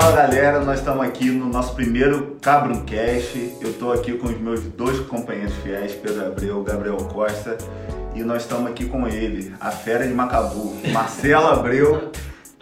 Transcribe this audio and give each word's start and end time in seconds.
Fala 0.00 0.14
galera, 0.14 0.60
nós 0.60 0.78
estamos 0.78 1.04
aqui 1.04 1.24
no 1.24 1.48
nosso 1.48 1.74
primeiro 1.74 2.36
Cabroncast. 2.40 3.56
Eu 3.60 3.70
estou 3.70 3.92
aqui 3.92 4.12
com 4.12 4.28
os 4.28 4.38
meus 4.38 4.60
dois 4.60 5.00
companheiros 5.00 5.52
fiéis, 5.56 5.92
Pedro 5.92 6.24
Abreu, 6.24 6.62
Gabriel 6.62 6.98
Costa, 6.98 7.58
e 8.14 8.22
nós 8.22 8.42
estamos 8.42 8.70
aqui 8.70 8.84
com 8.86 9.08
ele, 9.08 9.52
a 9.58 9.72
fera 9.72 10.06
de 10.06 10.14
Macabu, 10.14 10.72
Marcelo 10.94 11.48
Abreu, 11.48 12.12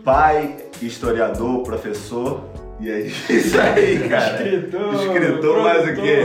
pai, 0.03 0.57
historiador, 0.81 1.63
professor. 1.63 2.43
E 2.81 2.91
é 2.91 3.01
isso 3.01 3.61
aí, 3.61 3.99
cara. 4.09 4.43
Escritor, 4.43 4.95
Escritor 4.95 5.63
mais 5.63 5.89
o 5.91 5.95
quê? 5.95 6.23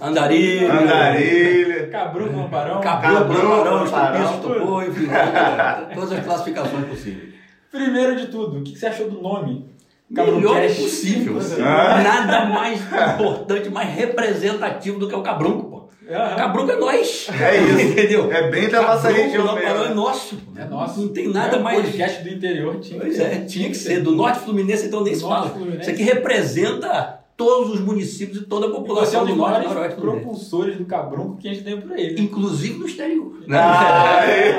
Andarilho. 0.00 0.70
Andarilho. 0.70 1.90
Cabruco 1.90 2.36
Lamparão. 2.36 2.80
Cabruco, 2.80 3.14
Cabruco, 3.14 3.46
Lamparão, 3.46 3.84
Lamparão, 3.84 4.82
Estupiço. 4.84 5.10
Todas 5.94 6.12
as 6.12 6.24
classificações 6.24 6.86
possíveis. 6.86 7.34
Primeiro 7.72 8.14
de 8.14 8.28
tudo, 8.28 8.60
o 8.60 8.62
que 8.62 8.78
você 8.78 8.86
achou 8.86 9.10
do 9.10 9.20
nome? 9.20 9.73
Melhor 10.22 10.42
Cabruncast. 10.54 10.80
impossível. 10.80 11.38
Ah. 11.64 12.00
Nada 12.02 12.44
mais 12.46 12.80
importante, 12.80 13.68
mais 13.70 13.88
representativo 13.94 14.98
do 14.98 15.08
que 15.08 15.14
o 15.14 15.22
cabrunco, 15.22 15.64
pô. 15.70 15.84
Aham. 16.10 16.36
Cabrunco 16.36 16.70
é 16.72 16.76
nós. 16.76 17.28
É 17.40 17.56
isso. 17.62 17.80
Entendeu? 17.92 18.30
É 18.30 18.50
bem 18.50 18.68
da 18.68 18.82
nossa 18.82 19.08
Cabrunco, 19.08 19.22
região 19.22 19.44
Lamparão 19.46 19.76
é 19.76 19.88
mesmo. 19.88 19.94
nosso. 19.94 20.38
É 20.56 20.64
nosso. 20.66 21.00
Não 21.00 21.08
tem 21.08 21.28
nada 21.28 21.56
É 21.56 21.60
mais. 21.60 21.80
podcast 21.80 22.22
do 22.22 22.28
interior 22.28 22.78
tinha 22.78 23.00
Pois 23.00 23.16
que 23.16 23.22
é, 23.22 23.38
tinha 23.40 23.68
que 23.70 23.76
ser. 23.76 24.02
Do 24.02 24.12
Norte 24.12 24.40
Fluminense, 24.40 24.86
então 24.86 25.02
nem 25.02 25.14
Do 25.14 25.18
se 25.18 25.24
fala. 25.24 25.48
Fluminense. 25.48 25.80
Isso 25.80 25.90
aqui 25.90 26.02
representa 26.02 27.20
todos 27.36 27.72
os 27.74 27.80
municípios 27.80 28.42
e 28.42 28.44
toda 28.44 28.66
a 28.66 28.68
E 28.68 28.72
você 28.72 28.76
é 28.76 28.80
população 28.80 29.22
um 29.22 29.24
dos 29.26 29.34
do 29.34 29.38
Norte 29.40 29.50
e 29.50 29.54
maiores 29.54 29.74
Noroeste 29.74 30.00
propulsores 30.00 30.76
do 30.76 30.84
Cabrunco 30.84 31.36
que 31.38 31.48
a 31.48 31.52
gente 31.54 31.64
tem 31.64 31.80
por 31.80 31.92
aí. 31.92 32.08
né? 32.12 32.20
Inclusive 32.20 32.78
no 32.78 32.86
exterior. 32.86 33.32
Ah, 33.50 34.24
é. 34.26 34.58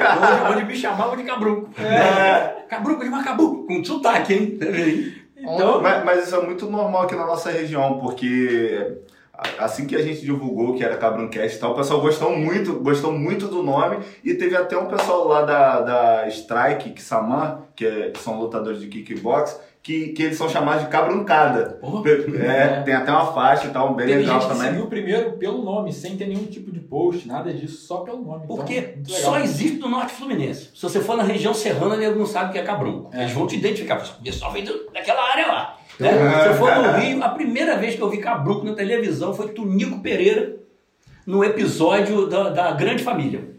onde, 0.49 0.57
onde 0.57 0.65
me 0.65 0.75
chamavam 0.75 1.15
de 1.15 1.23
cabrunco. 1.23 1.69
É. 1.79 2.63
Cabruco 2.67 3.03
de 3.03 3.09
Macabu, 3.09 3.65
com 3.67 3.83
sotaque, 3.83 4.33
hein? 4.33 4.57
Aí. 5.47 5.55
Então, 5.55 5.81
Mas, 5.81 6.03
mas 6.03 6.25
isso 6.27 6.35
é 6.35 6.41
muito 6.41 6.65
normal 6.69 7.03
aqui 7.03 7.15
na 7.15 7.25
nossa 7.25 7.49
região, 7.51 7.99
porque 7.99 8.97
assim 9.59 9.85
que 9.85 9.95
a 9.95 10.01
gente 10.01 10.21
divulgou 10.21 10.75
que 10.75 10.83
era 10.83 10.95
Cabroncast 10.97 11.57
e 11.57 11.59
tal, 11.59 11.71
o 11.73 11.75
pessoal 11.75 11.99
gostou 12.01 12.35
muito, 12.35 12.73
gostou 12.79 13.11
muito 13.11 13.47
do 13.47 13.61
nome 13.61 13.97
e 14.23 14.33
teve 14.33 14.55
até 14.55 14.77
um 14.77 14.85
pessoal 14.87 15.27
lá 15.27 15.41
da, 15.43 15.81
da 15.81 16.27
Strike, 16.29 16.91
Kissamã, 16.91 17.59
que, 17.75 17.85
é- 17.85 18.09
que 18.11 18.19
são 18.19 18.39
lutadores 18.39 18.79
de 18.79 18.87
kickbox, 18.87 19.59
que, 19.85 20.07
que 20.13 20.23
eles 20.23 20.35
são 20.35 20.49
chamados 20.49 20.83
de 20.85 20.89
cabruncada. 20.89 21.77
Porra. 21.79 22.01
É, 22.43 22.81
tem 22.81 22.95
até 22.95 23.11
uma 23.11 23.31
faixa 23.31 23.67
e 23.67 23.69
tal, 23.69 23.93
bem 23.93 24.07
teve 24.07 24.21
legal 24.21 24.41
gente 24.41 24.49
também. 24.49 24.69
seguiu 24.69 24.87
primeiro 24.87 25.33
pelo 25.33 25.63
nome, 25.63 25.93
sem 25.93 26.17
ter 26.17 26.25
nenhum 26.27 26.45
tipo 26.45 26.71
de 26.71 26.79
post, 26.79 27.27
nada 27.27 27.53
disso, 27.53 27.85
só 27.85 27.97
pelo 27.97 28.17
nome. 28.23 28.45
Então, 28.45 28.55
Porque 28.55 28.73
legal. 28.79 29.03
só 29.05 29.39
existe 29.39 29.77
no 29.77 29.87
Norte 29.87 30.13
Fluminense. 30.13 30.71
Se 30.73 30.81
você 30.81 30.99
for 30.99 31.15
na 31.15 31.21
região 31.23 31.53
serrana, 31.53 31.95
nego 31.95 32.17
não 32.17 32.25
sabe 32.25 32.49
o 32.49 32.53
que 32.53 32.57
é 32.57 32.63
cabrunco. 32.63 33.11
É. 33.13 33.21
Eles 33.21 33.31
vão 33.33 33.45
te 33.45 33.55
identificar. 33.57 33.97
O 34.19 34.23
pessoal 34.23 34.51
vem 34.51 34.65
daquela 34.91 35.21
área 35.31 35.47
lá. 35.47 35.77
Né? 35.99 36.09
É. 36.09 36.41
Se 36.41 36.47
você 36.49 36.53
for 36.55 36.75
no 36.75 36.91
Rio, 36.97 37.23
a 37.23 37.29
primeira 37.29 37.77
vez 37.77 37.95
que 37.95 38.01
eu 38.01 38.09
vi 38.09 38.17
cabrunco 38.17 38.65
na 38.65 38.73
televisão 38.73 39.33
foi 39.35 39.49
Tunico 39.49 39.99
Pereira, 39.99 40.55
no 41.27 41.43
episódio 41.43 42.25
da, 42.27 42.49
da 42.49 42.71
Grande 42.71 43.03
Família. 43.03 43.53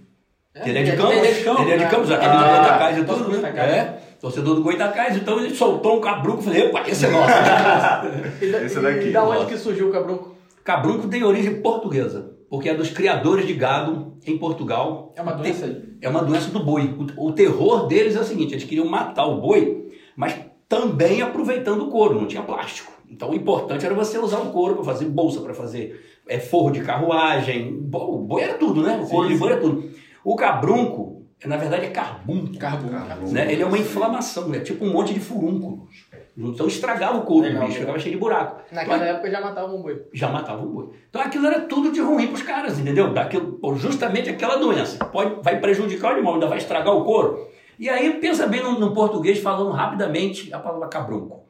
Que 0.62 0.70
ele 0.70 0.78
é 0.78 0.82
de 0.82 0.90
ele 0.90 0.96
Campos. 0.96 1.16
é 1.16 1.32
de 1.32 1.44
Campos, 1.44 1.62
Ele 1.62 1.70
é 1.72 1.76
de 1.76 1.84
né? 1.84 1.90
Campos, 1.90 2.10
aquele 2.10 2.30
Ah, 2.32 2.36
do 2.36 2.48
Goitacás 2.50 2.98
e 2.98 3.04
tudo, 3.04 3.24
do 3.24 3.38
né? 3.38 3.48
É, 3.56 4.05
torcedor 4.20 4.54
do 4.54 4.62
Goitacás. 4.62 5.16
Então 5.16 5.38
ele 5.38 5.54
soltou 5.54 5.98
um 5.98 6.00
cabrunco. 6.00 6.42
Falei, 6.42 6.66
epa, 6.66 6.82
esse 6.88 7.06
é 7.06 7.10
nosso. 7.10 7.32
E 8.42 8.50
da, 8.50 8.64
Esse 8.64 8.78
e 8.78 8.82
daqui, 8.82 9.10
da 9.10 9.24
onde 9.24 9.38
nossa. 9.38 9.46
que 9.46 9.58
surgiu 9.58 9.88
o 9.88 9.92
cabrunco? 9.92 10.36
cabrunco 10.64 11.06
tem 11.08 11.22
origem 11.22 11.60
portuguesa, 11.62 12.32
porque 12.50 12.68
é 12.68 12.74
dos 12.74 12.90
criadores 12.90 13.46
de 13.46 13.54
gado 13.54 14.14
em 14.26 14.36
Portugal. 14.36 15.12
É 15.16 15.22
uma 15.22 15.32
doença 15.32 15.66
aí. 15.66 15.82
É 16.02 16.08
uma 16.08 16.22
doença 16.22 16.50
do 16.50 16.60
boi. 16.60 16.94
O, 17.16 17.28
o 17.28 17.32
terror 17.32 17.86
deles 17.86 18.16
é 18.16 18.20
o 18.20 18.24
seguinte: 18.24 18.52
eles 18.52 18.64
queriam 18.64 18.86
matar 18.86 19.26
o 19.26 19.40
boi, 19.40 19.92
mas 20.16 20.34
também 20.68 21.22
aproveitando 21.22 21.82
o 21.82 21.90
couro, 21.90 22.20
não 22.20 22.26
tinha 22.26 22.42
plástico. 22.42 22.92
Então 23.08 23.30
o 23.30 23.34
importante 23.34 23.86
era 23.86 23.94
você 23.94 24.18
usar 24.18 24.38
o 24.38 24.50
couro 24.50 24.74
para 24.74 24.84
fazer 24.84 25.04
bolsa, 25.04 25.40
para 25.40 25.54
fazer 25.54 26.20
é, 26.28 26.40
forro 26.40 26.72
de 26.72 26.80
carruagem. 26.80 27.88
O 27.92 28.18
boi 28.18 28.42
era 28.42 28.54
tudo, 28.54 28.82
né? 28.82 29.00
O 29.02 29.08
couro 29.08 29.28
Sim, 29.28 29.34
de 29.34 29.38
boi 29.38 29.52
era 29.52 29.60
tudo. 29.60 29.88
O 30.24 30.34
cabrunco, 30.34 31.15
na 31.44 31.56
verdade, 31.56 31.86
é 31.86 31.90
carbunco. 31.90 32.56
Carbunco. 32.58 33.32
Né? 33.32 33.52
Ele 33.52 33.62
é 33.62 33.66
uma 33.66 33.76
inflamação, 33.78 34.52
é 34.54 34.60
tipo 34.60 34.84
um 34.84 34.92
monte 34.92 35.12
de 35.12 35.20
furúnculos. 35.20 36.06
Então 36.36 36.66
estragava 36.66 37.18
o 37.18 37.22
couro 37.22 37.42
do 37.42 37.48
Legal, 37.48 37.62
bicho, 37.66 37.78
legal. 37.78 37.80
ficava 37.94 37.98
cheio 37.98 38.14
de 38.14 38.20
buraco. 38.20 38.62
Naquela 38.72 38.96
Então, 38.96 39.08
época 39.08 39.30
já 39.30 39.40
matava 39.40 39.74
um 39.74 39.82
boi. 39.82 40.02
já 40.12 40.28
matava 40.28 40.62
o 40.64 40.68
boi. 40.68 40.90
Então 41.08 41.20
aquilo 41.22 41.46
era 41.46 41.60
tudo 41.60 41.90
de 41.92 42.00
ruim 42.00 42.26
para 42.26 42.34
os 42.36 42.42
caras, 42.42 42.78
entendeu? 42.78 43.12
Daquilo, 43.12 43.58
justamente 43.76 44.28
aquela 44.30 44.56
doença. 44.56 45.02
Pode, 45.06 45.42
vai 45.42 45.58
prejudicar 45.60 46.10
o 46.10 46.14
animal, 46.14 46.34
ainda 46.34 46.46
vai 46.46 46.58
estragar 46.58 46.94
o 46.94 47.04
couro. 47.04 47.46
E 47.78 47.88
aí 47.88 48.14
pensa 48.14 48.46
bem 48.46 48.62
no, 48.62 48.78
no 48.78 48.92
português, 48.94 49.38
falando 49.38 49.70
rapidamente 49.70 50.52
a 50.52 50.58
palavra 50.58 50.88
cabrunco. 50.88 51.44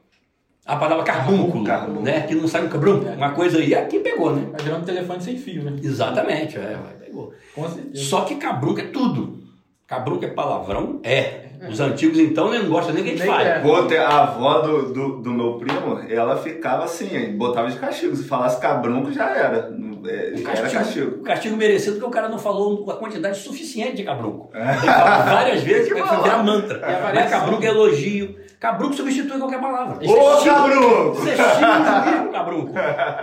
A 0.65 0.75
palavra 0.75 1.03
carbúnculo, 1.05 1.63
Carbúnculo. 1.63 2.01
né? 2.05 2.21
Que 2.27 2.35
não 2.35 2.45
sabe 2.47 2.67
o 2.67 2.69
cabrunco. 2.69 3.07
É. 3.07 3.13
Uma 3.15 3.31
coisa 3.31 3.57
aí, 3.57 3.73
aqui 3.73 3.99
pegou, 3.99 4.35
né? 4.35 4.47
Vai 4.51 4.61
virando 4.61 4.85
telefone 4.85 5.21
sem 5.23 5.37
fio, 5.37 5.63
né? 5.63 5.79
Exatamente, 5.81 6.57
é, 6.57 6.77
pegou. 6.99 7.33
Com 7.55 7.69
certeza. 7.69 8.03
Só 8.03 8.21
que 8.25 8.35
cabrunco 8.35 8.81
é 8.81 8.87
tudo. 8.87 9.46
Cabrunco 9.87 10.25
é 10.25 10.27
palavrão? 10.27 10.99
É. 11.03 11.47
Os 11.69 11.79
antigos, 11.79 12.19
então, 12.19 12.51
né, 12.51 12.59
não 12.59 12.69
gostam 12.69 12.93
nem 12.93 13.03
que 13.03 13.11
a 13.11 13.15
gente 13.15 13.25
fale. 13.25 13.49
é. 13.49 13.59
Pô, 13.59 13.73
a 13.77 14.19
avó 14.21 14.59
do, 14.59 14.93
do, 14.93 15.17
do 15.21 15.33
meu 15.33 15.53
primo, 15.53 15.99
ela 16.07 16.35
ficava 16.37 16.83
assim, 16.83 17.35
botava 17.37 17.71
de 17.71 17.77
castigo. 17.79 18.15
Se 18.15 18.25
falasse 18.25 18.59
cabrunco, 18.61 19.11
já 19.11 19.29
era. 19.29 19.75
É, 20.05 20.33
O 20.35 20.39
era 20.39 20.43
castigo, 20.43 20.71
castigo. 20.71 21.15
o 21.19 21.23
castigo 21.23 21.57
merecido 21.57 21.93
porque 21.93 22.07
o 22.07 22.11
cara 22.11 22.29
não 22.29 22.37
falou 22.37 22.89
a 22.91 22.95
quantidade 22.95 23.37
suficiente 23.39 23.95
de 23.95 24.03
cabrunco. 24.03 24.49
É. 24.53 24.59
Ele 24.61 24.77
fala 24.93 25.17
várias 25.23 25.63
vezes, 25.63 25.89
vai 25.89 26.21
virar 26.21 26.43
mantra. 26.43 26.77
E 26.79 26.83
a 26.83 27.11
Mas 27.15 27.29
cabrunco 27.31 27.63
é 27.63 27.67
elogio. 27.67 28.35
Cabrunco 28.59 28.95
substitui 28.95 29.37
qualquer 29.37 29.61
palavra. 29.61 29.99
Ô, 30.03 30.43
cabrunco! 30.43 31.13
Você 31.13 31.35
xinga 31.35 32.05
mesmo, 32.05 32.31
cabrunco. 32.31 32.73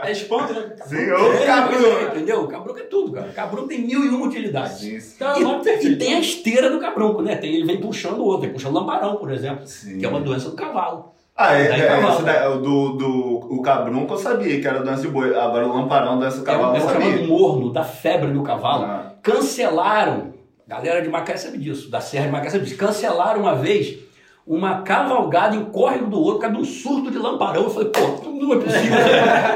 É 0.05 0.13
espanto, 0.13 0.53
né? 0.53 0.77
Sim, 0.87 0.97
É, 0.97 1.15
ô, 1.17 1.33
é, 1.33 1.45
cabrunco! 1.47 2.03
entendeu? 2.15 2.47
Cabrunco 2.47 2.79
é 2.79 2.83
tudo, 2.85 3.13
cara. 3.13 3.29
Cabrunco 3.35 3.67
tem 3.69 3.81
mil 3.85 4.05
e 4.05 4.09
uma 4.11 4.27
utilidades. 4.27 4.79
Sim, 4.79 5.01
sim. 5.01 5.15
Então 5.17 5.33
é 5.33 5.39
E, 5.39 5.43
e 5.43 5.65
perfeito. 5.65 5.99
tem 5.99 6.15
a 6.15 6.21
esteira 6.21 6.71
do 6.71 6.79
cabrunco, 6.79 7.21
né? 7.21 7.35
Tem, 7.35 7.53
ele 7.53 7.65
vem 7.67 7.81
puxando 7.81 8.19
o 8.21 8.25
outro, 8.25 8.47
ele 8.47 8.53
puxa 8.53 8.69
o 8.69 8.73
lamparão, 8.73 9.17
por 9.17 9.33
exemplo, 9.33 9.67
Sim. 9.67 9.99
que 9.99 10.05
é 10.07 10.09
uma 10.09 10.21
doença 10.21 10.51
do 10.51 10.55
cavalo. 10.57 11.13
Ah, 11.37 11.53
é, 11.59 11.63
é, 11.81 11.87
cavalo. 11.89 12.59
do, 12.63 12.89
do 12.93 13.39
o 13.57 13.61
cabrunco 13.61 14.15
eu 14.15 14.19
sabia 14.19 14.61
que 14.61 14.69
era 14.69 14.85
doença 14.85 15.03
de 15.03 15.09
boi. 15.09 15.37
Agora 15.37 15.67
o 15.67 15.75
lamparão, 15.77 16.17
doença 16.21 16.37
do 16.37 16.43
É, 16.49 16.53
cavalo, 16.53 16.73
o- 16.75 16.77
é 16.77 16.79
eu 16.79 16.83
sabia. 16.89 17.27
morno, 17.27 17.73
da 17.73 17.83
febre 17.83 18.31
do 18.31 18.43
cavalo. 18.45 18.85
Ah. 18.85 19.15
cancelaram, 19.21 20.33
galera 20.69 21.03
de 21.03 21.09
Macaé 21.09 21.37
sabe 21.37 21.59
disso, 21.59 21.91
da 21.91 22.01
Serra 22.01 22.27
de 22.27 22.31
Macaé 22.33 22.51
sabe 22.51 22.65
disso, 22.65 22.77
cancelaram 22.79 23.41
uma 23.41 23.57
vez 23.57 23.99
uma 24.47 24.83
cavalgada 24.83 25.57
em 25.57 25.65
córrego 25.67 26.07
do 26.07 26.19
outro 26.19 26.35
por 26.35 26.41
causa 26.43 26.57
de 26.57 26.63
um 26.63 26.65
surto 26.65 27.11
de 27.11 27.19
lamparão. 27.19 27.63
Eu 27.65 27.71
falei, 27.71 27.89
pô, 27.89 28.01
não 28.31 28.53
é 28.53 28.57
possível. 28.57 28.99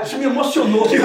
Isso 0.02 0.18
me 0.18 0.24
emocionou. 0.24 0.82
Que 0.88 0.96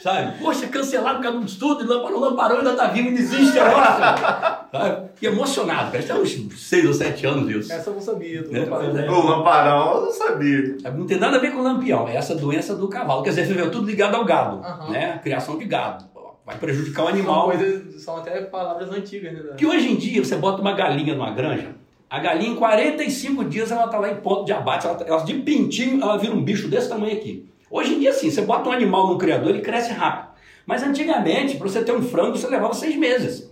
Sabe? 0.00 0.38
Poxa, 0.38 0.68
cancelaram 0.68 1.16
por 1.16 1.22
causa 1.24 1.38
de 1.38 1.44
um 1.44 1.48
surto 1.48 1.82
de 1.82 1.88
lamparão. 1.90 2.16
O 2.16 2.20
lamparão 2.20 2.58
ainda 2.58 2.72
tá 2.74 2.86
vivo, 2.86 3.10
não 3.10 3.18
existe 3.18 3.58
agora. 3.58 4.66
Sabe? 4.70 5.08
E 5.20 5.26
emocionado, 5.26 5.90
cara. 5.90 6.04
Tem 6.04 6.16
uns 6.16 6.60
6 6.68 6.86
ou 6.86 6.94
7 6.94 7.26
anos 7.26 7.50
isso. 7.50 7.72
Essa 7.72 7.90
eu 7.90 7.94
não 7.94 8.00
sabia. 8.00 8.42
tô 8.44 8.56
É, 8.56 8.64
falando. 8.66 8.92
pois 8.92 9.04
é. 9.04 9.10
O 9.10 9.26
lamparão 9.26 9.94
eu 9.96 10.00
não 10.02 10.12
sabia. 10.12 10.76
Não 10.96 11.06
tem 11.06 11.18
nada 11.18 11.36
a 11.36 11.40
ver 11.40 11.50
com 11.52 11.58
o 11.58 11.62
lampião, 11.64 12.06
é 12.08 12.14
essa 12.16 12.34
doença 12.34 12.76
do 12.76 12.88
cavalo. 12.88 13.22
Quer 13.24 13.30
dizer, 13.30 13.46
você 13.46 13.54
vê 13.54 13.68
tudo 13.70 13.86
ligado 13.86 14.14
ao 14.14 14.24
gado, 14.24 14.64
Aham. 14.64 14.90
né? 14.92 15.18
Criação 15.22 15.58
de 15.58 15.64
gado. 15.64 16.04
Vai 16.46 16.56
prejudicar 16.56 17.02
o 17.02 17.06
São, 17.06 17.14
animal. 17.14 17.44
coisas, 17.46 18.02
são 18.02 18.16
até 18.16 18.40
palavras 18.42 18.90
antigas, 18.90 19.32
né? 19.34 19.40
Que 19.58 19.66
hoje 19.66 19.90
em 19.92 19.96
dia 19.96 20.24
você 20.24 20.36
bota 20.36 20.62
uma 20.62 20.72
galinha 20.72 21.14
numa 21.14 21.30
granja, 21.32 21.72
a 22.10 22.18
galinha 22.20 22.50
em 22.52 22.56
45 22.56 23.44
dias 23.44 23.70
ela 23.70 23.86
tá 23.88 23.98
lá 23.98 24.10
em 24.10 24.16
ponto 24.16 24.44
de 24.44 24.52
abate, 24.52 24.86
ela, 24.86 24.98
ela 25.06 25.24
de 25.24 25.34
pintinho 25.34 26.02
ela 26.02 26.16
vira 26.16 26.34
um 26.34 26.42
bicho 26.42 26.68
desse 26.68 26.88
tamanho 26.88 27.12
aqui. 27.16 27.46
Hoje 27.70 27.94
em 27.94 28.00
dia 28.00 28.12
sim, 28.12 28.30
você 28.30 28.42
bota 28.42 28.68
um 28.68 28.72
animal 28.72 29.08
no 29.08 29.18
criador 29.18 29.50
ele 29.50 29.60
cresce 29.60 29.92
rápido. 29.92 30.28
Mas 30.66 30.82
antigamente, 30.82 31.56
para 31.56 31.68
você 31.68 31.82
ter 31.82 31.92
um 31.92 32.02
frango, 32.02 32.36
você 32.36 32.46
levava 32.46 32.74
seis 32.74 32.96
meses 32.96 33.50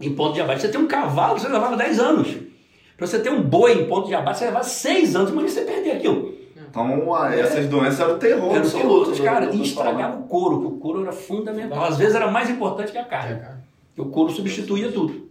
em 0.00 0.12
ponto 0.14 0.34
de 0.34 0.40
abate. 0.40 0.60
Você 0.62 0.68
tem 0.68 0.80
um 0.80 0.86
cavalo, 0.88 1.38
você 1.38 1.48
levava 1.48 1.76
10 1.76 1.98
anos. 2.00 2.36
Para 2.96 3.06
você 3.06 3.18
ter 3.20 3.30
um 3.30 3.42
boi 3.42 3.72
em 3.82 3.86
ponto 3.86 4.08
de 4.08 4.14
abate, 4.14 4.38
você 4.38 4.46
levava 4.46 4.64
seis 4.64 5.14
anos, 5.14 5.30
mas 5.30 5.52
você 5.52 5.60
perder 5.62 5.92
aquilo. 5.92 6.34
Então, 6.68 7.14
essas 7.38 7.66
doenças 7.68 8.00
eram 8.00 8.14
o 8.16 8.18
terror. 8.18 8.50
Eram 8.50 8.56
absoluto 8.62 8.88
outros, 8.90 9.18
do- 9.18 9.24
cara, 9.24 9.44
e 9.54 9.62
estragava 9.62 10.18
o 10.18 10.22
couro, 10.24 10.60
que 10.60 10.66
o 10.66 10.70
couro 10.72 11.02
era 11.02 11.12
fundamental. 11.12 11.84
Às 11.84 11.96
vezes 11.96 12.14
era 12.14 12.30
mais 12.30 12.50
importante 12.50 12.90
que 12.92 12.98
a 12.98 13.04
carne. 13.04 13.40
Porque 13.94 14.08
o 14.08 14.12
couro 14.12 14.32
substituía 14.32 14.90
tudo. 14.92 15.25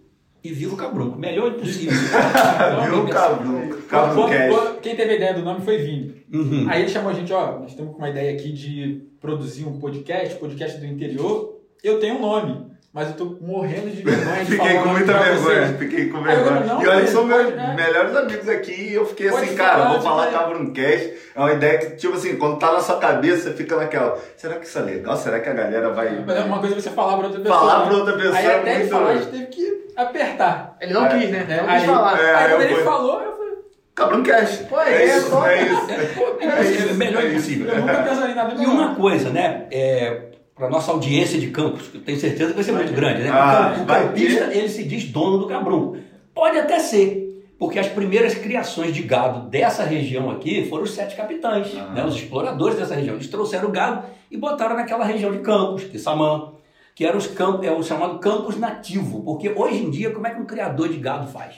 E 0.45 0.53
viva 0.53 0.73
o 0.75 0.77
cabrunco. 0.77 1.17
Melhor 1.17 1.51
impossível. 1.53 1.93
Viu, 2.91 3.07
cabrunco? 3.07 3.77
Cabruncast. 3.83 4.49
Quando- 4.53 4.79
Quem 4.81 4.95
teve 4.95 5.11
a 5.11 5.15
ideia 5.15 5.33
do 5.33 5.41
nome 5.41 5.61
foi 5.61 5.77
Vini. 5.77 6.23
Uhum. 6.31 6.65
Aí 6.69 6.81
ele 6.83 6.89
chamou 6.89 7.09
a 7.09 7.13
gente, 7.13 7.31
ó, 7.33 7.59
nós 7.59 7.71
estamos 7.71 7.91
com 7.93 7.97
uma 7.97 8.09
ideia 8.09 8.31
aqui 8.33 8.51
de 8.51 9.01
produzir 9.19 9.65
um 9.65 9.79
podcast, 9.79 10.35
podcast 10.35 10.79
do 10.79 10.85
interior. 10.85 11.55
Eu 11.83 11.99
tenho 11.99 12.15
um 12.15 12.21
nome, 12.21 12.67
mas 12.95 13.09
eu 13.09 13.13
tô 13.15 13.37
morrendo 13.41 13.89
de 13.91 14.01
vergonha 14.01 14.39
de 14.45 14.51
Fiquei 14.51 14.69
falar 14.69 14.83
com 14.83 14.89
muita 14.89 15.11
pra 15.13 15.21
vergonha, 15.23 15.65
vocês. 15.65 15.77
fiquei 15.77 16.09
com 16.09 16.17
Ah, 16.17 16.19
eu 16.21 16.25
vergonha. 16.43 16.59
não, 16.61 16.81
e 16.81 16.87
olha, 16.87 17.07
são 17.07 17.25
meus 17.25 17.43
pode, 17.43 17.55
né? 17.57 17.73
melhores 17.75 18.15
amigos 18.15 18.47
aqui 18.49 18.71
e 18.71 18.93
eu 18.93 19.05
fiquei 19.05 19.29
Pode 19.29 19.45
assim, 19.45 19.57
falar, 19.57 19.69
cara, 19.69 19.83
vou 19.83 19.91
pode 19.91 20.03
falar 20.03 20.25
falar. 20.31 20.39
Cabruncast. 20.45 21.13
É 21.35 21.39
uma 21.39 21.51
ideia 21.51 21.77
que, 21.77 21.85
tipo 21.97 22.13
assim, 22.15 22.35
quando 22.37 22.57
tá 22.57 22.71
na 22.71 22.79
sua 22.79 22.97
cabeça, 22.97 23.43
você 23.49 23.53
fica 23.53 23.75
naquela, 23.75 24.17
será 24.37 24.55
que 24.55 24.65
isso 24.65 24.79
é 24.79 24.81
legal? 24.81 25.17
Será 25.17 25.39
que 25.41 25.49
a 25.49 25.53
galera 25.53 25.89
vai 25.91 26.23
Mas 26.25 26.37
é 26.37 26.39
uma 26.41 26.59
coisa 26.59 26.75
é 26.75 26.79
você 26.79 26.89
falar 26.89 27.17
pra 27.17 27.27
outra 27.27 27.41
pessoa. 27.41 27.59
falar 27.59 27.79
né? 27.81 27.85
pra 27.87 27.97
outra 27.97 28.13
pessoa? 28.13 28.35
Aí 28.37 28.45
é 28.45 28.55
até 28.55 28.69
ele 28.71 28.79
muito... 28.79 28.91
falar, 28.91 29.09
a 29.09 29.15
gente 29.17 29.27
teve 29.31 29.45
que 29.47 29.85
apertar. 29.97 30.77
Ele 30.79 30.93
não 30.93 31.05
É. 31.05 31.09
quis, 31.19 31.29
né? 31.31 31.45
É, 31.49 31.61
Não 31.61 31.69
aí, 31.69 31.79
quis 31.81 31.89
falar. 31.89 32.19
é. 32.19 32.23
aí 32.29 32.35
aí 32.45 32.49
quando 32.51 32.61
ele 32.61 32.73
vou- 32.75 32.83
falou, 32.85 33.21
eu 33.21 33.31
falei, 33.35 33.51
Cabrão 33.93 34.23
Cash. 34.23 34.57
Pô, 34.69 34.79
é 34.81 35.05
isso, 35.05 35.29
só- 35.29 35.47
é 35.47 35.61
isso. 35.63 35.81
É, 36.45 36.61
isso, 36.63 36.93
melhor 36.95 37.21
é 37.21 37.25
isso. 37.25 37.33
impossível. 37.35 37.67
Eu 37.73 37.81
nunca 37.81 37.93
pensaria 38.03 38.31
em 38.31 38.35
nada 38.35 38.53
E 38.53 38.57
melhor. 38.57 38.71
uma 38.73 38.95
coisa, 38.95 39.29
né? 39.29 39.65
É, 39.71 40.21
para 40.55 40.69
nossa 40.69 40.91
audiência 40.91 41.37
de 41.39 41.47
campos, 41.47 41.87
que 41.89 41.97
eu 41.97 42.01
tenho 42.01 42.17
certeza 42.17 42.49
que 42.51 42.55
vai 42.55 42.63
ser 42.63 42.71
muito 42.71 42.93
grande, 42.93 43.23
né? 43.23 43.29
Ah, 43.29 43.75
o 43.81 43.85
campista, 43.85 44.45
ele 44.53 44.69
se 44.69 44.83
diz 44.85 45.03
dono 45.11 45.37
do 45.39 45.47
cabrunco. 45.47 45.97
Pode 46.33 46.57
até 46.57 46.79
ser, 46.79 47.45
porque 47.59 47.77
as 47.77 47.87
primeiras 47.87 48.35
criações 48.35 48.93
de 48.93 49.01
gado 49.03 49.49
dessa 49.49 49.83
região 49.83 50.29
aqui 50.31 50.65
foram 50.69 50.83
os 50.83 50.91
sete 50.91 51.15
capitães, 51.15 51.67
Ah. 51.77 51.91
né? 51.93 52.05
Os 52.05 52.15
exploradores 52.15 52.77
dessa 52.77 52.95
região. 52.95 53.15
Eles 53.15 53.27
trouxeram 53.27 53.67
o 53.67 53.71
gado 53.71 54.05
e 54.31 54.37
botaram 54.37 54.75
naquela 54.77 55.03
região 55.03 55.31
de 55.31 55.39
Campos, 55.39 55.83
Quissamã, 55.83 56.53
que 56.95 57.05
era 57.05 57.17
os 57.17 57.27
campos, 57.27 57.67
é 57.67 57.71
o 57.71 57.83
chamado 57.83 58.19
campus 58.19 58.57
nativo, 58.57 59.21
porque 59.23 59.49
hoje 59.53 59.83
em 59.83 59.89
dia, 59.89 60.11
como 60.11 60.25
é 60.25 60.29
que 60.29 60.39
um 60.39 60.45
criador 60.45 60.87
de 60.87 60.97
gado 60.97 61.27
faz? 61.27 61.55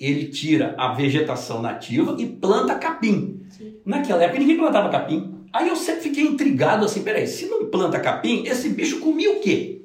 Ele 0.00 0.26
tira 0.28 0.74
a 0.78 0.94
vegetação 0.94 1.60
nativa 1.60 2.14
e 2.18 2.24
planta 2.24 2.74
capim. 2.76 3.42
Naquela 3.84 4.22
época 4.22 4.38
ninguém 4.38 4.56
plantava 4.56 4.88
capim. 4.88 5.34
Aí 5.58 5.68
eu 5.68 5.76
sempre 5.76 6.02
fiquei 6.02 6.24
intrigado 6.24 6.84
assim, 6.84 7.02
peraí, 7.02 7.26
se 7.26 7.46
não 7.46 7.66
planta 7.66 7.98
capim, 7.98 8.44
esse 8.46 8.68
bicho 8.68 9.00
comia 9.00 9.32
o 9.32 9.40
quê? 9.40 9.82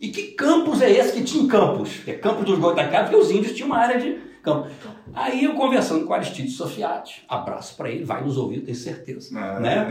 E 0.00 0.08
que 0.08 0.32
campus 0.32 0.82
é 0.82 0.90
esse 0.90 1.12
que 1.12 1.22
tinha 1.22 1.44
em 1.44 1.46
Campos? 1.46 1.90
É 2.06 2.14
Campos 2.14 2.44
dos 2.44 2.58
Goitacazes, 2.58 3.10
porque 3.10 3.24
os 3.24 3.30
índios 3.30 3.52
tinham 3.54 3.68
uma 3.68 3.78
área 3.78 4.00
de 4.00 4.18
campo. 4.42 4.66
Aí 5.14 5.44
eu 5.44 5.54
conversando 5.54 6.04
com 6.04 6.12
Aristides 6.12 6.56
Sofiati, 6.56 7.22
abraço 7.28 7.76
para 7.76 7.88
ele, 7.88 8.04
vai 8.04 8.20
nos 8.24 8.36
ouvir, 8.36 8.62
tenho 8.62 8.76
certeza. 8.76 9.30
Ah. 9.38 9.60
Né? 9.60 9.86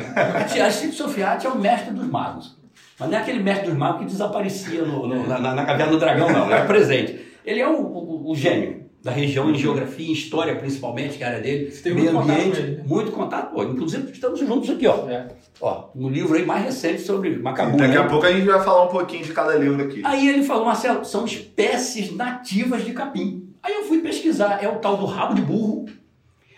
Aristides 0.61 0.95
Sofiati 0.95 1.47
é 1.47 1.49
o 1.49 1.57
mestre 1.57 1.93
dos 1.93 2.05
magos. 2.07 2.57
Mas 2.99 3.09
não 3.09 3.17
é 3.17 3.21
aquele 3.21 3.41
mestre 3.41 3.67
dos 3.69 3.77
magos 3.77 3.99
que 4.01 4.05
desaparecia 4.07 4.81
no- 4.83 5.07
no- 5.07 5.25
na, 5.27 5.39
na, 5.39 5.55
na 5.55 5.65
caverna 5.65 5.93
do 5.93 5.99
dragão, 5.99 6.29
não, 6.29 6.45
ele 6.45 6.53
é 6.55 6.65
presente. 6.65 7.19
Ele 7.45 7.59
é 7.61 7.67
o, 7.69 7.79
o- 7.79 8.29
o 8.31 8.35
gênio 8.35 8.80
da 9.03 9.11
região 9.11 9.49
em 9.49 9.55
geografia, 9.55 10.07
em 10.07 10.11
história 10.11 10.55
principalmente, 10.55 11.17
que 11.17 11.23
é 11.23 11.27
a 11.27 11.29
área 11.31 11.41
dele, 11.41 11.71
Você 11.71 11.81
tem 11.81 11.93
meio 11.93 12.13
muito 12.13 12.21
contato 12.21 12.39
ambiente, 12.39 12.55
com 12.55 12.63
ele, 12.63 12.75
né? 12.75 12.83
muito 12.85 13.11
contato. 13.11 13.53
Pô, 13.53 13.63
inclusive 13.63 14.11
estamos 14.11 14.39
juntos 14.39 14.69
aqui, 14.69 14.85
ó. 14.85 15.09
É. 15.09 15.27
ó. 15.59 15.89
No 15.95 16.07
livro 16.07 16.35
aí 16.35 16.45
mais 16.45 16.63
recente 16.63 17.01
sobre 17.01 17.35
Macabu. 17.37 17.77
Daqui 17.77 17.95
né? 17.95 17.99
a 17.99 18.07
pouco 18.07 18.25
a 18.25 18.31
gente 18.31 18.45
vai 18.45 18.63
falar 18.63 18.85
um 18.85 18.89
pouquinho 18.89 19.23
de 19.23 19.33
cada 19.33 19.55
livro 19.55 19.83
aqui. 19.83 20.01
Aí 20.05 20.27
ele 20.27 20.43
falou, 20.43 20.65
Marcelo, 20.65 21.03
são 21.03 21.25
espécies 21.25 22.15
nativas 22.15 22.85
de 22.85 22.93
capim. 22.93 23.49
Aí 23.63 23.73
eu 23.73 23.83
fui 23.85 23.99
pesquisar, 23.99 24.63
é 24.63 24.67
o 24.67 24.77
tal 24.77 24.97
do 24.97 25.05
rabo 25.05 25.33
de 25.33 25.41
burro, 25.41 25.85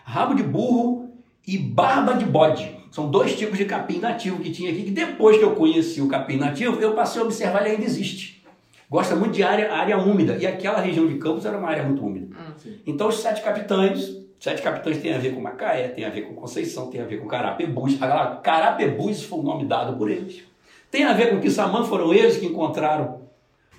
rabo 0.03 0.35
de 0.35 0.43
burro 0.43 1.11
e 1.47 1.57
barba 1.57 2.13
de 2.13 2.25
bode. 2.25 2.77
São 2.91 3.09
dois 3.09 3.35
tipos 3.35 3.57
de 3.57 3.65
capim 3.65 3.99
nativo 3.99 4.39
que 4.39 4.51
tinha 4.51 4.69
aqui, 4.69 4.83
que 4.83 4.91
depois 4.91 5.37
que 5.37 5.43
eu 5.43 5.55
conheci 5.55 6.01
o 6.01 6.07
capim 6.07 6.37
nativo, 6.37 6.79
eu 6.79 6.93
passei 6.93 7.21
a 7.21 7.25
observar, 7.25 7.61
ele 7.61 7.75
ainda 7.75 7.85
existe. 7.85 8.32
Gosta 8.93 9.15
muito 9.15 9.33
de 9.33 9.41
área, 9.41 9.73
área 9.73 9.97
úmida, 9.97 10.37
e 10.39 10.45
aquela 10.45 10.79
região 10.79 11.07
de 11.07 11.15
Campos 11.15 11.47
era 11.47 11.57
uma 11.57 11.67
área 11.67 11.81
muito 11.81 12.05
úmida. 12.05 12.27
Hum, 12.27 12.53
sim. 12.55 12.79
Então 12.85 13.07
os 13.07 13.17
sete 13.17 13.41
capitães, 13.41 14.15
sete 14.39 14.61
capitães 14.61 14.99
tem 14.99 15.15
a 15.15 15.17
ver 15.17 15.33
com 15.33 15.41
Macaé, 15.41 15.87
tem 15.87 16.05
a 16.05 16.11
ver 16.11 16.21
com 16.27 16.35
Conceição, 16.35 16.91
tem 16.91 17.01
a 17.01 17.03
ver 17.03 17.17
com 17.17 17.27
Carapebus. 17.27 17.99
Agora, 17.99 18.35
Carapebus 18.35 19.23
foi 19.23 19.39
o 19.39 19.41
nome 19.41 19.65
dado 19.65 19.97
por 19.97 20.11
eles. 20.11 20.43
Tem 20.91 21.05
a 21.05 21.13
ver 21.13 21.31
com 21.31 21.39
Quissamã, 21.39 21.83
foram 21.83 22.13
eles 22.13 22.37
que 22.37 22.45
encontraram 22.45 23.21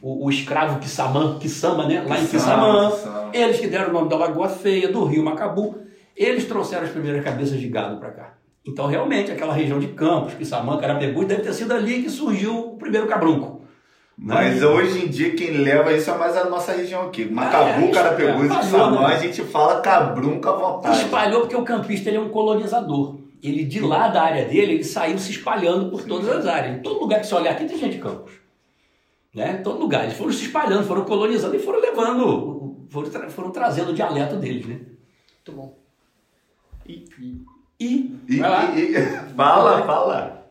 o, 0.02 0.26
o 0.26 0.30
escravo 0.30 0.80
Quissamã, 0.80 1.38
Quissama, 1.38 1.86
né? 1.86 2.04
Lá 2.08 2.18
em. 2.18 2.26
Quissamã. 2.26 2.90
Eles 3.32 3.60
que 3.60 3.68
deram 3.68 3.90
o 3.90 3.92
nome 3.92 4.08
da 4.08 4.16
Lagoa 4.16 4.48
Feia, 4.48 4.90
do 4.90 5.04
rio 5.04 5.24
Macabu. 5.24 5.76
Eles 6.16 6.44
trouxeram 6.46 6.82
as 6.82 6.90
primeiras 6.90 7.22
cabeças 7.22 7.60
de 7.60 7.68
gado 7.68 7.98
para 7.98 8.10
cá. 8.10 8.34
Então, 8.66 8.88
realmente, 8.88 9.30
aquela 9.30 9.52
região 9.52 9.78
de 9.78 9.86
Campos, 9.88 10.34
Quissamã, 10.34 10.76
Carapebus, 10.76 11.24
deve 11.26 11.42
ter 11.42 11.52
sido 11.52 11.72
ali 11.72 12.02
que 12.02 12.10
surgiu 12.10 12.70
o 12.70 12.76
primeiro 12.76 13.06
cabrunco. 13.06 13.53
Mas 14.16 14.62
hoje 14.62 15.04
em 15.04 15.08
dia 15.08 15.34
quem 15.34 15.50
leva 15.50 15.92
isso 15.92 16.10
é 16.10 16.16
mais 16.16 16.36
a 16.36 16.44
nossa 16.48 16.72
região 16.72 17.02
aqui. 17.02 17.24
Macabu, 17.24 17.86
É, 17.86 17.90
Carapebus 17.90 18.50
é, 18.50 18.60
e 18.60 18.64
Samã, 18.66 19.00
né? 19.00 19.06
a 19.14 19.18
gente 19.18 19.42
fala 19.42 19.80
cabrunca 19.80 20.50
à 20.50 20.52
vontade. 20.54 20.98
Espalhou 21.02 21.40
porque 21.42 21.56
o 21.56 21.64
campista 21.64 22.08
ele 22.08 22.18
é 22.18 22.20
um 22.20 22.28
colonizador. 22.28 23.18
Ele, 23.42 23.64
de 23.64 23.80
lá 23.80 24.08
da 24.08 24.22
área 24.22 24.44
dele, 24.46 24.74
ele 24.74 24.84
saiu 24.84 25.18
se 25.18 25.30
espalhando 25.32 25.90
por 25.90 26.02
todas 26.04 26.28
as 26.28 26.46
áreas. 26.46 26.76
Em 26.78 26.82
todo 26.82 27.00
lugar 27.00 27.20
que 27.20 27.26
você 27.26 27.34
olhar 27.34 27.50
aqui 27.52 27.64
tem 27.66 27.76
gente 27.78 27.96
de 27.96 28.02
campos. 28.02 28.32
Né? 29.34 29.58
Em 29.58 29.62
todo 29.62 29.80
lugar. 29.80 30.04
Eles 30.04 30.16
foram 30.16 30.32
se 30.32 30.44
espalhando, 30.46 30.86
foram 30.86 31.04
colonizando 31.04 31.54
e 31.56 31.58
foram 31.58 31.80
levando, 31.80 32.86
foram, 32.88 33.10
tra- 33.10 33.28
foram 33.28 33.50
trazendo 33.50 33.90
o 33.90 33.94
dialeto 33.94 34.36
deles, 34.36 34.64
né? 34.64 34.74
Muito 34.76 35.52
bom. 35.60 35.76
E, 36.86 37.04
e- 37.18 37.44
E 37.80 38.14
E- 38.28 38.36
e- 38.76 38.96
e- 38.96 39.34
fala, 39.36 39.82
fala. 39.82 40.43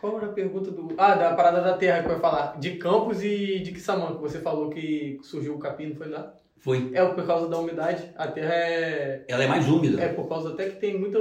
Qual 0.00 0.16
era 0.18 0.26
a 0.26 0.32
pergunta 0.32 0.70
do. 0.70 0.94
Ah, 0.96 1.14
da 1.14 1.34
parada 1.34 1.60
da 1.60 1.74
terra 1.76 2.02
que 2.02 2.08
eu 2.08 2.12
ia 2.12 2.18
falar. 2.20 2.58
De 2.58 2.72
Campos 2.76 3.22
e 3.22 3.58
de 3.60 3.72
Quissamã, 3.72 4.14
que 4.14 4.20
você 4.22 4.38
falou 4.40 4.70
que 4.70 5.18
surgiu 5.22 5.54
o 5.54 5.58
capim, 5.58 5.86
não 5.88 5.96
foi 5.96 6.08
lá? 6.08 6.32
foi. 6.60 6.90
É 6.92 7.04
por 7.04 7.24
causa 7.26 7.48
da 7.48 7.58
umidade. 7.58 8.10
A 8.16 8.26
terra 8.28 8.52
é. 8.54 9.24
Ela 9.28 9.44
é 9.44 9.46
mais 9.46 9.68
úmida. 9.68 10.00
É 10.02 10.08
por 10.08 10.28
causa 10.28 10.50
até 10.50 10.68
que 10.68 10.76
tem 10.80 10.98
muita. 10.98 11.18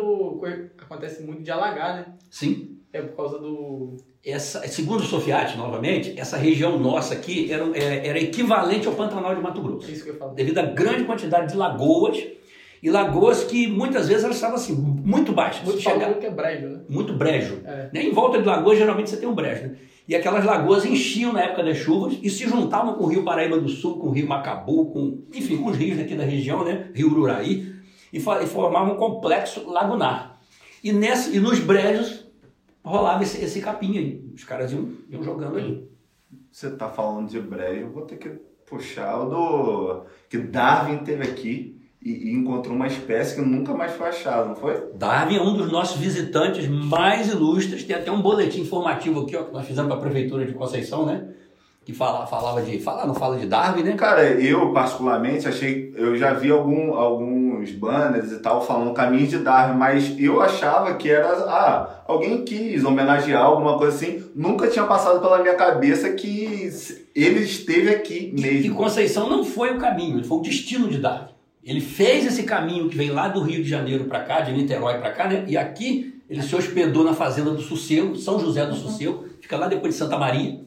Acontece 0.81 1.23
muito 1.23 1.43
de 1.43 1.51
alagar, 1.51 1.95
né? 1.95 2.05
Sim. 2.29 2.77
É 2.93 3.01
por 3.01 3.15
causa 3.15 3.37
do. 3.39 3.97
Essa, 4.25 4.67
segundo 4.67 5.01
o 5.01 5.05
Sofiati, 5.05 5.57
novamente, 5.57 6.19
essa 6.19 6.35
região 6.37 6.77
nossa 6.77 7.13
aqui 7.13 7.51
era, 7.51 7.65
é- 7.77 8.07
era 8.07 8.19
equivalente 8.19 8.87
ao 8.87 8.93
Pantanal 8.93 9.33
de 9.35 9.41
Mato 9.41 9.61
Grosso. 9.61 9.87
É 9.87 9.91
isso 9.91 10.03
que 10.03 10.09
eu 10.09 10.15
falar. 10.17 10.33
devido 10.33 10.57
à 10.57 10.63
grande 10.63 11.05
quantidade 11.05 11.51
de 11.51 11.57
lagoas 11.57 12.17
e 12.81 12.89
lagoas 12.89 13.43
que 13.43 13.67
muitas 13.67 14.07
vezes 14.07 14.23
elas 14.23 14.35
estavam 14.37 14.55
assim 14.55 14.73
muito 14.75 15.31
baixas. 15.33 15.63
Muito 15.63 15.79
Chega- 15.81 16.13
que 16.15 16.25
é 16.25 16.31
brejo, 16.31 16.67
né? 16.67 16.79
muito 16.89 17.13
brejo. 17.13 17.61
É. 17.65 17.89
Né? 17.93 18.03
Em 18.03 18.11
volta 18.11 18.39
de 18.39 18.45
lagoas, 18.45 18.77
geralmente 18.77 19.09
você 19.09 19.17
tem 19.17 19.27
um 19.27 19.35
brejo. 19.35 19.63
né? 19.67 19.77
E 20.07 20.15
aquelas 20.15 20.45
lagoas 20.45 20.85
enchiam 20.85 21.33
na 21.33 21.41
época 21.41 21.63
das 21.63 21.77
chuvas 21.77 22.17
e 22.21 22.29
se 22.29 22.47
juntavam 22.47 22.93
com 22.95 23.03
o 23.03 23.07
rio 23.07 23.23
Paraíba 23.23 23.59
do 23.59 23.67
Sul, 23.67 23.99
com 23.99 24.07
o 24.07 24.11
rio 24.11 24.27
Macabu, 24.27 24.85
com, 24.91 25.23
enfim, 25.33 25.57
com 25.57 25.69
os 25.69 25.75
rios 25.77 25.97
daqui 25.97 26.15
da 26.15 26.23
região, 26.23 26.63
né? 26.63 26.89
Rio 26.93 27.11
Ururaí, 27.11 27.73
e, 28.13 28.19
formavam 28.19 28.93
um 28.93 28.97
complexo 28.97 29.69
lagunar. 29.69 30.39
E, 30.81 30.93
nessa, 30.93 31.35
e 31.35 31.39
nos 31.39 31.59
brejos 31.59 32.25
rolava 32.83 33.21
esse, 33.23 33.43
esse 33.43 33.59
capim 33.59 33.97
aí. 33.97 34.25
Os 34.33 34.45
caras 34.45 34.71
iam, 34.71 34.87
iam 35.09 35.21
jogando 35.21 35.57
ali. 35.57 35.89
Você 36.49 36.71
tá 36.71 36.87
falando 36.87 37.27
de 37.29 37.39
brejo, 37.41 37.81
eu 37.81 37.91
vou 37.91 38.03
ter 38.03 38.15
que 38.17 38.29
puxar 38.65 39.19
o 39.19 39.29
do. 39.29 40.05
que 40.29 40.37
Darwin 40.37 40.99
teve 40.99 41.23
aqui 41.23 41.76
e, 42.01 42.31
encontrou 42.31 42.75
uma 42.75 42.87
espécie 42.87 43.35
que 43.35 43.41
nunca 43.41 43.73
mais 43.73 43.91
foi 43.93 44.07
achada, 44.07 44.45
não 44.45 44.55
foi? 44.55 44.91
Darwin 44.95 45.37
é 45.37 45.41
um 45.41 45.53
dos 45.53 45.71
nossos 45.71 45.97
visitantes 45.97 46.67
mais 46.67 47.29
ilustres. 47.29 47.83
Tem 47.83 47.95
até 47.95 48.11
um 48.11 48.21
boletim 48.21 48.61
informativo 48.61 49.21
aqui, 49.21 49.35
ó, 49.35 49.43
que 49.43 49.53
nós 49.53 49.65
fizemos 49.65 49.89
para 49.89 49.97
a 49.97 50.01
Prefeitura 50.01 50.45
de 50.45 50.53
Conceição, 50.53 51.05
né? 51.05 51.27
Que 51.83 51.93
fala, 51.93 52.27
falava 52.27 52.61
de. 52.61 52.79
Fala, 52.79 53.05
não 53.05 53.15
fala 53.15 53.37
de 53.37 53.45
Darwin, 53.45 53.81
né? 53.81 53.93
Cara, 53.93 54.23
eu 54.23 54.73
particularmente 54.73 55.47
achei. 55.47 55.93
Eu 55.95 56.17
já 56.17 56.33
vi 56.33 56.51
algum, 56.51 56.93
alguns 56.93 57.71
banners 57.71 58.31
e 58.33 58.39
tal 58.39 58.61
falando 58.61 58.93
caminhos 58.93 59.29
de 59.29 59.37
Darwin, 59.37 59.77
mas 59.77 60.13
eu 60.19 60.41
achava 60.41 60.95
que 60.95 61.09
era. 61.09 61.29
Ah, 61.45 62.03
alguém 62.05 62.43
quis 62.43 62.83
homenagear 62.83 63.41
alguma 63.41 63.77
coisa 63.77 63.95
assim. 63.95 64.21
Nunca 64.35 64.67
tinha 64.67 64.85
passado 64.85 65.21
pela 65.21 65.41
minha 65.41 65.55
cabeça 65.55 66.09
que 66.11 66.69
ele 67.15 67.39
esteve 67.39 67.89
aqui 67.89 68.33
E, 68.35 68.39
e 68.39 68.41
mesmo. 68.41 68.75
Conceição 68.75 69.29
não 69.29 69.45
foi 69.45 69.73
o 69.73 69.79
caminho, 69.79 70.17
ele 70.17 70.27
foi 70.27 70.39
o 70.39 70.41
destino 70.41 70.89
de 70.89 70.97
Darwin. 70.97 71.36
Ele 71.67 71.81
fez 71.81 72.25
esse 72.25 72.43
caminho 72.43 72.87
que 72.87 72.95
vem 72.95 73.09
lá 73.11 73.27
do 73.27 73.41
Rio 73.41 73.61
de 73.61 73.69
Janeiro 73.69 74.05
para 74.05 74.21
cá, 74.23 74.39
de 74.39 74.53
Niterói 74.53 74.99
para 74.99 75.11
cá, 75.11 75.27
né? 75.27 75.43
E 75.47 75.57
aqui 75.57 76.21
ele 76.29 76.41
se 76.41 76.55
hospedou 76.55 77.03
na 77.03 77.13
fazenda 77.13 77.51
do 77.51 77.61
Sossego, 77.61 78.15
São 78.15 78.39
José 78.39 78.65
do 78.65 78.73
Sossego, 78.75 79.25
fica 79.41 79.57
lá 79.57 79.67
depois 79.67 79.93
de 79.93 79.99
Santa 79.99 80.17
Maria, 80.17 80.61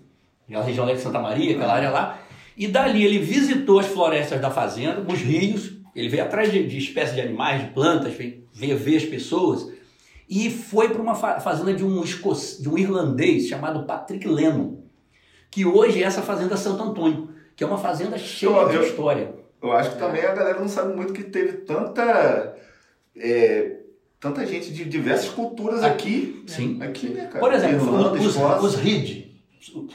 aquela 0.46 0.62
região 0.64 0.84
lá 0.84 0.92
de 0.92 1.00
Santa 1.00 1.18
Maria, 1.18 1.54
aquela 1.56 1.72
área 1.72 1.88
lá. 1.90 2.18
E 2.56 2.66
dali 2.68 3.02
ele 3.04 3.18
visitou 3.18 3.78
as 3.78 3.86
florestas 3.86 4.40
da 4.42 4.50
fazenda, 4.50 5.02
os 5.10 5.18
rios, 5.20 5.72
ele 5.96 6.08
veio 6.10 6.22
atrás 6.22 6.52
de, 6.52 6.66
de 6.66 6.76
espécies 6.76 7.14
de 7.14 7.22
animais, 7.22 7.62
de 7.62 7.68
plantas, 7.68 8.12
veio, 8.12 8.44
veio 8.52 8.76
ver 8.76 8.96
as 8.98 9.04
pessoas 9.04 9.72
e 10.28 10.50
foi 10.50 10.90
para 10.90 11.00
uma 11.02 11.14
fa- 11.14 11.40
fazenda 11.40 11.72
de 11.72 11.82
um, 11.84 12.02
de 12.02 12.68
um 12.68 12.76
irlandês 12.78 13.48
chamado 13.48 13.84
Patrick 13.86 14.28
Lennon, 14.28 14.76
que 15.50 15.64
hoje 15.64 16.02
é 16.02 16.06
essa 16.06 16.20
fazenda 16.22 16.56
Santo 16.58 16.82
Antônio, 16.82 17.30
que 17.56 17.64
é 17.64 17.66
uma 17.66 17.78
fazenda 17.78 18.16
cheia 18.18 18.50
Eu- 18.50 18.68
de 18.68 18.76
eu- 18.76 18.82
história. 18.84 19.39
Eu 19.62 19.72
acho 19.72 19.92
que 19.92 19.98
também 19.98 20.24
a 20.24 20.34
galera 20.34 20.58
não 20.58 20.68
sabe 20.68 20.94
muito 20.94 21.12
que 21.12 21.24
teve 21.24 21.52
tanta. 21.58 22.56
é, 23.16 23.76
tanta 24.18 24.46
gente 24.46 24.72
de 24.72 24.84
diversas 24.84 25.30
culturas 25.30 25.82
aqui. 25.82 26.44
Sim. 26.46 26.80
Aqui, 26.82 27.08
né, 27.08 27.26
cara? 27.26 27.40
Por 27.40 27.52
exemplo, 27.52 27.86
Irlanda, 27.86 28.12
os, 28.18 28.26
Escócia. 28.26 28.66
os 28.66 28.74
RID, 28.76 29.30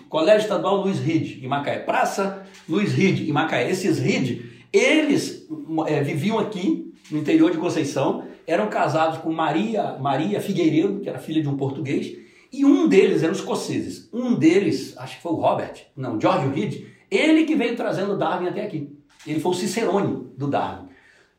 Colégio 0.10 0.42
Estadual 0.44 0.78
Luiz 0.78 1.00
Ride, 1.00 1.44
em 1.44 1.48
Macaé, 1.48 1.80
Praça 1.80 2.46
Luiz 2.68 2.92
Ride, 2.92 3.30
em 3.30 3.34
Macaé. 3.34 3.70
Esses 3.70 4.00
RID, 4.00 4.46
eles 4.72 5.48
eh, 5.88 6.02
viviam 6.02 6.40
aqui, 6.40 6.94
no 7.12 7.20
interior 7.20 7.52
de 7.52 7.58
Conceição, 7.58 8.26
eram 8.48 8.68
casados 8.68 9.20
com 9.20 9.32
Maria, 9.32 9.98
Maria 10.00 10.42
Figueiredo, 10.42 11.00
que 11.00 11.10
era 11.10 11.20
filha 11.20 11.42
de 11.42 11.48
um 11.48 11.58
português, 11.58 12.16
e 12.52 12.64
um 12.64 12.88
deles 12.88 13.24
eram 13.24 13.34
escoceses. 13.34 14.10
Um 14.14 14.36
deles, 14.36 14.96
acho 14.98 15.18
que 15.18 15.22
foi 15.22 15.32
o 15.32 15.36
Robert, 15.36 15.74
não, 15.96 16.20
George 16.20 16.48
Reed, 16.48 16.86
ele 17.10 17.46
que 17.46 17.56
veio 17.56 17.76
trazendo 17.76 18.18
Darwin 18.18 18.48
até 18.48 18.64
aqui. 18.64 18.96
Ele 19.26 19.40
foi 19.40 19.52
o 19.52 19.56
Cicerone 19.56 20.28
do 20.38 20.48
Darwin. 20.48 20.86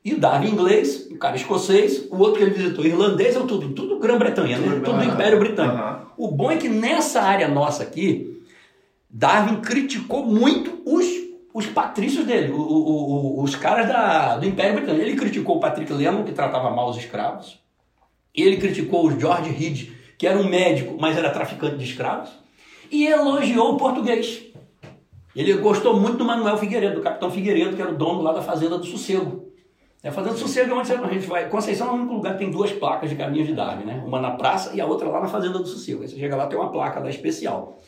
E 0.05 0.15
o 0.15 0.21
Darwin 0.21 0.51
inglês, 0.51 1.09
o 1.11 1.17
cara 1.19 1.35
escocês, 1.37 2.07
o 2.11 2.19
outro 2.19 2.37
que 2.39 2.43
ele 2.45 2.55
visitou 2.55 2.85
irlandês, 2.85 3.35
é 3.35 3.41
tudo, 3.41 3.71
tudo 3.71 3.99
Grã-Bretanha, 3.99 4.59
né? 4.59 4.81
Tudo 4.85 4.99
do 4.99 5.05
Império 5.05 5.39
Britânico. 5.39 5.75
Aham. 5.77 6.03
O 6.17 6.29
bom 6.29 6.51
é 6.51 6.57
que 6.57 6.69
nessa 6.69 7.21
área 7.23 7.49
nossa 7.49 7.83
aqui, 7.83 8.41
Darwin 9.11 9.61
criticou 9.61 10.25
muito 10.25 10.81
os, 10.85 11.05
os 11.53 11.67
patrícios 11.67 12.25
dele, 12.25 12.53
o- 12.53 12.57
o- 12.61 13.39
o- 13.41 13.43
os 13.43 13.55
caras 13.57 13.89
da- 13.89 14.37
do 14.37 14.47
Império 14.47 14.75
Britânico. 14.77 15.05
Ele 15.05 15.17
criticou 15.17 15.57
o 15.57 15.61
Patrick 15.61 15.93
Lemon, 15.93 16.23
que 16.25 16.33
tratava 16.33 16.71
mal 16.71 16.89
os 16.91 16.97
escravos. 16.97 17.59
Ele 18.35 18.57
criticou 18.59 19.07
o 19.07 19.19
George 19.21 19.51
Reed, 19.51 19.89
que 20.19 20.27
era 20.27 20.39
um 20.39 20.49
médico, 20.49 20.97
mas 21.01 21.17
era 21.17 21.31
traficante 21.31 21.77
de 21.79 21.85
escravos. 21.85 22.31
E 22.91 23.07
elogiou 23.07 23.75
o 23.75 23.77
português. 23.77 24.43
Ele 25.37 25.53
gostou 25.59 26.01
muito 26.01 26.17
do 26.17 26.25
Manuel 26.25 26.57
Figueiredo, 26.57 26.95
do 26.95 27.03
capitão 27.03 27.31
Figueiredo, 27.31 27.77
que 27.77 27.83
era 27.83 27.91
o 27.91 27.95
dono 27.95 28.23
lá 28.23 28.33
da 28.33 28.41
Fazenda 28.41 28.79
do 28.79 28.87
Sossego. 28.87 29.53
A 30.03 30.11
Fazenda 30.11 30.35
do 30.35 30.41
Sossego 30.41 30.71
é 30.71 30.75
onde 30.75 30.93
a 30.93 31.13
gente 31.13 31.27
vai. 31.27 31.49
Conceição 31.49 31.89
é 31.89 31.91
o 31.91 31.95
único 31.95 32.15
lugar 32.15 32.33
que 32.33 32.39
tem 32.39 32.51
duas 32.51 32.73
placas 32.73 33.11
de 33.11 33.17
caminhos 33.17 33.47
de 33.47 33.55
Darwin, 33.55 33.85
né? 33.85 34.03
Uma 34.07 34.21
na 34.21 34.31
praça 34.31 34.75
e 34.75 34.81
a 34.81 34.87
outra 34.87 35.09
lá 35.09 35.21
na 35.21 35.27
Fazenda 35.27 35.59
do 35.59 35.67
Sossego. 35.67 36.03
Aí 36.03 36.09
você 36.09 36.17
chega 36.17 36.35
lá 36.37 36.47
tem 36.47 36.59
uma 36.59 36.71
placa 36.71 37.01
lá 37.01 37.11
especial. 37.11 37.79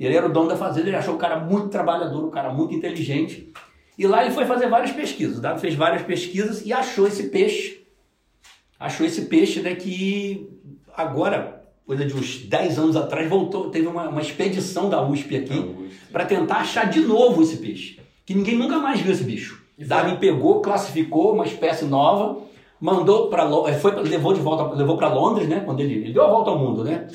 Ele 0.00 0.16
era 0.16 0.26
o 0.26 0.32
dono 0.32 0.48
da 0.48 0.56
fazenda, 0.56 0.88
ele 0.88 0.96
achou 0.96 1.14
o 1.14 1.18
cara 1.18 1.38
muito 1.38 1.68
trabalhador, 1.68 2.24
um 2.24 2.30
cara 2.30 2.52
muito 2.52 2.74
inteligente. 2.74 3.52
E 3.96 4.06
lá 4.06 4.24
ele 4.24 4.34
foi 4.34 4.44
fazer 4.44 4.68
várias 4.68 4.90
pesquisas. 4.90 5.40
Darwin 5.40 5.60
fez 5.60 5.74
várias 5.74 6.02
pesquisas 6.02 6.64
e 6.64 6.72
achou 6.72 7.06
esse 7.06 7.28
peixe. 7.28 7.86
Achou 8.78 9.06
esse 9.06 9.26
peixe, 9.26 9.60
né? 9.60 9.74
Que 9.74 10.48
agora, 10.96 11.53
coisa 11.86 12.04
de 12.04 12.14
uns 12.14 12.38
10 12.38 12.78
anos 12.78 12.96
atrás, 12.96 13.28
voltou, 13.28 13.70
teve 13.70 13.86
uma, 13.86 14.08
uma 14.08 14.20
expedição 14.20 14.88
da 14.88 15.06
USP 15.06 15.36
aqui 15.36 15.90
para 16.10 16.24
tentar 16.24 16.56
achar 16.56 16.88
de 16.88 17.00
novo 17.00 17.42
esse 17.42 17.56
peixe. 17.58 18.00
Que 18.24 18.34
ninguém 18.34 18.56
nunca 18.56 18.78
mais 18.78 19.00
viu 19.00 19.12
esse 19.12 19.24
bicho. 19.24 19.62
Darwin 19.78 20.16
pegou, 20.16 20.60
classificou 20.60 21.34
uma 21.34 21.44
espécie 21.44 21.84
nova, 21.84 22.42
mandou 22.80 23.28
para 23.28 23.48
foi 23.74 23.92
levou 24.02 24.32
de 24.32 24.40
volta, 24.40 24.74
levou 24.74 24.96
para 24.96 25.12
Londres, 25.12 25.48
né? 25.48 25.60
Quando 25.60 25.80
ele, 25.80 25.94
ele 25.94 26.12
deu 26.12 26.22
a 26.22 26.28
volta 26.28 26.50
ao 26.50 26.58
mundo, 26.58 26.84
né? 26.84 27.08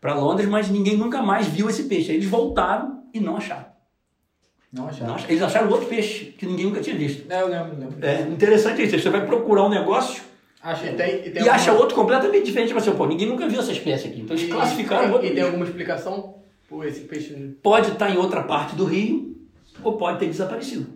Para 0.00 0.14
Londres, 0.14 0.48
mas 0.48 0.68
ninguém 0.68 0.96
nunca 0.96 1.22
mais 1.22 1.46
viu 1.46 1.68
esse 1.68 1.84
peixe. 1.84 2.10
Aí 2.10 2.16
eles 2.16 2.28
voltaram 2.28 3.02
e 3.14 3.18
não 3.18 3.36
acharam. 3.36 3.66
Não 4.72 4.88
acharam. 4.88 5.16
Eles 5.28 5.42
acharam 5.42 5.70
outro 5.70 5.86
peixe 5.86 6.26
que 6.38 6.46
ninguém 6.46 6.66
nunca 6.66 6.80
tinha 6.80 6.96
visto. 6.96 7.30
É, 7.30 7.42
eu 7.42 7.48
lembro, 7.48 7.78
lembro. 7.78 8.06
É 8.06 8.22
interessante 8.22 8.82
isso. 8.82 8.98
Você 8.98 9.10
vai 9.10 9.24
procurar 9.24 9.64
um 9.64 9.68
negócio 9.68 10.22
Acha. 10.62 10.86
E 10.86 10.94
tem, 10.94 11.16
e 11.26 11.30
tem 11.30 11.42
e 11.42 11.48
acha 11.48 11.70
alguma- 11.70 11.80
outro 11.84 11.96
completamente 11.96 12.44
diferente. 12.44 12.68
Tipo 12.68 12.78
assim, 12.80 12.92
pô, 12.92 13.06
ninguém 13.06 13.26
nunca 13.28 13.48
viu 13.48 13.58
essa 13.60 13.72
espécie 13.72 14.08
aqui. 14.08 14.20
Então 14.20 14.36
eles 14.36 14.48
e- 14.48 14.52
classificaram 14.52 15.08
e, 15.08 15.12
outro 15.12 15.26
e 15.26 15.30
tem 15.34 15.42
alguma 15.42 15.64
explicação? 15.64 16.34
Pô, 16.68 16.84
esse 16.84 17.00
peixe. 17.00 17.34
Pode 17.62 17.90
estar 17.92 18.10
em 18.10 18.16
outra 18.16 18.42
parte 18.44 18.74
do 18.76 18.84
rio 18.84 19.36
ou 19.82 19.96
pode 19.96 20.18
ter 20.20 20.26
desaparecido. 20.26 20.86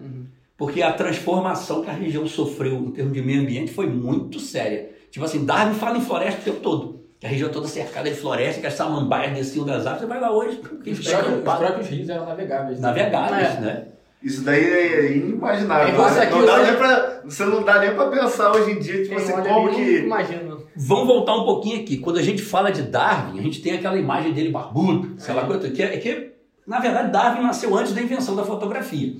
Porque 0.56 0.80
a 0.82 0.90
transformação 0.92 1.82
que 1.82 1.90
a 1.90 1.92
região 1.92 2.26
sofreu 2.26 2.76
em 2.76 2.90
termos 2.92 3.12
de 3.12 3.20
meio 3.20 3.42
ambiente 3.42 3.72
foi 3.72 3.86
muito 3.86 4.40
séria. 4.40 4.88
Tipo 5.10 5.24
assim, 5.26 5.44
Darwin 5.44 5.74
fala 5.74 5.98
em 5.98 6.00
floresta 6.00 6.40
o 6.40 6.44
tempo 6.44 6.60
todo. 6.60 7.00
Que 7.20 7.26
a 7.26 7.28
região 7.28 7.50
toda 7.50 7.66
cercada 7.66 8.08
de 8.08 8.16
floresta, 8.16 8.60
que 8.60 8.66
as 8.66 8.74
samambaias 8.74 9.34
desciam 9.34 9.64
das 9.66 9.86
árvores. 9.86 10.00
Você 10.00 10.06
vai 10.06 10.20
lá 10.20 10.30
hoje, 10.32 10.56
porque 10.56 10.90
eles 10.90 10.98
Os 11.00 11.08
próprios, 11.08 11.36
os 11.38 11.42
próprios 11.42 11.86
rios 11.88 12.08
eram 12.08 12.24
navegáveis. 12.26 12.78
né? 12.80 12.86
navegáveis, 12.88 13.48
É. 13.56 13.60
né? 13.60 13.86
Isso 14.22 14.42
daí 14.42 14.64
é 14.64 15.16
inimaginável. 15.16 15.88
É 16.04 16.08
isso 16.10 16.20
aqui 16.20 16.32
não 16.32 16.46
dá 16.46 16.54
hoje- 16.56 16.64
nem 16.70 16.76
pra, 16.76 17.20
você 17.24 17.44
não 17.44 17.62
dá 17.62 17.78
nem 17.80 17.94
pra 17.94 18.06
pensar 18.08 18.50
hoje 18.52 18.72
em 18.72 18.78
dia, 18.78 19.02
tipo 19.02 19.08
Quem 19.08 19.16
assim, 19.16 19.32
como 19.32 19.68
que. 19.74 19.98
não 19.98 20.06
Imagina. 20.06 20.56
Vamos 20.76 21.06
voltar 21.06 21.34
um 21.36 21.44
pouquinho 21.44 21.80
aqui. 21.80 21.98
Quando 21.98 22.18
a 22.18 22.22
gente 22.22 22.42
fala 22.42 22.70
de 22.72 22.82
Darwin, 22.82 23.38
a 23.38 23.42
gente 23.42 23.60
tem 23.62 23.72
aquela 23.74 23.96
imagem 23.98 24.32
dele 24.32 24.50
barbudo, 24.50 25.14
sei 25.18 25.34
lá 25.34 25.44
quanto, 25.46 25.70
que, 25.70 25.82
é, 25.82 25.96
que 25.98 26.32
na 26.66 26.80
verdade 26.80 27.12
Darwin 27.12 27.42
nasceu 27.42 27.74
antes 27.76 27.92
da 27.92 28.00
invenção 28.02 28.34
da 28.34 28.44
fotografia. 28.44 29.14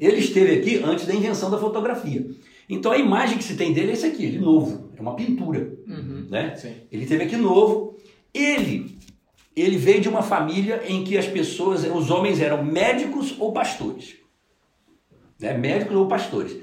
Ele 0.00 0.16
esteve 0.18 0.56
aqui 0.56 0.82
antes 0.84 1.06
da 1.06 1.14
invenção 1.14 1.50
da 1.50 1.58
fotografia. 1.58 2.26
Então 2.68 2.90
a 2.92 2.98
imagem 2.98 3.38
que 3.38 3.44
se 3.44 3.54
tem 3.54 3.72
dele 3.72 3.90
é 3.90 3.92
esse 3.94 4.06
aqui, 4.06 4.24
ele 4.24 4.38
novo, 4.38 4.90
é 4.96 5.00
uma 5.00 5.14
pintura, 5.14 5.72
Uhum. 5.86 6.26
né? 6.30 6.54
Sim. 6.56 6.74
Ele 6.92 7.02
esteve 7.04 7.24
aqui 7.24 7.36
novo. 7.36 7.96
Ele, 8.34 8.98
ele 9.56 9.76
veio 9.78 10.00
de 10.00 10.08
uma 10.08 10.22
família 10.22 10.82
em 10.86 11.02
que 11.02 11.16
as 11.16 11.26
pessoas, 11.26 11.84
os 11.84 12.10
homens 12.10 12.40
eram 12.40 12.62
médicos 12.62 13.34
ou 13.38 13.52
pastores. 13.52 14.16
Né? 15.40 15.56
Médicos 15.56 15.96
ou 15.96 16.06
pastores. 16.06 16.56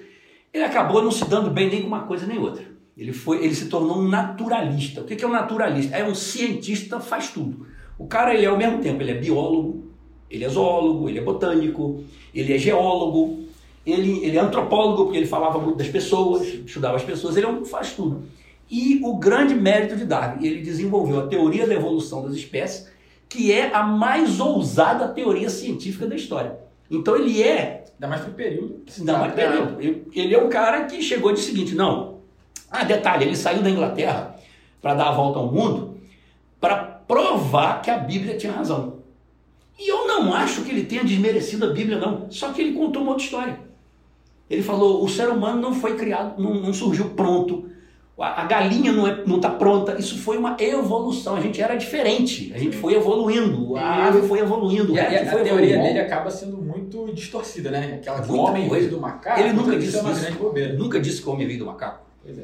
Ele 0.53 0.63
acabou 0.63 1.03
não 1.03 1.11
se 1.11 1.25
dando 1.25 1.49
bem 1.49 1.69
nem 1.69 1.81
com 1.81 1.87
uma 1.87 2.03
coisa 2.03 2.25
nem 2.25 2.37
outra. 2.37 2.63
Ele, 2.97 3.11
foi, 3.11 3.43
ele 3.43 3.53
se 3.53 3.67
tornou 3.67 3.97
um 3.97 4.07
naturalista. 4.07 5.01
O 5.01 5.03
que 5.03 5.23
é 5.23 5.27
um 5.27 5.31
naturalista? 5.31 5.97
É 5.97 6.07
um 6.07 6.15
cientista 6.15 6.99
faz 6.99 7.29
tudo. 7.29 7.67
O 7.97 8.07
cara 8.07 8.33
ele 8.33 8.45
é 8.45 8.47
ao 8.47 8.57
mesmo 8.57 8.79
tempo, 8.79 9.01
ele 9.01 9.11
é 9.11 9.15
biólogo, 9.15 9.91
ele 10.29 10.43
é 10.43 10.49
zoólogo, 10.49 11.09
ele 11.09 11.19
é 11.19 11.21
botânico, 11.21 12.03
ele 12.33 12.53
é 12.53 12.57
geólogo, 12.57 13.45
ele, 13.85 14.23
ele 14.23 14.37
é 14.37 14.41
antropólogo, 14.41 15.03
porque 15.03 15.17
ele 15.17 15.27
falava 15.27 15.59
muito 15.59 15.77
das 15.77 15.87
pessoas, 15.87 16.41
estudava 16.47 16.95
as 16.95 17.03
pessoas, 17.03 17.37
ele 17.37 17.45
é 17.45 17.49
um, 17.49 17.63
faz 17.63 17.93
tudo. 17.93 18.23
E 18.69 18.99
o 19.03 19.17
grande 19.17 19.53
mérito 19.53 19.95
de 19.95 20.05
Darwin, 20.05 20.45
ele 20.45 20.61
desenvolveu 20.61 21.19
a 21.19 21.27
teoria 21.27 21.67
da 21.67 21.73
evolução 21.73 22.23
das 22.23 22.33
espécies, 22.33 22.89
que 23.29 23.51
é 23.51 23.73
a 23.73 23.83
mais 23.83 24.39
ousada 24.39 25.07
teoria 25.09 25.49
científica 25.49 26.07
da 26.07 26.15
história. 26.15 26.64
Então 26.89 27.15
ele 27.15 27.41
é 27.41 27.83
Ainda 27.95 28.07
mais 28.07 28.21
pro 28.21 28.33
período. 28.33 28.81
não, 28.99 29.19
mas 29.19 29.33
trata. 29.33 29.51
período. 29.51 29.81
Ele- 29.81 30.07
Ele 30.13 30.35
é 30.35 30.41
um 30.43 30.49
cara 30.49 30.83
que 30.85 31.01
chegou 31.01 31.31
de 31.33 31.39
seguinte, 31.39 31.73
não. 31.75 32.19
Ah, 32.69 32.83
detalhe, 32.83 33.25
ele 33.25 33.35
saiu 33.35 33.61
da 33.61 33.69
Inglaterra 33.69 34.35
para 34.81 34.93
dar 34.95 35.07
a 35.09 35.11
volta 35.11 35.39
ao 35.39 35.51
mundo 35.51 35.97
para 36.59 36.75
provar 37.07 37.81
que 37.81 37.89
a 37.89 37.97
Bíblia 37.97 38.37
tinha 38.37 38.51
razão. 38.51 38.95
E 39.79 39.89
eu 39.89 40.07
não 40.07 40.33
acho 40.33 40.61
que 40.63 40.71
ele 40.71 40.83
tenha 40.85 41.03
desmerecido 41.03 41.65
a 41.65 41.69
Bíblia, 41.69 41.97
não. 41.99 42.29
Só 42.31 42.51
que 42.51 42.61
ele 42.61 42.73
contou 42.73 43.01
uma 43.01 43.11
outra 43.11 43.25
história. 43.25 43.59
Ele 44.49 44.61
falou: 44.61 45.03
o 45.03 45.09
ser 45.09 45.29
humano 45.29 45.61
não 45.61 45.73
foi 45.73 45.95
criado, 45.95 46.41
não, 46.41 46.53
não 46.55 46.73
surgiu 46.73 47.09
pronto. 47.11 47.69
A, 48.17 48.43
a 48.43 48.45
galinha 48.45 48.91
não 48.93 49.07
está 49.07 49.23
não 49.25 49.39
tá 49.39 49.49
pronta. 49.49 49.99
Isso 49.99 50.17
foi 50.19 50.37
uma 50.37 50.55
evolução. 50.59 51.35
A 51.35 51.41
gente 51.41 51.61
era 51.61 51.75
diferente. 51.75 52.51
A 52.55 52.57
gente 52.57 52.77
foi 52.77 52.93
evoluindo. 52.93 53.75
A 53.75 54.07
ave 54.07 54.27
foi 54.27 54.39
evoluindo. 54.39 54.93
E 54.93 54.99
a, 54.99 55.11
e 55.11 55.15
a 55.17 55.25
foi 55.31 55.43
teoria 55.43 55.51
evoluindo. 55.73 55.83
dele 55.83 55.99
acaba 55.99 56.29
sendo 56.31 56.57
muito 56.57 57.11
distorcida, 57.13 57.69
né? 57.69 57.95
Aquela 58.01 58.21
que 58.21 58.31
o 58.31 58.37
homem 58.37 58.69
veio 58.69 58.89
do 58.89 58.99
macaco. 59.01 59.39
Ele 59.39 59.51
nunca 59.53 59.77
disse 59.77 59.97
é 59.97 60.01
uma 60.01 60.11
isso. 60.11 60.31
bobeira. 60.33 60.73
Nunca 60.73 60.99
disse 60.99 61.21
que 61.21 61.27
o 61.29 61.33
homem 61.33 61.45
veio 61.45 61.59
do 61.59 61.65
macaco. 61.65 62.05
Pois 62.23 62.39
é. 62.39 62.43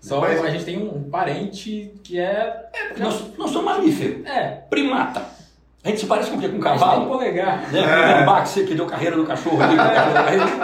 Só 0.00 0.20
Mas- 0.20 0.44
a 0.44 0.50
gente 0.50 0.64
tem 0.64 0.78
um, 0.78 0.96
um 0.96 1.02
parente 1.10 1.92
que 2.04 2.18
é. 2.20 2.68
Porque 2.88 3.02
nós, 3.02 3.22
nós 3.36 3.50
somos 3.50 3.64
mamíferos. 3.64 4.24
É. 4.26 4.62
Primata. 4.70 5.37
A 5.84 5.90
gente 5.90 6.00
se 6.00 6.06
parece 6.06 6.28
com 6.30 6.36
o 6.36 6.40
quê? 6.40 6.48
Com 6.48 6.56
um 6.56 6.60
gente 6.60 6.70
tem 6.70 6.78
cavalo? 6.80 7.06
polegar. 7.06 7.72
Né? 7.72 7.80
O 7.80 8.18
gambá 8.18 8.42
que, 8.42 8.48
você- 8.48 8.64
que 8.64 8.74
deu 8.74 8.84
carreira 8.84 9.16
no 9.16 9.24
cachorro 9.24 9.62
ali, 9.62 9.76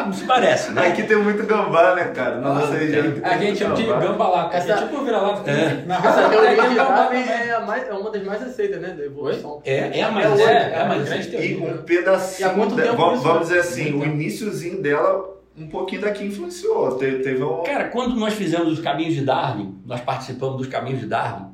não 0.06 0.12
se 0.12 0.24
parece, 0.24 0.72
né? 0.72 0.88
Aqui 0.88 1.04
tem 1.04 1.16
muito 1.16 1.46
gambá, 1.46 1.94
né, 1.94 2.06
cara? 2.06 2.40
Na 2.40 2.52
nossa 2.54 2.74
região. 2.74 3.04
aqui 3.06 3.20
tem 3.20 3.24
A 3.32 3.38
gente 3.38 3.58
chama 3.58 3.74
de 3.76 3.84
gambá. 3.84 3.98
gamba-lata. 4.00 4.56
Essa- 4.56 4.66
que 4.66 4.72
é 4.72 4.86
tipo 4.88 5.04
vira-lata. 5.04 5.50
É. 5.50 5.84
Na 5.86 5.94
Essa 5.98 6.08
raça 6.08 6.28
teoria 6.28 6.48
é 6.50 6.68
de 6.68 6.74
gambá 6.74 7.10
é, 7.14 7.58
mais, 7.64 7.88
é 7.88 7.92
uma 7.92 8.10
das 8.10 8.24
mais 8.24 8.42
aceitas, 8.42 8.80
né? 8.82 8.88
Da 8.88 9.04
evolução. 9.04 9.62
É, 9.64 9.98
é 10.00 10.02
a 10.02 10.10
mais 10.10 10.40
É, 10.40 10.42
é, 10.42 10.46
é, 10.46 10.70
é 10.72 10.80
a 10.80 10.84
mais 10.86 11.10
é, 11.32 11.46
E 11.46 11.56
um 11.62 11.76
pedacinho. 11.78 12.48
E 12.48 12.50
há 12.50 12.54
tempo 12.82 12.96
vamos, 12.96 13.22
vamos 13.22 13.48
dizer 13.48 13.60
assim, 13.60 13.94
o 13.94 14.04
iníciozinho 14.04 14.82
dela, 14.82 15.24
um 15.56 15.68
pouquinho 15.68 16.00
daqui 16.02 16.24
influenciou. 16.26 16.96
Teve, 16.96 17.22
teve 17.22 17.42
um. 17.42 17.62
Cara, 17.62 17.84
quando 17.84 18.16
nós 18.16 18.34
fizemos 18.34 18.68
os 18.68 18.80
caminhos 18.80 19.14
de 19.14 19.24
Darwin, 19.24 19.78
nós 19.86 20.00
participamos 20.00 20.56
dos 20.58 20.66
caminhos 20.66 20.98
de 21.00 21.06
Darwin, 21.06 21.53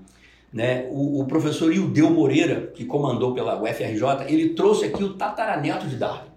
né? 0.52 0.87
O, 0.90 1.21
o 1.21 1.25
professor 1.26 1.73
Ildeu 1.73 2.11
Moreira, 2.11 2.73
que 2.75 2.85
comandou 2.85 3.35
pela 3.35 3.61
UFRJ, 3.62 4.26
ele 4.26 4.50
trouxe 4.50 4.87
aqui 4.87 5.02
o 5.02 5.14
tataraneto 5.14 5.87
de 5.87 5.97
Darwin, 5.97 6.28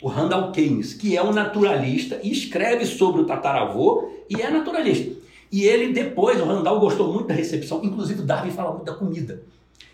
o 0.00 0.08
Randall 0.08 0.52
Keynes, 0.52 0.94
que 0.94 1.16
é 1.16 1.22
um 1.22 1.32
naturalista 1.32 2.20
e 2.22 2.30
escreve 2.30 2.86
sobre 2.86 3.22
o 3.22 3.24
tataravô 3.24 4.10
e 4.30 4.40
é 4.40 4.50
naturalista. 4.50 5.18
E 5.50 5.64
ele 5.64 5.92
depois, 5.92 6.40
o 6.40 6.44
Randall 6.44 6.78
gostou 6.78 7.12
muito 7.12 7.26
da 7.26 7.34
recepção, 7.34 7.80
inclusive 7.82 8.20
o 8.20 8.24
Darwin 8.24 8.50
fala 8.50 8.72
muito 8.72 8.84
da 8.84 8.94
comida, 8.94 9.42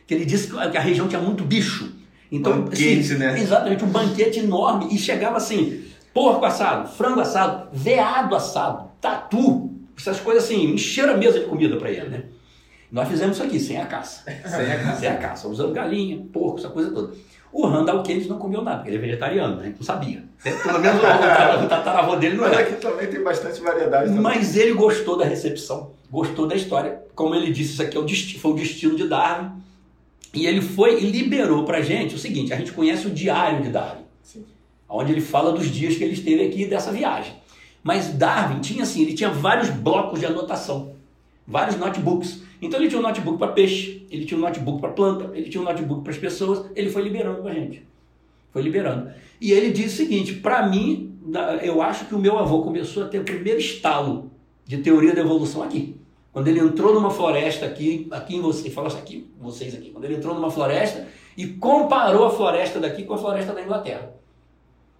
que 0.06 0.12
ele 0.12 0.24
disse 0.24 0.48
que 0.48 0.58
a 0.58 0.80
região 0.80 1.08
tinha 1.08 1.20
muito 1.20 1.44
bicho. 1.44 1.92
Então, 2.30 2.62
Banquete, 2.62 3.00
assim, 3.00 3.14
né? 3.14 3.40
Exatamente, 3.40 3.84
um 3.84 3.88
banquete 3.88 4.40
enorme 4.40 4.88
e 4.92 4.98
chegava 4.98 5.36
assim, 5.36 5.84
porco 6.12 6.44
assado, 6.44 6.88
frango 6.88 7.20
assado, 7.20 7.68
veado 7.72 8.34
assado, 8.34 8.90
tatu, 9.00 9.70
essas 9.96 10.18
coisas 10.18 10.44
assim, 10.44 10.72
encheram 10.72 11.14
a 11.14 11.16
mesa 11.16 11.38
de 11.38 11.46
comida 11.46 11.76
para 11.76 11.90
ele, 11.90 12.08
né? 12.08 12.24
Nós 12.94 13.08
fizemos 13.08 13.36
isso 13.36 13.44
aqui, 13.44 13.58
sem 13.58 13.76
a 13.76 13.86
caça. 13.86 14.22
Sem 14.46 14.72
a 14.72 14.78
caça. 14.78 15.00
Sem 15.00 15.08
a 15.08 15.16
caça, 15.16 15.48
usando 15.48 15.72
galinha, 15.72 16.24
porco, 16.32 16.58
essa 16.60 16.68
coisa 16.68 16.92
toda. 16.92 17.12
O 17.52 17.66
Randall 17.66 18.04
Keynes 18.04 18.28
não 18.28 18.38
comeu 18.38 18.62
nada, 18.62 18.76
porque 18.78 18.90
ele 18.90 18.98
é 18.98 19.00
vegetariano, 19.00 19.56
né? 19.56 19.74
Não 19.76 19.84
sabia. 19.84 20.22
Pelo 20.42 20.78
menos 20.78 21.00
o 21.64 21.68
tataravô- 21.68 22.14
dele 22.14 22.36
não 22.36 22.44
Mas 22.44 22.52
era. 22.52 22.62
aqui 22.62 22.76
também 22.80 23.08
tem 23.08 23.20
bastante 23.20 23.60
variedade 23.60 24.06
também. 24.06 24.20
Mas 24.22 24.56
ele 24.56 24.74
gostou 24.74 25.16
da 25.18 25.24
recepção, 25.24 25.90
gostou 26.08 26.46
da 26.46 26.54
história. 26.54 27.02
Como 27.16 27.34
ele 27.34 27.50
disse, 27.52 27.72
isso 27.72 27.82
aqui 27.82 27.96
é 27.96 28.00
o 28.00 28.04
desti- 28.04 28.38
foi 28.38 28.52
o 28.52 28.54
destino 28.54 28.94
de 28.94 29.08
Darwin. 29.08 29.50
E 30.32 30.46
ele 30.46 30.60
foi 30.60 31.02
e 31.02 31.10
liberou 31.10 31.64
pra 31.64 31.80
gente 31.80 32.14
o 32.14 32.18
seguinte: 32.18 32.52
a 32.52 32.56
gente 32.56 32.72
conhece 32.72 33.08
o 33.08 33.10
diário 33.10 33.60
de 33.62 33.70
Darwin, 33.70 34.02
Sim. 34.22 34.44
onde 34.88 35.10
ele 35.10 35.20
fala 35.20 35.50
dos 35.52 35.66
dias 35.68 35.96
que 35.96 36.04
ele 36.04 36.12
esteve 36.14 36.44
aqui 36.46 36.66
dessa 36.66 36.92
viagem. 36.92 37.34
Mas 37.82 38.08
Darwin 38.14 38.60
tinha 38.60 38.84
assim, 38.84 39.02
ele 39.02 39.14
tinha 39.14 39.30
vários 39.30 39.68
blocos 39.70 40.18
de 40.20 40.26
anotação, 40.26 40.92
vários 41.46 41.76
notebooks. 41.76 42.42
Então 42.64 42.80
ele 42.80 42.88
tinha 42.88 42.98
um 42.98 43.02
notebook 43.02 43.38
para 43.38 43.48
peixe, 43.52 44.06
ele 44.10 44.24
tinha 44.24 44.38
um 44.38 44.40
notebook 44.40 44.80
para 44.80 44.90
planta, 44.90 45.30
ele 45.36 45.48
tinha 45.48 45.60
um 45.60 45.64
notebook 45.64 46.02
para 46.02 46.12
as 46.12 46.18
pessoas, 46.18 46.66
ele 46.74 46.90
foi 46.90 47.02
liberando 47.02 47.42
pra 47.42 47.52
gente. 47.52 47.86
Foi 48.52 48.62
liberando. 48.62 49.10
E 49.40 49.52
ele 49.52 49.70
disse 49.70 49.94
o 50.02 50.06
seguinte: 50.06 50.34
para 50.34 50.66
mim, 50.66 51.16
eu 51.62 51.82
acho 51.82 52.06
que 52.06 52.14
o 52.14 52.18
meu 52.18 52.38
avô 52.38 52.62
começou 52.62 53.04
a 53.04 53.08
ter 53.08 53.18
o 53.18 53.24
primeiro 53.24 53.58
estalo 53.60 54.30
de 54.66 54.78
teoria 54.78 55.14
da 55.14 55.20
evolução 55.20 55.62
aqui. 55.62 55.96
Quando 56.32 56.48
ele 56.48 56.58
entrou 56.60 56.92
numa 56.94 57.10
floresta 57.10 57.66
aqui, 57.66 58.08
aqui 58.10 58.36
em 58.36 58.40
você, 58.40 58.68
fala 58.70 58.88
isso 58.88 58.96
aqui, 58.96 59.28
vocês 59.40 59.74
aqui, 59.74 59.90
quando 59.90 60.04
ele 60.04 60.14
entrou 60.16 60.34
numa 60.34 60.50
floresta 60.50 61.06
e 61.36 61.46
comparou 61.46 62.26
a 62.26 62.30
floresta 62.30 62.80
daqui 62.80 63.04
com 63.04 63.14
a 63.14 63.18
floresta 63.18 63.52
da 63.52 63.62
Inglaterra. 63.62 64.10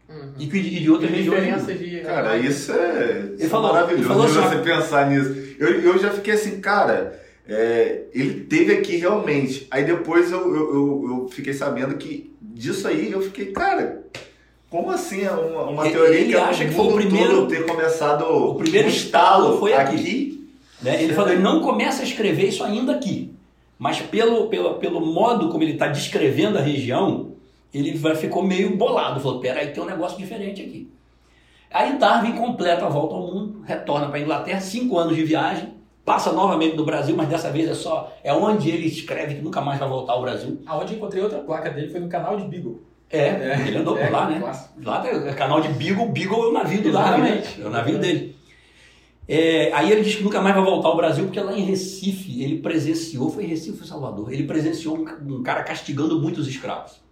Uhum. 0.08 0.32
e, 0.38 0.46
que- 0.46 0.58
e 0.58 0.80
de 0.80 0.90
outras 0.90 1.10
regiões. 1.10 1.66
de. 1.66 2.00
Cara, 2.02 2.36
isso 2.36 2.70
é, 2.72 3.32
isso 3.36 3.44
é 3.44 3.48
falou- 3.48 3.72
maravilhoso 3.72 4.02
ele 4.02 4.08
falou 4.08 4.26
de 4.30 4.38
assim, 4.38 4.48
você 4.58 4.62
pensar 4.62 5.10
nisso. 5.10 5.56
Eu, 5.58 5.80
eu 5.80 5.98
já 5.98 6.10
fiquei 6.10 6.34
assim, 6.34 6.60
cara, 6.60 7.18
é, 7.48 8.04
ele 8.12 8.44
teve 8.44 8.72
aqui 8.74 8.96
realmente. 8.96 9.66
Aí 9.70 9.84
depois 9.84 10.30
eu, 10.32 10.40
eu, 10.54 10.74
eu, 10.74 11.04
eu 11.08 11.28
fiquei 11.28 11.52
sabendo 11.52 11.96
que 11.96 12.34
disso 12.40 12.86
aí 12.88 13.10
eu 13.10 13.20
fiquei, 13.20 13.46
cara, 13.46 14.04
como 14.70 14.90
assim 14.90 15.22
é 15.22 15.30
uma, 15.30 15.62
uma 15.64 15.82
teoria 15.90 16.20
ele 16.20 16.30
que 16.32 16.36
é 16.36 16.40
acha 16.40 16.64
que 16.64 16.72
foi 16.72 16.86
o 16.86 16.92
primeiro- 16.94 17.46
ter 17.46 17.66
começado 17.66 18.22
o 18.24 18.54
primeiro 18.54 18.88
estalo 18.88 19.58
foi 19.58 19.74
aqui. 19.74 19.94
aqui. 19.96 20.48
Né? 20.82 21.02
Ele 21.02 21.14
falou, 21.14 21.32
ele 21.32 21.42
não 21.42 21.60
começa 21.60 22.02
a 22.02 22.04
escrever 22.04 22.48
isso 22.48 22.62
ainda 22.62 22.92
aqui, 22.94 23.32
mas 23.78 24.00
pelo, 24.00 24.48
pelo, 24.48 24.74
pelo 24.74 25.00
modo 25.00 25.48
como 25.48 25.62
ele 25.62 25.72
está 25.72 25.86
descrevendo 25.86 26.58
a 26.58 26.60
região, 26.60 27.32
ele 27.72 27.96
vai, 27.96 28.14
ficou 28.14 28.42
meio 28.42 28.76
bolado. 28.76 29.20
Falou, 29.20 29.40
peraí, 29.40 29.68
tem 29.68 29.82
um 29.82 29.86
negócio 29.86 30.18
diferente 30.18 30.60
aqui. 30.62 30.88
Aí 31.70 31.98
Darwin 31.98 32.32
completa 32.32 32.86
a 32.86 32.88
volta 32.88 33.14
ao 33.14 33.22
mundo, 33.22 33.62
retorna 33.66 34.06
para 34.08 34.18
a 34.18 34.20
Inglaterra, 34.20 34.60
cinco 34.60 34.96
anos 34.98 35.16
de 35.16 35.24
viagem, 35.24 35.74
passa 36.04 36.32
novamente 36.32 36.76
no 36.76 36.84
Brasil, 36.84 37.16
mas 37.16 37.28
dessa 37.28 37.50
vez 37.50 37.68
é 37.68 37.74
só 37.74 38.12
é 38.22 38.32
onde 38.32 38.70
ele 38.70 38.86
escreve 38.86 39.36
que 39.36 39.42
nunca 39.42 39.60
mais 39.60 39.78
vai 39.78 39.88
voltar 39.88 40.12
ao 40.12 40.22
Brasil. 40.22 40.60
Aonde 40.66 40.92
eu 40.92 40.98
encontrei 40.98 41.22
outra 41.22 41.38
placa 41.38 41.70
dele 41.70 41.90
foi 41.90 42.00
no 42.00 42.08
canal 42.08 42.36
de 42.36 42.46
Beagle. 42.46 42.82
É, 43.10 43.18
É, 43.18 43.64
ele 43.66 43.78
andou 43.78 43.96
é, 43.96 44.06
por 44.06 44.12
lá, 44.12 44.28
né? 44.28 44.40
clássico. 44.40 44.74
Lá 44.82 45.02
o 45.02 45.34
canal 45.34 45.60
de 45.60 45.68
Beagle, 45.68 46.08
Beagle 46.08 46.44
é 46.44 46.48
o 46.48 46.52
navio 46.52 46.82
do 46.82 46.92
Darwin, 46.92 47.22
né? 47.22 47.42
É 47.58 47.66
o 47.66 47.70
navio 47.70 47.98
dele. 47.98 48.34
É, 49.26 49.72
aí 49.72 49.90
ele 49.90 50.02
diz 50.02 50.16
que 50.16 50.22
nunca 50.22 50.40
mais 50.40 50.54
vai 50.54 50.64
voltar 50.64 50.88
ao 50.88 50.96
Brasil, 50.96 51.24
porque 51.24 51.40
lá 51.40 51.56
em 51.56 51.62
Recife 51.62 52.42
ele 52.42 52.58
presenciou, 52.58 53.30
foi 53.30 53.44
em 53.44 53.46
Recife 53.46 53.80
ou 53.80 53.86
Salvador, 53.86 54.30
ele 54.30 54.44
presenciou 54.44 54.98
um, 54.98 55.36
um 55.36 55.42
cara 55.42 55.62
castigando 55.62 56.20
muitos 56.20 56.46
escravos. 56.46 57.02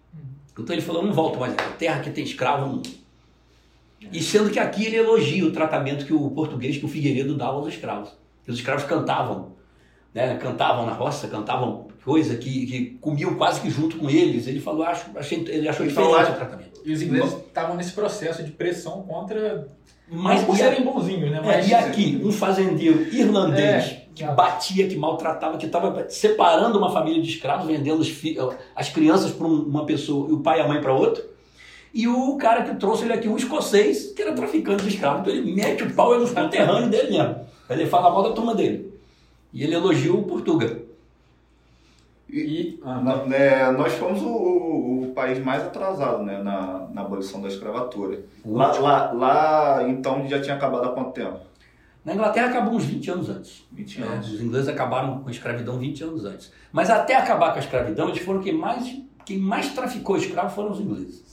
Então 0.57 0.75
ele 0.75 0.83
falou, 0.83 1.03
não 1.03 1.11
volto 1.11 1.39
mais, 1.39 1.53
a 1.53 1.71
terra 1.71 2.01
que 2.01 2.11
tem 2.11 2.23
escravo 2.23 2.67
não. 2.67 2.81
E 4.11 4.21
sendo 4.21 4.51
que 4.51 4.59
aqui 4.59 4.85
ele 4.85 4.97
elogia 4.97 5.43
o 5.45 5.51
tratamento 5.51 6.05
que 6.05 6.13
o 6.13 6.29
português, 6.29 6.77
que 6.77 6.85
o 6.85 6.89
Figueiredo 6.89 7.35
dava 7.35 7.53
aos 7.53 7.67
escravos. 7.67 8.09
Os 8.47 8.55
escravos 8.55 8.83
cantavam, 8.83 9.53
né? 10.13 10.35
cantavam 10.37 10.85
na 10.85 10.93
roça, 10.93 11.27
cantavam 11.27 11.87
coisa 12.03 12.35
que, 12.35 12.65
que 12.65 12.85
comiam 12.99 13.35
quase 13.35 13.61
que 13.61 13.69
junto 13.69 13.97
com 13.97 14.09
eles. 14.09 14.47
Ele 14.47 14.59
falou, 14.59 14.83
acho, 14.83 15.05
achei, 15.15 15.43
ele 15.47 15.67
achou 15.67 15.85
Então, 15.85 16.09
diferente 16.09 16.31
o 16.31 16.35
tratamento. 16.35 16.81
E 16.83 16.91
os 16.91 17.01
ingleses 17.01 17.33
estavam 17.33 17.75
nesse 17.75 17.93
processo 17.93 18.43
de 18.43 18.51
pressão 18.51 19.03
contra. 19.03 19.67
Mas 20.07 20.41
não 20.41 20.47
por 20.47 20.57
serem 20.57 20.83
bonzinhos, 20.83 21.31
né? 21.31 21.39
É, 21.39 21.45
Mas 21.45 21.69
e 21.69 21.73
aqui, 21.73 22.21
um 22.23 22.31
fazendeiro 22.31 23.03
irlandês 23.13 23.85
É, 23.85 24.03
que 24.13 24.23
batia, 24.25 24.87
que 24.87 24.97
maltratava, 24.97 25.57
que 25.57 25.65
estava 25.65 26.07
separando 26.09 26.77
uma 26.77 26.91
família 26.91 27.21
de 27.21 27.29
escravos, 27.29 27.65
vendendo 27.65 28.01
os 28.01 28.13
as 28.75 28.89
crianças 28.89 29.31
para 29.31 29.47
uma 29.47 29.85
pessoa 29.85 30.29
e 30.29 30.33
o 30.33 30.39
pai 30.39 30.59
e 30.59 30.61
a 30.61 30.67
mãe 30.67 30.81
para 30.81 30.93
outra. 30.93 31.23
E 31.93 32.07
o 32.07 32.35
cara 32.37 32.63
que 32.63 32.75
trouxe 32.75 33.05
ele 33.05 33.13
aqui, 33.13 33.29
um 33.29 33.37
escocês, 33.37 34.11
que 34.13 34.21
era 34.21 34.33
traficante 34.33 34.83
de 34.83 34.89
escravos. 34.89 35.21
Então 35.21 35.33
ele 35.33 35.53
mete 35.53 35.83
o 35.83 35.93
pau 35.93 36.19
nos 36.19 36.31
conterrâneos 36.33 36.89
dele 36.89 37.17
mesmo. 37.17 37.35
Ele 37.69 37.85
fala 37.87 38.09
mal 38.11 38.23
da 38.23 38.31
turma 38.33 38.53
dele. 38.55 38.93
E 39.53 39.63
ele 39.63 39.75
elogia 39.75 40.13
o 40.13 40.23
Portuga. 40.23 40.81
E, 42.29 42.79
ah, 42.83 42.99
Na- 42.99 43.25
né, 43.25 43.71
nós 43.71 43.93
fomos 43.93 44.21
o, 44.21 44.27
o- 44.27 45.03
o 45.03 45.13
país 45.13 45.37
mais 45.39 45.61
atrasado 45.63 46.23
né, 46.23 46.41
na, 46.41 46.87
na 46.91 47.01
abolição 47.01 47.39
da 47.41 47.47
escravatura. 47.47 48.21
Lá, 48.43 48.71
lá, 48.79 49.11
lá, 49.11 49.87
então, 49.87 50.27
já 50.27 50.41
tinha 50.41 50.55
acabado 50.55 50.85
há 50.85 50.91
quanto 50.93 51.11
tempo? 51.11 51.39
Na 52.03 52.13
Inglaterra 52.15 52.47
acabou 52.47 52.73
uns 52.73 52.85
20 52.85 53.11
anos 53.11 53.29
antes. 53.29 53.63
20 53.71 54.01
É, 54.01 54.05
anos. 54.05 54.33
os 54.33 54.41
ingleses 54.41 54.67
acabaram 54.67 55.19
com 55.19 55.27
a 55.27 55.31
escravidão 55.31 55.77
20 55.77 56.03
anos 56.03 56.25
antes. 56.25 56.51
Mas 56.71 56.89
até 56.89 57.15
acabar 57.15 57.51
com 57.51 57.57
a 57.57 57.61
escravidão, 57.61 58.09
eles 58.09 58.23
foram 58.23 58.41
quem 58.41 58.53
mais, 58.53 58.99
quem 59.25 59.37
mais 59.37 59.69
traficou 59.73 60.17
escravos 60.17 60.53
foram 60.53 60.71
os 60.71 60.79
ingleses. 60.81 61.23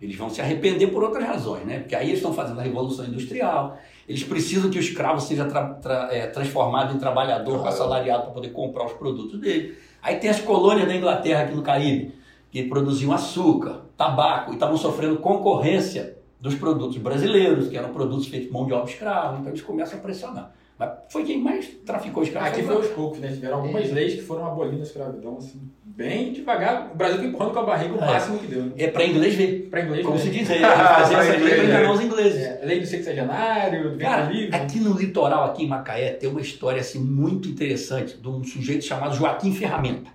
Eles 0.00 0.14
vão 0.16 0.30
se 0.30 0.40
arrepender 0.40 0.86
por 0.92 1.02
outras 1.02 1.24
razões, 1.26 1.66
né? 1.66 1.80
Porque 1.80 1.96
aí 1.96 2.06
eles 2.06 2.18
estão 2.18 2.32
fazendo 2.32 2.60
a 2.60 2.62
revolução 2.62 3.04
industrial, 3.04 3.76
eles 4.08 4.24
precisam 4.24 4.70
que 4.70 4.78
o 4.78 4.80
escravo 4.80 5.20
seja 5.20 5.44
tra- 5.44 5.74
tra- 5.74 6.08
é, 6.10 6.26
transformado 6.28 6.94
em 6.94 6.98
trabalhador 6.98 7.44
Trabalhador. 7.44 7.68
assalariado 7.68 8.22
para 8.24 8.32
poder 8.32 8.48
comprar 8.50 8.86
os 8.86 8.92
produtos 8.94 9.38
dele. 9.38 9.76
Aí 10.02 10.16
tem 10.16 10.30
as 10.30 10.40
colônias 10.40 10.88
da 10.88 10.94
Inglaterra 10.96 11.42
aqui 11.44 11.54
no 11.54 11.62
Caribe, 11.62 12.14
que 12.50 12.62
produziam 12.62 13.12
açúcar, 13.12 13.82
tabaco 13.96 14.52
e 14.52 14.54
estavam 14.54 14.76
sofrendo 14.76 15.18
concorrência 15.18 16.16
dos 16.40 16.54
produtos 16.54 16.96
brasileiros, 16.96 17.68
que 17.68 17.76
eram 17.76 17.92
produtos 17.92 18.28
feitos 18.28 18.46
de 18.46 18.52
mão 18.52 18.64
de 18.64 18.72
obra 18.72 18.88
escrava, 18.90 19.36
então 19.38 19.48
eles 19.50 19.60
começam 19.60 19.98
a 19.98 20.02
pressionar. 20.02 20.54
Mas 20.78 20.90
foi 21.10 21.24
quem 21.24 21.42
mais 21.42 21.66
traficou 21.84 22.22
escravos. 22.22 22.50
aqui 22.50 22.62
foi 22.62 22.76
aos 22.76 22.86
poucos, 22.88 23.18
né? 23.18 23.28
Tiveram 23.32 23.56
algumas 23.58 23.90
leis 23.92 24.14
que 24.14 24.22
foram 24.22 24.46
abolindo 24.46 24.80
a 24.80 24.84
escravidão, 24.84 25.36
assim, 25.38 25.60
bem 25.98 26.32
devagar. 26.32 26.90
O 26.94 26.96
Brasil 26.96 27.18
foi 27.18 27.26
empurrando 27.26 27.52
com 27.52 27.58
a 27.58 27.62
barriga 27.64 27.94
o 27.94 27.98
É. 28.02 28.06
máximo 28.06 28.38
que 28.38 28.46
deu. 28.46 28.62
Né? 28.62 28.72
É 28.78 28.86
para 28.86 29.04
inglês 29.04 29.34
ver. 29.34 29.66
Pra 29.68 29.80
inglês, 29.82 30.04
Como 30.06 30.16
né? 30.16 30.22
se 30.22 30.30
diz, 30.30 30.48
é, 30.48 30.60
fazer 30.60 31.14
essa 31.16 31.30
lei 31.32 31.40
para 31.40 31.48
ver. 31.56 31.64
enganar 31.64 31.90
os 31.92 32.00
ingleses. 32.00 32.40
É, 32.40 32.60
lei 32.64 32.78
do 32.78 32.86
sexagenário, 32.86 33.90
do 33.94 33.98
Cara, 33.98 34.30
livre. 34.30 34.54
aqui 34.54 34.78
no 34.78 34.94
litoral, 34.96 35.44
aqui 35.50 35.64
em 35.64 35.66
Macaé, 35.68 36.10
tem 36.10 36.30
uma 36.30 36.40
história 36.40 36.80
assim, 36.80 37.00
muito 37.00 37.48
interessante 37.48 38.16
de 38.16 38.28
um 38.28 38.44
sujeito 38.44 38.84
chamado 38.84 39.16
Joaquim 39.16 39.52
Ferramenta, 39.52 40.08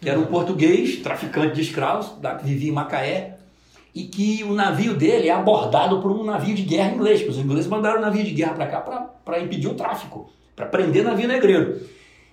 que 0.00 0.08
era 0.08 0.16
um 0.18 0.26
português, 0.26 0.98
traficante 0.98 1.56
de 1.56 1.60
escravos, 1.62 2.16
da- 2.20 2.36
que 2.36 2.44
vivia 2.46 2.70
em 2.70 2.72
Macaé, 2.72 3.36
e 3.92 4.04
que 4.04 4.44
o 4.44 4.52
navio 4.54 4.94
dele 4.94 5.26
é 5.28 5.32
abordado 5.32 6.00
por 6.00 6.12
um 6.12 6.22
navio 6.22 6.54
de 6.54 6.62
guerra 6.62 6.94
inglês, 6.94 7.18
porque 7.18 7.32
os 7.32 7.38
ingleses 7.38 7.66
mandaram 7.66 7.98
um 7.98 8.02
navio 8.02 8.22
de 8.22 8.30
guerra 8.30 8.52
para 8.54 8.66
cá 8.68 8.80
para 9.24 9.40
impedir 9.40 9.66
o 9.66 9.74
tráfico, 9.74 10.30
para 10.54 10.66
prender 10.66 11.02
navio 11.02 11.26
negreiro. 11.26 11.80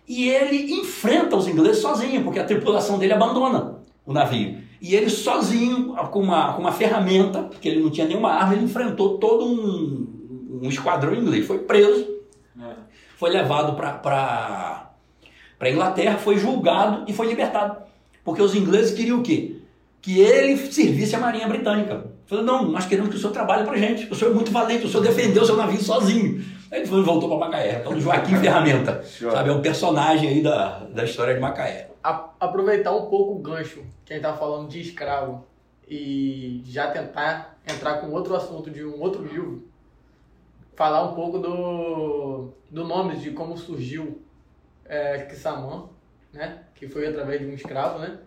E 0.08 0.30
ele 0.30 0.72
enfrenta 0.74 1.36
os 1.36 1.48
ingleses 1.48 1.82
sozinho, 1.82 2.24
porque 2.24 2.40
a 2.40 2.46
tripulação 2.46 2.98
dele 2.98 3.14
abandona 3.14 3.80
o 4.06 4.14
navio. 4.14 4.58
E 4.82 4.96
ele 4.96 5.10
sozinho, 5.10 5.94
com 6.12 6.22
uma, 6.22 6.54
com 6.54 6.62
uma 6.62 6.72
ferramenta, 6.72 7.44
porque 7.44 7.68
ele 7.68 7.82
não 7.82 7.90
tinha 7.90 8.08
nenhuma 8.08 8.32
arma, 8.32 8.54
ele 8.54 8.64
enfrentou 8.66 9.18
todo 9.18 9.46
um, 9.46 10.60
um 10.64 10.70
esquadrão 10.70 11.14
inglês. 11.14 11.46
Foi 11.46 11.60
preso, 11.60 12.06
É. 12.60 12.74
foi 13.18 13.32
levado 13.32 13.76
para 13.76 14.92
a 15.60 15.70
Inglaterra, 15.70 16.18
foi 16.18 16.38
julgado 16.38 17.04
e 17.08 17.14
foi 17.14 17.28
libertado. 17.28 17.78
Porque 18.24 18.42
os 18.42 18.56
ingleses 18.56 18.94
queriam 18.96 19.20
o 19.20 19.24
quê? 19.24 19.58
Que 20.02 20.20
ele 20.20 20.56
servisse 20.72 21.16
a 21.16 21.20
Marinha 21.20 21.48
Britânica. 21.48 22.12
Falou, 22.28 22.44
não, 22.46 22.72
nós 22.72 22.86
queremos 22.86 23.10
que 23.10 23.16
o 23.16 23.20
senhor 23.20 23.32
trabalhe 23.34 23.66
para 23.66 23.78
gente. 23.78 24.08
O 24.12 24.16
senhor 24.16 24.32
é 24.32 24.34
muito 24.36 24.52
valente, 24.52 24.86
o 24.86 24.90
senhor 24.90 25.04
defendeu 25.04 25.44
o 25.44 25.46
seu 25.46 25.58
navio 25.58 25.82
sozinho. 25.82 26.42
Aí 26.72 26.82
ele 26.82 26.88
voltou 26.88 27.30
para 27.30 27.48
Macaé. 27.48 27.80
Então, 27.80 28.00
Joaquim 28.00 28.36
Ferramenta. 28.38 29.02
Sabe, 29.06 29.50
é 29.50 29.54
um 29.54 29.62
personagem 29.62 30.30
aí 30.30 30.42
da, 30.44 30.80
da 30.80 31.04
história 31.06 31.34
de 31.34 31.40
Macaé. 31.40 31.90
A- 32.04 32.30
aproveitar 32.40 32.92
um 32.92 33.06
pouco 33.08 33.34
o 33.34 33.40
gancho 33.40 33.84
que 34.06 34.14
a 34.14 34.16
gente 34.16 34.24
tá 34.24 34.34
falando 34.34 34.68
de 34.70 34.82
escravo 34.82 35.46
e 35.88 36.62
já 36.66 36.92
tentar 36.92 37.58
entrar 37.68 37.96
com 38.02 38.12
outro 38.12 38.36
assunto 38.36 38.70
de 38.70 38.84
um 38.84 39.00
outro 39.02 39.24
livro, 39.24 39.64
falar 40.76 41.04
um 41.04 41.16
pouco 41.16 41.40
do, 41.40 42.50
do 42.70 42.84
nome, 42.86 43.16
de 43.18 43.32
como 43.32 43.58
surgiu 43.58 44.22
é, 44.86 45.20
Kissamã, 45.20 45.86
né? 46.34 46.60
Que 46.76 46.88
foi 46.88 47.08
através 47.08 47.40
de 47.42 47.48
um 47.48 47.54
escravo, 47.54 48.00
né? 48.00 48.18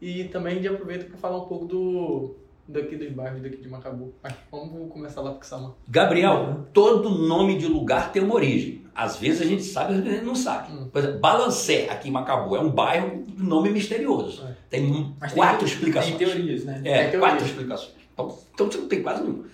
E 0.00 0.24
também 0.24 0.60
de 0.60 0.68
aproveita 0.68 1.04
para 1.04 1.18
falar 1.18 1.36
um 1.36 1.44
pouco 1.46 1.66
do 1.66 2.34
daqui 2.70 2.96
dos 2.96 3.10
bairros 3.12 3.42
daqui 3.42 3.56
de 3.56 3.68
Macabu. 3.68 4.14
Mas 4.22 4.34
vamos 4.50 4.92
começar 4.92 5.20
lá 5.20 5.32
com 5.32 5.40
Kissamã. 5.40 5.72
Gabriel, 5.88 6.66
todo 6.72 7.10
nome 7.10 7.58
de 7.58 7.66
lugar 7.66 8.12
tem 8.12 8.22
uma 8.22 8.34
origem. 8.34 8.80
Às 8.94 9.16
vezes 9.16 9.42
a 9.42 9.44
gente 9.44 9.62
sabe, 9.62 9.94
às 9.94 10.00
vezes 10.00 10.12
a 10.12 10.16
gente 10.16 10.26
não 10.26 10.34
sabe. 10.34 10.72
Hum. 10.72 10.88
Por 10.92 10.98
exemplo, 10.98 11.20
Balancé, 11.20 11.88
aqui 11.88 12.08
em 12.08 12.12
Macabu, 12.12 12.56
é 12.56 12.60
um 12.60 12.70
bairro 12.70 13.24
de 13.26 13.42
nome 13.42 13.70
misterioso. 13.70 14.44
É. 14.46 14.54
Tem 14.68 15.14
Mas 15.18 15.32
quatro 15.32 15.64
tem, 15.64 15.68
explicações. 15.68 16.16
Tem 16.16 16.26
teorias, 16.26 16.64
né? 16.64 16.80
É, 16.84 17.18
quatro 17.18 17.46
explicações. 17.46 17.94
Então, 18.12 18.38
então 18.52 18.70
você 18.70 18.78
não 18.78 18.88
tem 18.88 19.02
quase 19.02 19.22
nenhuma. 19.22 19.44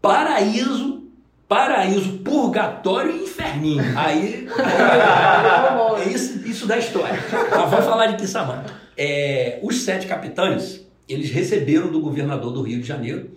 Paraíso, 0.00 1.02
paraíso, 1.48 2.18
purgatório 2.18 3.10
e 3.14 3.24
inferninho. 3.24 3.84
Aí, 3.96 4.48
é 6.02 6.08
isso, 6.08 6.38
isso 6.48 6.66
da 6.66 6.78
história. 6.78 7.18
Mas 7.50 7.70
vamos 7.70 7.84
falar 7.84 8.06
de 8.06 8.16
Quissamã. 8.16 8.64
É, 8.96 9.58
os 9.62 9.82
sete 9.82 10.06
capitães, 10.06 10.82
eles 11.08 11.30
receberam 11.30 11.90
do 11.90 12.00
governador 12.00 12.52
do 12.52 12.62
Rio 12.62 12.80
de 12.80 12.86
Janeiro, 12.86 13.30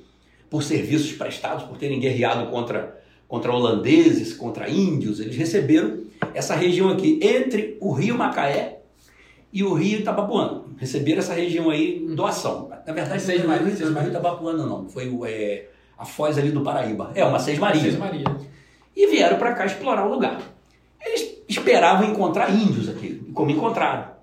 por 0.49 0.63
serviços 0.63 1.11
prestados, 1.11 1.63
por 1.63 1.77
terem 1.77 1.99
guerreado 1.99 2.49
contra, 2.49 3.01
contra 3.27 3.51
holandeses, 3.51 4.33
contra 4.33 4.69
índios, 4.69 5.19
eles 5.19 5.35
receberam 5.35 6.05
essa 6.33 6.55
região 6.55 6.89
aqui, 6.89 7.19
entre 7.21 7.77
o 7.81 7.91
Rio 7.91 8.17
Macaé 8.17 8.79
e 9.51 9.63
o 9.63 9.73
Rio 9.73 9.99
Itabapuana. 9.99 10.63
Receberam 10.77 11.19
essa 11.19 11.33
região 11.33 11.69
aí 11.69 11.97
em 11.97 12.15
doação. 12.15 12.69
Na 12.85 12.93
verdade, 12.93 13.21
Seis 13.21 13.43
não 13.43 13.47
foi 13.47 13.55
o 13.55 13.57
Marias, 13.57 13.67
Rio 13.67 13.77
Seis 13.77 13.91
Marias. 13.91 14.11
Itabapuana, 14.11 14.65
não. 14.65 14.89
Foi 14.89 15.19
é, 15.27 15.67
a 15.97 16.05
Foz 16.05 16.37
ali 16.37 16.51
do 16.51 16.61
Paraíba. 16.61 17.11
É, 17.15 17.23
uma 17.23 17.39
Seis 17.39 17.57
Marias 17.57 17.83
Seis 17.83 17.97
Maria. 17.97 18.25
e 18.95 19.07
vieram 19.07 19.37
para 19.37 19.53
cá 19.53 19.65
explorar 19.65 20.05
o 20.05 20.13
lugar. 20.13 20.41
Eles 21.03 21.37
esperavam 21.47 22.09
encontrar 22.09 22.49
índios 22.53 22.89
aqui, 22.89 23.21
como 23.33 23.51
encontraram. 23.51 24.14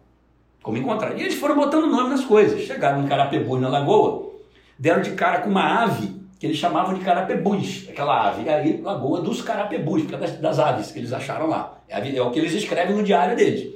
Como 0.62 0.77
encontraram. 0.77 1.16
E 1.16 1.22
eles 1.22 1.35
foram 1.35 1.57
botando 1.57 1.87
nome 1.87 2.11
nas 2.11 2.25
coisas. 2.25 2.61
Chegaram 2.62 3.03
em 3.03 3.09
Carapebus, 3.09 3.61
na 3.61 3.68
Lagoa, 3.68 4.31
deram 4.79 5.03
de 5.03 5.11
cara 5.12 5.40
com 5.40 5.51
uma 5.51 5.83
ave 5.83 6.22
que 6.38 6.46
eles 6.46 6.59
chamavam 6.59 6.94
de 6.94 7.05
Carapebus, 7.05 7.87
aquela 7.88 8.29
ave. 8.29 8.42
E 8.42 8.48
aí, 8.48 8.81
Lagoa 8.83 9.20
dos 9.20 9.42
Carapebus, 9.42 10.03
é 10.12 10.29
das, 10.38 10.59
aves 10.59 10.90
que 10.90 10.98
eles 10.98 11.12
acharam 11.12 11.46
lá. 11.46 11.79
É, 11.88 12.16
é 12.16 12.20
o 12.20 12.33
que 12.33 12.40
eles 12.40 12.53
escrevem 12.53 12.96
no 12.96 13.03
diário 13.05 13.37
deles. 13.37 13.72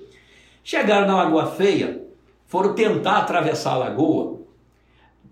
Chegaram 0.64 1.06
na 1.06 1.16
Lagoa 1.16 1.46
Feia, 1.46 2.02
foram 2.46 2.74
tentar 2.74 3.18
atravessar 3.18 3.74
a 3.74 3.76
lagoa, 3.76 4.40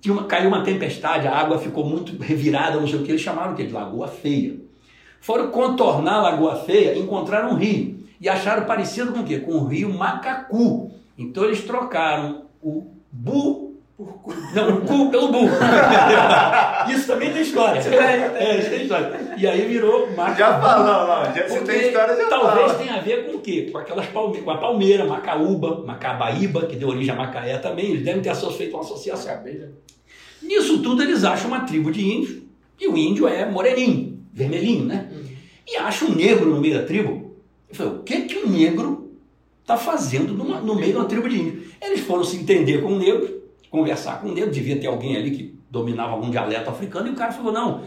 tinha 0.00 0.12
uma, 0.12 0.24
caiu 0.24 0.46
uma 0.46 0.62
tempestade, 0.62 1.26
a 1.26 1.34
água 1.34 1.58
ficou 1.58 1.84
muito 1.84 2.16
revirada, 2.22 2.78
não 2.78 2.86
sei 2.86 3.00
o 3.00 3.02
que, 3.02 3.10
eles 3.10 3.20
chamaram? 3.20 3.54
De 3.54 3.66
Lagoa 3.66 4.06
Feia. 4.06 4.54
Foram 5.20 5.50
contornar 5.50 6.16
a 6.16 6.22
Lagoa 6.22 6.56
Feia, 6.56 6.96
encontraram 6.96 7.50
um 7.50 7.54
rio 7.54 8.04
e 8.20 8.28
acharam 8.28 8.64
parecido 8.64 9.12
com 9.12 9.20
o 9.20 9.24
quê? 9.24 9.40
Com 9.40 9.52
o 9.52 9.66
rio 9.66 9.92
Macacu. 9.92 10.92
Então 11.16 11.44
eles 11.44 11.62
trocaram 11.62 12.46
o 12.62 12.90
bu 13.10 13.74
por 13.96 14.12
cu. 14.14 14.34
Não, 14.54 14.78
o 14.78 14.80
cu 14.80 15.10
pelo 15.10 15.28
burro. 15.28 15.50
Isso 16.90 17.06
também 17.06 17.32
tem 17.32 17.42
história. 17.42 17.80
É, 17.80 18.58
isso 18.58 18.70
tem 18.70 18.82
história. 18.82 19.34
E 19.36 19.46
aí 19.46 19.66
virou. 19.66 20.08
Já 20.36 20.60
falou, 20.60 20.86
não. 20.86 21.34
Já, 21.34 21.48
você 21.48 21.60
tem 21.60 21.86
história, 21.88 22.16
já 22.16 22.28
talvez 22.28 22.72
fala. 22.72 22.74
tenha 22.74 22.94
a 22.96 23.00
ver 23.00 23.26
com 23.26 23.36
o 23.36 23.40
quê? 23.40 23.68
Com 23.70 23.78
aquelas 23.78 24.06
palme 24.06 24.42
com 24.42 24.50
a 24.50 24.58
palmeira, 24.58 25.04
Macaúba, 25.06 25.84
Macabaíba, 25.84 26.66
que 26.66 26.76
deu 26.76 26.88
origem 26.88 27.14
a 27.14 27.16
Macaé 27.16 27.58
também. 27.58 27.92
Eles 27.92 28.04
devem 28.04 28.20
ter 28.20 28.34
feito 28.34 28.74
uma 28.74 28.82
associação. 28.82 29.32
Acabei 29.32 29.58
já. 29.58 29.66
Nisso 30.42 30.82
tudo 30.82 31.02
eles 31.02 31.24
acham 31.24 31.48
uma 31.48 31.60
tribo 31.60 31.90
de 31.90 32.04
índios, 32.04 32.42
e 32.78 32.86
o 32.86 32.98
índio 32.98 33.26
é 33.26 33.48
moreninho, 33.48 34.18
vermelhinho, 34.32 34.84
né? 34.84 35.08
E 35.66 35.76
acham 35.76 36.08
um 36.08 36.14
negro 36.14 36.50
no 36.50 36.60
meio 36.60 36.74
da 36.74 36.84
tribo. 36.84 37.34
Eu 37.68 37.74
falei, 37.74 37.92
o 37.94 38.02
que 38.02 38.22
que 38.22 38.38
um 38.38 38.48
negro 38.48 39.03
está 39.64 39.76
fazendo 39.78 40.34
numa- 40.34 40.60
no 40.60 40.74
meio 40.74 40.92
de 40.92 40.98
uma 40.98 41.06
tribo 41.06 41.26
de 41.28 41.40
índios? 41.40 41.72
Eles 41.80 42.00
foram 42.00 42.22
se 42.22 42.36
entender 42.36 42.82
com 42.82 42.92
o 42.92 42.98
negro, 42.98 43.42
conversar 43.70 44.20
com 44.20 44.28
o 44.28 44.32
negro, 44.34 44.50
devia 44.50 44.78
ter 44.78 44.86
alguém 44.86 45.16
ali 45.16 45.30
que 45.30 45.54
dominava 45.70 46.12
algum 46.12 46.30
dialeto 46.30 46.68
africano, 46.70 47.08
e 47.08 47.10
o 47.10 47.14
cara 47.14 47.32
falou, 47.32 47.50
não, 47.52 47.82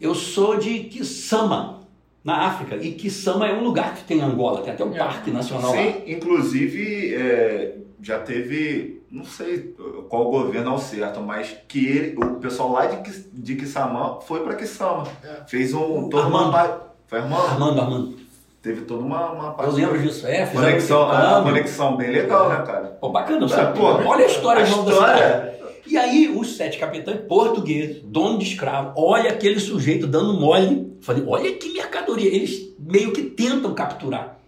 eu 0.00 0.14
sou 0.14 0.56
de 0.56 0.80
Kisama, 0.84 1.80
na 2.24 2.46
África, 2.46 2.76
e 2.76 2.92
Kisama 2.92 3.48
é 3.48 3.52
um 3.52 3.64
lugar 3.64 3.96
que 3.96 4.04
tem 4.04 4.18
em 4.18 4.22
Angola, 4.22 4.62
tem 4.62 4.72
até 4.72 4.84
um 4.84 4.94
É. 4.94 4.98
parque 4.98 5.30
nacional 5.30 5.72
lá. 5.74 5.76
Sim, 5.82 5.94
inclusive 6.06 7.14
é, 7.14 7.76
já 8.00 8.20
teve, 8.20 9.02
não 9.10 9.24
sei 9.24 9.74
qual 10.08 10.30
governo 10.30 10.70
ao 10.70 10.78
certo, 10.78 11.20
mas 11.20 11.54
que 11.68 11.84
ele, 11.84 12.16
o 12.16 12.36
pessoal 12.36 12.70
lá 12.72 12.86
de, 12.86 13.24
de 13.32 13.56
Kissamã 13.56 14.18
foi 14.26 14.40
para 14.44 14.54
Kisama. 14.54 15.04
É. 15.24 15.42
Fez 15.48 15.74
um. 15.74 16.06
Uma, 16.08 16.22
Armando. 16.24 16.52
pa- 16.52 16.80
foi 17.08 17.18
Armando? 17.18 17.42
Armando, 17.48 17.80
Armando. 17.80 18.16
Teve 18.62 18.82
toda 18.82 19.02
uma, 19.02 19.32
uma 19.32 19.46
Eu 19.46 19.52
parte. 19.54 19.74
lembro 19.74 20.00
disso, 20.00 20.24
é, 20.26 20.46
Conexão, 20.46 21.10
ah, 21.10 21.14
intercâmbio. 21.16 21.42
conexão 21.52 21.96
bem 21.96 22.10
legal, 22.10 22.48
né, 22.48 22.62
cara? 22.64 22.96
Pô, 23.00 23.08
bacana, 23.08 23.48
sabe? 23.48 23.76
pô, 23.78 23.86
Olha 23.86 24.24
a 24.24 24.28
história 24.28 24.62
a 24.62 24.64
história. 24.64 25.16
cidade. 25.16 25.52
E 25.84 25.96
aí, 25.98 26.28
os 26.34 26.56
sete 26.56 26.78
capitães 26.78 27.20
portugueses, 27.28 28.00
dono 28.04 28.38
de 28.38 28.44
escravo, 28.44 28.92
olha 28.96 29.30
aquele 29.30 29.58
sujeito 29.58 30.06
dando 30.06 30.34
mole. 30.34 30.96
Falei, 31.00 31.24
olha 31.26 31.52
que 31.54 31.72
mercadoria. 31.72 32.32
Eles 32.32 32.72
meio 32.78 33.12
que 33.12 33.22
tentam 33.22 33.74
capturar. 33.74 34.38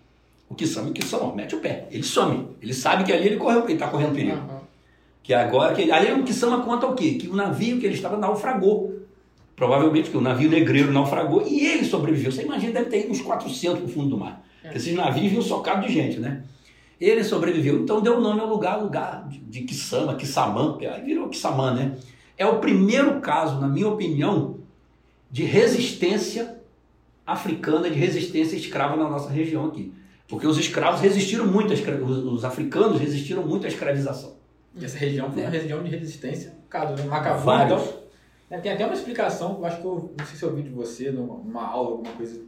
O 0.48 0.54
que 0.54 0.64
some, 0.64 0.90
o 0.90 0.92
que 0.92 1.04
some, 1.04 1.34
mete 1.34 1.56
o 1.56 1.58
pé. 1.60 1.88
Ele 1.90 2.04
some. 2.04 2.50
Ele 2.62 2.72
sabe 2.72 3.02
que 3.02 3.12
ali 3.12 3.26
ele 3.26 3.36
correu, 3.36 3.64
ele 3.68 3.76
tá 3.76 3.88
correndo 3.88 4.14
perigo. 4.14 4.36
Aham. 4.36 4.60
Que 5.24 5.34
agora, 5.34 5.74
que, 5.74 5.90
aí 5.90 6.12
o 6.12 6.22
que 6.22 6.32
Sama 6.32 6.62
conta 6.62 6.86
o 6.86 6.94
quê? 6.94 7.14
Que 7.14 7.28
o 7.28 7.34
navio 7.34 7.80
que 7.80 7.86
ele 7.86 7.94
estava 7.94 8.16
naufragou. 8.16 8.94
Provavelmente 9.56 10.10
que 10.10 10.16
o 10.16 10.20
navio 10.20 10.50
negreiro 10.50 10.92
naufragou 10.92 11.46
e 11.46 11.64
ele 11.66 11.84
sobreviveu. 11.84 12.32
Você 12.32 12.42
imagina, 12.42 12.72
deve 12.72 12.90
ter 12.90 13.00
ido 13.04 13.12
uns 13.12 13.20
400 13.20 13.82
no 13.82 13.88
fundo 13.88 14.10
do 14.10 14.18
mar. 14.18 14.44
Porque 14.62 14.76
Esses 14.78 14.94
navios 14.94 15.28
vinham 15.30 15.42
socados 15.42 15.86
de 15.86 15.92
gente, 15.92 16.18
né? 16.18 16.42
Ele 17.00 17.22
sobreviveu, 17.22 17.80
então 17.82 18.00
deu 18.00 18.16
o 18.18 18.20
nome 18.20 18.40
ao 18.40 18.48
lugar, 18.48 18.80
lugar 18.82 19.28
de, 19.28 19.38
de 19.38 19.60
Kisama, 19.62 20.14
Kissamã, 20.14 20.78
aí 20.80 21.02
virou 21.02 21.28
Kissamã, 21.28 21.74
né? 21.74 21.92
É 22.38 22.46
o 22.46 22.58
primeiro 22.58 23.20
caso, 23.20 23.60
na 23.60 23.68
minha 23.68 23.88
opinião, 23.88 24.56
de 25.30 25.44
resistência 25.44 26.56
africana, 27.26 27.88
de 27.90 27.98
resistência 27.98 28.56
escrava 28.56 28.96
na 28.96 29.08
nossa 29.08 29.30
região 29.30 29.66
aqui. 29.66 29.92
Porque 30.26 30.46
os 30.46 30.58
escravos 30.58 31.00
resistiram 31.00 31.46
muito, 31.46 31.72
escra- 31.72 32.02
os, 32.02 32.24
os 32.24 32.44
africanos 32.44 32.98
resistiram 33.00 33.42
muito 33.46 33.66
à 33.66 33.68
escravização. 33.68 34.34
E 34.76 34.84
essa 34.84 34.98
região 34.98 35.30
foi 35.30 35.42
uma 35.42 35.50
região 35.50 35.82
de 35.82 35.90
resistência, 35.90 36.54
bocado, 36.64 37.00
né? 37.00 37.08
Macabu, 37.08 38.03
Então. 38.46 38.56
né, 38.58 38.62
Tem 38.62 38.72
até 38.72 38.84
uma 38.84 38.94
explicação, 38.94 39.56
eu 39.58 39.64
acho 39.66 39.78
que 39.80 39.84
eu 39.84 40.14
não 40.18 40.26
sei 40.26 40.36
se 40.36 40.42
eu 40.42 40.50
ouvi 40.50 40.62
de 40.62 40.70
você 40.70 41.10
numa, 41.10 41.36
numa 41.36 41.66
aula, 41.66 41.90
alguma 41.92 42.12
coisa, 42.12 42.40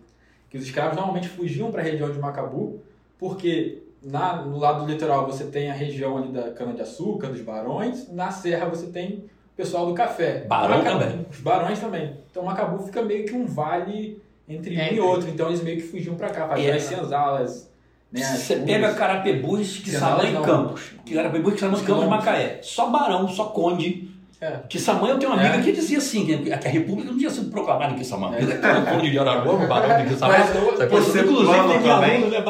que 0.50 0.56
os 0.58 0.64
escravos 0.64 0.96
normalmente 0.96 1.28
fugiam 1.28 1.70
para 1.70 1.80
a 1.80 1.84
região 1.84 2.10
de 2.10 2.18
Macabu, 2.18 2.80
porque 3.18 3.82
na, 4.02 4.42
no 4.42 4.58
lado 4.58 4.84
do 4.84 4.90
litoral 4.92 5.26
você 5.26 5.44
tem 5.44 5.70
a 5.70 5.74
região 5.74 6.16
ali 6.18 6.28
da 6.28 6.50
cana-de-açúcar, 6.52 7.28
dos 7.28 7.40
barões, 7.40 8.12
na 8.12 8.30
serra 8.30 8.66
você 8.66 8.86
tem 8.88 9.24
o 9.52 9.56
pessoal 9.56 9.86
do 9.86 9.94
café. 9.94 10.44
Barão 10.46 10.78
Macabu- 10.78 11.00
também. 11.00 11.26
Os 11.30 11.40
barões 11.40 11.80
também. 11.80 12.16
Então 12.30 12.44
Macabu 12.44 12.84
fica 12.84 13.02
meio 13.02 13.24
que 13.26 13.32
um 13.34 13.46
vale 13.46 14.22
entre 14.48 14.76
um 14.76 14.78
É, 14.80 14.92
e 14.94 15.00
outro, 15.00 15.28
então 15.28 15.48
eles 15.48 15.62
meio 15.62 15.76
que 15.78 15.82
fugiam 15.88 16.14
para 16.14 16.28
cá, 16.30 16.46
faziam 16.46 16.72
é- 16.72 16.76
as 16.76 16.82
senzalas. 16.82 17.70
Né, 18.12 18.22
as 18.22 18.38
Você 18.38 18.56
pega 18.60 18.94
Carapebus, 18.94 19.78
que 19.78 19.90
Senzalas 19.90 20.18
Samã 20.26 20.30
e 20.30 20.32
não. 20.34 20.42
Campos. 20.42 20.92
Que 21.04 21.14
Carapebus, 21.14 21.54
que 21.54 21.60
Samã 21.60 21.78
e 21.78 21.82
Campos, 21.84 22.06
Macaé. 22.06 22.60
Só 22.62 22.88
Barão, 22.90 23.26
só 23.28 23.46
Conde. 23.46 24.14
É. 24.38 24.58
Que 24.68 24.78
Samã, 24.78 25.08
eu 25.08 25.18
tenho 25.18 25.32
uma 25.32 25.40
amiga 25.40 25.56
É. 25.56 25.62
que 25.62 25.72
dizia 25.72 25.96
assim, 25.96 26.26
que 26.26 26.36
que 26.36 26.52
a 26.52 26.70
República 26.70 27.10
não 27.10 27.16
tinha 27.18 27.30
sido 27.30 27.50
proclamada 27.50 27.94
em 27.94 27.96
Quissamã. 27.96 28.34
É. 28.34 28.42
Ele 28.42 28.52
é 28.52 28.90
Conde 28.92 29.10
de 29.10 29.18
Araguá, 29.18 29.52
o 29.54 29.66
Barão 29.66 30.02
de 30.04 30.10
Quissamã. 30.12 30.34
Mas 30.36 30.50
você 30.90 31.20
Inclusive, 31.22 31.56
tem 31.68 31.82
também? 31.82 32.16
aluno, 32.16 32.30
né? 32.30 32.42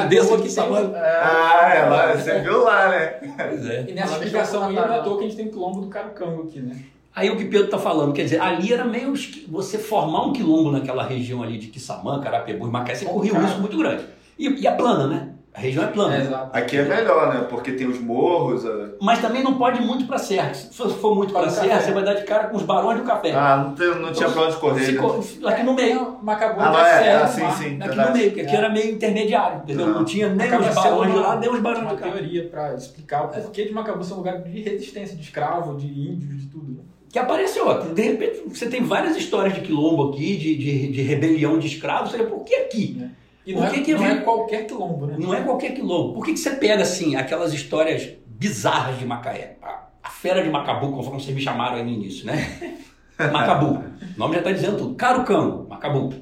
Condessa 0.00 0.36
de 0.38 0.42
que 0.42 0.54
tem, 0.54 0.64
Ah, 0.96 1.72
é 1.74 1.84
lá, 1.84 2.14
você 2.16 2.38
viu 2.40 2.62
lá, 2.64 2.88
né? 2.88 3.06
Pois 3.36 3.66
é. 3.66 3.84
E 3.88 3.92
nessa 3.92 4.12
explicação 4.14 4.68
aí, 4.68 4.74
não 4.74 4.82
é 4.84 4.98
à 4.98 5.02
toa 5.02 5.18
que 5.18 5.24
a 5.24 5.26
gente 5.28 5.36
tem 5.36 5.46
o 5.46 5.50
quilombo 5.50 5.80
do 5.82 5.88
Carucango 5.88 6.44
aqui, 6.44 6.60
né? 6.60 6.74
Aí 7.14 7.28
o 7.28 7.36
que 7.36 7.44
Pedro 7.44 7.66
está 7.66 7.78
falando, 7.78 8.12
quer 8.12 8.22
dizer, 8.22 8.40
ali 8.40 8.72
era 8.72 8.84
meio 8.84 9.12
esqui- 9.12 9.44
você 9.50 9.76
formar 9.78 10.24
um 10.26 10.32
quilombo 10.32 10.70
naquela 10.70 11.02
região 11.04 11.42
ali 11.42 11.58
de 11.58 11.66
Quissamã, 11.66 12.20
Carapebus, 12.20 12.70
Macaé, 12.70 12.94
você 12.94 13.04
corria 13.04 13.34
um 13.34 13.40
risco 13.42 13.60
muito 13.60 13.76
grande. 13.76 14.04
E, 14.38 14.48
e 14.62 14.66
é 14.66 14.70
plana, 14.70 15.06
né? 15.08 15.28
A 15.52 15.58
região 15.60 15.82
é 15.84 15.88
plana. 15.88 16.16
exato. 16.16 16.56
Aqui 16.56 16.76
é 16.76 16.84
melhor, 16.84 17.34
né? 17.34 17.44
Porque 17.50 17.72
tem 17.72 17.86
os 17.88 17.98
morros. 18.00 18.64
a- 18.64 18.90
Mas 19.00 19.20
também 19.20 19.42
não 19.42 19.54
pode 19.54 19.82
ir 19.82 19.84
muito 19.84 20.06
para 20.06 20.16
serra. 20.16 20.54
Se 20.54 20.72
for, 20.72 20.88
for 20.90 21.14
muito 21.16 21.32
para 21.32 21.50
serra, 21.50 21.70
café. 21.70 21.86
você 21.86 21.92
vai 21.92 22.04
dar 22.04 22.14
de 22.14 22.22
cara 22.24 22.48
com 22.48 22.56
os 22.56 22.62
barões 22.62 22.98
do 23.00 23.04
café. 23.04 23.32
Ah, 23.32 23.56
não, 23.56 23.74
tem, 23.74 23.88
não 24.00 24.12
tinha 24.12 24.30
pra 24.30 24.42
onde 24.42 24.56
correr. 24.58 24.84
Se 24.84 25.40
né? 25.40 25.48
aqui 25.48 25.62
no 25.64 25.74
meio. 25.74 26.18
Macabu 26.22 26.60
Ah, 26.60 26.66
ah, 26.68 26.70
lá 26.70 26.88
é, 26.88 27.02
serra, 27.02 27.24
ah, 27.24 27.26
sim, 27.26 27.40
mar. 27.42 27.52
sim. 27.58 27.64
Aqui 27.66 27.76
verdade. 27.88 28.08
no 28.10 28.16
meio, 28.16 28.30
porque 28.30 28.40
aqui 28.42 28.54
É. 28.54 28.58
era 28.58 28.68
meio 28.68 28.90
intermediário, 28.94 29.56
entendeu? 29.64 29.86
Não. 29.88 29.94
Não 29.94 30.04
tinha 30.04 30.28
nem 30.28 30.46
Acaba 30.46 30.68
os 30.68 30.74
barões 30.76 31.10
de 31.12 31.18
uma- 31.18 31.26
lá, 31.28 31.36
nem 31.36 31.50
os 31.50 31.60
barões 31.60 31.82
uma 31.82 31.96
de 31.96 32.02
cá. 32.02 32.10
teoria 32.10 32.44
para 32.48 32.74
explicar 32.74 33.24
o 33.24 33.28
porquê 33.28 33.64
de 33.64 33.72
Macabu 33.72 34.04
ser 34.04 34.14
um 34.14 34.16
lugar 34.18 34.38
de 34.42 34.60
resistência, 34.62 35.16
de 35.16 35.22
escravo, 35.22 35.76
de 35.76 35.86
índios, 35.86 36.42
de 36.42 36.46
tudo. 36.46 36.70
né? 36.72 36.78
Que 37.12 37.18
apareceu, 37.18 37.66
ó, 37.66 37.74
de 37.74 38.02
repente 38.02 38.40
você 38.46 38.66
tem 38.68 38.84
várias 38.84 39.16
histórias 39.16 39.52
de 39.52 39.62
quilombo 39.62 40.10
aqui, 40.10 40.36
de, 40.36 40.54
de, 40.56 40.92
de 40.92 41.02
rebelião 41.02 41.58
de 41.58 41.66
escravos, 41.66 42.12
você 42.12 42.18
fala, 42.18 42.30
por 42.30 42.44
que 42.44 42.54
aqui? 42.54 43.04
E 43.46 43.54
não, 43.54 43.64
é, 43.64 43.70
que 43.70 43.94
não 43.94 44.04
é 44.04 44.16
qualquer 44.16 44.66
quilombo, 44.66 45.06
né? 45.06 45.16
Não 45.18 45.34
é 45.34 45.40
qualquer 45.42 45.74
quilombo. 45.74 46.14
Por 46.14 46.24
que, 46.24 46.32
que 46.32 46.38
você 46.38 46.50
pega, 46.50 46.82
assim, 46.82 47.16
aquelas 47.16 47.52
histórias 47.52 48.08
bizarras 48.26 48.98
de 48.98 49.06
Macaé? 49.06 49.56
A, 49.62 50.08
fera 50.10 50.42
de 50.42 50.50
Macabu, 50.50 50.92
conforme 50.92 51.20
vocês 51.20 51.34
me 51.34 51.40
chamaram 51.40 51.76
aí 51.76 51.82
no 51.82 51.90
início, 51.90 52.26
né? 52.26 52.78
Macabu. 53.32 53.82
O 54.16 54.18
nome 54.18 54.34
já 54.34 54.40
está 54.40 54.52
dizendo 54.52 54.76
tudo. 54.76 54.94
Carucano, 54.94 55.66
Macabu. 55.68 56.12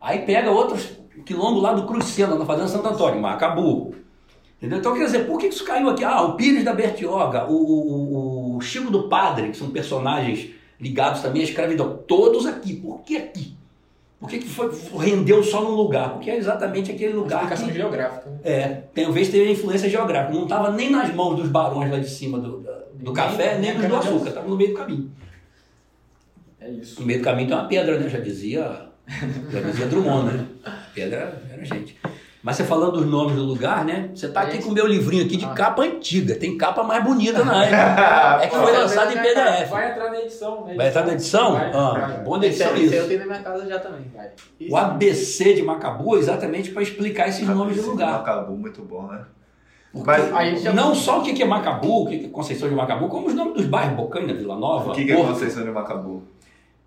Aí 0.00 0.20
pega 0.20 0.50
outros 0.50 0.98
quilombo 1.26 1.60
lá 1.60 1.72
do 1.72 1.86
Cruz 1.86 2.06
Sena, 2.06 2.36
na 2.36 2.46
Fazenda 2.46 2.68
Santo 2.68 2.88
Antônio, 2.88 3.20
Macabu. 3.20 3.94
Entendeu? 4.56 4.78
Então, 4.78 4.94
quer 4.94 5.04
dizer, 5.04 5.26
por 5.26 5.38
que 5.38 5.48
que 5.48 5.54
isso 5.54 5.64
caiu 5.64 5.90
aqui? 5.90 6.02
Ah, 6.02 6.22
o 6.22 6.34
Pires 6.34 6.64
da 6.64 6.72
Bertioga, 6.72 7.46
o, 7.48 7.54
o, 7.54 8.56
o 8.56 8.60
Chico 8.60 8.90
do 8.90 9.08
Padre, 9.08 9.50
que 9.50 9.56
são 9.56 9.70
personagens 9.70 10.50
ligados 10.80 11.20
também 11.20 11.42
à 11.42 11.44
escravidão. 11.44 11.98
Todos 12.08 12.46
aqui. 12.46 12.74
Por 12.74 13.02
que 13.02 13.16
aqui? 13.16 13.57
Por 14.20 14.28
que, 14.28 14.38
que 14.38 14.48
foi, 14.48 14.68
rendeu 14.98 15.42
só 15.44 15.62
num 15.62 15.70
lugar? 15.76 16.14
Porque 16.14 16.28
é 16.30 16.36
exatamente 16.36 16.90
aquele 16.90 17.12
lugar 17.12 17.36
explicação 17.44 17.68
que 17.68 17.74
geográfica. 17.74 18.28
né? 18.28 18.38
é, 18.42 18.82
talvez 18.94 19.28
tenha 19.28 19.50
influência 19.50 19.88
geográfica. 19.88 20.34
Não 20.34 20.42
estava 20.42 20.72
nem 20.72 20.90
nas 20.90 21.14
mãos 21.14 21.36
dos 21.36 21.48
barões 21.48 21.90
lá 21.90 21.98
de 22.00 22.08
cima 22.10 22.38
do, 22.40 22.58
do 22.58 22.68
Nem- 23.04 23.12
café, 23.14 23.58
nem 23.58 23.78
nem 23.78 23.88
do 23.88 23.96
açúcar. 23.96 24.28
Estava 24.30 24.48
no 24.48 24.56
meio 24.56 24.70
do 24.70 24.76
caminho. 24.76 25.10
É 26.60 26.68
isso. 26.70 27.00
No 27.00 27.06
meio 27.06 27.20
do 27.20 27.24
caminho 27.24 27.48
tem 27.48 27.56
uma 27.56 27.68
pedra, 27.68 27.96
né? 27.98 28.08
Já 28.08 28.18
dizia, 28.18 28.86
já 29.52 29.60
dizia 29.60 29.86
Drummond, 29.86 30.32
né? 30.36 30.46
A 30.64 30.70
pedra 30.92 31.40
era 31.52 31.64
gente. 31.64 31.96
Mas 32.40 32.56
você 32.56 32.64
falando 32.64 32.92
dos 32.92 33.06
nomes 33.06 33.34
do 33.34 33.42
lugar, 33.42 33.84
né? 33.84 34.10
Você 34.14 34.28
tá 34.28 34.42
aqui 34.42 34.62
com 34.62 34.70
o 34.70 34.72
meu 34.72 34.86
livrinho 34.86 35.24
aqui 35.24 35.36
de 35.36 35.44
Ah. 35.44 35.48
capa 35.54 35.82
antiga. 35.82 36.36
Tem 36.36 36.56
capa 36.56 36.84
mais 36.84 37.02
bonita 37.02 37.44
na 37.44 37.64
época. 37.64 38.38
É 38.44 38.46
que 38.46 38.56
foi 38.56 38.72
lançado 38.76 39.12
em 39.12 39.18
PDF. 39.18 39.68
Vai 39.70 39.90
entrar 39.90 40.10
na 40.10 40.20
edição. 40.20 40.64
né? 40.64 40.74
Vai 40.76 40.88
entrar 40.88 41.06
na 41.06 41.12
edição? 41.14 41.56
Ah, 41.56 42.20
bom 42.24 42.36
edição 42.36 42.76
esse 42.76 42.94
eu 42.94 43.00
isso. 43.00 43.08
tenho 43.08 43.20
na 43.20 43.26
minha 43.26 43.42
casa 43.42 43.66
já 43.68 43.78
também. 43.80 44.06
Isso. 44.60 44.72
O 44.72 44.76
ABC 44.76 45.54
de 45.54 45.62
Macabu 45.62 46.16
é 46.16 46.20
exatamente 46.20 46.70
para 46.70 46.82
explicar 46.82 47.28
esses 47.28 47.46
nomes 47.48 47.74
de 47.74 47.80
lugar. 47.80 48.14
Acabou 48.20 48.56
muito 48.56 48.82
bom, 48.82 49.08
né? 49.08 49.22
Mas 49.92 50.62
não 50.74 50.94
só 50.94 51.18
o 51.18 51.22
que 51.22 51.42
é 51.42 51.46
Macabu, 51.46 52.02
o 52.04 52.06
que 52.06 52.26
é 52.26 52.28
Conceição 52.28 52.68
de 52.68 52.74
Macabu, 52.74 53.08
como 53.08 53.26
os 53.26 53.34
nomes 53.34 53.54
dos 53.54 53.66
bairros, 53.66 53.96
Bocaina, 53.96 54.32
Vila 54.32 54.54
Nova, 54.56 54.90
o 54.90 54.94
que, 54.94 55.04
que 55.04 55.12
é. 55.12 55.16
Conceição 55.16 55.64
de 55.64 55.70
Macabu? 55.70 56.22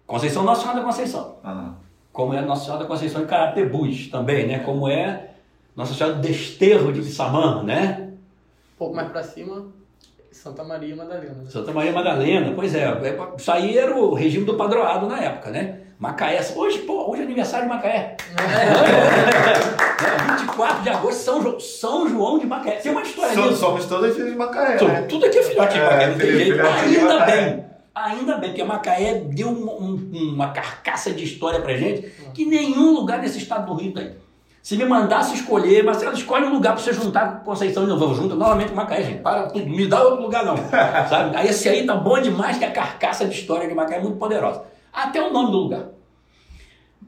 Conceição 0.07 0.43
Nossa 0.43 0.61
Senhora 0.61 0.79
da 0.79 0.85
Conceição. 0.85 1.35
Ah, 1.43 1.71
Como 2.13 2.33
é 2.33 2.41
Nossa 2.41 2.63
Senhora 2.65 2.83
da 2.83 2.87
Conceição 2.87 3.21
de 3.21 3.27
Carapebus 3.27 4.07
também, 4.09 4.47
né? 4.47 4.59
Como 4.59 4.87
é 4.87 5.31
Nossa 5.75 5.93
Senhora 5.93 6.15
do 6.15 6.21
Desterro 6.21 6.91
de 6.91 7.01
Quissamã, 7.01 7.63
né? 7.63 8.10
Um 8.75 8.77
pouco 8.77 8.95
mais 8.95 9.10
pra 9.10 9.23
cima, 9.23 9.67
Santa 10.31 10.63
Maria 10.63 10.95
Madalena. 10.95 11.34
né? 11.34 11.49
Santa 11.49 11.71
Maria 11.71 11.91
Madalena, 11.91 12.53
pois 12.55 12.75
é. 12.75 12.84
é, 12.84 13.17
Isso 13.38 13.51
aí 13.51 13.77
era 13.77 13.95
o 13.97 14.13
regime 14.13 14.45
do 14.45 14.55
padroado 14.55 15.07
na 15.07 15.19
época, 15.21 15.49
né? 15.51 15.77
Macaé. 15.99 16.39
Hoje, 16.55 16.79
pô, 16.79 17.12
hoje 17.12 17.21
é 17.21 17.25
aniversário 17.25 17.67
de 17.69 17.73
Macaé. 17.75 18.17
É, 18.19 18.36
24 20.31 20.38
24 20.47 20.81
de 20.84 20.89
agosto, 20.89 21.19
São, 21.21 21.41
Jo- 21.43 21.60
São 21.60 22.10
João 22.10 22.39
de 22.39 22.47
Macaé. 22.47 22.77
Tem 22.77 22.91
uma 22.91 23.03
história 23.03 23.34
So- 23.36 23.43
disso. 23.49 23.55
somos 23.60 23.86
todos 23.86 24.15
filhos 24.15 24.31
de 24.31 24.38
Macaé, 24.38 24.77
Tudo, 24.77 24.91
né? 24.91 25.01
tudo 25.03 25.25
aqui 25.27 25.38
é 25.38 25.43
filhote 25.43 25.73
de 25.73 25.79
É, 25.79 25.84
Macaé, 25.84 26.07
não 26.07 26.17
tem 26.17 26.27
filho- 26.27 26.39
jeito. 26.39 26.62
Ainda 26.65 27.25
bem, 27.25 27.65
ainda 27.93 28.38
bem, 28.38 28.49
porque 28.49 28.63
Macaé 28.63 29.13
deu 29.27 29.47
um- 29.49 29.84
um- 29.84 30.34
uma 30.34 30.49
carcaça 30.49 31.12
de 31.12 31.23
história 31.23 31.62
pra 31.62 31.77
gente 31.77 32.12
que 32.34 32.45
nenhum 32.47 32.93
lugar 32.95 33.19
nesse 33.19 33.38
estado 33.38 33.67
do 33.67 33.75
Rio 33.79 33.93
tem. 33.93 34.13
Se 34.62 34.78
me 34.78 34.86
mandasse 34.86 35.34
escolher, 35.36 35.84
Marcelo, 35.84 36.13
escolhe 36.13 36.45
um 36.45 36.54
lugar 36.54 36.74
pra 36.74 36.84
você 36.84 36.93
juntar 36.93 37.39
com 37.39 37.45
Conceição 37.45 37.84
de 37.84 37.89
Novo. 37.89 38.06
Eu 38.06 38.15
junto 38.15 38.36
novamente 38.36 38.71
Macaé, 38.74 39.04
gente. 39.04 39.21
Para 39.21 39.47
tudo, 39.47 39.67
me 39.67 39.88
dá 39.88 40.04
outro 40.04 40.21
lugar 40.21 40.45
não. 40.45 40.56
Sabe? 41.10 41.36
Aí 41.36 41.47
esse 41.47 41.67
aí 41.67 41.86
tá 41.86 41.95
bom 41.95 42.21
demais, 42.21 42.58
que 42.58 42.65
a 42.65 42.71
carcaça 42.71 43.26
de 43.26 43.34
história 43.34 43.67
de 43.67 43.74
Macaé 43.74 43.97
é 43.97 44.02
muito 44.02 44.17
poderosa. 44.17 44.63
Até 44.93 45.19
o 45.21 45.34
nome 45.34 45.52
do 45.52 45.58
lugar. 45.58 45.86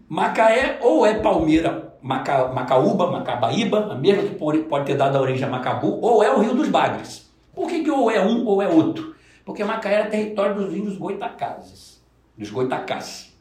Macaé 0.09 0.79
ou 0.81 1.05
é 1.05 1.13
Palmeira, 1.15 1.93
Maca, 2.01 2.47
Macaúba, 2.47 3.11
Macabaíba, 3.11 3.91
a 3.91 3.95
mesma 3.95 4.23
que 4.23 4.35
pode, 4.35 4.59
pode 4.63 4.85
ter 4.85 4.97
dado 4.97 5.17
a 5.17 5.21
origem 5.21 5.47
a 5.47 5.49
Macabu, 5.49 5.99
ou 6.01 6.23
é 6.23 6.31
o 6.31 6.39
Rio 6.39 6.55
dos 6.55 6.69
Bagres. 6.69 7.31
Por 7.53 7.67
que, 7.67 7.83
que 7.83 7.91
ou 7.91 8.09
é 8.09 8.19
um 8.19 8.45
ou 8.45 8.61
é 8.61 8.67
outro? 8.67 9.15
Porque 9.45 9.63
Macaé 9.63 9.93
era 9.93 10.09
território 10.09 10.55
dos 10.55 10.73
índios 10.73 10.97
goitacazes, 10.97 12.03
dos 12.35 12.49
goitacás. 12.49 13.31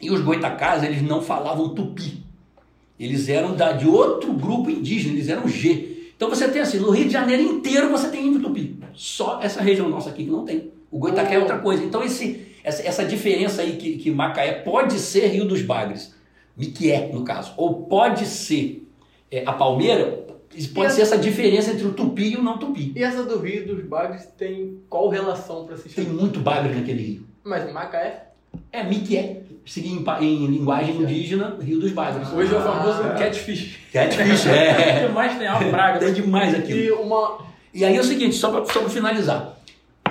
E 0.00 0.10
os 0.10 0.20
goitacás, 0.20 0.84
eles 0.84 1.02
não 1.02 1.20
falavam 1.20 1.74
tupi. 1.74 2.27
Eles 2.98 3.28
eram 3.28 3.54
da, 3.54 3.72
de 3.72 3.86
outro 3.86 4.32
grupo 4.32 4.70
indígena, 4.70 5.14
eles 5.14 5.28
eram 5.28 5.46
G. 5.46 6.12
Então 6.16 6.28
você 6.28 6.48
tem 6.48 6.60
assim, 6.60 6.78
no 6.78 6.90
Rio 6.90 7.04
de 7.04 7.12
Janeiro 7.12 7.42
inteiro 7.42 7.90
você 7.90 8.08
tem 8.08 8.26
índio 8.26 8.42
tupi. 8.42 8.78
Só 8.94 9.40
essa 9.40 9.62
região 9.62 9.88
nossa 9.88 10.10
aqui 10.10 10.24
que 10.24 10.30
não 10.30 10.44
tem. 10.44 10.72
O 10.90 10.98
Goitacá 10.98 11.34
é 11.34 11.38
outra 11.38 11.58
coisa. 11.58 11.84
Então 11.84 12.02
esse, 12.02 12.48
essa, 12.64 12.82
essa 12.82 13.04
diferença 13.04 13.62
aí 13.62 13.76
que, 13.76 13.98
que 13.98 14.10
Macaé 14.10 14.52
pode 14.62 14.98
ser 14.98 15.28
Rio 15.28 15.44
dos 15.44 15.62
Bagres, 15.62 16.14
Miquié 16.56 17.10
no 17.12 17.22
caso, 17.22 17.54
ou 17.56 17.84
pode 17.84 18.26
ser 18.26 18.88
é, 19.30 19.44
a 19.46 19.52
Palmeira, 19.52 20.26
pode 20.74 20.92
ser 20.92 21.02
essa 21.02 21.16
diferença 21.16 21.70
entre 21.70 21.86
o 21.86 21.92
tupi 21.92 22.32
e 22.32 22.36
o 22.36 22.42
não 22.42 22.58
tupi. 22.58 22.92
E 22.96 23.02
essa 23.02 23.22
do 23.22 23.38
Rio 23.38 23.66
dos 23.66 23.84
Bagres 23.84 24.26
tem 24.36 24.80
qual 24.88 25.08
relação 25.08 25.66
pra 25.66 25.76
se 25.76 25.88
Tem 25.88 26.04
muito 26.04 26.40
bagre 26.40 26.74
naquele 26.74 27.02
rio. 27.02 27.28
Mas 27.44 27.72
Macaé? 27.72 28.27
É 28.72 28.82
Miquié. 28.82 29.42
Seguir 29.66 29.90
em, 29.90 30.04
em 30.24 30.46
linguagem 30.46 30.96
indígena, 30.96 31.56
Rio 31.60 31.78
dos 31.78 31.92
Bagres. 31.92 32.32
Hoje 32.32 32.54
é 32.54 32.58
o 32.58 32.62
famoso 32.62 33.02
Ah. 33.02 33.10
catfish. 33.18 33.78
Catfish, 33.92 34.44
O 34.46 34.48
é. 34.48 35.06
que 35.06 35.12
mais 35.12 35.36
tem 35.38 35.46
a 35.46 35.56
praga? 35.58 36.06
É 36.06 36.10
demais 36.10 36.54
aquilo. 36.54 36.78
E 36.78 36.90
uma. 36.90 37.38
E 37.74 37.84
aí 37.84 37.96
é 37.96 38.00
o 38.00 38.04
seguinte, 38.04 38.34
só 38.34 38.50
para 38.50 38.64
finalizar. 38.88 39.56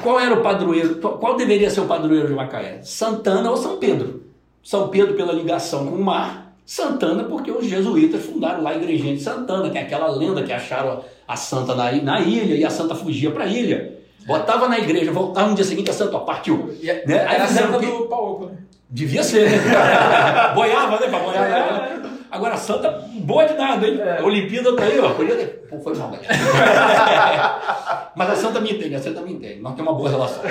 Qual 0.04 0.20
era 0.20 0.34
o 0.36 0.44
padroeiro? 0.44 0.96
Qual 0.98 1.36
deveria 1.36 1.72
ser 1.72 1.80
o 1.82 1.86
padroeiro 1.86 2.28
de 2.28 2.34
Macaé? 2.36 2.82
Santana 2.84 3.50
ou 3.50 3.58
São 3.58 3.78
Pedro? 3.78 4.24
São 4.64 4.90
Pedro 4.90 5.16
pela 5.16 5.34
ligação 5.34 5.88
com 5.88 5.96
o 5.96 6.04
mar, 6.04 6.54
Santana 6.64 7.24
porque 7.24 7.50
os 7.50 7.66
jesuítas 7.66 8.24
fundaram 8.24 8.62
lá 8.62 8.72
a 8.72 8.76
igrejinha 8.76 9.16
de 9.16 9.22
Santana, 9.24 9.70
que 9.72 9.78
é 9.78 9.82
aquela 9.82 10.08
lenda 10.12 10.44
que 10.44 10.54
acharam 10.54 11.02
a 11.28 11.36
santa 11.36 11.74
na, 11.74 11.92
na 11.94 12.20
ilha 12.20 12.54
e 12.56 12.64
a 12.64 12.70
santa 12.70 12.94
fugia 12.94 13.32
para 13.32 13.46
a 13.46 13.48
ilha. 13.48 13.97
Botava 14.28 14.68
na 14.68 14.78
igreja, 14.78 15.12
voltava 15.12 15.48
no 15.50 15.56
dia 15.56 15.64
seguinte, 15.66 15.90
a 15.90 15.94
santa 15.94 16.18
ó, 16.18 16.20
partiu. 16.20 16.76
É- 16.84 17.04
Né? 17.08 17.26
Aí 17.26 17.36
Era 17.36 17.46
a 17.46 17.48
santa 17.48 17.80
do 17.80 18.06
Paulo, 18.08 18.48
né? 18.48 18.58
Devia 18.90 19.24
ser. 19.24 19.50
Boiava, 20.54 21.00
né? 21.00 21.08
Pra 21.08 21.20
boiar. 21.20 21.50
né? 21.50 22.02
Agora, 22.30 22.56
a 22.56 22.58
Santa, 22.58 22.90
boa 23.22 23.46
de 23.46 23.54
nada, 23.54 23.88
hein? 23.88 24.00
A 24.20 24.24
Olimpíada 24.24 24.76
tá 24.76 24.84
aí, 24.84 25.00
ó. 25.00 25.12
Podia. 25.12 25.62
Pô, 25.70 25.80
foi 25.80 25.96
mal. 25.96 26.12
Mas 28.16 28.30
a 28.32 28.36
Santa 28.36 28.60
me 28.60 28.72
entende, 28.72 28.96
a 28.96 29.00
Santa 29.00 29.22
me 29.22 29.34
entende. 29.34 29.62
Nós 29.62 29.76
temos 29.76 29.92
uma 29.92 29.98
boa 29.98 30.10
relação. 30.10 30.42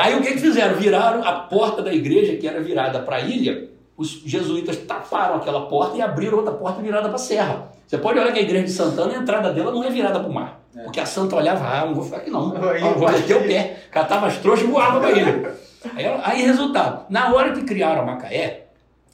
Aí 0.00 0.14
o 0.16 0.22
que 0.22 0.32
que 0.32 0.38
fizeram? 0.40 0.74
Viraram 0.74 1.22
a 1.24 1.32
porta 1.32 1.82
da 1.82 1.92
igreja, 1.92 2.36
que 2.36 2.48
era 2.48 2.60
virada 2.60 3.00
para 3.00 3.16
a 3.16 3.20
ilha, 3.20 3.68
os 3.96 4.08
jesuítas 4.24 4.76
taparam 4.78 5.36
aquela 5.36 5.66
porta 5.66 5.96
e 5.96 6.02
abriram 6.02 6.38
outra 6.38 6.52
porta 6.52 6.80
virada 6.80 7.08
para 7.08 7.16
a 7.16 7.18
serra. 7.18 7.72
Você 7.86 7.98
pode 7.98 8.18
olhar 8.18 8.32
que 8.32 8.38
a 8.38 8.42
igreja 8.42 8.64
de 8.64 8.72
Santana, 8.72 9.12
a 9.12 9.16
entrada 9.18 9.52
dela 9.52 9.70
não 9.70 9.84
é 9.84 9.90
virada 9.90 10.18
para 10.18 10.28
o 10.28 10.32
mar. 10.32 10.62
Porque 10.84 10.98
a 10.98 11.06
Santa 11.06 11.36
olhava, 11.36 11.66
ah, 11.66 11.86
não 11.86 11.94
vou 11.94 12.04
ficar 12.04 12.18
aqui 12.18 12.30
não. 12.30 12.50
Vou 12.50 13.12
meter 13.12 13.36
o 13.36 13.42
pé. 13.42 13.84
Catava 13.90 14.26
as 14.26 14.38
trouxas 14.38 14.66
e 14.66 14.70
voava 14.70 15.00
para 15.00 15.12
ilha. 15.12 15.54
Aí, 15.96 16.06
aí, 16.06 16.42
resultado, 16.42 17.06
na 17.10 17.34
hora 17.34 17.52
que 17.52 17.62
criaram 17.64 18.02
a 18.02 18.06
Macaé, 18.06 18.68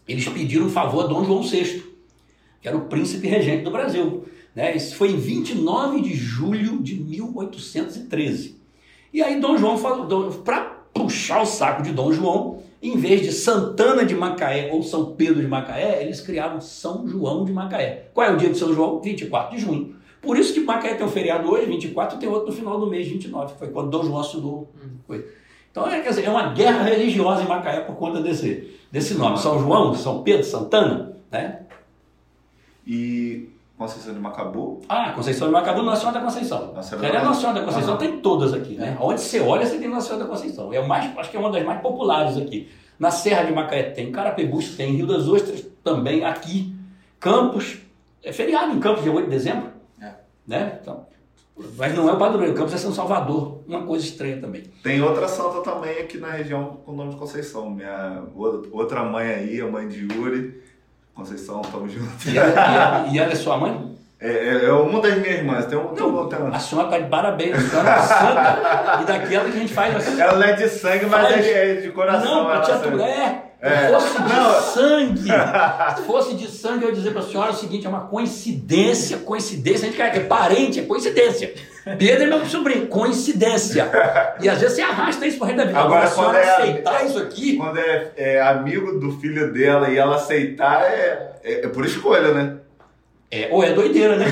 eles 0.06 0.28
pediram 0.28 0.66
um 0.66 0.70
favor 0.70 1.06
a 1.06 1.06
Dom 1.06 1.24
João 1.24 1.42
VI, 1.42 1.82
que 2.60 2.68
era 2.68 2.76
o 2.76 2.82
príncipe 2.82 3.26
regente 3.26 3.64
do 3.64 3.70
Brasil. 3.70 4.28
Né? 4.54 4.76
Isso 4.76 4.94
foi 4.94 5.12
em 5.12 5.16
29 5.16 6.02
de 6.02 6.14
julho 6.14 6.82
de 6.82 6.94
1813. 6.96 8.60
E 9.14 9.22
aí 9.22 9.40
Dom 9.40 9.56
João 9.56 9.78
falou, 9.78 10.30
para 10.44 10.60
puxar 10.92 11.40
o 11.40 11.46
saco 11.46 11.82
de 11.82 11.90
Dom 11.90 12.12
João, 12.12 12.62
em 12.82 12.96
vez 12.96 13.22
de 13.22 13.32
Santana 13.32 14.04
de 14.04 14.14
Macaé 14.14 14.70
ou 14.72 14.82
São 14.82 15.12
Pedro 15.12 15.40
de 15.40 15.48
Macaé, 15.48 16.02
eles 16.02 16.20
criaram 16.20 16.60
São 16.60 17.06
João 17.06 17.44
de 17.44 17.52
Macaé. 17.52 18.08
Qual 18.14 18.26
é 18.26 18.32
o 18.32 18.36
dia 18.36 18.50
de 18.50 18.58
São 18.58 18.72
João? 18.72 19.00
24 19.00 19.56
de 19.56 19.62
junho. 19.62 19.96
Por 20.20 20.36
isso 20.36 20.52
que 20.52 20.60
Macaé 20.60 20.94
tem 20.94 21.06
um 21.06 21.10
feriado 21.10 21.50
hoje, 21.50 21.66
24, 21.66 22.16
e 22.16 22.20
tem 22.20 22.28
outro 22.28 22.50
no 22.50 22.52
final 22.52 22.78
do 22.78 22.86
mês, 22.86 23.06
29, 23.08 23.52
que 23.52 23.58
foi 23.58 23.68
quando 23.68 23.90
Dom 23.90 24.04
João 24.04 24.20
assinou. 24.20 24.72
Foi. 25.06 25.26
Então 25.70 25.88
é, 25.88 26.00
quer 26.00 26.10
dizer, 26.10 26.24
é 26.24 26.30
uma 26.30 26.52
guerra 26.52 26.82
religiosa 26.82 27.42
em 27.42 27.48
Macaé 27.48 27.80
por 27.80 27.96
conta 27.96 28.20
desse, 28.20 28.74
desse 28.90 29.14
nome. 29.14 29.38
São 29.38 29.58
João, 29.60 29.94
São 29.94 30.22
Pedro, 30.22 30.44
Santana, 30.44 31.16
né? 31.30 31.62
E 32.86 33.48
Conceição 33.78 34.12
de 34.12 34.18
Macabu. 34.20 34.80
Ah, 34.88 35.12
Conceição 35.12 35.46
de 35.46 35.52
Macabu, 35.54 35.82
Nossa 35.82 36.00
Senhora 36.00 36.18
da 36.18 36.24
Conceição. 36.24 36.72
Nossa 36.74 36.88
Senhora 36.90 37.08
é 37.08 37.12
da- 37.12 37.24
Nossa 37.24 37.40
Senhora 37.40 37.60
da 37.60 37.64
Conceição, 37.64 37.90
Aham. 37.94 37.98
tem 38.00 38.18
todas 38.18 38.52
aqui, 38.52 38.74
né? 38.74 38.96
Onde 39.00 39.20
você 39.20 39.40
olha, 39.40 39.64
você 39.64 39.78
tem 39.78 39.88
Nossa 39.88 40.08
Senhora 40.08 40.24
da 40.24 40.30
Conceição. 40.30 40.72
É 40.72 40.84
mais, 40.84 41.16
acho 41.16 41.30
que 41.30 41.36
é 41.36 41.40
uma 41.40 41.50
das 41.50 41.64
mais 41.64 41.80
populares 41.80 42.36
aqui. 42.36 42.68
Na 42.98 43.12
Serra 43.12 43.44
de 43.44 43.52
Macaé 43.52 43.84
tem, 43.84 44.10
Carapebus 44.10 44.74
tem, 44.76 44.96
Rio 44.96 45.06
das 45.06 45.28
Ostras 45.28 45.64
também, 45.84 46.24
aqui, 46.24 46.74
Campos. 47.20 47.78
É 48.22 48.32
feriado 48.32 48.72
em 48.72 48.80
Campos, 48.80 49.04
dia 49.04 49.12
8 49.12 49.26
de 49.26 49.30
dezembro. 49.30 49.70
É. 50.02 50.10
Né? 50.44 50.78
Então, 50.82 51.06
mas 51.76 51.94
não 51.94 52.08
é 52.08 52.12
o 52.12 52.18
padroeiro, 52.18 52.54
Campos 52.54 52.74
é 52.74 52.78
São 52.78 52.92
Salvador. 52.92 53.60
Uma 53.66 53.82
coisa 53.84 54.04
estranha 54.04 54.40
também. 54.40 54.62
Tem 54.82 55.00
outra 55.00 55.28
santa 55.28 55.60
também 55.60 55.98
aqui 56.00 56.18
na 56.18 56.30
região 56.32 56.78
com 56.84 56.90
o 56.92 56.96
nome 56.96 57.10
de 57.10 57.16
Conceição. 57.16 57.70
Minha 57.70 58.24
outra 58.72 59.04
mãe 59.04 59.28
aí, 59.28 59.60
a 59.60 59.66
mãe 59.68 59.86
de 59.86 60.00
Yuri. 60.12 60.66
Conceição, 61.22 61.60
tamo 61.62 61.88
junto. 61.88 62.28
E 62.28 62.38
ela, 62.38 62.48
e 62.48 62.52
ela- 62.54 63.06
e 63.12 63.18
ela 63.18 63.32
é 63.32 63.34
sua 63.34 63.56
mãe? 63.58 63.96
É, 64.20 64.28
é, 64.30 64.64
é 64.66 64.72
uma 64.72 65.00
das 65.00 65.14
minhas 65.18 65.38
irmãs. 65.38 65.66
Tem 65.66 65.76
um, 65.76 65.86
tem 65.88 66.06
um- 66.06 66.54
A 66.54 66.58
senhora 66.60 66.86
está 66.88 66.98
de 67.00 67.08
parabéns, 67.10 67.56
a 67.56 67.60
senhora 67.68 67.90
é 67.90 68.02
santa 68.02 68.98
e 69.02 69.04
daquela 69.04 69.44
que 69.50 69.56
a 69.56 69.60
gente 69.60 69.72
faz 69.74 69.96
assim. 69.96 70.20
Ela 70.20 70.34
não 70.34 70.42
é 70.44 70.52
de 70.52 70.68
sangue, 70.68 71.06
mas 71.06 71.22
Faz- 71.28 71.34
é 71.36 71.42
de, 71.42 71.48
é 71.50 71.74
de 71.82 71.90
coração. 71.90 72.44
Não, 72.48 72.60
te 72.60 72.66
sangue. 72.68 72.86
aturar. 72.86 73.08
É, 73.08 73.48
É. 73.60 73.86
Se 73.88 73.92
fosse 73.92 74.22
de 74.22 74.28
Não. 74.32 74.60
sangue, 74.60 75.28
se 75.96 76.02
fosse 76.06 76.34
de 76.36 76.48
sangue, 76.48 76.84
eu 76.84 76.90
ia 76.90 76.94
dizer 76.94 77.10
pra 77.10 77.22
senhora 77.22 77.50
o 77.50 77.54
seguinte: 77.56 77.84
é 77.86 77.88
uma 77.88 78.02
coincidência, 78.02 79.16
coincidência. 79.18 79.82
A 79.82 79.86
gente 79.88 79.96
quer 79.96 80.12
que 80.12 80.18
é 80.18 80.22
parente, 80.24 80.78
é 80.78 80.82
coincidência. 80.84 81.52
Pedro 81.96 82.24
é 82.24 82.26
meu 82.26 82.44
sobrinho, 82.46 82.86
coincidência. 82.88 83.88
E 84.40 84.48
às 84.48 84.60
vezes 84.60 84.76
você 84.76 84.82
arrasta 84.82 85.26
isso 85.26 85.42
resto 85.44 85.56
da 85.58 85.64
vida. 85.64 85.78
Agora, 85.78 86.06
Agora, 86.06 86.06
a 86.06 86.10
senhora 86.10 86.38
quando 86.38 86.44
é- 86.44 86.50
aceitar 86.70 87.06
isso 87.06 87.18
aqui, 87.18 87.56
Quando 87.56 87.78
é, 87.78 88.10
é 88.16 88.40
amigo 88.42 88.98
do 88.98 89.12
filho 89.20 89.52
dela 89.52 89.88
e 89.88 89.96
ela 89.96 90.16
aceitar, 90.16 90.82
é, 90.82 91.32
é, 91.44 91.64
é 91.64 91.68
por 91.68 91.84
escolha, 91.86 92.32
né? 92.32 92.56
é, 93.30 93.48
ou 93.50 93.62
é 93.62 93.72
doideira, 93.72 94.16
né? 94.16 94.24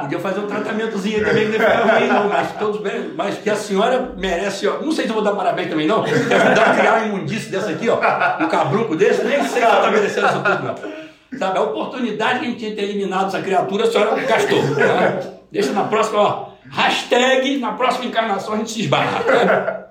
Podia 0.00 0.18
fazer 0.18 0.40
um 0.40 0.46
tratamentozinho 0.46 1.18
aí 1.18 1.24
também, 1.24 1.50
que 1.50 1.58
não 1.58 1.66
ruim, 1.98 2.06
não, 2.08 2.28
mas 2.28 2.52
todos 2.58 2.80
bem. 2.80 3.12
Mas 3.14 3.36
que 3.36 3.50
a 3.50 3.54
senhora 3.56 4.12
merece, 4.16 4.66
ó. 4.66 4.80
Não 4.80 4.90
sei 4.92 5.04
se 5.04 5.10
eu 5.10 5.14
vou 5.14 5.22
dar 5.22 5.32
parabéns 5.34 5.68
também, 5.68 5.86
não. 5.86 6.02
Ajudar 6.02 6.70
a 6.70 6.74
criar 6.74 6.94
uma 6.94 7.06
imundice 7.06 7.50
dessa 7.50 7.70
aqui, 7.70 7.88
ó. 7.88 7.98
Um 8.42 8.48
cabruco 8.48 8.96
desse, 8.96 9.22
nem 9.24 9.40
sei 9.42 9.60
se 9.60 9.60
ela 9.60 9.82
tá 9.82 9.90
merecendo 9.90 10.26
isso 10.28 10.42
tudo, 10.42 10.62
não. 10.64 11.38
Sabe, 11.38 11.58
a 11.58 11.62
oportunidade 11.62 12.40
que 12.40 12.44
a 12.46 12.48
gente 12.48 12.58
tinha 12.58 12.70
de 12.70 12.76
ter 12.76 12.82
eliminado 12.84 13.28
essa 13.28 13.40
criatura, 13.42 13.84
a 13.84 13.90
senhora 13.90 14.20
gastou. 14.22 14.62
né? 14.62 15.20
Deixa 15.50 15.72
na 15.72 15.84
próxima, 15.84 16.20
ó. 16.20 16.50
Hashtag, 16.70 17.58
na 17.58 17.72
próxima 17.72 18.04
encarnação 18.06 18.54
a 18.54 18.56
gente 18.58 18.70
se 18.70 18.80
esbarra. 18.82 19.90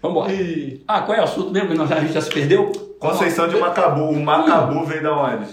Vambora. 0.00 0.32
E 0.32 0.82
Ah, 0.86 1.00
qual 1.02 1.16
é 1.18 1.20
o 1.20 1.24
assunto 1.24 1.50
mesmo? 1.50 1.70
que 1.70 1.74
nós- 1.74 1.90
A 1.90 2.00
gente 2.00 2.12
já 2.12 2.20
se 2.20 2.30
perdeu? 2.30 2.70
Conceição 3.00 3.48
de 3.48 3.56
Macabu. 3.56 4.02
O 4.10 4.20
Macabu 4.24 4.84
veio 4.84 5.02
da 5.02 5.16
onde? 5.16 5.46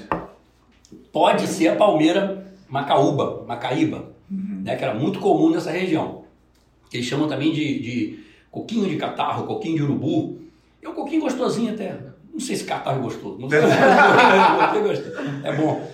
pode 1.12 1.48
ser 1.48 1.70
a 1.70 1.76
palmeira 1.78 2.46
macaúba, 2.68 3.46
macaíba, 3.48 4.04
né, 4.30 4.76
que 4.76 4.84
era 4.84 4.94
muito 4.94 5.18
comum 5.20 5.50
nessa 5.50 5.72
região. 5.72 6.26
Que 6.90 6.98
eles 6.98 7.08
chamam 7.08 7.26
também 7.30 7.54
de, 7.54 7.80
de 7.80 8.20
coquinho 8.52 8.90
de 8.90 8.98
catarro, 8.98 9.46
coquinho 9.48 9.78
de 9.78 9.84
urubu. 9.84 10.38
É 10.84 10.90
um 10.90 10.94
coquinho 10.94 11.22
gostosinho 11.22 11.74
até. 11.74 11.96
Não 12.34 12.40
sei 12.40 12.58
se 12.58 12.66
catarro 12.66 13.02
gostoso. 13.02 13.38
Não 13.40 13.50
sei. 13.50 13.60
É 13.60 14.80
gostoso. 14.82 15.12
é 15.46 15.54
bom. 15.56 15.90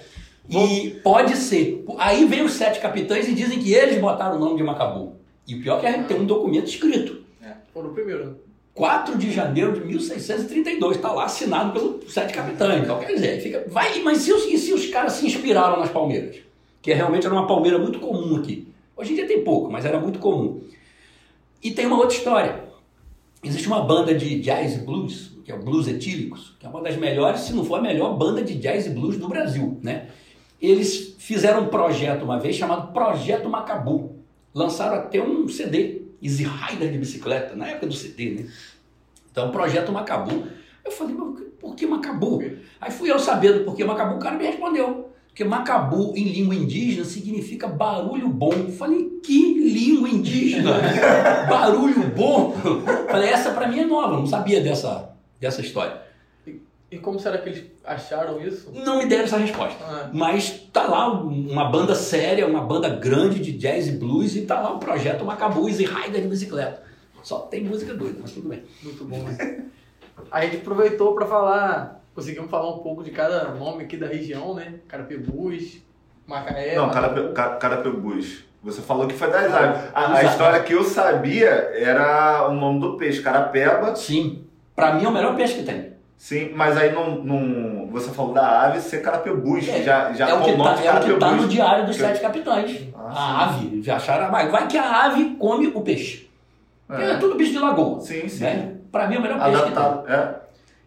E 0.50 1.00
pode 1.04 1.36
ser. 1.38 1.86
Aí 1.98 2.26
vem 2.26 2.44
os 2.44 2.54
sete 2.54 2.80
capitães 2.80 3.28
e 3.28 3.34
dizem 3.34 3.60
que 3.60 3.74
eles 3.74 4.00
botaram 4.00 4.38
o 4.38 4.40
nome 4.40 4.58
de 4.58 4.64
Macabu. 4.64 5.16
E 5.48 5.56
o 5.56 5.62
pior 5.62 5.84
é 5.84 5.94
que 5.94 6.04
tem 6.06 6.20
um 6.20 6.26
documento 6.26 6.68
escrito. 6.68 7.22
foram 7.74 7.90
o 7.90 7.94
primeiro. 7.94 8.26
né? 8.26 8.34
4 8.74 9.18
de 9.18 9.32
janeiro 9.32 9.74
de 9.74 9.82
1632, 9.86 10.96
está 10.96 11.12
lá 11.12 11.26
assinado 11.26 11.74
pelos 11.74 12.14
sete 12.14 12.34
capitães. 12.34 12.82
Então, 12.82 13.00
quer 13.00 13.14
dizer, 13.14 13.42
fica, 13.42 13.66
vai, 13.68 14.00
mas 14.02 14.20
se 14.20 14.32
os, 14.32 14.46
e 14.46 14.58
se 14.58 14.74
os 14.74 14.88
caras 14.88 15.14
se 15.14 15.26
inspiraram 15.26 15.78
nas 15.80 15.90
palmeiras? 15.90 16.38
Que 16.82 16.94
realmente 16.94 17.26
era 17.26 17.36
uma 17.36 17.46
palmeira 17.46 17.78
muito 17.78 18.00
comum 18.00 18.38
aqui. 18.38 18.68
Hoje 18.96 19.12
em 19.12 19.16
dia 19.16 19.28
tem 19.28 19.44
pouco, 19.44 19.70
mas 19.72 19.86
era 19.86 20.00
muito 20.00 20.20
comum. 20.20 20.62
E 21.62 21.72
tem 21.72 21.86
uma 21.86 21.98
outra 21.98 22.16
história. 22.16 22.64
Existe 23.44 23.68
uma 23.68 23.82
banda 23.82 24.14
de 24.16 24.40
jazz 24.40 24.76
e 24.76 24.80
blues, 24.80 25.32
que 25.44 25.52
é 25.52 25.56
o 25.56 25.60
Blues 25.60 25.88
Etílicos, 25.88 26.56
que 26.60 26.66
é 26.66 26.70
uma 26.70 26.82
das 26.82 26.96
melhores, 26.96 27.42
se 27.42 27.54
não 27.54 27.66
for 27.66 27.80
a 27.80 27.82
melhor 27.82 28.18
banda 28.18 28.42
de 28.42 28.56
jazz 28.56 28.86
e 28.86 28.92
blues 28.92 29.18
do 29.18 29.28
Brasil, 29.28 29.80
né? 29.84 30.08
Eles 30.62 31.16
fizeram 31.18 31.64
um 31.64 31.68
projeto 31.68 32.24
uma 32.24 32.40
vez 32.40 32.56
chamado 32.56 32.94
Projeto 32.94 33.50
Macabu. 33.50 34.18
Lançaram 34.54 34.98
até 34.98 35.22
um 35.22 35.48
CD, 35.48 36.02
Easy 36.22 36.44
Rider 36.44 36.92
de 36.92 36.98
bicicleta, 36.98 37.56
na 37.56 37.68
época 37.68 37.88
do 37.88 37.94
CD, 37.94 38.32
né? 38.32 38.52
Então, 39.32 39.50
Projeto 39.50 39.92
Macabu. 39.92 40.44
Eu 40.84 40.92
falei, 40.92 41.16
mas 41.16 41.42
por 41.60 41.76
que 41.76 41.88
Macabu? 41.88 42.44
Aí 42.80 42.92
fui 42.92 43.10
eu 43.10 43.18
sabendo 43.18 43.64
por 43.64 43.76
que 43.76 43.84
Macabu, 43.84 44.16
o 44.16 44.20
cara 44.20 44.38
me 44.38 44.46
respondeu. 44.46 45.10
Porque 45.28 45.46
Macabu, 45.46 46.14
em 46.16 46.26
língua 46.26 46.54
indígena, 46.54 47.06
significa 47.06 47.66
barulho 47.66 48.28
bom. 48.28 48.52
Eu 48.52 48.72
falei, 48.72 49.22
que 49.24 49.54
língua 49.54 50.10
indígena? 50.10 50.74
barulho 51.50 52.10
bom? 52.10 52.54
Eu 52.64 53.08
falei, 53.08 53.30
essa 53.30 53.52
pra 53.52 53.68
mim 53.68 53.80
é 53.80 53.86
nova, 53.86 54.18
não 54.18 54.28
sabia 54.28 54.60
dessa, 54.60 55.16
dessa 55.40 55.62
história. 55.62 56.11
E 56.92 56.98
como 56.98 57.18
será 57.18 57.38
que 57.38 57.48
eles 57.50 57.64
acharam 57.86 58.40
isso? 58.42 58.70
Não 58.74 58.98
me 58.98 59.06
deram 59.06 59.24
essa 59.24 59.38
resposta. 59.38 59.82
Ah, 59.84 60.10
Mas 60.12 60.50
tá 60.74 60.84
lá 60.88 61.10
uma 61.14 61.66
banda 61.72 61.96
séria, 61.96 62.46
uma 62.46 62.62
banda 62.62 62.90
grande 62.90 63.40
de 63.40 63.54
jazz 63.54 63.88
e 63.88 63.94
blues, 63.94 64.36
e 64.36 64.42
tá 64.42 64.60
lá 64.60 64.74
o 64.74 64.78
projeto 64.80 65.24
Macabu 65.24 65.70
e 65.70 65.72
Rider 65.72 66.22
de 66.22 66.28
bicicleta. 66.28 66.84
Só 67.24 67.40
tem 67.40 67.64
música 67.64 67.94
doida, 67.94 68.18
mas 68.22 68.32
tudo 68.34 68.50
bem. 68.50 68.64
muito 68.84 69.06
bom. 69.06 69.20
né? 69.20 69.64
A 70.30 70.42
gente 70.42 70.58
aproveitou 70.58 71.16
para 71.16 71.26
falar, 71.26 72.04
conseguimos 72.14 72.50
falar 72.52 72.70
um 72.76 72.80
pouco 72.80 73.04
de 73.04 73.12
cada 73.12 73.46
nome 73.54 73.84
aqui 73.86 73.96
da 73.96 74.08
região, 74.08 74.54
né? 74.54 74.76
Carapebus, 74.88 75.78
Macaé. 76.28 76.76
Não. 76.76 76.90
Carape- 76.90 77.32
Ca- 77.34 77.56
Carapebus. 77.56 78.44
Você 78.64 78.82
falou 78.82 79.08
que 79.08 79.14
foi 79.16 79.30
das 79.32 79.52
aves. 79.54 79.82
A, 79.94 80.14
a 80.18 80.24
história 80.24 80.62
que 80.62 80.74
eu 80.74 80.84
sabia 80.84 81.50
era 81.50 82.48
o 82.50 82.54
nome 82.54 82.80
do 82.82 82.98
peixe, 82.98 83.22
carapeba. 83.22 83.96
Sim, 83.96 84.44
pra 84.76 84.94
mim 84.94 85.06
é 85.06 85.08
o 85.08 85.12
melhor 85.12 85.36
peixe 85.36 85.56
que 85.56 85.64
tem. 85.64 85.91
Sim, 86.22 86.52
mas 86.54 86.78
aí 86.78 86.94
não, 86.94 87.16
não- 87.24 87.88
você 87.88 88.12
falou 88.12 88.32
da 88.32 88.62
ave 88.68 88.80
ser 88.80 89.02
carapebus. 89.02 89.68
É, 89.68 89.82
já 89.82 90.14
já 90.14 90.30
é, 90.30 90.34
o 90.36 90.44
que 90.44 90.52
nome 90.52 90.64
tá, 90.64 90.76
de 90.76 90.88
é 90.88 90.94
o 90.94 91.00
que 91.16 91.20
tá 91.20 91.32
no 91.32 91.48
diário 91.48 91.88
dos 91.88 91.96
Que- 91.96 92.04
sete 92.04 92.22
capitães. 92.22 92.80
Ah, 92.96 93.10
a 93.10 93.44
ave, 93.46 93.82
já 93.82 93.96
acharam, 93.96 94.32
mas 94.32 94.52
vai 94.52 94.68
que 94.68 94.78
a 94.78 95.06
ave 95.06 95.36
come 95.40 95.70
o 95.74 95.82
peixe. 95.82 96.30
É, 96.88 97.14
É. 97.14 97.18
tudo 97.18 97.34
bicho 97.36 97.54
de 97.54 97.58
lagoa. 97.58 98.00
Sim, 98.02 98.28
sim. 98.30 98.44
Né? 98.44 98.76
Pra 98.92 99.08
mim 99.08 99.16
é 99.16 99.18
o 99.18 99.22
melhor 99.24 99.40
peixe 99.44 99.64
que 99.64 99.72
tem. 99.72 99.78
Adaptado. 99.82 100.12
É. 100.12 100.36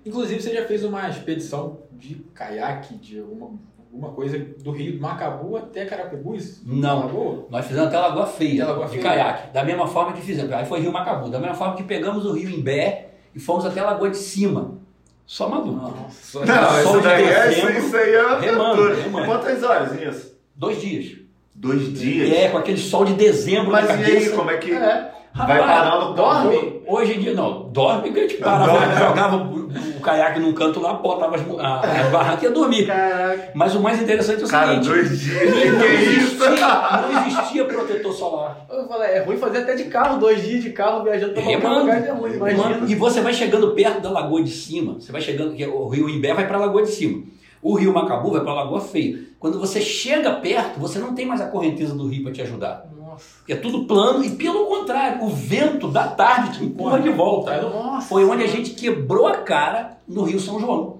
Inclusive, 0.06 0.40
você 0.40 0.54
já 0.54 0.64
fez 0.66 0.84
uma 0.84 1.08
expedição 1.08 1.78
de 1.90 2.14
caiaque, 2.32 2.94
de 2.94 3.18
alguma, 3.18 3.50
alguma 3.92 4.12
coisa 4.12 4.38
do 4.38 4.70
Rio 4.70 5.00
Macabu 5.00 5.56
até 5.56 5.84
Carapebus? 5.84 6.62
Não. 6.64 7.06
Lagoa? 7.06 7.46
Nós 7.50 7.66
fizemos 7.66 7.88
até 7.88 7.98
Lagoa 7.98 8.26
Feia, 8.28 8.62
Até 8.62 8.70
Lagoa 8.72 8.86
de 8.86 8.92
Feia. 8.92 9.02
caiaque. 9.02 9.52
Da 9.52 9.64
mesma 9.64 9.88
forma 9.88 10.12
que 10.12 10.20
fizemos. 10.20 10.52
Aí 10.52 10.64
foi 10.64 10.78
Rio 10.78 10.92
Macabu. 10.92 11.28
Da 11.28 11.40
mesma 11.40 11.56
forma 11.56 11.74
que 11.74 11.82
pegamos 11.82 12.24
o 12.24 12.32
Rio 12.34 12.50
Imbé 12.50 13.08
e 13.34 13.40
fomos 13.40 13.66
até 13.66 13.80
a 13.80 13.84
Lagoa 13.86 14.10
de 14.10 14.16
Cima. 14.16 14.83
Só 15.26 15.48
maluco. 15.48 15.72
Nossa. 15.96 16.44
Não, 16.44 16.82
Sol 16.82 16.92
isso 16.92 17.00
de 17.00 17.02
daí 17.02 17.24
é, 17.24 17.48
isso, 17.50 17.60
dezembro, 17.66 17.78
isso 17.86 17.96
aí 17.96 18.14
é 18.14 18.38
remando, 18.40 18.82
aventura. 18.82 18.94
remando. 19.02 19.26
Quantas 19.26 19.62
horas 19.62 19.92
nisso? 19.92 20.36
Dois 20.54 20.80
dias. 20.80 21.18
Dois 21.54 21.98
dias? 21.98 22.30
É, 22.32 22.48
com 22.50 22.58
aquele 22.58 22.78
sol 22.78 23.04
de 23.04 23.14
dezembro 23.14 23.70
Mas 23.72 23.88
na 23.88 23.94
e 23.94 23.98
cabeça. 24.04 24.30
aí, 24.30 24.36
como 24.36 24.50
é 24.50 24.56
que 24.58 24.72
É. 24.72 25.12
vai 25.34 25.58
parando 25.58 26.14
dorme? 26.14 26.82
Hoje 26.86 27.14
em 27.14 27.18
dia, 27.20 27.34
não. 27.34 27.68
Dorme 27.70 28.12
que 28.12 28.18
a 28.18 28.22
gente 28.22 28.34
parava, 28.36 28.72
Dorme. 28.72 28.94
jogava 28.98 29.36
o, 29.36 29.68
o 29.96 30.00
caiaque 30.00 30.38
num 30.38 30.52
canto 30.52 30.80
lá, 30.80 30.92
botava 30.94 31.34
as, 31.36 31.42
a- 31.58 31.80
as 31.80 32.08
barracas 32.10 32.42
e 32.42 32.46
ia 32.46 32.50
dormir. 32.52 32.86
Caraca. 32.86 33.50
Mas 33.54 33.74
o 33.74 33.80
mais 33.80 34.00
interessante 34.02 34.42
é 34.42 34.46
o 34.46 34.48
Cara, 34.48 34.68
seguinte. 34.82 34.88
dois 34.88 35.18
dias, 35.20 35.38
que, 35.54 35.68
não, 35.70 35.84
existia, 35.84 37.00
não 37.00 37.26
existia 37.26 37.64
protetor 37.64 38.12
solar. 38.12 38.66
Eu 38.70 38.86
falei, 38.86 39.10
é 39.12 39.22
ruim 39.24 39.36
fazer 39.38 39.58
até 39.58 39.74
de 39.74 39.84
carro, 39.84 40.18
dois 40.20 40.42
dias 40.42 40.62
de 40.62 40.70
carro 40.70 41.02
viajando 41.02 41.32
pra 41.32 41.42
qualquer 41.42 41.68
lugar, 41.68 42.04
é 42.06 42.10
ruim, 42.12 42.32
imagina. 42.34 42.68
Mano, 42.68 42.88
E 42.88 42.94
você 42.94 43.20
vai 43.20 43.32
chegando 43.32 43.70
perto 43.72 44.00
da 44.00 44.10
Lagoa 44.10 44.42
de 44.42 44.50
Cima. 44.50 44.94
Você 45.00 45.10
vai 45.10 45.20
chegando, 45.22 45.54
que 45.54 45.66
o 45.66 45.88
Rio 45.88 46.08
Imbé 46.08 46.32
vai 46.34 46.46
para 46.46 46.58
a 46.58 46.60
Lagoa 46.60 46.82
de 46.82 46.90
Cima. 46.90 47.22
O 47.62 47.74
Rio 47.76 47.94
Macabu 47.94 48.30
vai 48.30 48.42
para 48.42 48.50
a 48.52 48.54
Lagoa 48.56 48.80
Feia. 48.82 49.20
Quando 49.40 49.58
você 49.58 49.80
chega 49.80 50.32
perto, 50.34 50.78
você 50.78 50.98
não 50.98 51.14
tem 51.14 51.24
mais 51.24 51.40
a 51.40 51.46
correnteza 51.46 51.94
do 51.94 52.06
rio 52.06 52.22
para 52.22 52.32
te 52.32 52.42
ajudar. 52.42 52.86
Nossa. 53.14 53.24
É 53.48 53.56
tudo 53.56 53.84
plano 53.84 54.24
e, 54.24 54.30
pelo 54.36 54.66
contrário, 54.66 55.22
o 55.24 55.28
vento 55.28 55.88
da 55.88 56.08
tarde 56.08 56.58
te 56.58 56.64
empurra 56.64 56.98
de 57.00 57.08
volta. 57.10 57.60
Nossa. 57.62 58.08
Foi 58.08 58.24
onde 58.24 58.42
a 58.44 58.46
gente 58.46 58.70
quebrou 58.70 59.26
a 59.26 59.38
cara 59.38 59.98
no 60.06 60.22
Rio 60.24 60.38
São 60.40 60.60
João. 60.60 60.98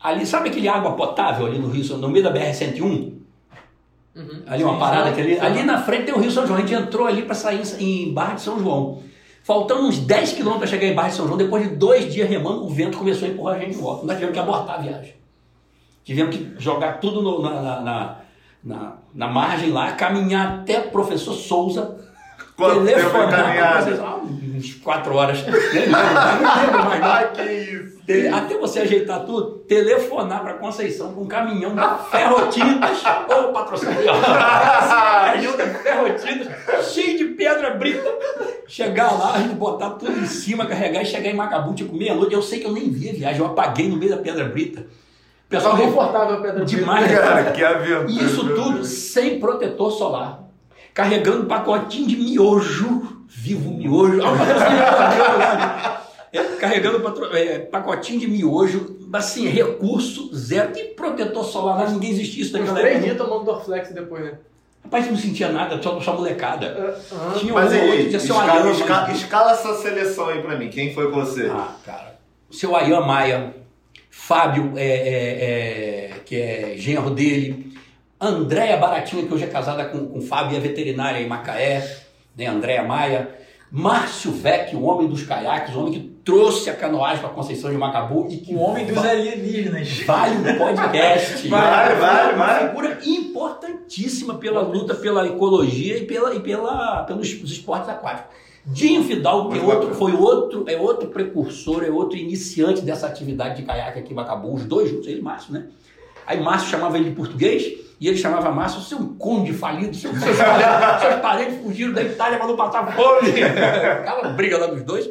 Ali, 0.00 0.24
sabe 0.24 0.48
aquele 0.48 0.68
água 0.68 0.92
potável 0.92 1.46
ali 1.46 1.58
no 1.58 1.68
Rio, 1.68 1.82
São- 1.84 1.98
no 1.98 2.08
meio 2.08 2.24
da 2.24 2.32
BR-101? 2.32 3.14
Uhum. 4.16 4.42
Ali 4.46 4.64
uma 4.64 4.72
Sim, 4.74 4.78
parada 4.80 5.12
que 5.12 5.20
ali, 5.20 5.38
ali 5.38 5.62
na 5.62 5.80
frente 5.82 6.04
tem 6.06 6.14
o 6.14 6.18
Rio 6.18 6.30
São 6.30 6.46
João. 6.46 6.58
A 6.58 6.60
gente 6.62 6.74
entrou 6.74 7.06
ali 7.06 7.22
para 7.22 7.34
sair 7.34 7.60
em, 7.80 8.08
em 8.08 8.12
Barra 8.12 8.34
de 8.34 8.42
São 8.42 8.58
João. 8.58 9.00
Faltando 9.44 9.82
uns 9.86 9.98
10 9.98 10.32
quilômetros 10.32 10.68
para 10.70 10.78
chegar 10.78 10.92
em 10.92 10.94
Barra 10.94 11.08
de 11.08 11.14
São 11.14 11.26
João, 11.26 11.38
depois 11.38 11.62
de 11.68 11.74
dois 11.76 12.12
dias 12.12 12.28
remando, 12.28 12.64
o 12.64 12.68
vento 12.68 12.98
começou 12.98 13.26
a 13.26 13.30
empurrar 13.30 13.56
a 13.56 13.58
gente 13.60 13.72
de 13.74 13.80
volta. 13.80 14.04
Nós 14.06 14.16
tivemos 14.16 14.34
que 14.34 14.40
abortar 14.40 14.76
a 14.78 14.82
viagem. 14.82 15.14
Tivemos 16.04 16.36
que 16.36 16.52
jogar 16.58 17.00
tudo 17.00 17.22
no- 17.22 17.40
na, 17.42 17.62
na, 17.62 17.80
na, 17.80 18.16
na- 18.64 18.94
na 19.14 19.26
margem 19.28 19.70
lá, 19.70 19.92
caminhar 19.92 20.60
até 20.60 20.78
o 20.80 20.90
professor 20.90 21.34
Souza, 21.34 21.96
Quanto 22.56 22.84
telefonar 22.84 23.82
vocês. 23.84 24.00
Ah, 24.00 24.16
uns 24.56 24.74
quatro 24.74 25.14
horas. 25.14 25.46
Nem 25.46 25.52
lembro, 25.84 25.92
não 25.92 26.60
lembro 26.62 26.84
mais 26.84 27.00
não. 27.00 27.06
Ai, 27.12 27.30
que 27.32 27.42
isso. 27.42 27.98
Te- 28.04 28.26
Até 28.26 28.58
você 28.58 28.80
ajeitar 28.80 29.20
tudo, 29.24 29.58
telefonar 29.68 30.40
para 30.42 30.54
Conceição 30.54 31.12
com 31.12 31.20
um 31.22 31.26
caminhão 31.28 31.72
da 31.76 31.98
Ferrotintas, 31.98 33.00
ô 33.30 33.52
patrocínio, 33.52 33.94
Ferrotintas, 35.82 36.92
cheio 36.92 37.18
de 37.18 37.24
pedra 37.34 37.70
brita. 37.70 38.08
Chegar 38.66 39.12
lá, 39.12 39.34
a 39.34 39.38
gente 39.38 39.54
botar 39.54 39.90
tudo 39.90 40.12
em 40.18 40.26
cima, 40.26 40.66
carregar 40.66 41.02
e 41.02 41.06
chegar 41.06 41.30
em 41.30 41.34
Macabu, 41.36 41.74
tipo 41.74 41.94
meia-noite. 41.94 42.34
Eu 42.34 42.42
sei 42.42 42.58
que 42.60 42.66
eu 42.66 42.72
nem 42.72 42.90
vi 42.90 43.10
a 43.10 43.12
viagem, 43.12 43.40
eu 43.40 43.46
apaguei 43.46 43.88
no 43.88 43.96
meio 43.96 44.10
da 44.16 44.18
pedra 44.22 44.44
brita. 44.44 44.86
O 45.48 45.50
pessoal 45.50 45.76
confortável 45.78 46.36
a 46.36 46.40
pedra 46.42 46.64
demais. 46.64 47.10
Cara, 47.10 47.44
que 47.52 47.64
aventura. 47.64 48.10
E 48.10 48.24
isso 48.24 48.54
tudo 48.54 48.84
sem 48.84 49.40
protetor 49.40 49.90
solar. 49.92 50.44
Carregando 50.92 51.46
pacotinho 51.46 52.06
de 52.06 52.16
miojo. 52.16 53.24
Vivo 53.28 53.70
miojo. 53.72 54.20
É, 56.30 56.42
carregando 56.60 57.00
patro- 57.00 57.34
é, 57.34 57.60
pacotinho 57.60 58.20
de 58.20 58.28
miojo. 58.28 58.96
Assim, 59.12 59.48
recurso 59.48 60.28
zero. 60.36 60.70
Que 60.72 60.84
protetor 60.88 61.44
solar? 61.44 61.90
Ninguém 61.90 62.10
existia 62.10 62.42
isso 62.42 62.52
naquela 62.52 62.74
três 62.80 62.96
época. 62.96 63.04
dias 63.14 63.16
tomando 63.26 63.44
Dorflex 63.44 63.90
depois, 63.92 64.24
né? 64.24 64.32
Rapaz, 64.84 65.10
não 65.10 65.16
sentia 65.16 65.50
nada, 65.50 65.82
só, 65.82 65.98
só 66.00 66.12
molecada. 66.14 66.96
Aham. 67.12 67.34
Tinha 67.38 67.52
Mas 67.54 67.72
um 67.72 67.76
outro, 67.76 67.92
aí, 67.92 68.08
tinha 68.08 68.20
seu 68.20 68.34
escala, 68.34 68.52
Ayama. 68.52 68.70
escala- 68.72 69.10
escala 69.12 69.52
essa 69.52 69.74
seleção 69.76 70.26
aí 70.28 70.42
pra 70.42 70.56
mim. 70.56 70.68
Quem 70.68 70.92
foi 70.94 71.10
com 71.10 71.20
você? 71.24 71.50
Ah, 71.50 71.72
cara. 71.84 72.18
Seu 72.50 72.74
Ayan 72.76 73.00
Maia, 73.00 73.54
Fábio, 74.20 74.72
é, 74.76 74.84
é, 74.84 76.10
é, 76.10 76.10
que 76.26 76.36
é 76.36 76.74
genro 76.76 77.10
dele, 77.10 77.72
Andréia 78.20 78.76
Baratinha, 78.76 79.24
que 79.24 79.32
hoje 79.32 79.44
é 79.44 79.46
casada 79.46 79.84
com, 79.86 80.06
com 80.08 80.20
Fábio, 80.20 80.56
é 80.56 80.60
veterinária 80.60 81.20
em 81.20 81.26
Macaé, 81.28 81.98
né? 82.36 82.46
Andréia 82.46 82.82
Maia, 82.82 83.30
Márcio 83.70 84.32
Vec, 84.32 84.74
o 84.74 84.82
homem 84.82 85.06
dos 85.08 85.22
caiaques, 85.22 85.74
o 85.74 85.80
homem 85.80 85.92
que 85.92 86.00
trouxe 86.24 86.68
a 86.68 86.74
canoagem 86.74 87.20
para 87.20 87.30
Conceição 87.30 87.70
de 87.70 87.78
Macabu 87.78 88.26
e 88.28 88.38
que 88.38 88.54
O 88.54 88.58
homem 88.58 88.86
dos 88.86 88.98
alienígenas. 88.98 90.00
vale 90.00 90.36
um 90.36 90.58
podcast. 90.58 91.46
Vale, 91.48 91.94
vale, 91.94 92.34
Uma 92.34 92.46
vale. 92.46 92.68
figura 92.68 92.98
importantíssima 93.06 94.34
pela 94.34 94.60
luta 94.62 94.94
pela 94.96 95.26
ecologia 95.26 95.96
e, 95.96 96.04
pela, 96.04 96.34
e 96.34 96.40
pela, 96.40 97.04
pelos 97.04 97.28
esportes 97.28 97.88
aquáticos. 97.88 98.34
Dinho 98.66 99.02
Fidalgo, 99.04 99.52
que 99.52 99.58
é 99.58 99.62
outro, 99.62 99.94
foi 99.94 100.12
outro, 100.12 100.64
é 100.68 100.76
outro 100.76 101.08
precursor, 101.08 101.84
é 101.84 101.90
outro 101.90 102.18
iniciante 102.18 102.82
dessa 102.82 103.06
atividade 103.06 103.56
de 103.56 103.62
caiaque 103.62 104.00
aqui 104.00 104.12
em 104.12 104.16
Macabu, 104.16 104.54
os 104.54 104.64
dois 104.64 104.90
juntos, 104.90 105.06
ele 105.06 105.20
e 105.20 105.22
Márcio, 105.22 105.52
né? 105.52 105.66
Aí 106.26 106.40
Márcio 106.40 106.68
chamava 106.68 106.98
ele 106.98 107.10
de 107.10 107.16
português 107.16 107.64
e 107.98 108.06
ele 108.06 108.18
chamava 108.18 108.50
Márcio, 108.50 108.82
seu 108.82 108.98
conde 109.18 109.52
falido, 109.52 109.96
seu, 109.96 110.12
seus, 110.18 110.36
parentes, 110.36 111.00
seus 111.00 111.20
parentes 111.20 111.62
fugiram 111.62 111.92
da 111.92 112.02
Itália 112.02 112.38
para 112.38 112.46
não 112.46 112.56
passar 112.56 112.94
fome. 112.94 113.30
Aquela 113.42 114.28
briga 114.30 114.58
lá 114.58 114.66
dos 114.66 114.82
dois. 114.82 115.08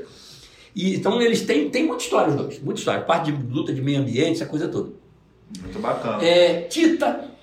E, 0.76 0.96
então 0.96 1.20
eles 1.20 1.42
têm, 1.42 1.70
têm 1.72 1.88
muita 1.88 2.04
história 2.04 2.30
os 2.30 2.36
dois, 2.36 2.62
muita 2.62 2.80
história. 2.80 3.02
Parte 3.02 3.32
de 3.32 3.44
luta 3.52 3.74
de 3.74 3.82
meio 3.82 4.00
ambiente, 4.00 4.34
essa 4.34 4.46
coisa 4.46 4.68
toda. 4.68 4.92
Muito 5.60 5.80
bacana. 5.80 6.24
É, 6.24 6.62
Tita. 6.62 7.37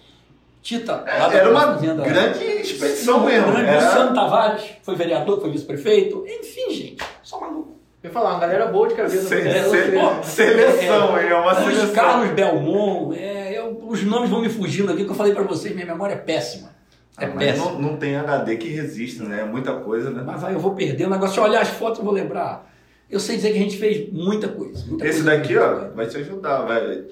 Tita. 0.65 1.05
Era 1.07 1.51
uma 1.51 1.61
fazenda- 1.61 2.03
grande 2.03 2.43
expedição 2.43 3.23
mesmo. 3.27 3.53
Grande 3.53 3.69
Era- 3.69 3.85
Luciano 3.87 4.15
Tavares, 4.15 4.65
foi 4.83 4.95
vereador, 4.97 5.39
foi 5.41 5.51
vice-prefeito. 5.51 6.25
Enfim, 6.27 6.71
gente, 6.75 7.05
só 7.23 7.39
maluco. 7.39 7.75
Eu 8.03 8.09
ia 8.09 8.13
falar, 8.13 8.31
uma 8.31 8.41
galera 8.41 8.67
boa 8.67 8.89
de 8.89 8.95
cabeça. 8.95 9.29
Se- 9.29 9.43
né? 9.43 9.63
se- 9.63 9.69
Você- 9.69 10.23
seleção, 10.25 11.21
hein? 11.21 11.29
É 11.29 11.35
uma 11.35 11.53
Luiz 11.53 11.77
seleção. 11.77 11.95
Carlos 11.95 12.31
Belmont, 12.31 13.19
é, 13.19 13.59
eu- 13.59 13.79
os 13.87 14.03
nomes 14.05 14.31
vão 14.31 14.41
me 14.41 14.49
fugindo 14.49 14.91
aqui, 14.91 15.05
que 15.05 15.11
eu 15.11 15.15
falei 15.15 15.35
pra 15.35 15.43
vocês, 15.43 15.75
minha 15.75 15.87
memória 15.87 16.15
é 16.15 16.19
péssima. 16.19 16.71
É 17.19 17.27
Ah, 17.27 17.31
mas 17.35 17.45
péssima. 17.45 17.71
não, 17.73 17.81
não 17.83 17.97
tem 17.99 18.17
HD 18.17 18.57
que 18.57 18.69
resista, 18.69 19.23
né? 19.25 19.43
É 19.43 19.45
muita 19.45 19.73
coisa, 19.75 20.11
né? 20.11 20.23
Mas 20.27 20.41
vai, 20.41 20.55
eu 20.55 20.59
vou 20.59 20.75
perder 20.75 21.07
o 21.07 21.11
negócio. 21.11 21.35
Se 21.35 21.41
eu 21.41 21.45
olhar 21.45 21.61
as 21.61 21.69
fotos, 21.69 21.99
eu 21.99 22.05
vou 22.07 22.13
lembrar. 22.15 22.71
Eu 23.11 23.21
sei 23.21 23.37
dizer 23.37 23.53
que 23.53 23.59
a 23.59 23.61
gente 23.63 23.77
fez 23.77 24.11
muita 24.11 24.49
coisa. 24.49 24.83
muita 24.87 25.07
Esse 25.07 25.23
coisa. 25.23 25.37
daqui, 25.39 25.57
ó, 25.57 25.91
vai 25.95 26.07
te 26.07 26.17
ajudar, 26.17 26.63
vai, 26.63 27.05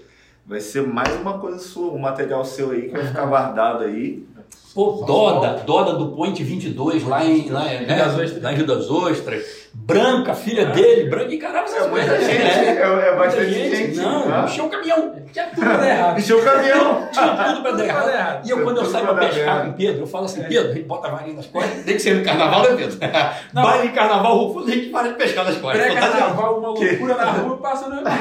vai 0.47 0.61
ser 0.61 0.87
mais 0.87 1.15
uma 1.21 1.39
coisa 1.39 1.59
sua, 1.59 1.93
um 1.93 1.99
material 1.99 2.45
seu 2.45 2.71
aí 2.73 2.83
que 2.83 2.93
vai 2.93 3.07
ficar 3.07 3.27
guardado 3.27 3.85
aí. 3.85 4.27
Pô, 4.75 5.05
Doda, 5.07 5.63
Doda 5.67 5.93
do 5.95 6.09
Point 6.13 6.43
22, 6.43 7.07
lá 7.07 7.25
em, 7.25 7.51
lá, 7.51 7.65
né? 7.65 7.85
das 7.85 8.15
Ostras. 8.19 8.43
lá 8.43 8.53
em 8.53 8.57
Rio 8.57 8.67
das 8.67 8.91
Ostras. 8.91 9.63
Branca, 9.75 10.35
filha 10.35 10.67
dele, 10.67 11.09
branca. 11.09 11.33
E 11.35 11.39
caramba, 11.39 11.67
É 11.71 11.89
muita 11.89 12.21
gente, 12.21 12.31
é, 12.43 12.83
é 13.09 13.17
bastante 13.17 13.53
gente. 13.53 13.97
Não, 13.97 14.29
né? 14.29 14.45
encheu 14.45 14.67
o 14.67 14.69
caminhão. 14.71 15.15
Tinha 15.33 15.47
tudo 15.47 15.61
pra 15.63 15.77
dar 15.79 15.89
errado. 15.89 16.19
Encheu 16.19 16.39
o 16.39 16.45
caminhão. 16.45 17.09
Tinha 17.13 17.29
tudo 17.29 17.63
pra 17.63 17.71
dar 17.73 17.85
errado. 17.85 18.47
E 18.47 18.51
eu, 18.51 18.63
quando 18.65 18.77
eu 18.79 18.85
saio 18.85 19.07
pra 19.07 19.15
pescar 19.15 19.63
com 19.65 19.71
o 19.71 19.73
Pedro, 19.73 20.03
eu 20.03 20.07
falo 20.07 20.25
assim, 20.27 20.43
Pedro, 20.43 20.71
a 20.73 20.75
gente 20.75 20.87
bota 20.87 21.09
a 21.09 21.11
varinha 21.13 21.37
nas 21.37 21.47
costas, 21.47 21.85
tem 21.85 21.95
que 21.95 22.01
ser 22.03 22.17
no 22.17 22.25
carnaval, 22.25 22.63
né, 22.63 22.77
Pedro? 22.77 22.99
Baile 23.53 23.89
de 23.89 23.95
carnaval, 23.95 24.39
Rufus, 24.39 24.69
a 24.69 24.75
gente 24.75 24.89
para 24.91 25.09
de 25.09 25.15
pescar 25.15 25.45
nas 25.47 25.57
costas. 25.57 25.83
Pré-carnaval, 25.83 26.59
uma 26.59 26.69
loucura 26.69 27.15
na 27.15 27.31
rua, 27.31 27.57
passando 27.57 27.95
no 27.97 28.03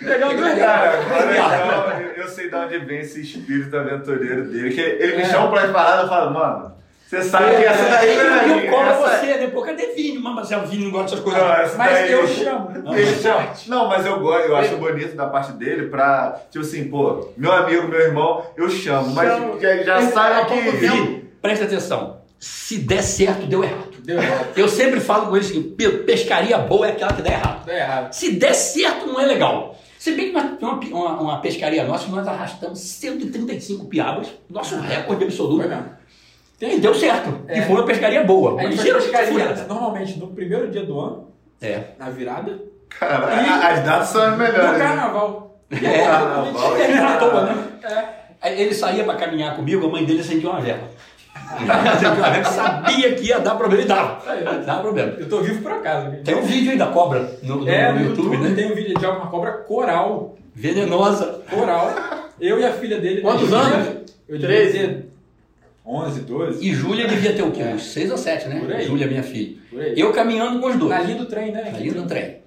então, 0.00 0.30
eu- 0.32 2.12
eu 2.16 2.28
sei 2.28 2.48
de 2.48 2.56
onde 2.56 2.78
vem 2.78 3.00
esse 3.00 3.20
espírito 3.22 3.76
aventureiro 3.76 4.44
dele. 4.48 4.73
Que 4.74 4.80
ele 4.80 5.16
me 5.16 5.22
É. 5.22 5.26
chama 5.26 5.48
pra 5.50 5.68
paradas 5.68 6.06
e 6.06 6.08
fala, 6.08 6.30
mano, 6.30 6.74
você 7.06 7.22
sabe 7.22 7.56
que 7.56 7.64
essa 7.64 7.84
daí 7.90 8.16
não 8.16 8.24
é 8.24 8.46
E 8.46 8.50
eu 8.50 8.56
minha, 8.56 8.70
cobro 8.72 8.90
essa- 8.90 9.18
você, 9.18 9.26
né? 9.26 9.46
Pô, 9.48 9.62
cadê 9.62 9.86
Vini? 9.94 10.18
Mas 10.18 10.34
Marcelo, 10.34 10.66
Vini 10.66 10.84
não 10.84 10.90
gosta 10.90 11.10
dessas 11.10 11.20
coisas. 11.20 11.40
Não, 11.42 11.52
essa 11.54 11.76
Mas 11.78 11.92
daí- 11.92 12.12
eu 12.12 12.26
chamo. 12.28 12.70
Ele 12.96 13.14
chama. 13.22 13.48
Não, 13.68 13.88
mas 13.88 14.06
eu 14.06 14.20
gosto, 14.20 14.48
eu 14.48 14.56
acho 14.56 14.76
bonito 14.76 15.14
da 15.16 15.26
parte 15.26 15.52
dele 15.52 15.86
pra, 15.88 16.40
tipo 16.50 16.64
assim, 16.64 16.84
pô, 16.88 17.28
meu 17.36 17.52
amigo, 17.52 17.86
meu 17.88 18.00
irmão, 18.00 18.44
eu 18.56 18.68
chamo, 18.68 19.14
mas 19.14 19.28
Chamo. 19.28 19.60
já, 19.60 19.76
já 19.82 20.02
sabe 20.10 20.46
que. 20.48 20.70
Vini, 20.72 21.24
presta 21.40 21.64
atenção. 21.66 22.18
Se 22.40 22.78
der 22.78 23.02
certo, 23.02 23.46
deu 23.46 23.62
errado. 23.64 23.94
Deu 24.04 24.18
errado. 24.20 24.48
Eu 24.56 24.68
sempre 24.68 25.00
falo 25.00 25.26
com 25.28 25.36
ele 25.36 25.44
o 25.44 25.48
seguinte, 25.48 25.74
Pedro, 25.78 26.04
pescaria 26.04 26.58
boa 26.58 26.86
é 26.88 26.90
aquela 26.90 27.12
que 27.14 27.22
dá 27.22 27.30
errado. 27.30 27.64
Deu 27.64 27.74
errado. 27.74 28.12
Se 28.12 28.32
der 28.32 28.52
certo, 28.54 29.06
não 29.06 29.18
é 29.18 29.24
legal. 29.24 29.74
Se 30.04 30.12
bem 30.12 30.26
que 30.26 30.32
nós 30.32 30.58
temos 30.58 30.86
uma, 30.90 30.98
uma, 31.00 31.20
uma 31.22 31.40
pescaria 31.40 31.82
nossa, 31.84 32.08
nós 32.08 32.28
arrastamos 32.28 32.78
135 32.78 33.86
piabas, 33.86 34.28
nosso 34.50 34.78
recorde 34.78 35.24
absoluto. 35.24 35.62
Foi 35.62 35.66
mesmo. 35.66 35.86
E 36.60 36.78
deu 36.78 36.94
certo. 36.94 37.40
É. 37.48 37.58
E 37.58 37.62
foi 37.62 37.74
uma 37.76 37.86
pescaria 37.86 38.22
boa. 38.22 38.60
A 38.60 38.64
gente 38.66 38.82
geralmente 38.82 39.10
pescaria 39.10 39.64
normalmente 39.66 40.18
no 40.18 40.26
primeiro 40.26 40.70
dia 40.70 40.84
do 40.84 41.00
ano, 41.00 41.28
É. 41.58 41.84
na 41.98 42.10
virada, 42.10 42.60
Cara, 42.90 43.28
as 43.66 43.82
datas 43.82 44.08
são 44.08 44.22
as 44.24 44.32
no 44.32 44.36
melhores. 44.36 44.72
né? 44.78 44.84
carnaval. 44.84 45.58
É. 45.70 46.04
Carnaval. 46.04 46.76
Ele 46.76 46.98
à 46.98 47.16
toa, 47.16 47.42
né? 47.46 47.68
É. 47.84 48.04
Aí 48.42 48.60
Ele 48.60 48.74
saía 48.74 49.04
pra 49.04 49.14
caminhar 49.14 49.56
comigo, 49.56 49.86
a 49.86 49.90
mãe 49.90 50.04
dele 50.04 50.20
acendia 50.20 50.50
uma 50.50 50.60
vela. 50.60 50.86
Vela, 51.64 52.44
sabia 52.44 53.14
que 53.14 53.26
ia 53.28 53.38
dar 53.38 53.54
problema 53.56 53.82
e 53.84 53.86
dava. 53.86 54.20
Dava 54.64 54.82
problema. 54.82 55.12
Eu 55.18 55.28
tô 55.28 55.40
vivo 55.40 55.62
por 55.62 55.72
acaso. 55.72 56.08
aqui. 56.08 56.16
Tem 56.22 56.34
um 56.34 56.42
vídeo 56.42 56.72
aí 56.72 56.78
da 56.78 56.86
cobra 56.88 57.38
no, 57.42 57.56
no- 57.60 57.68
É, 57.68 57.92
no 57.92 57.98
no 58.00 58.04
YouTube, 58.06 58.24
YouTube 58.32 58.48
né? 58.48 58.54
tem 58.54 58.72
um 58.72 58.74
vídeo, 58.74 58.94
joga 59.00 59.18
uma 59.18 59.26
cobra 59.28 59.52
coral. 59.52 60.36
Venenosa. 60.54 61.42
Coral. 61.50 61.92
Eu 62.40 62.58
e 62.60 62.64
a 62.64 62.72
filha 62.72 63.00
dele. 63.00 63.20
Quantos 63.20 63.50
eu 63.50 63.56
anos? 63.58 63.88
Eu 64.28 64.40
Treze. 64.40 64.72
devia 64.72 64.88
ter 64.88 65.08
11, 65.86 66.20
12. 66.22 66.66
E 66.66 66.72
Júlia 66.72 67.06
devia 67.06 67.34
ter 67.34 67.42
o 67.42 67.50
quê? 67.50 67.62
É. 67.62 67.74
Uns 67.74 67.84
6 67.86 68.10
ou 68.10 68.16
7, 68.18 68.48
né? 68.48 68.60
Por 68.60 68.72
aí. 68.72 68.86
Júlia, 68.86 69.06
minha 69.06 69.22
filha. 69.22 69.56
Eu 69.96 70.12
caminhando 70.12 70.60
com 70.60 70.68
os 70.68 70.76
dois. 70.76 70.90
Na 70.90 71.00
linha 71.00 71.18
do 71.18 71.26
trem, 71.26 71.52
né? 71.52 71.72
Ali 71.76 71.90
no 71.90 72.06
trem. 72.06 72.38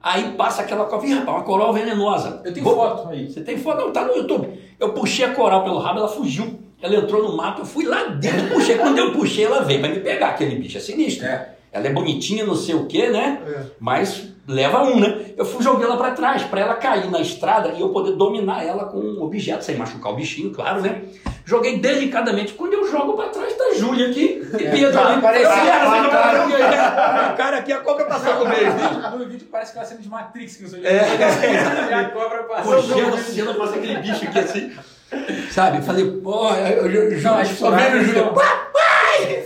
Aí 0.00 0.32
passa 0.36 0.62
aquela 0.62 0.84
cobra. 0.84 1.06
Ih, 1.06 1.14
rapaz, 1.14 1.36
uma 1.38 1.44
coral 1.44 1.72
venenosa. 1.72 2.40
Eu 2.44 2.52
tenho 2.52 2.64
Vou- 2.64 2.74
foto 2.76 3.08
aí. 3.10 3.30
Você 3.30 3.40
tem 3.40 3.58
foto? 3.58 3.78
Não, 3.84 3.92
tá 3.92 4.04
no 4.04 4.14
YouTube. 4.14 4.48
Eu 4.78 4.92
puxei 4.92 5.24
a 5.24 5.30
coral 5.34 5.64
pelo 5.64 5.78
rabo, 5.78 5.98
ela 5.98 6.08
fugiu. 6.08 6.58
Ela 6.80 6.96
entrou 6.96 7.22
no 7.22 7.36
mato, 7.36 7.62
eu 7.62 7.66
fui 7.66 7.84
lá 7.84 8.04
dentro, 8.04 8.48
puxei. 8.54 8.78
Quando 8.78 8.98
eu 8.98 9.12
puxei, 9.12 9.44
ela 9.44 9.62
veio 9.62 9.80
pra 9.80 9.88
me 9.88 10.00
pegar. 10.00 10.28
Aquele 10.28 10.56
bicho 10.56 10.78
é 10.78 10.80
sinistro. 10.80 11.26
É. 11.26 11.50
Ela 11.72 11.86
é 11.88 11.90
bonitinha, 11.92 12.44
não 12.46 12.54
sei 12.54 12.74
o 12.74 12.86
quê, 12.86 13.08
né? 13.08 13.40
É. 13.46 13.60
Mas 13.78 14.28
leva 14.46 14.82
um, 14.84 14.98
né? 14.98 15.26
Eu 15.36 15.44
fui 15.44 15.62
joguei 15.62 15.84
ela 15.84 15.96
pra 15.98 16.12
trás, 16.12 16.42
pra 16.44 16.60
ela 16.60 16.74
cair 16.76 17.10
na 17.10 17.20
estrada 17.20 17.70
e 17.76 17.80
eu 17.80 17.90
poder 17.90 18.12
dominar 18.12 18.64
ela 18.64 18.86
com 18.86 18.98
um 18.98 19.22
objeto, 19.22 19.62
sem 19.64 19.76
machucar 19.76 20.12
o 20.12 20.16
bichinho, 20.16 20.50
claro, 20.50 20.80
né? 20.80 21.02
Joguei 21.44 21.78
delicadamente. 21.78 22.52
Quando 22.54 22.72
eu 22.74 22.90
jogo 22.90 23.12
pra 23.14 23.26
trás, 23.28 23.52
tá 23.54 23.64
Júlia 23.76 24.08
aqui 24.10 24.40
e 24.54 24.58
Pedro 24.58 24.98
ali. 25.00 25.20
parecia- 25.20 25.48
cara, 25.48 25.98
assim, 26.00 26.10
cara. 26.10 26.38
eu- 26.38 26.50
eu- 27.30 27.36
cara 27.36 27.56
aqui, 27.58 27.72
a 27.72 27.78
cobra 27.80 28.04
passando 28.06 28.44
no 28.44 28.48
meio. 28.48 29.18
No 29.18 29.28
vídeo 29.28 29.46
parece 29.50 29.72
que 29.72 29.78
ela 29.78 29.86
cena 29.86 30.00
de 30.00 30.08
Matrix 30.08 30.56
que 30.56 30.62
eu 30.64 30.68
sou 30.68 30.78
É. 30.78 30.82
E 31.90 31.92
a 31.94 32.08
cobra 32.10 32.42
passou. 32.44 32.74
A 32.78 33.18
cena, 33.18 33.54
passa 33.54 33.76
aquele 33.76 33.96
bicho 33.98 34.24
aqui 34.24 34.38
assim. 34.38 34.72
Sabe? 35.50 35.78
Eu 35.78 35.82
falei, 35.82 36.10
pô, 36.22 36.50
eu, 36.54 37.16
as 37.16 37.22
só 37.22 37.36
vejo 37.36 37.52
o 37.52 37.56
furadas 37.56 38.12
Papai! 38.34 39.44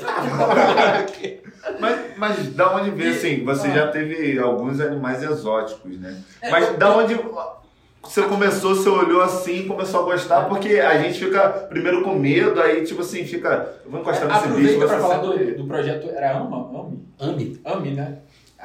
Mas, 1.78 2.00
mas 2.16 2.46
da 2.54 2.76
onde 2.76 2.90
vem, 2.90 3.10
assim, 3.10 3.44
você 3.44 3.68
Ah. 3.68 3.74
já 3.74 3.86
teve 3.88 4.38
alguns 4.38 4.80
animais 4.80 5.22
exóticos, 5.22 5.98
né? 6.00 6.16
É, 6.40 6.50
Mas 6.50 6.76
da 6.76 6.96
onde 6.96 7.16
você 8.02 8.22
começou, 8.22 8.74
você 8.74 8.88
olhou 8.88 9.22
assim 9.22 9.60
e 9.60 9.66
começou 9.66 10.00
a 10.00 10.04
gostar, 10.04 10.48
porque 10.48 10.80
a 10.80 11.00
gente 11.00 11.24
fica 11.24 11.48
primeiro 11.48 12.02
com 12.02 12.14
medo, 12.16 12.60
aí 12.60 12.82
tipo 12.84 13.00
assim, 13.02 13.24
fica, 13.24 13.76
eu 13.84 13.90
vou 13.90 14.00
encostar 14.00 14.26
nesse 14.28 14.48
bicho, 14.48 14.74
Aproveita 14.74 14.86
pra 14.88 14.98
falar 14.98 15.20
sempre- 15.22 15.44
do, 15.52 15.62
do 15.62 15.68
projeto. 15.68 16.10
Era 16.10 16.36
AMA? 16.36 16.56
AMI? 16.80 16.98
Ame. 17.20 17.60
AMI, 17.64 17.90
né? 17.92 18.18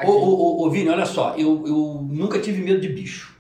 Ô, 0.04 0.12
ô, 0.12 0.64
ô, 0.64 0.66
ô, 0.66 0.70
Vini, 0.72 0.90
olha 0.90 1.06
só, 1.06 1.36
eu, 1.38 1.64
eu 1.68 2.08
nunca 2.10 2.40
tive 2.40 2.62
medo 2.64 2.82
de 2.82 2.90
bicho. 2.90 3.37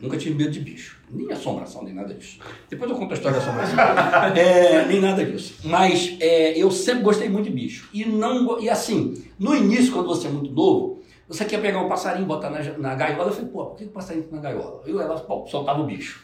Nunca 0.00 0.16
tive 0.16 0.34
medo 0.36 0.50
de 0.52 0.60
bicho. 0.60 0.98
Nem 1.10 1.32
assombração, 1.32 1.82
nem 1.82 1.92
nada 1.94 2.14
disso. 2.14 2.38
Depois 2.70 2.88
eu 2.90 2.96
conto 2.96 3.10
a 3.12 3.14
história 3.14 3.38
da 3.38 3.44
assombração. 3.44 3.76
É, 4.36 4.84
nem 4.86 5.00
nada 5.00 5.24
disso. 5.24 5.56
Mas 5.64 6.16
é, 6.20 6.56
eu 6.56 6.70
sempre 6.70 7.02
gostei 7.02 7.28
muito 7.28 7.46
de 7.46 7.50
bicho. 7.50 7.88
E, 7.92 8.04
não, 8.04 8.60
e 8.60 8.70
assim, 8.70 9.14
no 9.38 9.54
início, 9.56 9.92
quando 9.92 10.06
você 10.06 10.28
é 10.28 10.30
muito 10.30 10.52
novo, 10.52 11.02
você 11.26 11.44
quer 11.44 11.60
pegar 11.60 11.80
um 11.82 11.88
passarinho 11.88 12.26
botar 12.26 12.48
na, 12.50 12.62
na 12.78 12.94
gaiola. 12.94 13.30
Eu 13.30 13.34
falei, 13.34 13.50
pô, 13.50 13.66
por 13.66 13.76
que 13.76 13.84
o 13.84 13.88
passarinho 13.88 14.24
tá 14.24 14.36
na 14.36 14.42
gaiola? 14.42 14.82
Eu 14.86 15.00
ela 15.00 15.18
pô, 15.18 15.46
soltava 15.48 15.80
o 15.80 15.84
bicho. 15.86 16.22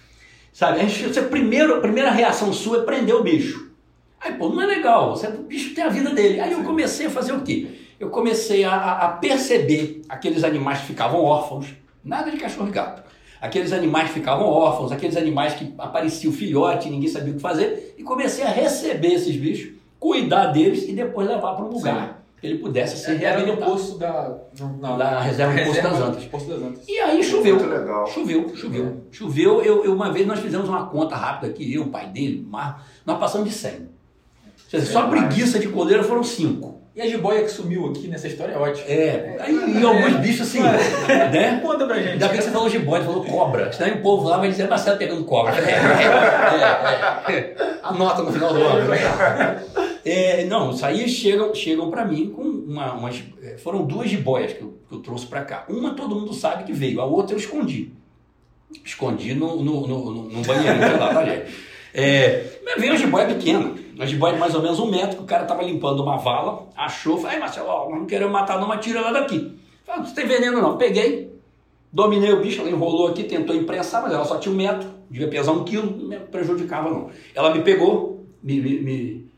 Sabe? 0.52 0.80
A, 0.80 0.84
gente, 0.86 1.12
você, 1.12 1.22
primeiro, 1.22 1.74
a 1.74 1.80
primeira 1.80 2.10
reação 2.12 2.52
sua 2.52 2.78
é 2.78 2.82
prender 2.82 3.14
o 3.14 3.22
bicho. 3.24 3.72
Aí, 4.20 4.34
pô, 4.34 4.48
não 4.50 4.62
é 4.62 4.66
legal. 4.66 5.16
Você, 5.16 5.26
o 5.26 5.42
bicho 5.42 5.74
tem 5.74 5.82
a 5.82 5.88
vida 5.88 6.10
dele. 6.10 6.38
Aí 6.40 6.52
eu 6.52 6.62
comecei 6.62 7.06
a 7.06 7.10
fazer 7.10 7.32
o 7.32 7.40
quê? 7.42 7.66
Eu 7.98 8.08
comecei 8.10 8.62
a, 8.64 8.72
a- 8.72 9.06
a 9.06 9.08
perceber 9.08 10.02
aqueles 10.08 10.44
animais 10.44 10.80
que 10.80 10.86
ficavam 10.86 11.20
órfãos. 11.22 11.66
Nada 12.04 12.30
de 12.30 12.36
cachorro 12.36 12.68
e 12.68 12.72
gato. 12.72 13.02
Aqueles 13.46 13.72
animais 13.72 14.08
que 14.08 14.14
ficavam 14.14 14.46
órfãos, 14.46 14.90
aqueles 14.90 15.16
animais 15.16 15.52
que 15.54 15.72
aparecia 15.76 16.30
o 16.30 16.32
filhote 16.32 16.88
ninguém 16.88 17.08
sabia 17.08 17.32
o 17.32 17.36
que 17.36 17.42
fazer. 17.42 17.94
E 17.98 18.02
comecei 18.02 18.42
a 18.44 18.48
receber 18.48 19.08
esses 19.14 19.36
bichos, 19.36 19.72
cuidar 20.00 20.46
deles 20.46 20.88
e 20.88 20.92
depois 20.92 21.28
levar 21.28 21.54
para 21.54 21.64
um 21.64 21.68
lugar 21.68 22.22
que 22.40 22.46
ele 22.46 22.58
pudesse 22.58 22.96
se 22.98 23.10
Era 23.10 23.38
no 23.40 23.44
reabilitar. 23.46 23.68
poço 23.68 23.98
da. 23.98 24.36
no- 24.58 24.76
na- 24.78 24.96
Lá 24.96 25.10
na 25.12 25.20
reserva 25.20 25.54
do 25.54 25.64
Poço 25.66 25.82
das 25.82 26.00
Antas. 26.00 26.24
Poço 26.24 26.46
das 26.48 26.62
Antas. 26.62 26.88
E 26.88 26.98
aí 26.98 27.22
choveu. 27.22 27.56
Muito 27.56 27.68
legal. 27.70 28.06
Choveu, 28.06 28.56
choveu. 28.56 29.00
Choveu, 29.10 29.62
eu, 29.62 29.84
eu- 29.84 29.94
uma 29.94 30.10
vez 30.10 30.26
nós 30.26 30.40
fizemos 30.40 30.68
uma 30.68 30.86
conta 30.86 31.14
rápida 31.14 31.52
aqui, 31.52 31.74
eu, 31.74 31.82
o 31.82 31.88
pai 31.88 32.06
dele, 32.08 32.44
o 32.46 32.50
Mar, 32.50 32.86
nós 33.04 33.18
passamos 33.18 33.48
de 33.48 33.54
100. 33.54 33.88
Quer 34.70 34.78
dizer, 34.78 34.90
só 34.92 35.00
a 35.00 35.08
preguiça 35.08 35.58
de 35.58 35.68
coleira 35.68 36.02
foram 36.02 36.22
5. 36.24 36.80
E 36.96 37.02
a 37.02 37.08
jiboia 37.08 37.42
que 37.42 37.48
sumiu 37.48 37.86
aqui 37.86 38.06
nessa 38.06 38.28
história 38.28 38.52
é 38.52 38.56
ótima. 38.56 38.86
É, 38.88 39.36
aí, 39.40 39.80
e 39.80 39.84
alguns 39.84 40.14
bichos 40.20 40.42
assim, 40.42 40.60
né? 40.60 41.60
Conta 41.60 41.86
pra 41.86 41.96
gente. 41.96 42.12
Ainda 42.12 42.28
bem 42.28 42.36
que 42.36 42.44
você 42.44 42.50
falou 42.52 42.70
jiboia, 42.70 43.02
você 43.02 43.08
falou 43.08 43.24
cobra. 43.24 43.72
Senão 43.72 43.96
o 43.96 44.00
povo 44.00 44.28
lá 44.28 44.38
vai 44.38 44.48
dizer 44.48 44.68
Marcelo 44.68 44.96
pegando 44.96 45.24
cobra. 45.24 45.54
É, 45.56 45.72
é, 45.72 47.32
é, 47.32 47.36
é. 47.36 47.56
Anota 47.82 48.22
no 48.22 48.32
final 48.32 48.54
do 48.54 48.62
ano. 48.62 48.94
É, 50.04 50.44
não, 50.44 50.70
isso 50.70 50.86
aí 50.86 51.08
chegam, 51.08 51.52
chegam 51.52 51.90
para 51.90 52.04
mim 52.04 52.30
com 52.30 52.42
uma, 52.42 52.92
umas. 52.92 53.22
é, 53.42 53.56
Foram 53.56 53.84
duas 53.84 54.08
jiboias 54.08 54.52
que 54.52 54.62
eu, 54.62 54.78
que 54.88 54.94
eu 54.94 55.00
trouxe 55.00 55.26
para 55.26 55.42
cá. 55.42 55.64
Uma 55.68 55.94
todo 55.94 56.14
mundo 56.14 56.32
sabe 56.32 56.62
que 56.62 56.72
veio, 56.72 57.00
a 57.00 57.04
outra 57.04 57.34
eu 57.34 57.40
escondi. 57.40 57.90
Escondi 58.84 59.34
no, 59.34 59.62
no, 59.64 59.86
no, 59.86 60.10
no, 60.12 60.22
no 60.30 60.42
banheiro, 60.42 60.78
sei 60.78 60.96
lá, 60.96 61.14
tá, 61.14 61.24
gente? 61.24 61.54
É, 61.92 62.44
mas 62.64 62.80
veio 62.80 62.92
uma 62.92 62.98
jiboia 62.98 63.26
pequena, 63.26 63.72
uma 63.94 64.06
jiboia 64.06 64.34
de 64.34 64.40
mais 64.40 64.54
ou 64.54 64.62
menos 64.62 64.78
um 64.78 64.90
metro, 64.90 65.18
que 65.18 65.22
o 65.22 65.26
cara 65.26 65.44
tava 65.44 65.62
limpando 65.62 66.02
uma 66.02 66.16
vala, 66.16 66.66
achou, 66.76 67.16
falei, 67.16 67.36
ai 67.36 67.40
Marcelo, 67.40 67.68
ó, 67.68 67.88
nós 67.88 68.00
não 68.00 68.06
queremos 68.06 68.32
matar 68.32 68.58
não, 68.60 68.66
mas 68.66 68.84
tira 68.84 69.00
ela 69.00 69.12
daqui. 69.12 69.56
Falei, 69.86 70.02
não 70.02 70.14
tem 70.14 70.26
veneno 70.26 70.60
não. 70.60 70.76
Peguei, 70.76 71.32
dominei 71.92 72.32
o 72.32 72.40
bicho, 72.40 72.60
ela 72.60 72.70
enrolou 72.70 73.08
aqui, 73.08 73.24
tentou 73.24 73.54
imprensar, 73.54 74.02
mas 74.02 74.12
ela 74.12 74.24
só 74.24 74.38
tinha 74.38 74.52
um 74.52 74.56
metro, 74.56 74.88
devia 75.08 75.28
pesar 75.28 75.52
um 75.52 75.64
quilo, 75.64 75.90
não 75.96 76.08
me 76.08 76.16
prejudicava 76.18 76.90
não. 76.90 77.10
Ela 77.34 77.54
me 77.54 77.62
pegou, 77.62 78.26
me, 78.42 78.60
me, 78.60 78.80
me, 78.80 79.30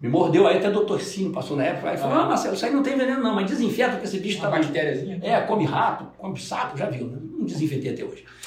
me 0.00 0.08
mordeu, 0.08 0.46
aí 0.46 0.58
até 0.58 0.68
o 0.68 0.72
doutor 0.72 1.00
Cino 1.00 1.32
passou 1.32 1.56
na 1.56 1.64
época, 1.64 1.90
aí 1.90 1.96
falou, 1.96 2.18
ah 2.18 2.26
Marcelo, 2.26 2.54
isso 2.54 2.66
aí 2.66 2.72
não 2.72 2.82
tem 2.82 2.96
veneno 2.96 3.22
não, 3.22 3.34
mas 3.34 3.46
desinfeta 3.46 3.92
porque 3.92 4.06
esse 4.06 4.18
bicho 4.18 4.40
tá 4.40 4.50
bactériazinha. 4.50 5.18
é, 5.22 5.40
come 5.40 5.64
rato, 5.64 6.06
come 6.18 6.38
sapo, 6.38 6.76
já 6.76 6.86
viu, 6.86 7.06
né? 7.06 7.18
Não 7.38 7.46
desinfetei 7.46 7.92
até 7.92 8.04
hoje. 8.04 8.24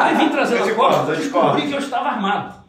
Aí 0.00 0.16
vim 0.16 0.30
trazendo 0.30 0.66
Eu 0.66 0.82
a 0.82 1.06
eu 1.08 1.16
descobri 1.16 1.68
que 1.68 1.74
eu 1.74 1.78
estava 1.78 2.08
armado. 2.08 2.63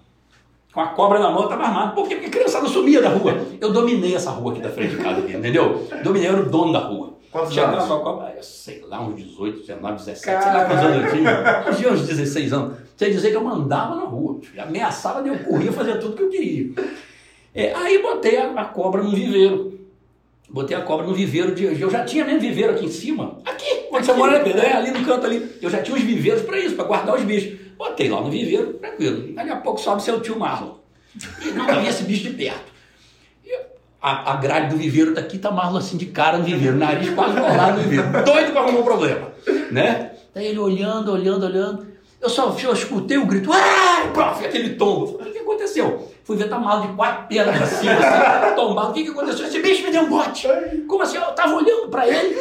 Com 0.76 0.82
a 0.82 0.88
cobra 0.88 1.20
na 1.20 1.32
mão, 1.32 1.44
estava 1.46 1.64
armado. 1.64 1.96
Por 1.96 2.06
quê? 2.06 2.16
Porque 2.16 2.28
a 2.28 2.32
criançada 2.32 2.68
sumia 2.68 3.02
da 3.02 3.08
rua. 3.08 3.34
Eu 3.62 3.72
dominei 3.72 4.14
essa 4.14 4.30
rua 4.30 4.52
aqui 4.52 4.62
da 4.62 4.70
frente 4.70 4.98
de 4.98 5.02
casa, 5.02 5.22
aqui, 5.22 5.34
entendeu? 5.34 5.88
Dominei, 6.04 6.28
eu 6.28 6.34
era 6.34 6.42
o 6.42 6.50
dono 6.50 6.74
da 6.74 6.80
rua. 6.80 7.14
Quantos 7.32 7.54
Chegava 7.54 7.78
anos? 7.78 7.88
com 7.88 7.94
a 7.94 8.00
cobra, 8.02 8.34
eu 8.36 8.44
sei 8.44 8.82
lá, 8.86 9.02
uns 9.02 9.16
18, 9.16 9.62
19, 9.62 9.96
17, 9.96 10.20
sei 10.20 10.52
lá 10.54 10.66
quantos 10.66 10.84
anos 10.86 11.06
eu 11.06 11.12
tinha. 11.18 11.64
Eu 11.66 11.76
tinha 11.76 11.92
uns 11.94 12.06
16 12.06 12.52
anos. 12.52 12.78
Sem 12.98 13.10
dizer 13.10 13.30
que 13.30 13.38
eu 13.38 13.44
mandava 13.44 13.96
na 13.96 14.04
rua. 14.04 14.42
Ameaçava, 14.58 15.26
eu 15.26 15.40
corria, 15.46 15.72
fazia 15.72 15.98
tudo 15.98 16.18
que 16.18 16.24
eu 16.24 16.30
queria. 16.30 16.74
É, 17.54 17.74
aí 17.74 18.02
botei 18.02 18.38
a, 18.38 18.52
a 18.52 18.66
cobra 18.66 19.02
no 19.02 19.12
viveiro. 19.12 19.75
Botei 20.56 20.78
a 20.78 20.80
cobra 20.80 21.06
no 21.06 21.14
viveiro 21.14 21.54
de. 21.54 21.66
Eu 21.66 21.92
já 21.92 22.06
tinha 22.06 22.24
mesmo 22.24 22.40
viveiro 22.40 22.72
aqui 22.72 22.86
em 22.86 22.90
cima. 22.90 23.40
Aqui, 23.44 23.88
onde 23.92 24.06
você 24.06 24.14
mora, 24.14 24.42
né? 24.42 24.52
É, 24.56 24.72
ali 24.78 24.90
no 24.90 25.06
canto 25.06 25.26
ali. 25.26 25.52
Eu 25.62 25.70
já 25.70 25.82
tinha 25.82 25.98
os 25.98 26.02
viveiros 26.02 26.44
para 26.44 26.58
isso, 26.58 26.78
para 26.78 26.86
guardar 26.86 27.14
os 27.14 27.24
bichos. 27.24 27.60
Botei 27.78 28.08
lá 28.08 28.22
no 28.22 28.32
viveiro, 28.32 28.76
tranquilo. 28.76 29.34
Daqui 29.34 29.50
a 29.50 29.58
pouco 29.58 29.82
sobe 29.82 30.02
seu 30.02 30.22
tio 30.22 30.40
Marlon. 30.40 30.76
E 31.42 31.52
nunca 31.52 31.76
vi 31.82 31.90
esse 31.90 32.04
bicho 32.04 32.24
de 32.24 32.30
perto. 32.30 32.72
E 33.44 33.54
a, 34.02 34.32
a 34.32 34.36
grade 34.38 34.70
do 34.70 34.78
viveiro 34.78 35.14
daqui 35.14 35.38
tá 35.38 35.52
Marlon 35.52 35.78
assim 35.78 35.98
de 35.98 36.06
cara 36.06 36.38
no 36.38 36.46
viveiro, 36.46 36.78
nariz 36.78 37.10
quase 37.10 37.34
colado 37.38 37.76
no 37.76 37.84
viveiro, 37.90 38.24
doido 38.24 38.54
para 38.54 38.62
arrumar 38.62 38.80
um 38.80 38.84
problema, 38.84 39.34
né? 39.72 40.12
Daí 40.34 40.48
ele 40.48 40.60
olhando, 40.60 41.12
olhando, 41.12 41.46
olhando. 41.46 41.86
Eu 42.22 42.30
só 42.30 42.56
eu 42.64 42.72
escutei 42.72 43.18
o 43.18 43.26
grito, 43.26 43.52
ai, 43.52 44.10
prof, 44.14 44.46
aquele 44.46 44.76
tombo. 44.76 45.22
O 45.22 45.32
que 45.34 45.38
aconteceu? 45.38 46.15
Fui 46.26 46.36
ver, 46.36 46.50
tá 46.50 46.58
mal 46.58 46.82
de 46.82 46.88
quatro 46.90 47.28
pedras 47.28 47.56
pra 47.56 47.66
cima, 47.68 47.94
assim, 47.94 48.56
tombado. 48.58 48.90
O 48.90 48.94
que, 48.94 49.04
que 49.04 49.12
aconteceu? 49.12 49.46
Esse 49.46 49.62
bicho 49.62 49.84
me 49.84 49.92
deu 49.92 50.02
um 50.02 50.10
bote. 50.10 50.48
Como 50.88 51.02
assim? 51.04 51.18
Eu 51.18 51.24
tava 51.34 51.54
olhando 51.54 51.88
pra 51.90 52.08
ele, 52.08 52.36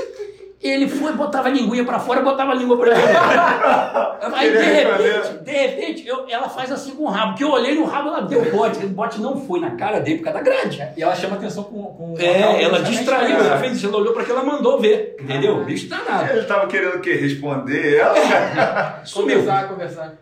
ele 0.62 0.88
foi, 0.88 1.12
botava 1.12 1.48
a 1.48 1.50
linguinha 1.50 1.84
pra 1.84 1.98
fora, 1.98 2.22
botava 2.22 2.52
a 2.52 2.54
língua 2.54 2.78
pra 2.78 2.94
dentro. 2.94 3.04
Aí, 4.34 4.50
de 4.50 4.56
repente, 4.58 5.38
de 5.44 5.50
repente, 5.52 6.08
eu- 6.08 6.24
ela 6.30 6.48
faz 6.48 6.72
assim 6.72 6.92
com 6.92 7.02
o 7.04 7.08
rabo, 7.08 7.34
que 7.36 7.44
eu 7.44 7.50
olhei 7.50 7.74
no 7.74 7.84
rabo, 7.84 8.08
ela 8.08 8.22
deu 8.22 8.40
o 8.40 8.50
bote. 8.50 8.82
O 8.84 8.88
bote 8.88 9.20
não 9.20 9.36
foi 9.46 9.60
na 9.60 9.72
cara 9.72 10.00
dele 10.00 10.16
por 10.18 10.24
causa 10.24 10.38
da 10.38 10.44
grade. 10.44 10.82
E 10.96 11.02
ela 11.02 11.14
chama 11.14 11.36
atenção 11.36 11.64
com. 11.64 11.82
com 11.84 12.14
É, 12.18 12.62
ela 12.62 12.78
justamente 12.78 12.96
distraiu, 12.96 13.36
pra- 13.36 13.46
ela 13.46 13.58
fez 13.58 13.76
isso, 13.76 13.86
ela 13.86 13.98
olhou 13.98 14.14
pra 14.14 14.24
que 14.24 14.30
ela 14.30 14.42
mandou 14.42 14.80
ver, 14.80 15.14
entendeu? 15.20 15.58
O 15.58 15.64
bicho 15.64 15.88
danado. 15.88 16.32
Ele 16.32 16.46
tava 16.46 16.66
querendo 16.68 16.94
o 16.96 17.00
quê? 17.00 17.12
Responder 17.12 17.96
ela? 17.98 18.14
Sumiu. 19.04 19.40
Conversar, 19.40 19.68
conversar. 19.68 20.14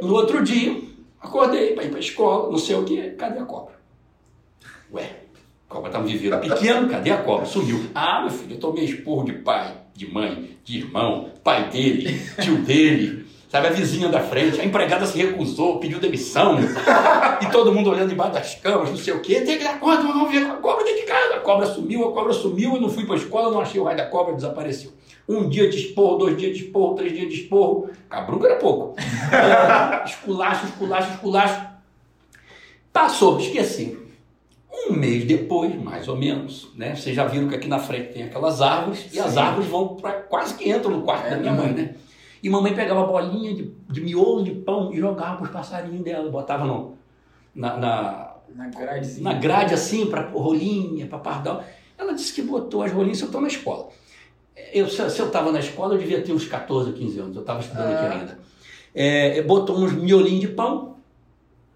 No 0.00 0.14
outro 0.14 0.42
dia, 0.44 0.76
acordei 1.26 1.74
pra 1.74 1.84
ir 1.84 1.90
pra 1.90 2.00
escola, 2.00 2.50
não 2.50 2.58
sei 2.58 2.76
o 2.76 2.84
que, 2.84 3.10
cadê 3.10 3.38
a 3.38 3.44
cobra? 3.44 3.74
Ué, 4.92 5.10
a 5.68 5.72
cobra 5.72 5.90
tava 5.90 6.06
vivendo 6.06 6.40
pequeno, 6.40 6.88
cadê 6.88 7.10
a 7.10 7.18
cobra? 7.18 7.46
Sumiu. 7.46 7.90
Ah, 7.94 8.22
meu 8.22 8.30
filho, 8.30 8.54
eu 8.54 8.60
tomei 8.60 8.84
esporro 8.84 9.24
de 9.24 9.32
pai, 9.32 9.74
de 9.94 10.10
mãe, 10.10 10.56
de 10.64 10.78
irmão, 10.78 11.30
pai 11.42 11.68
dele, 11.70 12.20
tio 12.40 12.58
dele, 12.58 13.26
sabe, 13.48 13.66
a 13.66 13.70
vizinha 13.70 14.08
da 14.08 14.20
frente, 14.20 14.60
a 14.60 14.64
empregada 14.64 15.06
se 15.06 15.18
recusou, 15.18 15.78
pediu 15.78 15.98
demissão, 15.98 16.58
e 17.42 17.46
todo 17.50 17.72
mundo 17.72 17.90
olhando 17.90 18.12
embaixo 18.12 18.32
das 18.32 18.54
camas, 18.56 18.90
não 18.90 18.96
sei 18.96 19.14
o 19.14 19.20
quê, 19.20 19.40
tem 19.40 19.58
que 19.58 19.64
dar 19.64 19.80
conta, 19.80 20.02
vamos 20.02 20.30
ver 20.30 20.46
a 20.46 20.54
cobra 20.56 20.84
dentro 20.84 21.00
de 21.00 21.06
casa. 21.06 21.34
A 21.34 21.40
cobra 21.40 21.66
sumiu, 21.66 22.08
a 22.08 22.12
cobra 22.12 22.32
sumiu, 22.32 22.74
eu 22.74 22.80
não 22.80 22.88
fui 22.88 23.04
pra 23.04 23.16
escola, 23.16 23.50
não 23.50 23.60
achei 23.60 23.80
o 23.80 23.84
raio 23.84 23.96
da 23.96 24.06
cobra, 24.06 24.34
desapareceu. 24.34 24.92
Um 25.28 25.48
dia 25.48 25.68
de 25.68 25.76
esporro, 25.78 26.18
dois 26.18 26.36
dias 26.36 26.56
de 26.56 26.64
esporro, 26.64 26.94
três 26.94 27.12
dias 27.12 27.28
de 27.28 27.40
esporro. 27.42 27.90
Cabrunca 28.08 28.46
era 28.46 28.56
pouco. 28.58 28.94
É, 29.00 30.04
esculacho, 30.06 30.66
esculacho, 30.66 31.12
esculacho. 31.14 31.66
Passou, 32.92 33.38
esqueci. 33.38 33.98
Um 34.88 34.92
mês 34.92 35.24
depois, 35.24 35.74
mais 35.82 36.06
ou 36.06 36.16
menos, 36.16 36.70
né? 36.76 36.94
Vocês 36.94 37.16
já 37.16 37.24
viram 37.26 37.48
que 37.48 37.54
aqui 37.54 37.66
na 37.66 37.78
frente 37.78 38.12
tem 38.12 38.22
aquelas 38.24 38.60
árvores, 38.62 39.12
e 39.12 39.18
as 39.18 39.32
Sim. 39.32 39.38
árvores 39.38 39.68
vão 39.68 39.96
para 39.96 40.12
quase 40.12 40.54
que 40.54 40.70
entram 40.70 40.90
no 40.92 41.02
quarto 41.02 41.26
É 41.26 41.30
da 41.30 41.36
minha 41.38 41.52
mãe, 41.52 41.72
né? 41.72 41.94
E 42.42 42.48
mamãe 42.48 42.74
pegava 42.74 43.04
bolinha 43.04 43.54
de, 43.54 43.74
de 43.90 44.00
miolo 44.00 44.44
de 44.44 44.52
pão 44.52 44.92
e 44.92 44.98
jogava 44.98 45.36
para 45.36 45.44
os 45.46 45.50
passarinhos 45.50 46.04
dela, 46.04 46.30
botava 46.30 46.64
no, 46.66 46.94
na, 47.54 47.76
na, 47.76 48.34
Na 48.54 48.68
gradezinha. 48.68 49.24
na 49.24 49.38
grade 49.38 49.74
assim, 49.74 50.06
para 50.06 50.28
rolinha, 50.28 51.06
para 51.06 51.18
pardal. 51.18 51.64
Ela 51.98 52.12
disse 52.12 52.34
que 52.34 52.42
botou 52.42 52.82
as 52.82 52.92
rolinhas, 52.92 53.20
eu 53.20 53.26
estou 53.26 53.40
na 53.40 53.48
escola. 53.48 53.88
Eu, 54.72 54.88
se, 54.88 55.00
eu 55.00 55.26
estava 55.26 55.52
na 55.52 55.60
escola, 55.60 55.94
eu 55.94 55.98
devia 55.98 56.22
ter 56.22 56.32
uns 56.32 56.46
14, 56.46 56.92
15 56.92 57.18
anos, 57.18 57.36
eu 57.36 57.42
estava 57.42 57.60
estudando 57.60 57.92
Ah. 57.92 58.00
aqui 58.06 58.18
ainda. 58.18 58.38
É, 58.94 59.42
botou 59.42 59.76
uns 59.76 59.92
miolinhos 59.92 60.40
de 60.40 60.48
pão 60.48 60.96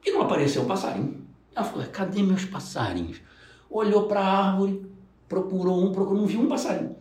e 0.05 0.11
não 0.11 0.23
apareceu 0.23 0.63
um 0.63 0.67
passarinho. 0.67 1.21
Ela 1.55 1.65
falou, 1.65 1.87
cadê 1.93 2.23
meus 2.23 2.45
passarinhos? 2.45 3.21
Olhou 3.69 4.05
para 4.05 4.21
a 4.21 4.49
árvore, 4.49 4.83
procurou 5.29 5.85
um, 5.85 5.93
procurou, 5.93 6.21
não 6.21 6.27
viu 6.27 6.41
um 6.41 6.49
passarinho. 6.49 6.97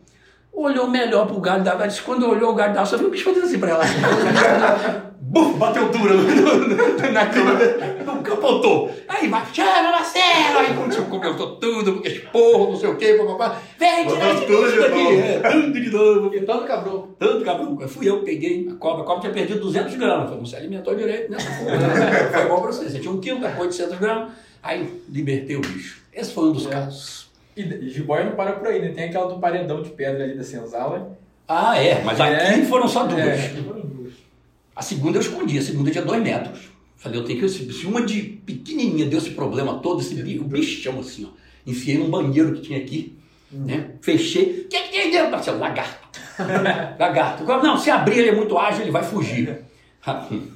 Olhou 0.52 0.88
melhor 0.90 1.26
pro 1.28 1.40
galho 1.40 1.64
da 1.64 1.72
árvore, 1.72 1.90
disse, 1.90 2.02
quando 2.02 2.28
olhou 2.28 2.52
o 2.52 2.56
galho 2.56 2.74
da 2.74 2.82
árvore, 2.82 2.90
só 2.90 2.98
viu 2.98 3.08
o 3.08 3.12
bicho 3.12 3.24
fazendo 3.24 3.46
assim 3.46 3.60
para 3.60 3.70
ela. 3.70 3.84
Buf, 5.32 5.58
bateu 5.60 5.84
no- 5.92 7.12
na 7.12 7.26
cama, 7.28 7.52
não 8.04 8.24
capotou. 8.24 8.90
Aí 9.08 9.30
chama 9.54 9.92
Marcelo! 9.92 10.58
Aí 10.60 10.72
aconteceu, 10.72 11.06
comentou 11.06 11.56
tudo, 11.58 11.94
porque 11.94 12.10
esporro, 12.10 12.72
não 12.72 12.76
sei 12.80 12.90
o 12.90 12.96
quê, 12.96 13.14
papapá. 13.14 13.62
Vem, 13.78 14.08
tira 14.08 14.20
Botou 14.26 14.34
esse 14.34 14.46
tudo 14.48 14.64
bicho 14.66 14.82
daqui. 14.82 15.18
É, 15.20 15.40
tudo 15.52 15.72
de 15.74 15.90
novo. 15.92 16.36
E 16.36 16.42
tanto 16.42 16.66
cabrão. 16.66 17.08
Tanto 17.20 17.46
cabrão. 17.46 17.88
Fui 17.88 18.10
eu 18.10 18.20
que 18.20 18.26
peguei 18.26 18.70
a 18.72 18.76
cobra. 18.76 19.04
A 19.04 19.06
cobra 19.06 19.22
tinha 19.22 19.34
perdido 19.34 19.60
200 19.60 19.96
gramas. 19.96 20.32
Não 20.32 20.44
se 20.46 20.56
alimentou 20.56 20.96
direito 20.96 21.32
né? 21.32 21.38
Foi 22.34 22.46
bom 22.48 22.62
pra 22.62 22.72
você. 22.72 22.90
Você 22.90 22.98
tinha 23.00 23.14
um 23.14 23.20
quilo, 23.20 23.40
depois 23.40 23.76
de 23.76 23.82
800 23.84 24.00
gramas. 24.00 24.32
Aí 24.64 25.02
libertei 25.10 25.56
o 25.58 25.62
bicho. 25.62 26.02
Esse 26.12 26.34
foi 26.34 26.46
um 26.46 26.52
dos 26.54 26.66
É. 26.66 26.70
casos. 26.72 27.30
E 27.56 27.62
e 27.62 27.90
jiboia 27.90 28.26
não 28.26 28.32
para 28.32 28.54
por 28.54 28.68
aí, 28.68 28.82
né? 28.82 28.90
Tem 28.90 29.06
aquela 29.06 29.28
do 29.28 29.40
paredão 29.40 29.82
de 29.84 29.90
pedra 29.92 30.24
ali 30.24 30.34
da 30.36 30.44
senzala. 30.44 31.16
Ah, 31.48 31.78
é. 31.78 32.02
Mas 32.04 32.20
É. 32.20 32.50
aqui 32.50 32.66
foram 32.66 32.88
só 32.88 33.04
duas. 33.04 33.20
É, 33.20 33.34
aqui 33.34 33.62
foram 33.62 33.82
duas. 33.82 33.99
A 34.80 34.82
segunda 34.82 35.18
eu 35.18 35.22
escondi. 35.22 35.58
A 35.60 35.62
segunda 35.62 35.92
tinha 35.92 36.06
dois 36.06 36.24
metros. 36.24 36.58
Falei, 36.96 37.20
eu 37.20 37.26
tenho 37.26 37.38
que... 37.38 37.50
Se 37.50 37.86
uma 37.86 38.02
de 38.02 38.22
pequenininha 38.22 39.06
deu 39.06 39.20
esse 39.20 39.32
problema 39.32 39.80
todo, 39.80 40.00
esse 40.00 40.16
bicho, 40.16 40.42
o 40.42 40.46
bichão 40.46 41.02
assim, 41.02 41.26
ó. 41.26 41.38
Enfiei 41.68 41.98
num 41.98 42.10
banheiro 42.10 42.54
que 42.54 42.62
tinha 42.62 42.80
aqui. 42.80 43.18
Né? 43.52 43.92
Fechei. 44.00 44.62
O 44.66 44.70
que, 44.70 44.80
que 44.84 44.92
tem 44.92 45.12
dentro? 45.12 45.32
Marcelo? 45.32 45.60
Lagarto. 45.60 46.20
Lagarto. 46.98 47.44
Não, 47.44 47.78
se 47.78 47.92
abrir 47.92 48.20
ele 48.20 48.30
é 48.30 48.36
muito 48.36 48.58
ágil, 48.58 48.84
ele 48.84 48.92
vai 48.92 49.04
fugir. 49.04 49.66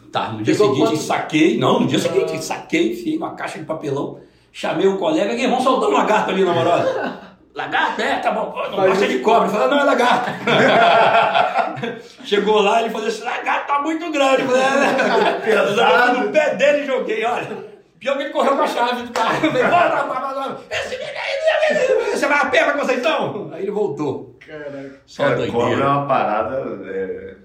Tá, 0.09 0.31
no 0.31 0.41
dia 0.41 0.53
Pegou 0.53 0.73
seguinte 0.73 0.89
quanto? 0.91 1.01
saquei. 1.01 1.57
Não, 1.57 1.81
no 1.81 1.87
dia 1.87 1.99
seguinte 1.99 2.41
saquei, 2.45 2.93
enfiei 2.93 3.15
numa 3.15 3.35
caixa 3.35 3.59
de 3.59 3.65
papelão. 3.65 4.19
Chamei 4.53 4.87
o 4.87 4.97
colega 4.97 5.33
aqui, 5.33 5.45
vamos 5.47 5.63
soltar 5.63 5.89
um 5.89 5.93
lagarto 5.93 6.31
ali 6.31 6.45
na 6.45 6.53
moral. 6.53 6.79
Lagarto? 7.55 8.01
É, 8.01 8.15
tá 8.19 8.31
bom. 8.31 8.53
Não 8.71 8.77
Mas 8.77 8.89
gosta 8.89 9.07
de 9.07 9.19
cobra. 9.19 9.47
Falei, 9.49 9.67
não, 9.67 9.79
é 9.79 9.83
lagarto. 9.83 10.29
Chegou 12.25 12.61
lá, 12.61 12.81
ele 12.81 12.89
falou, 12.89 13.07
esse 13.07 13.23
lagarto 13.23 13.67
tá 13.67 13.79
muito 13.81 14.11
grande. 14.11 14.41
Eu 14.41 14.47
Falei, 14.49 14.63
é, 14.63 15.33
Pesado. 15.45 16.09
Eu 16.11 16.15
fui 16.15 16.25
no 16.25 16.31
pé 16.31 16.55
dele 16.55 16.83
e 16.83 16.85
joguei, 16.87 17.23
olha. 17.25 17.73
Pior 17.99 18.17
que 18.17 18.23
ele 18.23 18.33
correu 18.33 18.55
com 18.57 18.63
a 18.63 18.67
chave 18.67 19.03
do 19.03 19.13
carro. 19.13 19.35
Eu 19.45 19.51
falei, 19.51 19.63
bora, 19.67 20.03
bora, 20.03 20.33
bora. 20.33 20.57
Esse 20.69 20.97
menino 20.97 21.17
aí, 21.17 22.11
você 22.11 22.27
vai 22.27 22.39
a 22.39 22.45
pé 22.47 22.63
pra 22.65 22.73
Conceição? 22.73 23.49
Aí 23.53 23.61
ele 23.63 23.71
voltou. 23.71 24.35
Caraca. 24.45 24.91
Só 25.05 25.23
Cara, 25.23 25.47
cobra 25.47 25.83
é 25.83 25.87
uma 25.87 26.05
parada. 26.07 26.57
é, 26.87 27.35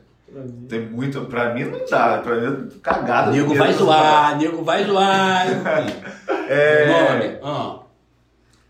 tem 0.69 0.81
muito. 0.81 1.21
Pra 1.27 1.55
mim 1.55 1.65
não 1.65 1.81
dá. 1.89 2.19
Pra 2.19 2.35
mim 2.35 2.69
é 2.77 2.81
cagada. 2.83 3.31
Nego 3.31 3.55
vai 3.55 3.73
zoar, 3.73 4.37
nego 4.39 4.65
vai 4.65 4.85
zoar. 4.85 5.47
É, 6.51 6.87
Nome. 6.87 7.39
Ah. 7.43 7.81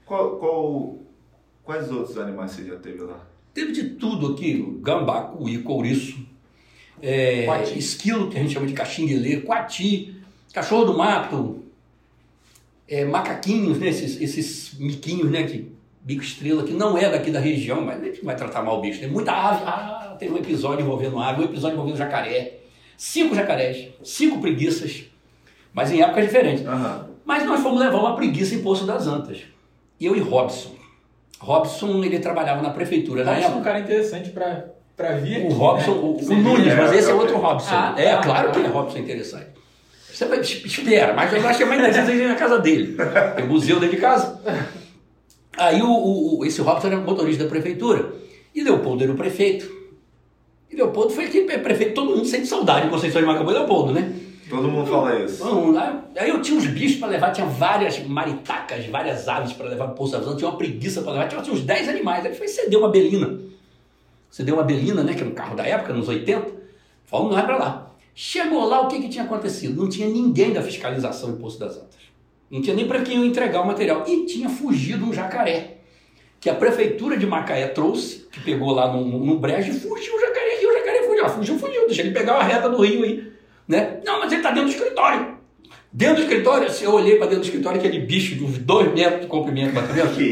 qual, 0.05 0.31
qual- 0.37 0.95
quais 1.69 1.93
outros 1.93 2.17
animais 2.17 2.53
você 2.53 2.65
já 2.65 2.77
teve 2.77 3.03
lá? 3.03 3.21
Teve 3.53 3.73
de 3.73 3.91
tudo 3.91 4.33
aqui, 4.33 4.79
gambá, 4.81 5.21
cuí, 5.25 5.59
couriço, 5.59 6.19
é, 7.03 7.45
esquilo, 7.77 8.31
que 8.31 8.39
a 8.39 8.41
gente 8.41 8.55
chama 8.55 8.67
de 8.67 8.73
caxinguelê, 8.73 9.43
coati, 9.43 10.17
cachorro 10.55 10.87
do 10.87 10.97
mato, 10.97 11.63
é, 12.89 13.05
macaquinhos, 13.05 13.79
né, 13.79 13.89
esses, 13.89 14.19
esses 14.19 14.79
miquinhos, 14.79 15.31
né, 15.31 15.43
de 15.43 15.71
bico 16.01 16.23
estrela, 16.23 16.65
que 16.65 16.73
não 16.73 16.97
é 16.97 17.11
daqui 17.11 17.31
da 17.31 17.39
região, 17.39 17.83
mas 17.83 18.01
a 18.01 18.05
gente 18.07 18.19
não 18.21 18.25
vai 18.25 18.37
tratar 18.37 18.63
mal 18.63 18.79
o 18.79 18.81
bicho. 18.81 19.01
Tem 19.01 19.11
muita 19.11 19.33
ave, 19.33 19.63
ah, 19.67 20.17
tem 20.19 20.33
um 20.33 20.39
episódio 20.39 20.83
envolvendo 20.83 21.19
ave, 21.19 21.43
um 21.43 21.45
episódio 21.45 21.75
envolvendo 21.75 21.99
jacaré, 21.99 22.61
cinco 22.97 23.35
jacarés, 23.35 23.91
cinco 24.03 24.41
preguiças, 24.41 25.05
mas 25.75 25.93
em 25.93 26.01
épocas 26.01 26.25
diferentes. 26.25 26.67
Aham. 26.67 27.11
Mas 27.27 27.45
nós 27.45 27.61
fomos 27.61 27.79
levar 27.79 27.99
uma 27.99 28.17
preguiça 28.17 28.55
em 28.55 28.63
Poço 28.63 28.87
das 28.87 29.07
Antas. 29.07 29.43
Eu 30.01 30.17
e 30.17 30.21
Robson. 30.21 30.79
Robson, 31.41 32.03
ele 32.05 32.19
trabalhava 32.19 32.63
na 32.63 32.71
prefeitura 32.71 33.25
na 33.25 33.31
Robson 33.33 33.43
é 33.43 33.47
época. 33.49 33.61
um 33.61 33.65
cara 33.65 33.79
interessante 33.81 34.31
pra, 34.31 34.65
pra 34.97 35.13
vir 35.17 35.37
aqui, 35.37 35.47
O 35.47 35.51
Robson, 35.57 35.93
né? 35.93 35.99
o, 35.99 36.19
o 36.33 36.35
Nunes, 36.37 36.65
vê, 36.67 36.75
mas 36.75 36.93
é, 36.93 36.97
esse 36.99 37.09
é 37.09 37.13
é, 37.13 37.15
outro 37.15 37.35
é. 37.37 37.39
Robson. 37.39 37.69
Ah, 37.75 37.95
é, 37.97 38.17
tá, 38.17 38.23
claro 38.23 38.51
que 38.53 38.61
tá. 38.61 38.67
é 38.67 38.71
Robson 38.71 38.99
interessante. 38.99 39.47
Você 40.13 40.25
vai, 40.27 40.41
espera, 40.41 41.15
mas 41.15 41.33
eu 41.33 41.47
acho 41.47 41.59
que 41.59 41.63
é 41.63 41.67
mais 41.67 41.81
interessante 41.81 42.17
ir 42.17 42.27
na 42.29 42.35
casa 42.35 42.59
dele. 42.59 42.97
Tem 43.37 43.45
um 43.45 43.49
museu 43.49 43.79
dentro 43.79 43.95
de 43.95 44.01
casa. 44.03 44.41
Aí 45.57 45.81
o, 45.81 45.89
o- 45.89 46.39
o- 46.41 46.45
esse 46.45 46.61
Robson 46.61 46.89
era 46.89 46.97
motorista 46.97 47.45
da 47.45 47.51
prefeitura. 47.51 48.13
E 48.55 48.63
Leopoldo 48.63 49.05
era 49.05 49.13
o 49.13 49.17
prefeito. 49.17 49.71
E 50.71 50.75
Leopoldo 50.77 51.11
foi 51.13 51.27
aquele 51.27 51.59
prefeito, 51.59 51.95
todo 51.95 52.11
mundo 52.17 52.25
sente 52.27 52.47
saudade 52.49 52.87
de 52.87 52.91
Conceição 52.91 53.21
de 53.21 53.27
Macabu 53.27 53.51
e 53.51 53.55
Leopoldo, 53.55 53.93
né? 53.93 54.13
Todo 54.49 54.69
mundo 54.69 54.91
fala 54.91 55.23
isso. 55.23 55.73
Lá. 55.73 56.05
Aí 56.17 56.31
eu 56.31 56.41
tinha 56.41 56.57
uns 56.57 56.67
bichos 56.67 56.99
para 56.99 57.09
levar, 57.09 57.33
tinha 57.33 57.47
várias 57.47 57.99
maritacas, 58.07 58.87
várias 58.87 59.29
aves 59.29 59.53
para 59.53 59.69
levar 59.69 59.87
para 59.87 59.95
Poço 59.95 60.17
Antas, 60.17 60.37
tinha 60.37 60.49
uma 60.49 60.57
preguiça 60.57 61.03
para 61.03 61.13
levar, 61.13 61.29
tinha, 61.29 61.43
tinha 61.43 61.55
uns 61.55 61.63
10 61.63 61.89
animais. 61.89 62.25
Aí 62.25 62.35
foi 62.35 62.49
ceder 62.49 62.79
uma 62.79 62.89
belina. 62.89 63.39
Cedeu 64.31 64.55
uma 64.57 64.65
belina, 64.65 65.03
né, 65.03 65.15
que 65.15 65.21
era 65.21 65.29
um 65.29 65.35
carro 65.35 65.57
da 65.57 65.67
época, 65.67 65.93
nos 65.93 66.09
80. 66.09 66.47
Vamos 67.11 67.35
lá 67.35 67.43
para 67.43 67.57
lá. 67.57 67.95
Chegou 68.15 68.65
lá, 68.67 68.81
o 68.81 68.89
que, 68.89 69.01
que 69.01 69.09
tinha 69.09 69.25
acontecido? 69.25 69.81
Não 69.81 69.89
tinha 69.89 70.09
ninguém 70.09 70.53
da 70.53 70.63
fiscalização 70.63 71.31
em 71.31 71.37
Poço 71.37 71.59
das 71.59 71.77
Antas. 71.77 71.99
Não 72.51 72.61
tinha 72.63 72.75
nem 72.75 72.87
para 72.87 73.03
quem 73.03 73.19
eu 73.19 73.25
entregar 73.25 73.63
o 73.63 73.67
material. 73.67 74.05
E 74.07 74.27
tinha 74.27 74.49
fugido 74.49 75.05
um 75.05 75.13
jacaré, 75.13 75.79
que 76.41 76.51
a 76.51 76.55
prefeitura 76.55 77.17
de 77.17 77.27
Macaé 77.27 77.69
trouxe, 77.69 78.27
que 78.31 78.41
pegou 78.41 78.73
lá 78.73 78.93
num, 78.93 79.19
num 79.19 79.37
brejo 79.39 79.71
e 79.71 79.75
fugiu 79.75 80.17
o 80.17 80.21
jacaré. 80.21 80.63
E 80.63 80.67
o 80.67 80.73
jacaré 80.73 81.03
fugiu. 81.05 81.25
Ah, 81.25 81.29
fugiu, 81.29 81.59
fugiu. 81.59 81.87
Deixa 81.87 82.03
ele 82.03 82.11
pegar 82.11 82.35
a 82.35 82.43
reta 82.43 82.69
do 82.69 82.83
rio 82.83 83.05
aí. 83.05 83.38
Né? 83.69 83.99
Não, 84.05 84.19
mas 84.21 84.33
ele 84.33 84.41
está 84.41 84.51
dentro 84.51 84.71
do 84.71 84.75
escritório. 84.75 85.39
Dentro 85.93 86.17
do 86.17 86.23
escritório, 86.23 86.67
assim, 86.67 86.85
eu 86.85 86.93
olhei 86.93 87.17
para 87.17 87.27
dentro 87.27 87.41
do 87.41 87.45
escritório, 87.45 87.79
aquele 87.79 87.99
bicho 88.01 88.35
de 88.35 88.45
uns 88.45 88.59
dois 88.59 88.93
metros 88.93 89.23
de 89.23 89.27
comprimento, 89.27 89.75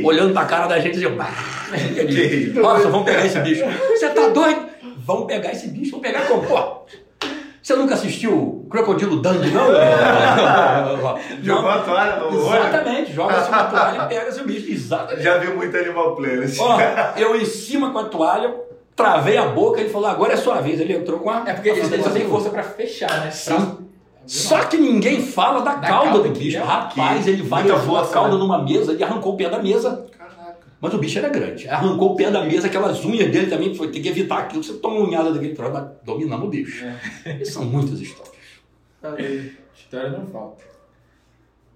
olhando 0.05 0.33
para 0.33 0.43
a 0.43 0.47
cara 0.47 0.67
da 0.67 0.79
gente 0.79 0.99
e 0.99 1.03
eu, 1.03 1.17
bah, 1.17 1.31
Que 1.71 2.53
Nossa, 2.61 2.89
vamos 2.89 3.07
pegar 3.07 3.25
esse 3.25 3.39
bicho. 3.41 3.65
Você 3.91 4.09
tá 4.11 4.29
doido? 4.29 4.67
Vamos 4.99 5.27
pegar 5.27 5.53
esse 5.53 5.69
bicho, 5.69 5.93
vamos 5.93 6.07
pegar 6.07 6.27
como? 6.27 6.43
Pô, 6.47 6.85
Você 7.63 7.75
nunca 7.75 7.95
assistiu 7.95 8.67
Crocodilo 8.71 9.17
Dundee, 9.17 9.51
não? 9.51 9.69
Jogou 11.43 11.71
a 11.71 11.79
toalha 11.79 12.17
no 12.17 12.47
olho. 12.47 12.59
Exatamente, 12.59 13.13
joga-se 13.13 13.49
uma 13.49 13.65
toalha 13.65 14.03
e 14.05 14.09
pega-se 14.09 14.41
o 14.41 14.45
bicho. 14.45 14.71
Exatamente. 14.71 15.23
Já 15.23 15.39
vi 15.39 15.49
muito 15.53 15.77
Animal 15.77 16.17
Planet. 16.17 16.55
Ó, 16.59 16.79
eu 17.17 17.37
em 17.37 17.45
cima 17.45 17.93
com 17.93 17.99
a 17.99 18.05
toalha, 18.05 18.55
travei 18.97 19.37
a 19.37 19.47
boca, 19.49 19.81
ele 19.81 19.91
falou, 19.91 20.09
agora 20.09 20.33
é 20.33 20.37
sua 20.37 20.61
vez. 20.61 20.81
Ele 20.81 20.95
entrou 20.95 21.21
com 21.21 21.31
a. 21.31 21.45
É 21.47 21.53
porque 21.53 21.71
a 21.71 21.73
eles, 21.75 21.93
eles 21.93 22.05
só 22.05 22.11
fantasia. 22.11 22.29
força 22.29 22.51
pra 22.51 22.63
fechar, 22.63 23.21
né? 23.25 23.31
Sim. 23.31 23.79
Só 24.27 24.65
que 24.65 24.77
ninguém 24.77 25.23
fala 25.23 25.61
da, 25.61 25.75
Da 25.75 25.87
cauda 25.87 26.11
cauda 26.11 26.29
do 26.29 26.37
bicho. 26.37 26.57
é 26.57 26.61
Rapaz, 26.61 27.29
ele 27.29 27.43
vai 27.43 27.65
e 27.65 27.71
a 27.71 27.79
força, 27.79 28.13
cauda 28.13 28.33
né? 28.33 28.39
numa 28.39 28.61
mesa 28.65 28.93
e 28.95 29.05
arrancou 29.05 29.35
o 29.35 29.37
pé 29.37 29.49
da 29.49 29.63
mesa. 29.63 30.05
Caraca. 30.19 30.57
Mas 30.81 30.95
o 30.95 30.99
bicho 30.99 31.19
era 31.19 31.29
grande. 31.29 31.69
Arrancou 31.69 32.13
o 32.13 32.17
pé 32.17 32.29
da 32.29 32.45
mesa, 32.45 32.67
aquelas 32.67 33.05
unhas 33.05 33.31
dele 33.31 33.47
também, 33.49 33.73
foi 33.73 33.89
ter 33.89 34.01
que 34.01 34.09
evitar 34.09 34.39
aquilo. 34.39 34.65
Você 34.65 34.73
toma 34.79 34.97
uma 34.97 35.07
unhada 35.09 35.33
daquele 35.33 35.55
troço, 35.55 35.73
mas 35.73 35.85
dominando 36.03 36.45
o 36.45 36.49
bicho. 36.49 36.85
É. 37.25 37.39
E 37.41 37.47
são 37.47 37.65
muitas 37.65 38.01
histórias. 38.01 38.35
História 39.77 40.11
não 40.11 40.27
falta. 40.27 40.65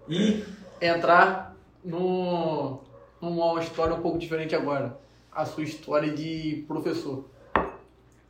E 0.08 0.42
Entrar 0.82 1.54
no, 1.84 2.80
numa 3.20 3.60
história 3.60 3.94
um 3.94 4.00
pouco 4.00 4.18
diferente 4.18 4.56
agora. 4.56 4.98
A 5.32 5.44
sua 5.44 5.62
história 5.62 6.10
de 6.12 6.64
professor. 6.66 7.24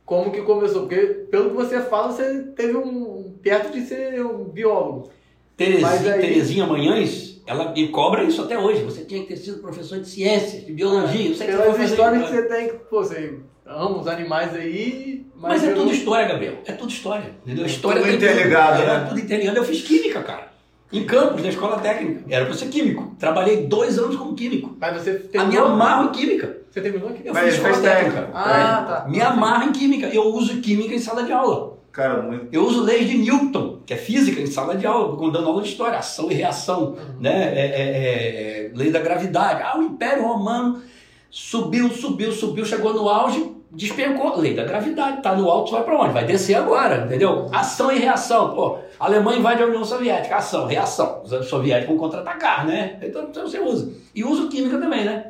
Como 0.05 0.31
que 0.31 0.41
começou? 0.41 0.81
Porque 0.81 0.97
pelo 1.31 1.51
que 1.51 1.55
você 1.55 1.81
fala, 1.81 2.11
você 2.11 2.43
teve 2.55 2.75
um. 2.77 3.33
perto 3.41 3.71
de 3.71 3.85
ser 3.85 4.23
um 4.25 4.43
biólogo. 4.43 5.09
Terezinha, 5.55 6.13
aí- 6.13 6.21
Terezinha 6.21 6.65
Manhães, 6.65 7.41
ela 7.45 7.71
me 7.71 7.87
cobra 7.89 8.23
isso 8.23 8.41
até 8.41 8.57
hoje. 8.57 8.83
Você 8.83 9.03
tinha 9.05 9.21
que 9.21 9.27
ter 9.27 9.37
sido 9.37 9.61
professor 9.61 9.99
de 9.99 10.07
ciências, 10.07 10.65
de 10.65 10.73
biologia. 10.73 11.29
Não 11.29 11.35
sei 11.35 11.47
o 11.55 11.61
que 11.61 11.69
você 11.69 11.83
histórias 11.85 12.23
que 12.23 12.35
você 12.35 12.41
tem, 12.43 12.67
que, 12.69 12.73
pô, 12.75 13.03
você 13.03 13.39
ama 13.65 13.99
os 13.99 14.07
animais 14.07 14.53
aí, 14.55 15.25
mas, 15.35 15.53
Mas 15.53 15.63
é 15.63 15.71
eu 15.71 15.75
tudo 15.75 15.91
história, 15.91 16.27
Gabriel. 16.27 16.57
É 16.65 16.71
tudo 16.73 16.91
história. 16.91 17.31
Entendeu? 17.45 17.63
A 17.63 17.67
história 17.67 18.01
Tudo 18.01 18.13
interligado. 18.13 18.81
É 18.81 18.85
né? 18.85 19.05
tudo 19.07 19.19
interligado. 19.19 19.57
Eu 19.57 19.63
fiz 19.63 19.81
química, 19.81 20.21
cara. 20.23 20.50
Em 20.91 21.05
Campos, 21.05 21.41
na 21.41 21.49
escola 21.49 21.79
técnica. 21.79 22.21
Era 22.29 22.45
pra 22.45 22.53
ser 22.53 22.67
químico. 22.67 23.15
Trabalhei 23.17 23.65
dois 23.67 23.97
anos 23.97 24.15
como 24.17 24.35
químico. 24.35 24.75
Mas 24.79 25.01
você 25.01 25.11
A 25.11 25.29
terminou? 25.29 25.67
me 25.67 25.73
amarro 25.73 26.05
em 26.05 26.11
química. 26.11 26.57
Você 26.69 26.81
terminou 26.81 27.09
aqui? 27.09 27.21
Eu 27.25 27.33
Mas 27.33 27.45
fiz 27.45 27.53
escola 27.55 27.77
técnica. 27.77 28.11
técnica. 28.21 28.31
Ah, 28.37 28.83
tá. 29.03 29.09
Me 29.09 29.21
amarro 29.21 29.69
em 29.69 29.71
química. 29.71 30.07
Eu 30.07 30.23
uso 30.33 30.59
química 30.61 30.93
em 30.93 30.99
sala 30.99 31.23
de 31.23 31.31
aula. 31.31 31.77
Cara, 31.91 32.21
muito. 32.21 32.47
Eu 32.53 32.63
uso 32.65 32.83
leis 32.83 33.09
de 33.09 33.17
Newton, 33.17 33.79
que 33.85 33.93
é 33.93 33.97
física, 33.97 34.39
em 34.39 34.45
sala 34.47 34.75
de 34.75 34.85
aula, 34.87 35.17
quando 35.17 35.33
dando 35.33 35.47
aula 35.47 35.61
de 35.61 35.67
história, 35.69 35.97
ação 35.97 36.31
e 36.31 36.35
reação, 36.35 36.95
né? 37.19 37.53
É, 37.53 37.65
é, 37.65 37.65
é, 37.65 38.65
é, 38.67 38.71
lei 38.73 38.89
da 38.91 38.99
gravidade. 38.99 39.61
Ah, 39.61 39.77
o 39.77 39.83
Império 39.83 40.23
Romano 40.23 40.81
subiu, 41.29 41.89
subiu, 41.89 42.31
subiu, 42.31 42.65
chegou 42.65 42.93
no 42.93 43.09
auge, 43.09 43.45
despencou. 43.71 44.37
Lei 44.39 44.53
da 44.53 44.63
gravidade, 44.65 45.21
tá 45.21 45.35
no 45.35 45.49
alto, 45.49 45.71
vai 45.71 45.83
para 45.83 45.97
onde? 45.99 46.13
Vai 46.13 46.25
descer 46.25 46.55
agora, 46.55 47.05
entendeu? 47.05 47.49
Ação 47.51 47.91
e 47.91 47.99
reação. 47.99 48.53
Pô, 48.53 48.77
a 48.99 49.05
Alemanha 49.05 49.39
invade 49.39 49.63
a 49.63 49.65
União 49.65 49.83
Soviética, 49.83 50.35
ação, 50.35 50.65
reação. 50.67 51.21
Os 51.23 51.47
soviéticos 51.47 51.95
vão 51.95 51.97
contra-atacar, 51.97 52.65
né? 52.65 52.99
Então 53.01 53.23
então 53.23 53.47
você 53.47 53.59
usa. 53.59 53.91
E 54.13 54.23
uso 54.23 54.49
química 54.49 54.77
também, 54.77 55.05
né? 55.05 55.27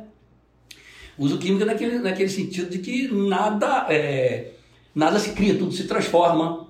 Uso 1.18 1.38
química 1.38 1.64
naquele, 1.64 1.98
naquele 1.98 2.28
sentido 2.28 2.70
de 2.70 2.78
que 2.78 3.08
nada, 3.12 3.86
é, 3.90 4.52
nada 4.94 5.18
se 5.18 5.32
cria, 5.32 5.56
tudo 5.56 5.72
se 5.72 5.84
transforma. 5.84 6.66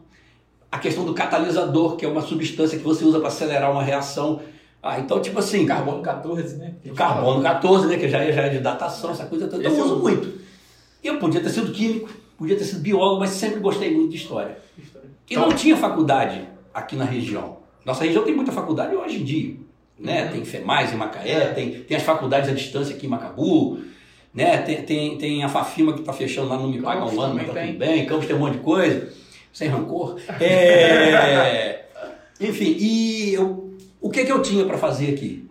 A 0.70 0.78
questão 0.78 1.04
do 1.04 1.14
catalisador, 1.14 1.96
que 1.96 2.04
é 2.04 2.08
uma 2.08 2.22
substância 2.22 2.78
que 2.78 2.84
você 2.84 3.04
usa 3.04 3.18
para 3.18 3.28
acelerar 3.28 3.70
uma 3.70 3.82
reação. 3.82 4.40
Ah, 4.82 4.98
então, 4.98 5.20
tipo 5.20 5.38
assim, 5.38 5.64
carbono 5.64 6.02
14, 6.02 6.56
né? 6.56 6.74
carbono 6.96 7.40
14, 7.42 7.86
né, 7.86 7.96
que 7.98 8.08
já 8.08 8.18
é, 8.18 8.32
já 8.32 8.42
é 8.42 8.48
de 8.48 8.58
datação, 8.58 9.10
essa 9.12 9.26
coisa 9.26 9.46
toda. 9.46 9.62
Então, 9.62 9.72
eu 9.76 9.84
uso 9.84 9.94
eu- 9.94 9.98
muito. 10.00 10.41
Eu 11.02 11.18
podia 11.18 11.40
ter 11.40 11.50
sido 11.50 11.72
químico, 11.72 12.08
podia 12.38 12.56
ter 12.56 12.64
sido 12.64 12.80
biólogo, 12.80 13.20
mas 13.20 13.30
sempre 13.30 13.60
gostei 13.60 13.92
muito 13.94 14.10
de 14.10 14.16
história. 14.16 14.56
E 15.28 15.36
não 15.36 15.52
tinha 15.52 15.76
faculdade 15.76 16.46
aqui 16.72 16.94
na 16.96 17.04
região. 17.04 17.58
Nossa 17.84 18.04
região 18.04 18.22
tem 18.24 18.34
muita 18.34 18.52
faculdade 18.52 18.94
hoje 18.94 19.20
em 19.20 19.24
dia. 19.24 19.56
Né? 19.98 20.26
Tem 20.28 20.44
FEMAIS 20.44 20.92
em 20.92 20.96
Macaé, 20.96 21.46
tem, 21.52 21.70
tem 21.82 21.96
as 21.96 22.02
faculdades 22.02 22.48
à 22.50 22.52
distância 22.52 22.94
aqui 22.94 23.06
em 23.06 23.08
Macabu, 23.08 23.78
né? 24.34 24.58
tem, 24.58 24.82
tem, 24.82 25.16
tem 25.18 25.44
a 25.44 25.48
Fafima 25.48 25.92
que 25.92 26.00
está 26.00 26.12
fechando 26.12 26.48
lá, 26.48 26.56
não 26.56 26.68
me 26.68 26.80
paga 26.80 27.04
um 27.04 27.20
ano, 27.20 27.34
mas 27.34 27.46
tá 27.46 27.52
também 27.52 27.68
tudo 27.68 27.78
bem. 27.78 28.06
Campos 28.06 28.26
tem 28.26 28.34
um 28.34 28.38
monte 28.40 28.54
de 28.54 28.64
coisa, 28.64 29.12
sem 29.52 29.68
rancor. 29.68 30.16
É, 30.40 31.84
Enfim, 32.40 32.76
e 32.78 33.34
eu- 33.34 33.72
o 34.00 34.10
que, 34.10 34.24
que 34.24 34.32
eu 34.32 34.42
tinha 34.42 34.64
para 34.64 34.76
fazer 34.78 35.10
aqui? 35.14 35.48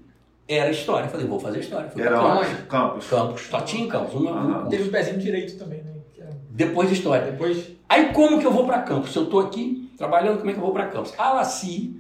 Era 0.54 0.70
história. 0.72 1.08
Falei, 1.10 1.26
vou 1.26 1.40
fazer 1.40 1.60
história. 1.60 1.90
Fui 1.90 2.02
Era 2.02 2.16
Campos. 2.18 2.48
onde? 2.48 2.62
Campos. 2.68 3.08
Campos, 3.08 3.42
só 3.50 3.62
tinha 3.62 3.86
em 3.86 3.88
Campos. 3.88 4.14
Uma, 4.14 4.32
um 4.32 4.54
curso. 4.54 4.70
Teve 4.70 4.84
o 4.84 4.92
pezinho 4.92 5.18
direito 5.20 5.58
também, 5.58 5.82
né? 5.84 5.92
Era- 6.20 6.30
Depois 6.50 6.90
de 6.90 6.96
história. 6.96 7.32
Depois. 7.32 7.70
Aí 7.88 8.14
como 8.14 8.40
que 8.40 8.46
eu 8.46 8.52
vou 8.52 8.66
para 8.66 8.80
Campos? 8.82 9.12
Se 9.12 9.18
eu 9.18 9.24
estou 9.24 9.40
aqui 9.40 9.92
trabalhando, 9.98 10.40
como 10.40 10.50
é 10.50 10.54
que 10.54 10.60
eu 10.60 10.64
vou 10.64 10.74
para 10.74 10.88
Campos? 10.88 11.14
A 11.18 11.34
Laci, 11.34 11.96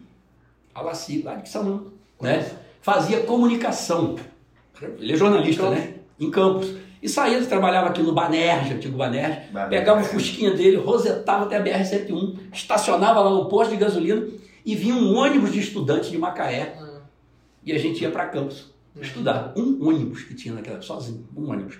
a 0.73 0.81
Laci, 0.81 1.21
lá 1.21 1.35
de 1.35 1.49
Salão, 1.49 1.85
né? 2.21 2.45
Fazia 2.81 3.19
comunicação. 3.21 4.15
Ele 4.99 5.13
é 5.13 5.15
jornalista, 5.15 5.69
né? 5.69 5.95
Em 6.19 6.31
Campos. 6.31 6.73
E 7.01 7.09
saía, 7.09 7.37
ele 7.37 7.47
trabalhava 7.47 7.87
aqui 7.89 8.01
no 8.03 8.13
Banerj, 8.13 8.73
antigo 8.73 8.95
Banerj, 8.95 9.49
pegava 9.69 10.01
o 10.01 10.03
fusquinha 10.03 10.51
dele, 10.51 10.77
rosetava 10.77 11.45
até 11.45 11.57
a 11.57 11.63
BR-101, 11.63 12.37
estacionava 12.53 13.19
lá 13.21 13.29
no 13.31 13.45
posto 13.45 13.71
de 13.71 13.77
gasolina 13.77 14.27
e 14.63 14.75
vinha 14.75 14.93
um 14.93 15.15
ônibus 15.17 15.51
de 15.51 15.59
estudantes 15.59 16.11
de 16.11 16.17
Macaé 16.19 16.75
Ah, 16.79 16.80
e 17.65 17.71
a 17.71 17.77
gente 17.77 18.01
ia 18.01 18.09
para 18.11 18.25
Campos 18.27 18.71
estudar. 19.01 19.53
Um 19.55 19.87
ônibus 19.87 20.23
que 20.23 20.33
tinha 20.33 20.53
naquela, 20.53 20.81
sozinho, 20.81 21.25
um 21.35 21.49
ônibus. 21.49 21.77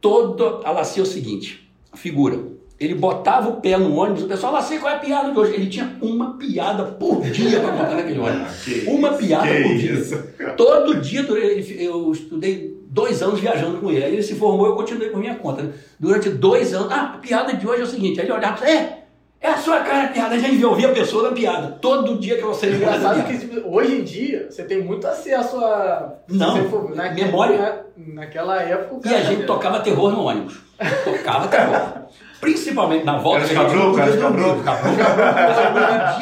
Todo, 0.00 0.60
a 0.64 0.70
é 0.70 1.02
o 1.02 1.06
seguinte, 1.06 1.70
a 1.90 1.96
figura. 1.96 2.52
Ele 2.78 2.94
botava 2.94 3.48
o 3.48 3.60
pé 3.60 3.76
no 3.78 3.94
ônibus, 3.94 4.24
o 4.24 4.26
pessoal, 4.28 4.52
Laci, 4.52 4.78
qual 4.78 4.92
é 4.92 4.96
a 4.96 4.98
piada 4.98 5.30
de 5.32 5.38
hoje? 5.38 5.54
Ele 5.54 5.66
tinha 5.68 5.96
uma 6.02 6.36
piada 6.36 6.84
por 6.84 7.22
dia 7.22 7.60
para 7.60 7.70
contar 7.70 7.94
naquele 7.94 8.18
ônibus. 8.18 8.64
Que 8.64 8.80
Uma 8.90 9.10
isso, 9.10 9.18
piada 9.18 9.46
por 9.46 9.76
dia. 9.76 9.92
isso. 9.92 10.22
Todo 10.56 11.00
dia, 11.00 11.22
durante- 11.22 11.46
ele- 11.72 11.84
eu 11.84 12.10
estudei 12.12 12.76
dois 12.90 13.22
anos 13.22 13.40
viajando 13.40 13.78
com 13.78 13.90
ele. 13.90 14.04
Aí 14.04 14.12
ele 14.12 14.22
se 14.22 14.34
formou, 14.34 14.66
eu 14.66 14.74
continuei 14.74 15.08
por 15.08 15.18
minha 15.20 15.36
conta. 15.36 15.62
né? 15.62 15.72
Durante 15.98 16.28
dois 16.30 16.74
anos, 16.74 16.92
ah, 16.92 17.14
a 17.14 17.18
piada 17.18 17.54
de 17.56 17.66
hoje 17.66 17.80
é 17.80 17.84
o 17.84 17.88
seguinte, 17.88 18.20
aí 18.20 18.26
ele 18.26 18.32
olhava, 18.34 18.64
é, 18.68 19.03
é 19.46 19.50
a 19.50 19.58
sua 19.58 19.80
cara 19.80 20.04
a 20.04 20.08
piada, 20.08 20.34
a 20.34 20.38
gente 20.38 20.64
ouvia 20.64 20.88
a 20.88 20.92
pessoa 20.92 21.28
na 21.28 21.34
piada. 21.36 21.78
Todo 21.80 22.18
dia 22.18 22.36
que 22.36 22.42
você 22.42 22.66
lembra 22.66 22.90
da 22.92 22.96
Engraçado 22.96 23.26
que 23.26 23.38
tipo, 23.38 23.68
hoje 23.68 23.94
em 23.96 24.02
dia 24.02 24.46
você 24.50 24.64
tem 24.64 24.82
muito 24.82 25.06
acesso 25.06 25.58
a. 25.58 26.14
Não, 26.28 26.68
for- 26.70 26.94
na- 26.94 27.10
memória. 27.12 27.58
na- 27.58 27.76
naquela 28.22 28.60
época. 28.62 29.08
E 29.08 29.14
a 29.14 29.18
cara- 29.18 29.24
gente 29.24 29.46
tocava 29.46 29.80
terror 29.80 30.10
no 30.12 30.24
ônibus. 30.24 30.58
Tocava 31.04 31.48
terror. 31.48 32.04
Principalmente 32.40 33.04
na 33.04 33.18
volta. 33.18 33.40
Era 33.44 33.48
que 33.48 33.54
a 33.54 33.58
gente 33.62 33.66
cabruco, 33.70 33.86
não 33.86 33.94
podia 33.94 34.12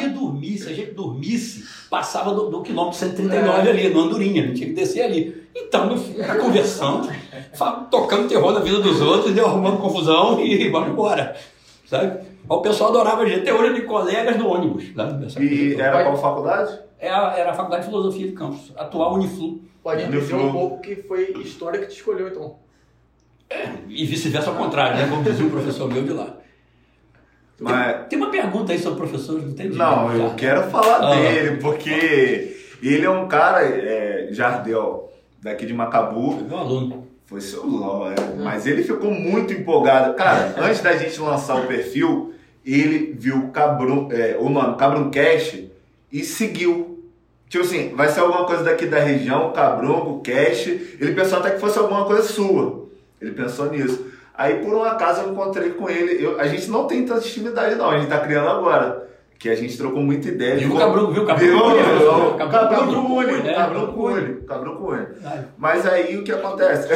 era 0.05 0.13
dormir. 0.13 0.57
Se 0.57 0.69
a 0.69 0.73
gente 0.73 0.91
dormisse, 0.91 1.63
passava 1.89 2.33
do, 2.33 2.49
do 2.49 2.61
quilômetro 2.61 2.97
139 2.99 3.69
ali, 3.69 3.89
no 3.89 4.01
Andorinha. 4.01 4.45
Não 4.47 4.53
tinha 4.53 4.67
que 4.67 4.73
descer 4.73 5.01
ali. 5.01 5.43
Então, 5.55 5.87
meu 5.87 5.97
filho, 5.97 6.21
era 6.23 6.35
conversando, 6.35 7.09
tocando 7.89 8.27
terror 8.27 8.51
na 8.53 8.59
vida 8.59 8.79
dos 8.79 9.01
outros, 9.01 9.25
entendeu? 9.25 9.47
arrumando 9.47 9.77
confusão 9.77 10.39
e 10.41 10.69
vamos 10.69 10.89
embora. 10.89 11.35
Sabe? 11.85 12.32
O 12.49 12.61
pessoal 12.61 12.89
adorava 12.89 13.21
a 13.23 13.25
gente. 13.25 13.41
Até 13.41 13.53
hoje 13.53 13.73
de 13.75 13.81
colegas 13.83 14.35
do 14.37 14.47
ônibus. 14.47 14.93
Né? 14.95 15.19
E 15.39 15.75
era 15.79 16.03
qual 16.03 16.17
faculdade? 16.17 16.79
Era, 16.99 17.37
era 17.37 17.51
a 17.51 17.53
Faculdade 17.53 17.83
de 17.83 17.89
Filosofia 17.89 18.27
de 18.27 18.33
Campos, 18.33 18.71
atual 18.77 19.15
Uniflu. 19.15 19.61
Pode 19.83 20.05
No 20.05 20.11
dizer 20.21 20.35
um 20.35 20.51
pouco 20.51 20.81
que 20.81 20.95
foi 20.95 21.31
história 21.41 21.79
que 21.81 21.87
te 21.87 21.95
escolheu, 21.97 22.29
então. 22.29 22.55
E 23.89 24.05
vice-versa 24.05 24.49
ao 24.49 24.55
contrário, 24.55 24.97
né? 24.97 25.07
Como 25.09 25.21
dizia 25.23 25.45
um 25.45 25.49
professor 25.49 25.91
meu 25.91 26.03
de 26.03 26.13
lá. 26.13 26.37
Mas, 27.59 28.07
Tem 28.07 28.17
uma 28.17 28.31
pergunta 28.31 28.71
aí 28.71 28.79
sobre 28.79 28.97
professores, 28.99 29.45
não 29.45 29.53
tem? 29.53 29.69
não, 29.69 30.11
eu 30.13 30.29
Já. 30.29 30.35
quero 30.35 30.63
falar 30.63 31.11
Ah. 31.11 31.15
dele, 31.15 31.57
porque 31.57 32.55
ele 32.81 33.05
é 33.05 33.09
um 33.09 33.27
cara, 33.27 33.61
é, 33.65 34.29
Jardel, 34.31 35.11
daqui 35.41 35.65
de 35.65 35.73
Macabu. 35.73 36.35
Meu 36.41 36.57
aluno. 36.57 37.07
Foi 37.25 37.39
seu 37.41 37.65
LOL, 37.65 38.11
é. 38.11 38.15
Mas 38.41 38.65
ele 38.65 38.83
ficou 38.83 39.11
muito 39.11 39.53
empolgado. 39.53 40.13
Cara, 40.15 40.55
antes 40.57 40.81
da 40.81 40.95
gente 40.97 41.19
lançar 41.21 41.55
o 41.55 41.67
perfil, 41.67 42.32
ele 42.65 43.13
viu 43.17 43.37
o 43.37 43.51
Cabrum, 43.51 44.09
é, 44.11 44.37
o 44.39 44.49
nome 44.49 44.77
Cabrum 44.77 45.09
Cash 45.11 45.59
e 46.11 46.23
seguiu. 46.23 47.03
Tipo 47.49 47.63
assim, 47.65 47.93
vai 47.95 48.09
ser 48.09 48.21
alguma 48.21 48.45
coisa 48.45 48.63
daqui 48.63 48.85
da 48.87 48.99
região, 48.99 49.51
Cabrunco, 49.51 50.21
Cash. 50.23 50.67
Ele 50.67 51.13
pensou 51.13 51.39
até 51.39 51.51
que 51.51 51.59
fosse 51.59 51.77
alguma 51.77 52.05
coisa 52.05 52.23
sua. 52.23 52.87
Ele 53.21 53.31
pensou 53.31 53.69
nisso. 53.71 54.07
Aí, 54.35 54.55
por 54.55 54.73
um 54.73 54.83
acaso, 54.83 55.21
eu 55.21 55.31
encontrei 55.31 55.69
com 55.71 55.87
ele. 55.89 56.23
Eu- 56.25 56.39
a 56.39 56.47
gente 56.47 56.67
não 56.71 56.87
tem 56.87 57.05
tanta 57.05 57.25
intimidade, 57.25 57.75
não. 57.75 57.89
A 57.91 57.99
gente 57.99 58.09
tá 58.09 58.19
criando 58.19 58.49
agora. 58.49 59.03
Que 59.37 59.49
a 59.49 59.55
gente 59.55 59.77
trocou 59.77 60.01
muita 60.01 60.29
ideia. 60.29 60.55
Viu 60.55 60.73
o 60.73 60.77
Cabrunco, 60.77 61.11
viu 61.11 61.23
o 61.23 61.25
Cabrunco? 61.25 61.69
Viu? 61.69 61.75
Cabrunco, 61.77 62.37
Cabrunco 62.37 62.37
Cabrunco, 62.73 63.93
com 63.93 64.09
né? 64.09 64.37
Cabrunco 64.47 64.77
com 64.79 64.85
olho. 64.85 65.07
Mas 65.57 65.85
aí 65.85 66.17
o 66.17 66.23
que 66.23 66.31
acontece? 66.31 66.87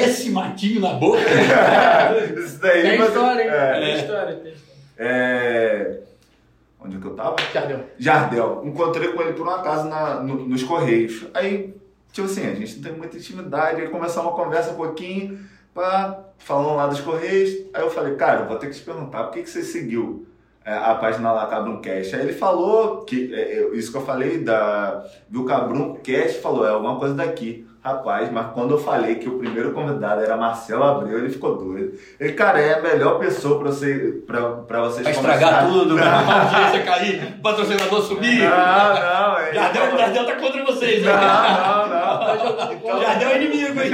Esse 0.00 0.30
matinho 0.30 0.80
na 0.80 0.90
boca. 0.94 1.18
Isso 2.38 2.58
daí. 2.60 2.82
Tem 2.82 2.98
mas- 2.98 3.08
história, 3.08 3.42
hein? 3.42 3.48
É, 3.50 3.80
Tem 3.80 3.94
história, 3.96 4.34
tem 4.36 4.52
história. 4.52 4.69
É, 5.00 6.00
Onde 6.82 6.96
é 6.96 7.00
que 7.00 7.06
eu 7.06 7.14
tava? 7.14 7.36
Jardel. 7.52 7.80
Jardel. 7.98 8.62
Encontrei 8.64 9.12
com 9.12 9.20
ele 9.22 9.32
por 9.34 9.46
um 9.46 9.50
acaso 9.50 9.88
na, 9.88 10.20
no- 10.22 10.46
nos 10.48 10.62
Correios. 10.62 11.26
Aí, 11.34 11.74
tipo 12.12 12.26
assim, 12.26 12.46
a 12.46 12.54
gente 12.54 12.76
não 12.76 12.82
tem 12.82 12.92
muita 12.92 13.16
intimidade. 13.16 13.80
Aí 13.82 13.88
começamos 13.88 14.30
uma 14.30 14.36
conversa 14.44 14.70
um 14.72 14.76
pouquinho, 14.76 15.38
pá, 15.74 16.18
falando 16.38 16.76
lá 16.76 16.86
dos 16.86 17.00
Correios. 17.00 17.50
Aí 17.74 17.82
eu 17.82 17.90
falei, 17.90 18.14
cara, 18.16 18.40
eu 18.42 18.48
vou 18.48 18.56
ter 18.56 18.68
que 18.68 18.76
te 18.76 18.82
perguntar, 18.82 19.24
por 19.24 19.32
que, 19.32 19.42
que 19.42 19.50
você 19.50 19.62
seguiu 19.62 20.26
é, 20.64 20.72
a 20.74 20.94
página 20.94 21.32
lá, 21.32 21.46
Cabruncast. 21.46 22.14
Aí 22.16 22.22
ele 22.22 22.32
falou 22.32 23.04
que, 23.04 23.34
é, 23.34 23.58
é, 23.58 23.68
isso 23.76 23.90
que 23.92 23.98
eu 23.98 24.06
falei, 24.06 24.38
da, 24.42 25.04
do 25.28 25.44
Cabruncast, 25.44 26.40
falou, 26.40 26.66
é 26.66 26.70
alguma 26.70 26.98
coisa 26.98 27.14
daqui. 27.14 27.66
Rapaz, 27.82 28.30
mas 28.30 28.52
quando 28.52 28.74
eu 28.74 28.78
falei 28.78 29.14
que 29.14 29.26
o 29.26 29.38
primeiro 29.38 29.72
convidado 29.72 30.20
era 30.20 30.36
Marcelo 30.36 30.84
Abreu, 30.84 31.16
ele 31.16 31.30
ficou 31.30 31.56
doido. 31.56 31.94
Ele, 32.20 32.34
cara, 32.34 32.60
é 32.60 32.74
a 32.74 32.82
melhor 32.82 33.18
pessoa 33.18 33.58
pra, 33.58 33.70
você, 33.70 34.22
pra, 34.26 34.50
pra 34.50 34.82
vocês 34.82 35.02
Pra 35.02 35.10
estragar 35.12 35.66
tudo, 35.66 35.94
pra 35.94 36.18
audiência 36.42 36.82
cair, 36.84 37.36
o 37.38 37.42
patrocinador 37.42 38.02
subir. 38.02 38.40
Não, 38.40 38.48
não. 38.50 39.38
É, 39.38 39.54
Jardel, 39.54 39.84
ele 39.86 39.96
Jardel 39.96 40.26
tá 40.26 40.36
contra 40.36 40.64
vocês? 40.66 41.02
Não, 41.02 41.12
não, 41.14 41.88
não. 41.88 43.00
Jardel 43.00 43.28
é 43.30 43.42
inimigo, 43.42 43.80
hein? 43.80 43.90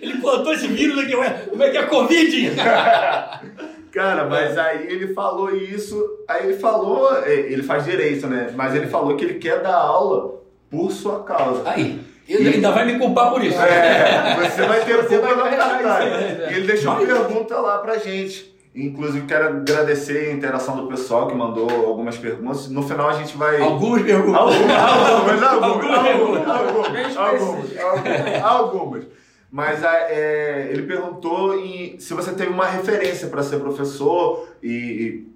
Ele 0.00 0.20
plantou 0.20 0.52
esse 0.52 0.66
vírus 0.66 0.98
aqui, 0.98 1.14
ué, 1.14 1.30
como 1.50 1.62
é 1.62 1.70
que 1.70 1.76
é 1.76 1.80
a 1.80 1.86
Covid? 1.86 2.50
Cara, 3.92 4.24
mas 4.24 4.58
aí 4.58 4.86
ele 4.90 5.14
falou 5.14 5.54
isso, 5.54 6.02
aí 6.26 6.46
ele 6.46 6.58
falou, 6.58 7.14
é, 7.24 7.32
ele 7.32 7.62
faz 7.62 7.84
direito, 7.84 8.26
né? 8.26 8.50
Mas 8.56 8.74
ele 8.74 8.88
falou 8.88 9.14
que 9.16 9.24
ele 9.24 9.34
quer 9.34 9.60
dar 9.62 9.76
aula 9.76 10.40
por 10.70 10.90
sua 10.90 11.22
causa. 11.22 11.62
Aí, 11.66 12.00
ele 12.28 12.48
ainda 12.54 12.70
vai 12.70 12.84
me 12.86 12.98
culpar 12.98 13.30
por 13.30 13.42
isso. 13.44 13.58
É, 13.60 14.36
você 14.50 14.62
vai 14.66 14.84
ter 14.84 14.96
Você 14.96 15.18
culpa 15.18 15.34
vai 15.34 15.56
na 15.56 15.94
aí, 15.96 16.10
né? 16.10 16.48
E 16.50 16.54
ele 16.54 16.66
deixou 16.66 16.92
uma 16.92 17.04
pergunta 17.04 17.56
lá 17.58 17.78
pra 17.78 17.98
gente. 17.98 18.52
Inclusive, 18.74 19.26
quero 19.26 19.48
agradecer 19.48 20.30
a 20.30 20.32
interação 20.32 20.74
do 20.76 20.86
pessoal 20.86 21.26
que 21.26 21.34
mandou 21.34 21.68
algumas 21.86 22.16
perguntas. 22.16 22.68
No 22.68 22.82
final 22.82 23.08
a 23.10 23.12
gente 23.12 23.36
vai. 23.36 23.60
Algumas 23.60 24.02
perguntas. 24.02 24.40
Algumas, 24.40 25.42
algumas, 25.42 25.42
algumas, 25.42 26.48
Algumas 26.48 26.48
algumas, 26.48 27.16
algumas, 27.16 27.78
algumas, 27.78 28.42
algumas. 28.42 29.04
Mas 29.50 29.84
a- 29.84 30.06
é, 30.08 30.68
ele 30.70 30.84
perguntou 30.84 31.58
em- 31.58 31.98
se 32.00 32.14
você 32.14 32.32
teve 32.32 32.48
uma 32.50 32.64
referência 32.66 33.28
para 33.28 33.42
ser 33.42 33.58
professor 33.58 34.48
e. 34.62 35.26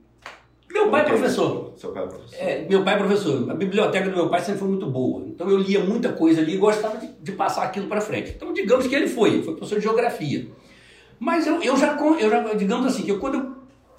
Meu 0.72 0.90
pai 0.90 1.02
é 1.02 1.04
professor. 1.04 1.72
e- 1.76 1.80
Seu 1.80 1.90
pai 1.92 2.04
é 2.04 2.06
professor. 2.06 2.36
É, 2.38 2.66
meu 2.68 2.84
pai 2.84 2.94
é 2.94 2.98
professor. 2.98 3.50
A 3.50 3.54
biblioteca 3.54 4.08
do 4.10 4.16
meu 4.16 4.28
pai 4.28 4.40
sempre 4.40 4.58
foi 4.60 4.68
muito 4.68 4.86
boa. 4.86 5.24
Então 5.26 5.48
eu 5.48 5.58
lia 5.58 5.80
muita 5.80 6.12
coisa 6.12 6.40
ali 6.40 6.54
e 6.54 6.58
gostava 6.58 6.98
de, 6.98 7.08
de 7.20 7.32
passar 7.32 7.62
aquilo 7.64 7.86
para 7.86 8.00
frente. 8.00 8.32
Então 8.36 8.52
digamos 8.52 8.86
que 8.86 8.94
ele 8.94 9.08
foi, 9.08 9.42
foi 9.42 9.54
professor 9.54 9.76
de 9.78 9.84
geografia. 9.84 10.46
Mas 11.18 11.46
eu, 11.46 11.62
eu, 11.62 11.76
já, 11.76 11.96
eu 12.20 12.30
já, 12.30 12.54
digamos 12.54 12.86
assim, 12.86 13.02
que 13.02 13.10
eu, 13.10 13.18
quando 13.18 13.34
eu 13.38 13.52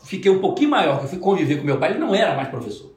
fiquei 0.03 0.29
um 0.31 0.39
pouquinho 0.39 0.69
maior, 0.69 0.99
que 0.99 1.05
eu 1.05 1.09
fui 1.09 1.19
conviver 1.19 1.57
com 1.57 1.63
meu 1.65 1.77
pai, 1.79 1.91
ele 1.91 1.99
não 1.99 2.13
era 2.13 2.35
mais 2.35 2.49
professor. 2.49 2.91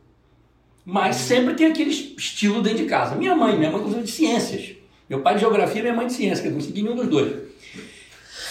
Mas 0.85 1.16
sempre 1.16 1.55
tem 1.55 1.66
aquele 1.68 1.91
estilo 1.91 2.61
dentro 2.62 2.79
de 2.79 2.85
casa. 2.87 3.14
Minha 3.14 3.35
mãe, 3.35 3.57
minha 3.57 3.71
mãe 3.71 3.81
inclusive 3.81 4.03
de 4.05 4.11
ciências. 4.11 4.75
Meu 5.09 5.21
pai 5.21 5.35
de 5.35 5.41
geografia, 5.41 5.81
minha 5.83 5.95
mãe 5.95 6.07
de 6.07 6.12
ciências, 6.12 6.41
que 6.41 6.49
eu 6.49 6.53
não 6.53 6.61
segui 6.61 6.83
nenhum 6.83 6.97
dos 6.97 7.07
dois. 7.09 7.35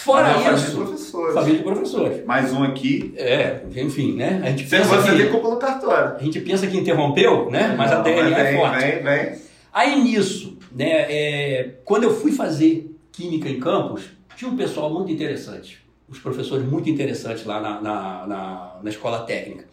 Fora 0.00 0.28
Mas 0.28 0.36
uma 0.36 0.42
família 0.42 0.56
de 0.56 0.66
isso, 0.66 0.76
professores. 0.76 1.34
família 1.34 1.58
de 1.58 1.62
professores. 1.62 2.24
Mais 2.24 2.52
um 2.52 2.62
aqui. 2.62 3.14
É, 3.16 3.60
enfim, 3.76 4.14
né? 4.14 4.40
A 4.42 4.48
gente 4.50 4.64
pensa 4.64 4.96
você 4.96 5.10
que... 5.10 5.30
tem 5.30 5.42
no 5.42 5.56
cartório. 5.56 6.16
A 6.16 6.22
gente 6.22 6.40
pensa 6.40 6.66
que 6.66 6.76
interrompeu, 6.78 7.50
né? 7.50 7.74
Mas 7.76 7.92
a 7.92 8.00
DNA 8.00 8.38
é 8.38 8.56
forte. 8.56 8.78
Vem, 8.78 9.02
vem. 9.02 9.38
Aí 9.72 10.02
nisso, 10.02 10.58
né, 10.72 11.06
é, 11.08 11.74
quando 11.84 12.04
eu 12.04 12.14
fui 12.14 12.32
fazer 12.32 12.96
química 13.12 13.48
em 13.48 13.60
campus, 13.60 14.04
tinha 14.36 14.50
um 14.50 14.56
pessoal 14.56 14.90
muito 14.92 15.12
interessante, 15.12 15.78
os 16.08 16.18
professores 16.18 16.66
muito 16.66 16.88
interessantes 16.88 17.44
lá 17.44 17.60
na, 17.60 17.80
na, 17.80 18.26
na, 18.26 18.80
na 18.82 18.90
escola 18.90 19.20
técnica. 19.20 19.66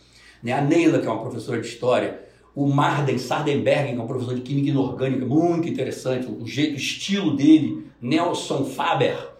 Né? 0.44 0.52
A 0.52 0.62
Neila, 0.62 1.00
que 1.00 1.08
é 1.08 1.10
uma 1.10 1.22
professora 1.22 1.60
de 1.60 1.68
história, 1.68 2.20
o 2.54 2.68
Marden 2.68 3.18
Sardenberg, 3.18 3.94
que 3.94 4.00
é 4.00 4.02
um 4.02 4.08
professor 4.08 4.36
de 4.36 4.42
química 4.42 4.70
inorgânica 4.70 5.26
muito 5.26 5.70
interessante, 5.70 6.28
o 6.28 6.46
jeito, 6.46 6.74
o 6.74 6.78
estilo 6.78 7.36
dele, 7.36 7.88
Nelson 8.02 8.66
Faber, 8.66 9.37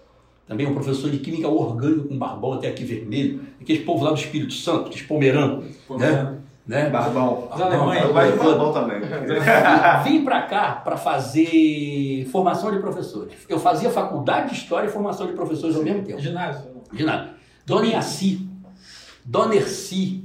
também 0.48 0.66
um 0.66 0.74
professor 0.74 1.12
de 1.12 1.18
química 1.20 1.48
orgânica 1.48 2.08
com 2.08 2.18
barbão 2.18 2.54
até 2.54 2.70
aqui 2.70 2.86
vermelho, 2.86 3.42
aqueles 3.60 3.84
povo 3.84 4.04
lá 4.04 4.12
do 4.12 4.18
Espírito 4.18 4.54
Santo, 4.54 4.88
aqueles 4.88 5.06
pomeranos, 5.06 5.66
né? 5.90 6.38
né? 6.66 6.90
Barbão. 6.90 7.50
Os 7.54 7.62
alemães. 7.62 8.04
Eu 8.04 8.14
gosto 8.14 8.32
de 8.32 8.38
barbão 8.38 8.74
também. 8.74 9.00
Vim 10.04 10.24
para 10.24 10.42
cá 10.44 10.72
para 10.84 10.98
fazer 10.98 12.28
formação 12.32 12.72
de 12.72 12.80
professores. 12.80 13.34
Eu 13.48 13.60
fazia 13.60 13.90
faculdade 13.90 14.52
de 14.52 14.56
história 14.56 14.88
e 14.88 14.92
formação 14.92 15.28
de 15.28 15.34
professores 15.34 15.76
ao 15.76 15.84
mesmo 15.84 16.04
tempo. 16.04 16.20
Ginásio. 16.20 16.66
De 16.92 17.04
nada. 17.04 17.36
Dona 17.66 17.88
Iaci, 17.88 18.48
Dona 19.26 19.56
Erci, 19.56 20.24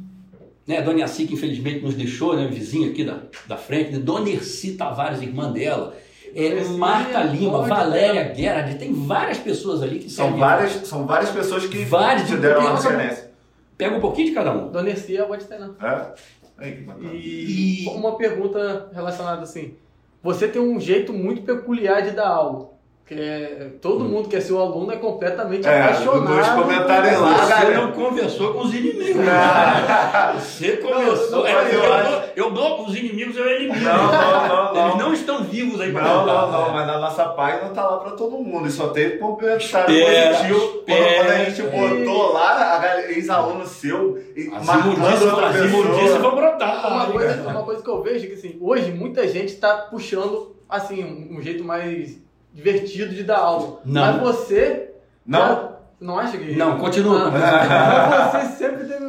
né? 0.65 0.81
Dona 0.83 1.01
Iaci 1.01 1.27
que 1.27 1.35
infelizmente 1.35 1.85
nos 1.85 1.95
deixou, 1.95 2.37
né? 2.37 2.47
Vizinha 2.47 2.91
aqui 2.91 3.05
da, 3.05 3.19
da 3.49 3.57
frente. 3.57 3.93
Né? 3.93 3.99
Dona 3.99 4.29
Erci 4.29 4.75
Tavares, 4.75 5.23
irmã 5.23 5.51
dela. 5.51 5.97
É, 6.35 6.65
Marta 6.65 7.23
Lima, 7.25 7.59
pode 7.59 7.69
Valéria 7.69 8.35
Gerard, 8.35 8.75
tem 8.79 8.93
várias 8.93 9.39
pessoas 9.39 9.83
ali 9.83 9.99
que 9.99 10.11
São 10.11 10.37
várias, 10.37 10.73
são 10.87 11.07
várias 11.07 11.31
pessoas 11.31 11.67
que 11.67 11.85
Várias, 11.85 12.27
te 12.29 12.37
deram 12.37 12.63
porque- 12.63 12.89
referência. 12.89 13.31
Pega 13.77 13.97
um 13.97 14.01
pouquinho 14.01 14.29
de 14.29 14.35
cada 14.35 14.53
um. 14.53 14.71
Dona 14.71 14.91
Ercia, 14.91 15.25
pode 15.25 15.45
ter 15.45 15.59
não. 15.59 15.75
É? 15.81 16.13
Aí, 16.59 16.73
que 16.77 16.83
bacana. 16.83 17.11
E 17.13 17.85
E- 17.85 17.89
uma 17.89 18.17
pergunta 18.17 18.89
relacionada 18.95 19.43
assim. 19.43 19.75
Você 20.23 20.47
tem 20.47 20.63
um 20.63 20.79
jeito 20.79 21.13
muito 21.13 21.43
peculiar 21.43 22.01
de 22.03 22.13
dar 22.13 22.29
aula. 22.29 22.71
Que 23.13 23.21
é, 23.21 23.69
todo 23.81 24.05
mundo 24.05 24.29
que 24.29 24.37
é 24.37 24.41
seu 24.41 24.59
aluno 24.61 24.93
é 24.93 24.97
completamente 24.97 25.67
É, 25.67 25.83
apaixonado. 25.83 26.35
nos 26.35 26.49
comentários 26.49 27.21
lá, 27.21 27.35
Você 27.39 27.49
galera. 27.51 27.81
não 27.81 27.93
conversou 27.93 28.55
com 28.55 28.61
os 28.61 28.75
inimigos. 28.75 29.17
Não. 29.17 30.41
Você 30.41 30.77
conversou. 30.79 31.31
Não, 31.43 31.47
É, 31.47 31.75
eu 31.75 31.83
eu, 31.83 32.23
eu 32.47 32.51
bloco 32.53 32.85
os 32.85 32.97
inimigos, 32.97 33.37
eu 33.37 33.49
elimino. 33.49 33.81
Não, 33.85 34.07
não, 34.07 34.49
não, 34.49 34.75
não. 34.75 34.87
Eles 34.89 34.97
não 34.99 35.13
estão 35.13 35.45
vivos 35.45 35.81
aí 35.81 35.93
pra 35.93 36.03
Não, 36.03 36.27
não, 36.27 36.51
não, 36.53 36.73
mas 36.73 36.87
na 36.87 36.99
nossa 36.99 37.25
página 37.31 37.69
tá 37.71 37.87
lá 37.89 37.99
pra 37.99 38.13
todo 38.13 38.39
mundo. 38.39 38.67
E 38.67 38.71
só 38.71 38.89
teve 38.89 39.19
comentário 39.19 39.59
Espera, 39.59 40.37
positivo. 40.37 40.61
Quando, 40.61 40.79
espera. 40.89 41.15
quando 41.17 41.31
a 41.31 41.45
gente 41.45 41.63
botou 41.63 42.33
lá, 42.33 42.51
a 42.53 42.79
galera- 42.79 43.13
ex-aluno 43.13 43.67
seu, 43.67 44.19
e 44.37 44.49
As 44.55 44.65
marcando 44.67 44.95
imundícias, 44.97 45.23
outra 45.23 45.47
as 45.49 45.57
pessoa. 45.61 45.83
imundícias 45.85 46.21
vão 46.21 46.35
brotar. 46.35 46.93
Uma 46.93 47.07
coisa, 47.07 47.49
uma 47.49 47.63
coisa 47.63 47.83
que 47.83 47.89
eu 47.91 48.03
vejo 48.03 48.25
é 48.25 48.29
que 48.29 48.35
assim, 48.35 48.57
hoje 48.61 48.91
muita 48.93 49.27
gente 49.29 49.53
está 49.53 49.75
puxando 49.91 50.57
assim, 50.69 51.05
um, 51.05 51.37
um 51.37 51.43
jeito 51.43 51.63
mais 51.63 52.19
divertido 52.53 53.15
de 53.15 53.23
dar 53.25 53.39
aula. 53.39 53.81
Não. 53.85 54.01
Mas 54.03 54.21
você. 54.21 54.91
Não? 55.27 55.39
já- 55.39 55.73
não 56.01 56.19
acha 56.19 56.37
que. 56.37 56.53
Não, 56.55 56.79
continua. 56.79 57.29
Ah, 57.35 58.31
mas 58.33 58.43
você 58.53 58.65
sempre 58.65 58.85
teve. 58.87 59.03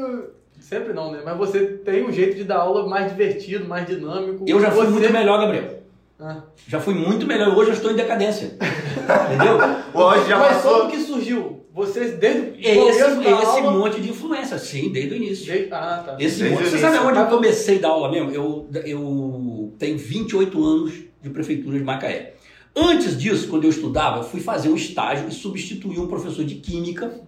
Sempre 0.59 0.93
não, 0.93 1.11
né? 1.11 1.19
Mas 1.25 1.37
você 1.37 1.59
tem 1.59 2.05
um 2.07 2.11
jeito 2.11 2.35
de 2.37 2.43
dar 2.45 2.57
aula 2.59 2.87
mais 2.87 3.09
divertido, 3.11 3.67
mais 3.67 3.85
dinâmico. 3.85 4.45
Eu 4.47 4.61
já 4.61 4.71
fui 4.71 4.85
Você- 4.85 4.91
muito 4.91 5.11
melhor, 5.11 5.39
Gabriel. 5.39 5.79
Ah. 6.19 6.37
Já 6.67 6.79
fui 6.79 6.93
muito 6.93 7.25
melhor. 7.25 7.49
Hoje 7.57 7.71
eu 7.71 7.73
estou 7.73 7.91
em 7.91 7.95
decadência. 7.95 8.55
Entendeu? 9.27 9.57
Hoje 9.93 10.29
já 10.29 10.37
Mas 10.37 10.57
passou. 10.57 10.79
como 10.79 10.91
que 10.91 10.99
surgiu? 10.99 11.59
Vocês 11.73 12.13
desde 12.19 12.39
o 12.39 12.55
Esse, 12.59 12.99
da 12.99 13.31
esse 13.41 13.59
aula... 13.59 13.71
monte 13.71 13.99
de 13.99 14.09
influência, 14.11 14.57
sim, 14.59 14.91
desde 14.91 15.15
o 15.15 15.17
início. 15.17 15.47
Desde- 15.51 15.73
Ah, 15.73 16.03
tá. 16.05 16.15
Esse 16.19 16.39
Desde 16.43 16.55
monte. 16.55 16.69
Você 16.69 16.77
sabe 16.77 16.97
onde 16.99 17.17
eu 17.19 17.25
comecei 17.25 17.77
a 17.79 17.81
dar 17.81 17.87
aula 17.89 18.09
mesmo? 18.11 18.31
Eu, 18.31 18.69
eu 18.85 19.73
tenho 19.79 19.97
28 19.97 20.63
anos 20.63 20.93
de 21.21 21.29
prefeitura 21.29 21.77
de 21.77 21.83
Macaé. 21.83 22.33
Antes 22.75 23.17
disso, 23.17 23.47
quando 23.47 23.65
eu 23.65 23.69
estudava, 23.69 24.19
eu 24.19 24.23
fui 24.23 24.39
fazer 24.39 24.69
um 24.69 24.75
estágio 24.75 25.27
e 25.27 25.31
substituí 25.31 25.99
um 25.99 26.07
professor 26.07 26.43
de 26.43 26.55
química 26.55 27.21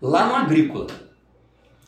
lá 0.00 0.26
no 0.26 0.34
Agrícola. 0.34 0.86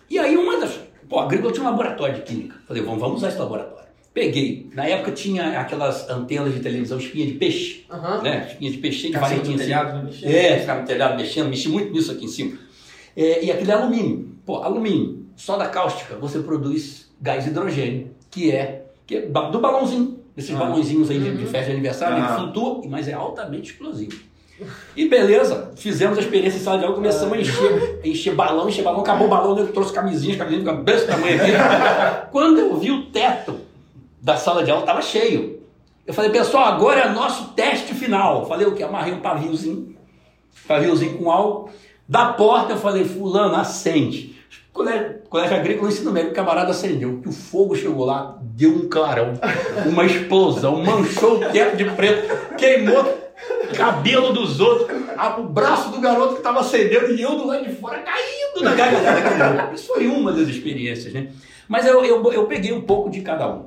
E 0.08 0.18
aí 0.18 0.36
uma 0.36 0.58
das. 0.58 0.78
Pô, 1.08 1.18
Agrícola 1.18 1.52
tinha 1.52 1.64
um 1.64 1.70
laboratório 1.70 2.16
de 2.16 2.22
química. 2.22 2.56
Falei, 2.66 2.82
vamos, 2.82 3.00
vamos 3.00 3.16
usar 3.18 3.28
esse 3.28 3.38
laboratório. 3.38 3.80
Peguei. 4.12 4.68
Na 4.74 4.86
época 4.86 5.12
tinha 5.12 5.60
aquelas 5.60 6.08
antenas 6.10 6.52
de 6.52 6.60
televisão, 6.60 6.98
espinha 6.98 7.26
de 7.26 7.34
peixe, 7.34 7.86
Aham. 7.88 8.22
né? 8.22 8.48
Espinha 8.50 8.70
de 8.70 8.78
peixinho 8.78 9.12
de 9.12 9.18
varetinha 9.18 9.54
assim. 9.54 9.64
telhado, 9.64 10.06
bicho? 10.06 10.26
É, 10.26 10.58
ficava 10.58 10.80
no 10.80 10.86
telhado 10.86 11.16
mexendo, 11.16 11.48
mexi 11.48 11.68
muito 11.68 11.92
nisso 11.92 12.10
aqui 12.10 12.24
em 12.24 12.28
cima. 12.28 12.58
É, 13.16 13.44
e 13.44 13.52
aquilo 13.52 13.70
é 13.70 13.74
alumínio. 13.74 14.36
Pô, 14.44 14.56
alumínio, 14.56 15.26
soda 15.36 15.68
cáustica, 15.68 16.16
você 16.16 16.40
produz 16.40 17.08
gás 17.20 17.46
hidrogênio, 17.46 18.10
que 18.30 18.50
é, 18.50 18.86
que 19.06 19.16
é 19.16 19.20
do 19.22 19.60
balãozinho. 19.60 20.19
Esses 20.36 20.54
Ah. 20.54 20.58
balãozinhos 20.58 21.10
aí 21.10 21.18
de, 21.18 21.36
de 21.36 21.44
festa 21.46 21.66
de 21.66 21.72
aniversário, 21.72 22.16
Ah. 22.16 22.28
ele 22.28 22.38
flutua, 22.40 22.82
mas 22.88 23.08
é 23.08 23.12
altamente 23.12 23.72
explosivo. 23.72 24.30
E 24.94 25.08
beleza, 25.08 25.72
fizemos 25.76 26.18
a 26.18 26.20
experiência 26.20 26.58
em 26.58 26.60
sala 26.60 26.78
de 26.78 26.84
aula, 26.84 26.94
começamos 26.96 27.32
a 27.32 27.40
encher, 27.40 28.00
encher 28.04 28.34
balão, 28.34 28.68
encher 28.68 28.84
balão, 28.84 29.00
acabou 29.00 29.26
o 29.26 29.30
balão, 29.30 29.58
eu 29.58 29.68
trouxe 29.72 29.90
camisinhas, 29.92 30.36
camisinhas 30.36 30.64
ficam 30.68 30.84
desse 30.84 31.06
tamanho 31.06 31.36
aqui. 31.40 31.50
Quando 32.30 32.58
eu 32.58 32.76
vi 32.76 32.90
o 32.90 33.06
teto 33.06 33.56
da 34.20 34.36
sala 34.36 34.62
de 34.62 34.70
aula, 34.70 34.82
estava 34.82 35.00
cheio. 35.00 35.60
Eu 36.06 36.12
falei, 36.12 36.30
pessoal, 36.30 36.64
agora 36.64 37.00
é 37.00 37.08
nosso 37.08 37.52
teste 37.54 37.94
final. 37.94 38.44
Falei 38.46 38.66
o 38.66 38.74
que? 38.74 38.82
Amarrei 38.82 39.14
um 39.14 39.20
paviozinho, 39.20 39.96
paviozinho 40.68 41.16
com 41.16 41.30
álcool. 41.30 41.70
Da 42.08 42.32
porta 42.32 42.72
eu 42.72 42.76
falei, 42.76 43.04
fulano, 43.04 43.54
acende. 43.54 44.36
Colégio, 44.72 45.16
colégio 45.28 45.56
agrícola 45.56 45.88
ensino 45.90 46.12
médio, 46.12 46.30
o 46.30 46.34
camarada 46.34 46.70
acendeu. 46.70 47.20
Que 47.20 47.28
o 47.28 47.32
fogo 47.32 47.74
chegou 47.74 48.04
lá, 48.06 48.38
deu 48.40 48.70
um 48.70 48.88
clarão, 48.88 49.32
uma 49.86 50.04
explosão, 50.04 50.82
manchou 50.82 51.36
o 51.36 51.50
teto 51.50 51.76
de 51.76 51.84
preto, 51.84 52.56
queimou 52.56 53.18
cabelo 53.76 54.32
dos 54.32 54.60
outros, 54.60 54.96
o 55.38 55.42
braço 55.44 55.90
do 55.90 56.00
garoto 56.00 56.32
que 56.34 56.38
estava 56.38 56.60
acendendo 56.60 57.12
e 57.14 57.20
eu 57.22 57.36
do 57.36 57.46
lado 57.46 57.64
de 57.64 57.72
fora 57.74 57.98
caindo 58.00 58.62
na 58.64 58.74
gargalhada. 58.74 59.74
Isso 59.74 59.86
foi 59.86 60.06
uma 60.06 60.32
das 60.32 60.48
experiências, 60.48 61.12
né? 61.12 61.28
Mas 61.68 61.86
eu, 61.86 62.04
eu, 62.04 62.32
eu 62.32 62.46
peguei 62.46 62.72
um 62.72 62.82
pouco 62.82 63.10
de 63.10 63.20
cada 63.22 63.48
um. 63.48 63.66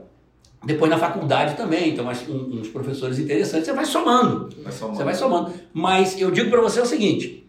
Depois 0.66 0.89
na 0.89 0.97
faculdade 0.97 1.56
também, 1.56 1.89
então 1.89 2.06
mas 2.06 2.28
um- 2.30 2.60
uns 2.60 2.68
professores 2.70 3.20
interessantes, 3.20 3.66
você 3.66 3.74
vai 3.74 3.86
somando. 3.86 4.49
Só 4.72 4.86
uma- 4.88 4.95
Você 4.95 5.04
vai 5.04 5.14
somando. 5.16 5.54
Mas 5.74 6.20
eu 6.20 6.32
digo 6.32 6.49
para 6.49 6.62
você 6.62 6.80
o 6.80 6.86
seguinte: 6.86 7.45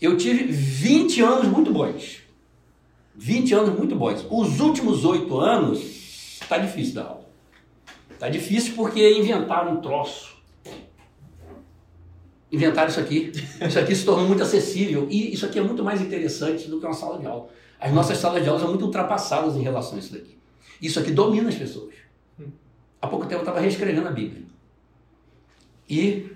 eu 0.00 0.16
tive 0.16 0.44
20 0.44 1.20
anos 1.22 1.46
muito 1.46 1.70
bons. 1.70 2.22
20 3.18 3.52
anos 3.54 3.78
muito 3.78 3.94
bons. 3.96 4.24
Os 4.30 4.60
últimos 4.60 5.04
oito 5.04 5.38
anos, 5.38 6.38
tá 6.48 6.56
difícil 6.56 6.94
dar 6.94 7.02
aula. 7.04 7.28
Tá 8.18 8.28
difícil 8.28 8.74
porque 8.74 9.18
inventaram 9.18 9.74
um 9.74 9.80
troço. 9.80 10.36
Inventaram 12.50 12.88
isso 12.88 13.00
aqui. 13.00 13.32
Isso 13.60 13.78
aqui 13.78 13.94
se 13.94 14.04
tornou 14.04 14.26
muito 14.26 14.42
acessível. 14.42 15.06
E 15.10 15.34
isso 15.34 15.44
aqui 15.44 15.58
é 15.58 15.62
muito 15.62 15.84
mais 15.84 16.00
interessante 16.00 16.68
do 16.68 16.80
que 16.80 16.86
uma 16.86 16.94
sala 16.94 17.18
de 17.18 17.26
aula. 17.26 17.48
As 17.78 17.92
nossas 17.92 18.18
salas 18.18 18.42
de 18.42 18.48
aula 18.48 18.58
são 18.60 18.68
muito 18.70 18.84
ultrapassadas 18.86 19.54
em 19.56 19.62
relação 19.62 19.96
a 19.96 19.98
isso 19.98 20.12
daqui. 20.12 20.38
Isso 20.80 20.98
aqui 20.98 21.10
domina 21.10 21.48
as 21.48 21.54
pessoas. 21.56 21.94
Há 23.00 23.06
pouco 23.06 23.26
tempo 23.26 23.40
eu 23.40 23.44
estava 23.44 23.60
reescrevendo 23.60 24.08
a 24.08 24.10
Bíblia. 24.12 24.42
E 25.88 26.26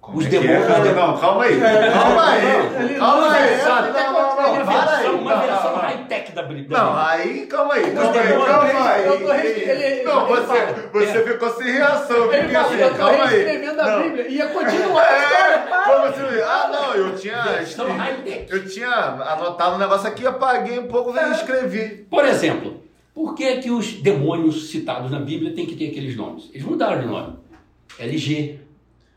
Como 0.00 0.18
Os 0.18 0.26
é 0.26 0.30
que 0.30 0.36
é, 0.36 0.40
demônios- 0.40 0.66
cara? 0.66 0.92
Não, 0.94 1.18
calma 1.18 1.44
aí. 1.44 1.60
Calma 1.60 2.24
aí. 2.30 2.96
Calma 2.98 3.32
aí. 3.32 3.56
Não, 3.56 4.12
Não, 4.12 4.12
não, 4.12 4.33
não, 4.44 4.62
uma 4.62 4.64
versão, 4.64 5.14
uma 5.16 5.36
versão 5.36 5.74
high-tech 5.76 6.32
da 6.32 6.42
Bíblia. 6.42 6.78
Não, 6.78 6.96
aí, 6.96 7.46
calma 7.46 7.74
aí, 7.74 7.90
calma 7.90 8.20
aí, 8.20 9.08
calma 9.08 9.32
aí. 9.34 10.04
Não, 10.04 10.26
você, 10.26 10.88
você 10.92 11.24
ficou 11.24 11.50
sem 11.50 11.72
reação. 11.72 12.32
Ele 12.32 12.48
falou, 12.48 12.68
assim, 12.68 12.96
calma 12.96 13.24
aí. 13.24 13.30
reescrevendo 13.30 13.80
a. 13.80 13.98
Bíblia 13.98 14.28
e 14.28 14.34
ia 14.36 14.46
continuar. 14.46 15.04
É, 15.04 15.58
como 15.84 16.06
assim? 16.06 16.40
Ah, 16.44 16.68
não, 16.72 16.94
eu 16.94 17.16
tinha. 17.16 17.44
Eu 18.48 18.68
tinha 18.68 18.90
anotado 18.90 19.76
um 19.76 19.78
negócio 19.78 20.08
aqui, 20.08 20.26
apaguei 20.26 20.78
um 20.78 20.86
pouco 20.86 21.14
e 21.16 21.32
escrevi. 21.32 22.06
Por 22.10 22.24
exemplo, 22.24 22.82
por 23.14 23.34
que, 23.34 23.56
que 23.58 23.70
os 23.70 23.92
demônios 23.94 24.70
citados 24.70 25.10
na 25.10 25.20
Bíblia 25.20 25.54
têm 25.54 25.66
que 25.66 25.76
ter 25.76 25.90
aqueles 25.90 26.16
nomes? 26.16 26.50
Eles 26.52 26.66
mudaram 26.66 27.00
de 27.00 27.06
nome. 27.06 27.36
LG, 27.98 28.58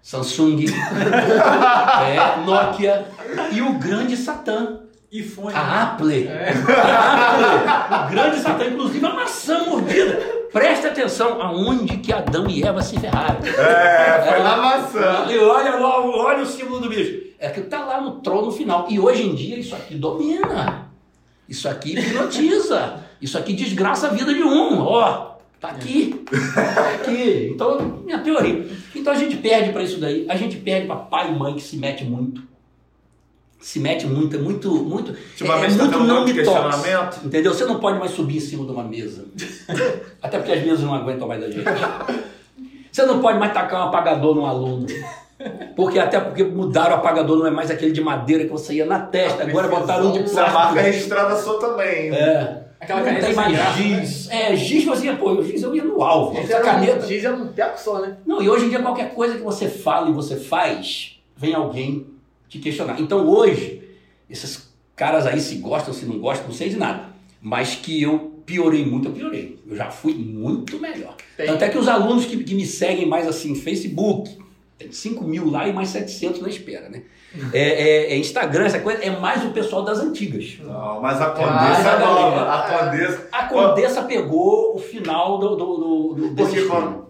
Samsung, 0.02 0.66
é, 0.72 2.46
Nokia 2.46 3.08
e 3.52 3.62
o 3.62 3.74
grande 3.74 4.16
Satã. 4.16 4.82
iPhone. 5.12 5.54
A 5.56 5.84
Apple. 5.84 6.28
A 6.30 7.92
Apple. 7.94 8.08
O 8.08 8.10
grande 8.12 8.40
Satã, 8.40 8.66
inclusive 8.66 9.06
a 9.06 9.14
maçã 9.14 9.64
mordida. 9.66 10.38
Preste 10.52 10.88
atenção 10.88 11.42
aonde 11.42 11.98
que 11.98 12.12
Adão 12.12 12.48
e 12.50 12.64
Eva 12.64 12.82
se 12.82 13.00
ferraram. 13.00 13.40
É, 13.46 14.22
foi 14.28 14.40
na 14.44 14.58
maçã. 14.58 15.26
E 15.30 15.38
olha, 15.38 15.76
lá, 15.76 16.00
olha 16.06 16.44
o 16.44 16.46
símbolo 16.46 16.80
do 16.80 16.90
bicho. 16.90 17.28
É 17.40 17.50
que 17.50 17.62
tá 17.62 17.86
lá 17.86 18.02
no 18.02 18.20
trono 18.22 18.52
final. 18.52 18.88
E 18.90 19.00
hoje 19.00 19.24
em 19.24 19.36
dia 19.36 19.58
isso 19.58 19.76
aqui 19.76 19.96
domina. 19.96 20.90
Isso 21.48 21.70
aqui 21.70 21.98
hipnotiza. 21.98 23.04
Isso 23.22 23.38
aqui 23.38 23.54
desgraça 23.54 24.08
a 24.08 24.10
vida 24.10 24.34
de 24.34 24.44
um. 24.44 24.80
Ó, 24.80 25.36
tá 25.60 25.70
aqui. 25.70 26.26
Tá 26.54 26.90
aqui. 26.96 27.52
Então, 27.54 28.02
minha 28.04 28.20
teoria. 28.20 28.68
Então 28.96 29.14
a 29.14 29.18
gente 29.18 29.38
perde 29.38 29.72
para 29.72 29.84
isso 29.84 30.00
daí. 30.00 30.26
A 30.30 30.36
gente 30.36 30.58
perde 30.58 30.88
para 30.88 30.96
pai 30.98 31.32
e 31.32 31.36
mãe 31.36 31.54
que 31.54 31.62
se 31.62 31.78
mete 31.78 32.04
muito. 32.04 32.42
Se 33.60 33.80
mete 33.80 34.06
muito, 34.06 34.36
é 34.36 34.40
muito, 34.40 34.72
muito. 34.72 35.12
Ultimamente 35.12 35.74
é 35.74 35.78
tá 35.78 35.84
muito 35.86 36.00
não 36.00 36.26
me 36.26 36.44
toques. 36.44 37.24
Entendeu? 37.24 37.54
Você 37.54 37.66
não 37.66 37.80
pode 37.80 38.00
mais 38.00 38.12
subir 38.12 38.38
em 38.38 38.40
cima 38.40 38.66
de 38.66 38.72
uma 38.72 38.84
mesa. 38.84 39.26
Até 40.22 40.38
porque 40.38 40.52
as 40.54 40.64
mesas 40.64 40.82
não 40.82 40.94
aguentam 40.94 41.28
mais 41.28 41.42
da 41.42 41.50
gente. 41.50 41.66
Você 42.92 43.06
não 43.06 43.20
pode 43.20 43.40
mais 43.40 43.54
tacar 43.54 43.82
um 43.82 43.90
apagador 43.90 44.36
num 44.36 44.46
aluno. 44.46 44.86
Porque 45.76 46.00
até 46.00 46.20
porque 46.20 46.44
mudaram 46.44 46.96
o 46.96 47.00
apagador, 47.00 47.38
não 47.38 47.46
é 47.46 47.52
mais 47.52 47.70
aquele 47.70 47.92
de 47.92 48.02
madeira 48.02 48.46
que 48.46 48.50
você 48.50 48.74
ia 48.74 48.88
na 48.88 49.00
testa, 49.00 49.44
agora 49.44 49.68
botaram 49.68 50.08
um 50.10 50.12
de 50.12 50.24
Essa 50.24 50.42
marca 50.42 50.52
plástico. 50.52 50.84
registrada 50.84 51.36
sua 51.36 51.60
também. 51.60 52.12
É. 52.12 52.64
Aquela 52.80 53.02
não 53.02 53.08
caneta 53.08 53.34
mais 53.34 53.52
graça, 53.52 53.78
giz. 53.78 54.30
É, 54.32 54.56
giz 54.56 54.86
você 54.86 55.06
ia, 55.06 55.16
pô, 55.16 55.32
o 55.32 55.44
giz 55.44 55.62
eu 55.62 55.76
ia 55.76 55.84
no 55.84 56.02
alvo. 56.02 56.36
Giz 56.36 56.46
Essa 56.46 56.56
era, 56.56 56.66
caneta. 56.66 57.06
um, 57.06 57.08
giz 57.08 57.24
era 57.24 57.36
um 57.36 57.48
teco 57.48 57.80
só, 57.80 58.00
né? 58.00 58.18
Não, 58.26 58.42
e 58.42 58.50
hoje 58.50 58.66
em 58.66 58.70
dia 58.70 58.82
qualquer 58.82 59.14
coisa 59.14 59.36
que 59.36 59.44
você 59.44 59.68
fala 59.68 60.10
e 60.10 60.14
você 60.14 60.36
faz, 60.36 61.20
vem 61.36 61.54
alguém 61.54 62.08
te 62.50 62.60
questionar. 62.60 63.00
Então 63.00 63.28
hoje, 63.28 63.82
esses 64.30 64.70
caras 64.96 65.26
aí 65.26 65.40
se 65.40 65.56
gostam, 65.56 65.94
se 65.94 66.06
não 66.06 66.20
gostam, 66.20 66.48
não 66.48 66.54
sei 66.56 66.70
de 66.70 66.78
nada. 66.78 67.10
Mas 67.42 67.76
que 67.76 68.02
eu 68.02 68.42
piorei 68.46 68.86
muito, 68.86 69.10
eu 69.10 69.14
piorei. 69.14 69.60
Eu 69.68 69.76
já 69.76 69.92
fui 69.92 70.14
muito 70.14 70.80
melhor. 70.80 71.16
Tem. 71.36 71.46
Tanto 71.48 71.64
é 71.64 71.70
que 71.70 71.78
os 71.78 71.88
alunos 71.88 72.26
que, 72.26 72.44
que 72.44 72.56
me 72.56 72.66
seguem 72.66 73.06
mais 73.06 73.28
assim, 73.28 73.54
Facebook, 73.56 74.38
tem 74.78 74.92
5 74.92 75.24
mil 75.24 75.50
lá 75.50 75.68
e 75.68 75.74
mais 75.74 75.90
700 75.90 76.42
na 76.42 76.50
espera, 76.50 76.90
né? 76.90 77.04
É, 77.54 77.60
é- 77.60 78.14
é 78.14 78.18
Instagram, 78.18 78.66
essa 78.66 78.80
coisa, 78.80 79.04
é 79.04 79.10
mais 79.20 79.44
o 79.44 79.50
pessoal 79.50 79.84
das 79.84 80.00
antigas. 80.00 80.58
Não, 80.64 81.02
mas 81.02 81.20
a 81.22 81.26
Ah, 81.28 81.30
Condessa 81.32 81.90
é 81.90 81.94
a 81.94 82.00
nova. 82.00 82.42
A 82.54 82.62
Condessa. 82.80 83.28
A 83.32 83.44
Condessa 83.48 84.04
pegou 84.04 84.76
o 84.76 84.80
final 84.80 85.38
do, 85.38 85.56
do, 85.56 85.66
do, 85.78 86.14
do 86.30 86.36
Por 86.36 86.50
que? 86.50 86.62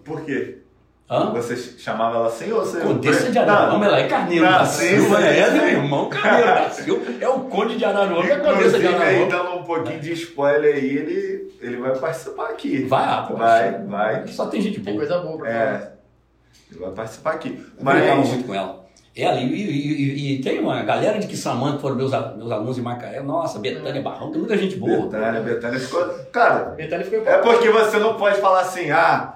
Por 0.03 0.21
quê? 0.25 0.57
Hã? 1.09 1.31
Você 1.31 1.55
chamava 1.79 2.17
ela 2.17 2.27
assim 2.27 2.51
ou 2.51 2.59
você. 2.65 2.81
Condessa 2.81 3.31
de 3.31 3.39
Araruama, 3.39 3.85
ela 3.85 3.99
é 3.99 4.07
Carneiro 4.07 4.43
Não, 4.43 4.51
da 4.51 4.65
sim, 4.65 4.87
Silva, 4.99 5.17
sim, 5.17 5.23
é 5.23 5.51
meu 5.51 5.67
irmão 5.69 6.09
Carneiro 6.09 6.47
da 6.47 6.69
Silva, 6.69 7.05
é 7.21 7.29
o 7.29 7.39
Conde 7.41 7.77
de 7.77 7.85
Araruama, 7.85 8.27
é 8.29 8.33
a 8.33 8.39
Condessa 8.41 8.77
de 8.77 8.87
aí 8.87 8.93
Araruama. 8.95 9.25
dando 9.31 9.55
um 9.59 9.63
pouquinho 9.63 9.99
de 10.01 10.11
spoiler 10.13 10.75
aí, 10.75 10.85
ele, 10.97 11.53
ele 11.61 11.77
vai 11.77 11.97
participar 11.97 12.49
aqui. 12.49 12.83
Vai, 12.83 13.05
ah, 13.05 13.25
pô, 13.25 13.35
Vai, 13.37 13.71
vai. 13.85 14.27
Só 14.27 14.47
tem 14.47 14.59
gente 14.61 14.81
Tem 14.81 14.93
boa. 14.95 15.07
coisa 15.07 15.23
boa 15.23 15.37
pra 15.37 15.49
falar. 15.49 15.61
É. 15.63 15.91
Ele 16.71 16.79
vai 16.81 16.91
participar 16.91 17.31
aqui. 17.31 17.57
Eu 17.77 17.83
Mas. 17.85 18.27
muito 18.29 18.45
com 18.45 18.53
ela. 18.53 18.85
Ela, 19.15 19.39
e, 19.39 19.45
e- 19.45 20.01
e- 20.33 20.35
e 20.35 20.41
tem 20.43 20.59
uma 20.59 20.83
galera 20.83 21.17
de 21.17 21.25
Quissamã 21.25 21.75
que 21.77 21.81
foram 21.81 21.95
meus, 21.95 22.11
meus 22.11 22.51
alunos 22.51 22.75
de 22.75 22.81
Macaé. 22.83 23.21
Nossa, 23.21 23.57
Betânia 23.57 24.01
Barrão, 24.01 24.29
tem 24.29 24.39
muita 24.39 24.55
gente 24.57 24.75
boa. 24.75 25.05
Betânia, 25.05 25.39
Betânia 25.41 25.79
ficou. 25.79 26.05
Cara, 26.31 26.65
Betânia 26.75 27.03
ficou 27.05 27.25
é 27.25 27.37
porque 27.39 27.69
você 27.69 27.97
não 27.97 28.15
pode 28.15 28.39
falar 28.41 28.59
assim, 28.61 28.91
ah. 28.91 29.35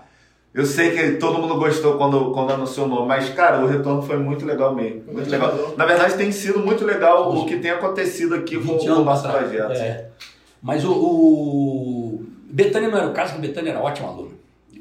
Eu 0.54 0.66
sei 0.66 0.92
que 0.92 1.12
todo 1.18 1.40
mundo 1.40 1.56
gostou 1.56 1.98
quando, 1.98 2.32
quando 2.32 2.52
anunciou 2.52 2.86
o 2.86 2.90
nome, 2.90 3.08
mas, 3.08 3.30
cara, 3.30 3.64
o 3.64 3.68
retorno 3.68 4.02
foi 4.02 4.18
muito 4.18 4.46
legal 4.46 4.76
mesmo. 4.76 5.04
Muito 5.14 5.30
legal. 5.30 5.74
Na 5.78 5.86
verdade, 5.86 6.16
tem 6.16 6.30
sido 6.32 6.60
muito 6.60 6.84
legal 6.84 7.34
o 7.34 7.46
que 7.46 7.58
tem 7.60 7.72
acontecido 7.72 8.36
aqui 8.36 8.58
com 8.58 8.74
20 8.78 8.90
o 8.90 9.04
nosso 9.06 9.26
atrás. 9.28 9.48
projeto. 9.48 9.72
É. 9.72 10.08
Mas 10.62 10.84
o, 10.84 10.92
o- 10.92 12.26
Betânia 12.50 12.90
não 12.90 12.98
era 12.98 13.08
o 13.08 13.14
caso, 13.14 13.36
que 13.36 13.40
Betânia 13.42 13.72
era 13.72 13.80
ótima 13.82 14.10
aluna. 14.10 14.32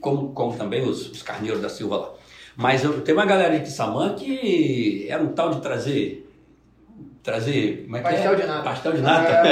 Como, 0.00 0.30
como 0.32 0.56
também 0.56 0.82
os, 0.82 1.08
os 1.10 1.22
carneiros 1.22 1.60
da 1.60 1.68
Silva 1.68 1.96
lá. 1.98 2.10
Mas 2.56 2.82
eu, 2.82 3.00
tem 3.02 3.14
uma 3.14 3.24
galera 3.24 3.56
de 3.56 3.64
Quissamã 3.64 4.14
que 4.14 5.06
era 5.08 5.22
um 5.22 5.28
tal 5.28 5.50
de 5.50 5.60
trazer. 5.60 6.28
Trazer. 7.22 7.82
Como 7.84 7.96
é 7.96 8.00
que 8.00 8.08
Pastel 8.10 8.32
é? 8.32 8.36
de 8.36 8.46
nata. 8.46 8.62
Pastel 8.62 8.92
de 8.92 9.02
nata. 9.02 9.42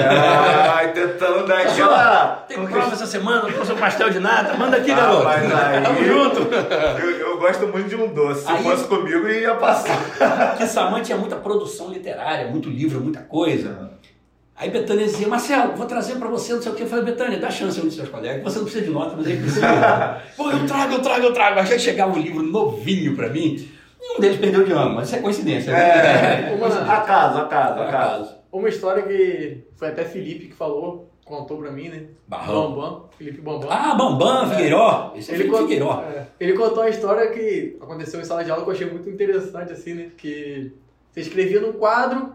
Ai, 0.75 0.93
tentando 0.93 1.47
dar 1.47 1.59
aquela. 1.61 2.27
Tem 2.49 2.67
prova 2.67 2.93
essa 2.93 3.07
semana, 3.07 3.47
eu 3.47 3.53
trouxe 3.53 3.73
um 3.73 3.77
pastel 3.77 4.09
de 4.11 4.19
nata. 4.21 4.55
Manda 4.55 4.79
aqui, 4.79 4.91
Ah, 4.91 4.97
garoto. 4.97 5.25
mas 5.25 5.53
aí- 5.55 5.83
Tamo 5.85 6.05
junto. 6.05 6.41
Eu, 7.03 7.11
eu 7.11 7.39
gosto 7.39 7.69
muito 7.69 7.89
de 7.91 7.97
um 7.97 8.09
doce. 8.15 8.45
Se 8.47 8.51
Aí- 8.51 8.63
fosse 8.63 8.85
comigo, 8.85 9.29
ia 9.29 9.55
passar. 9.57 10.57
Quissamã 10.57 11.03
tinha 11.03 11.19
muita 11.19 11.37
produção 11.37 11.91
literária, 11.93 12.49
muito 12.49 12.71
livro, 12.71 13.01
muita 13.03 13.21
coisa. 13.21 13.91
Aí 14.57 14.71
Betânia 14.71 15.05
dizia, 15.05 15.29
Marcelo, 15.29 15.77
vou 15.77 15.87
trazer 15.87 16.15
pra 16.17 16.27
você, 16.27 16.55
não 16.55 16.61
sei 16.63 16.73
o 16.73 16.75
que. 16.75 16.83
Eu 16.83 16.89
falei, 16.89 17.05
Betânia, 17.05 17.39
dá 17.39 17.49
chance 17.51 17.79
aos 17.79 17.95
seus 17.95 18.09
colegas, 18.09 18.43
você 18.43 18.57
não 18.59 18.65
precisa 18.65 18.85
de 18.87 18.91
nota, 18.91 19.15
mas 19.17 19.27
ele 19.27 19.43
precisa. 19.43 20.21
Pô, 20.37 20.51
eu 20.51 20.67
trago, 20.67 20.95
eu 20.95 20.99
trago, 21.01 21.27
eu 21.27 21.33
trago. 21.33 21.63
Que 21.69 21.79
chegava 21.79 22.13
um 22.13 22.21
livro 22.21 22.43
novinho 22.43 23.15
pra 23.15 23.29
mim, 23.29 23.69
e 24.09 24.17
um 24.17 24.21
deles 24.21 24.39
perdeu 24.39 24.65
de 24.65 24.73
ano, 24.73 24.95
mas 24.95 25.09
isso 25.09 25.17
é 25.17 25.21
coincidência. 25.21 25.73
né? 25.73 26.51
É. 26.51 26.55
Uma, 26.57 26.67
Acaso, 26.69 27.39
acaso, 27.39 27.81
acaso. 27.83 28.35
uma 28.53 28.69
história 28.69 29.03
que 29.03 29.65
foi 29.77 29.89
até 29.89 30.05
Felipe 30.05 30.47
que 30.49 30.55
falou, 30.55 31.11
contou 31.25 31.59
pra 31.59 31.71
mim, 31.71 31.89
né? 31.89 32.03
Barrão. 32.27 32.73
Bambam, 32.73 33.05
Felipe 33.19 33.41
Bambam. 33.41 33.69
Ah, 33.71 33.95
Bambam, 33.95 34.49
Figueiró. 34.51 35.13
Esse 35.17 35.31
é 35.31 35.35
Ele, 35.35 35.45
Felipe 35.45 35.63
Figueiró. 35.63 36.03
é, 36.03 36.27
ele 36.41 36.55
contou 36.55 36.83
uma 36.83 36.89
história 36.89 37.31
que 37.31 37.77
aconteceu 37.81 38.21
em 38.21 38.25
sala 38.25 38.43
de 38.45 38.51
aula 38.51 38.63
que 38.65 38.71
eu 38.71 38.75
achei 38.75 38.91
muito 38.91 39.09
interessante, 39.11 39.73
assim, 39.73 39.95
né? 39.95 40.09
Que 40.17 40.73
você 41.11 41.21
escrevia 41.21 41.61
num 41.61 41.73
quadro, 41.75 42.33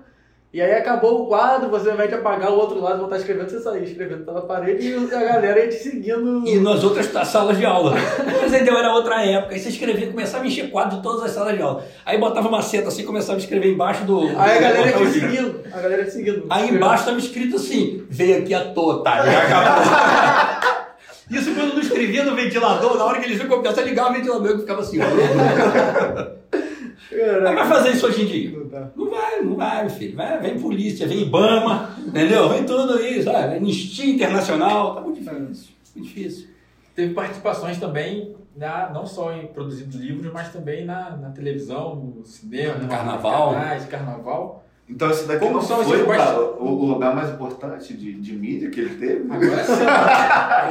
e 0.53 0.61
aí 0.61 0.71
acabou 0.73 1.23
o 1.23 1.25
quadro, 1.25 1.67
você 1.67 1.89
invés 1.91 2.07
de 2.09 2.15
apagar 2.15 2.51
o 2.51 2.55
outro 2.59 2.79
lado 2.79 2.97
e 2.97 2.99
voltar 2.99 3.17
escrevendo, 3.17 3.49
você 3.49 3.59
saía 3.59 3.81
escrevendo 3.81 4.23
pela 4.23 4.41
parede 4.43 4.87
e 4.87 5.15
a 5.15 5.23
galera 5.23 5.59
ia 5.61 5.67
te 5.67 5.75
seguindo. 5.75 6.47
E 6.47 6.59
nas 6.59 6.83
outras 6.83 7.07
salas 7.27 7.57
de 7.57 7.65
aula. 7.65 7.95
Mas 8.39 8.53
aí 8.53 8.63
deu, 8.63 8.77
era 8.77 8.93
outra 8.93 9.25
época. 9.25 9.55
Aí 9.55 9.59
você 9.59 9.69
escrevia, 9.69 10.11
começava 10.11 10.43
a 10.43 10.47
encher 10.47 10.69
quadro 10.69 10.97
de 10.97 11.01
todas 11.01 11.23
as 11.23 11.31
salas 11.31 11.55
de 11.57 11.61
aula. 11.63 11.83
Aí 12.05 12.19
botava 12.19 12.47
uma 12.47 12.61
seta 12.61 12.89
assim, 12.89 13.03
começava 13.03 13.39
a 13.39 13.41
escrever 13.41 13.73
embaixo 13.73 14.03
do. 14.05 14.21
Aí 14.37 14.57
a 14.59 14.61
galera 14.61 14.91
te 14.91 15.05
de- 15.05 15.19
seguindo. 15.19 15.59
A 15.73 15.79
galera 15.81 16.01
ia 16.03 16.07
te 16.07 16.13
seguindo. 16.13 16.45
Aí 16.47 16.69
embaixo 16.69 16.99
estava 17.01 17.17
escrito 17.17 17.55
assim: 17.55 18.05
veio 18.07 18.37
aqui 18.37 18.53
à 18.53 18.65
toa, 18.73 19.03
tá? 19.03 19.25
Já 19.25 19.41
acabou. 19.43 20.83
Isso 21.31 21.55
quando 21.55 21.73
não 21.73 21.81
escrevia 21.81 22.23
no 22.25 22.35
ventilador, 22.35 22.95
na 22.95 23.05
hora 23.05 23.19
que 23.19 23.25
eles 23.25 23.39
iam 23.39 23.47
copiar, 23.47 23.73
você 23.73 23.81
ligava 23.81 24.11
o 24.11 24.13
ventilador 24.13 24.53
que 24.53 24.59
ficava 24.59 24.81
assim, 24.81 24.99
ó. 25.01 25.03
Caraca. 27.09 27.43
Como 27.45 27.55
vai 27.55 27.67
fazer 27.67 27.89
isso 27.91 28.07
hoje 28.07 28.21
em 28.23 28.25
dia? 28.25 28.57
Não 28.59 28.67
tá. 28.69 28.91
Não 28.95 29.09
vai, 29.09 29.41
não 29.41 29.55
vai, 29.55 29.81
meu 29.81 29.89
filho. 29.89 30.15
Vai, 30.15 30.39
vem 30.39 30.59
polícia, 30.59 31.07
vem 31.07 31.21
Ibama, 31.23 31.95
entendeu? 32.05 32.49
Vem 32.49 32.63
tudo 32.65 32.99
isso, 33.03 33.23
sabe? 33.31 33.55
Anistia 33.55 34.05
Internacional, 34.05 34.95
tá 34.95 35.01
muito 35.01 35.19
difícil, 35.21 35.69
muito 35.95 36.07
difícil. 36.07 36.47
Teve 36.95 37.13
participações 37.13 37.79
também, 37.79 38.35
na, 38.55 38.89
não 38.91 39.05
só 39.05 39.33
em 39.33 39.47
produzindo 39.47 39.97
livros, 39.97 40.31
mas 40.31 40.49
também 40.53 40.85
na, 40.85 41.17
na 41.17 41.29
televisão, 41.31 41.95
no 41.95 42.23
cinema, 42.25 42.75
No 42.75 42.87
carnaval. 42.87 43.53
canais, 43.53 43.85
carnaval. 43.85 44.62
Então 44.89 45.09
isso 45.09 45.25
daqui 45.25 45.39
Como 45.39 45.53
não 45.55 45.61
foi 45.61 46.03
o, 46.03 46.63
o 46.65 46.85
lugar 46.85 47.15
mais 47.15 47.29
importante 47.29 47.93
de, 47.93 48.13
de 48.15 48.33
mídia 48.33 48.69
que 48.69 48.81
ele 48.81 48.95
teve? 48.95 49.31
Agora 49.31 49.63
sim. 49.63 49.85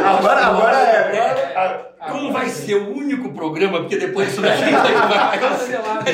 Agora, 0.04 0.46
agora 0.46 0.78
é. 0.78 1.92
Como 2.10 2.32
vai 2.32 2.48
ser 2.48 2.62
ser 2.66 2.74
o 2.74 2.96
único 2.96 3.32
programa, 3.32 3.80
porque 3.80 3.96
depois 3.96 4.32
isso 4.32 4.42
daqui 4.42 4.70
vai 4.70 5.38
Cancelado. 5.38 6.04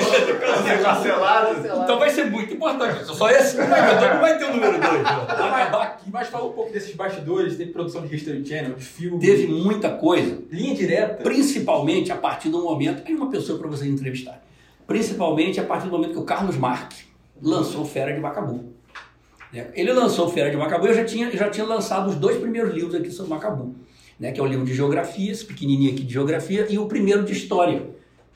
Ser 0.63 0.83
cancelado. 0.83 1.83
Então 1.83 1.99
vai 1.99 2.11
ser 2.11 2.25
muito 2.31 2.55
importante. 2.55 3.05
Só 3.05 3.31
esse 3.31 3.57
ter- 3.57 3.63
não 3.67 4.21
vai 4.21 4.39
ter 4.39 4.45
o 4.45 4.53
número 4.53 4.79
2. 4.79 4.83
Vai 4.83 5.63
acabar 5.63 5.83
aqui. 5.83 6.11
Mas 6.13 6.29
fala 6.29 6.47
um 6.47 6.53
pouco 6.53 6.73
desses 6.73 6.95
bastidores, 6.95 7.57
teve 7.57 7.73
produção 7.73 8.07
de 8.07 8.15
History 8.15 8.45
Channel, 8.47 8.75
de 8.75 8.85
filme. 8.85 9.19
Teve 9.19 9.47
muita 9.47 9.91
coisa, 9.91 10.39
linha 10.51 10.75
direta. 10.75 11.23
principalmente 11.23 12.13
a 12.13 12.17
partir 12.17 12.49
do 12.51 12.63
momento. 12.63 13.03
Aí 13.07 13.15
uma 13.15 13.31
pessoa 13.31 13.59
para 13.59 13.69
você 13.69 13.89
entrevistar. 13.89 14.43
Principalmente 14.87 15.59
a 15.59 15.65
partir 15.65 15.87
do 15.87 15.93
momento 15.93 16.13
que 16.13 16.19
o 16.19 16.25
Carlos 16.25 16.57
Marques 16.57 17.08
lançou 17.43 17.85
Fera 17.85 18.13
de 18.13 18.21
Macabu. 18.21 18.73
né? 19.53 19.67
Ele 19.75 19.93
lançou 19.93 20.29
Fera 20.31 20.51
de 20.51 20.57
Macabu 20.57 20.87
e 20.87 20.91
eu 20.91 20.95
já 20.95 21.05
tinha, 21.05 21.31
já 21.31 21.49
tinha 21.49 21.67
lançado 21.67 22.09
os 22.09 22.15
dois 22.17 22.37
primeiros 22.39 22.75
livros 22.75 22.95
aqui 22.95 23.11
sobre 23.11 23.31
Macabu. 23.31 23.75
Né? 24.19 24.33
Que 24.33 24.41
é 24.41 24.43
o 24.43 24.47
livro 24.47 24.65
de 24.65 24.75
geografia, 24.75 25.31
esse 25.31 25.45
pequenininho 25.45 25.93
aqui 25.93 26.03
de 26.03 26.13
geografia, 26.13 26.67
e 26.69 26.79
o 26.79 26.87
primeiro 26.87 27.25
de 27.25 27.33
história. 27.33 27.83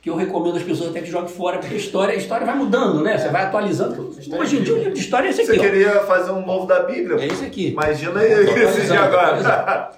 Que 0.01 0.11
eu 0.11 0.17
recomendo 0.17 0.57
às 0.57 0.63
pessoas 0.65 0.91
até 0.91 1.01
que 1.01 1.09
joguem 1.09 1.29
fora, 1.29 1.59
porque 1.59 1.75
a 1.75 1.79
história, 1.79 2.13
a 2.15 2.17
história 2.17 2.45
vai 2.45 2.57
mudando, 2.57 3.03
né? 3.05 3.17
Você 3.17 3.29
vai 3.29 3.45
atualizando. 3.45 4.11
História 4.19 4.41
Hoje 4.43 4.57
em 4.59 4.63
dia 4.63 4.75
o 4.75 4.79
livro 4.79 4.95
de 4.95 4.99
história 5.01 5.29
é 5.29 5.31
esse 5.31 5.45
Você 5.47 5.53
aqui. 5.53 5.61
ó. 5.61 5.63
queria 5.63 6.01
fazer 6.01 6.33
um 6.33 6.45
novo 6.45 6.67
da 6.67 6.83
Bíblia? 6.83 7.23
É 7.23 7.27
esse 7.29 7.45
aqui. 7.45 7.69
Imagina 7.69 8.25
esse 8.25 8.87
de 8.87 8.93
agora. 8.97 9.93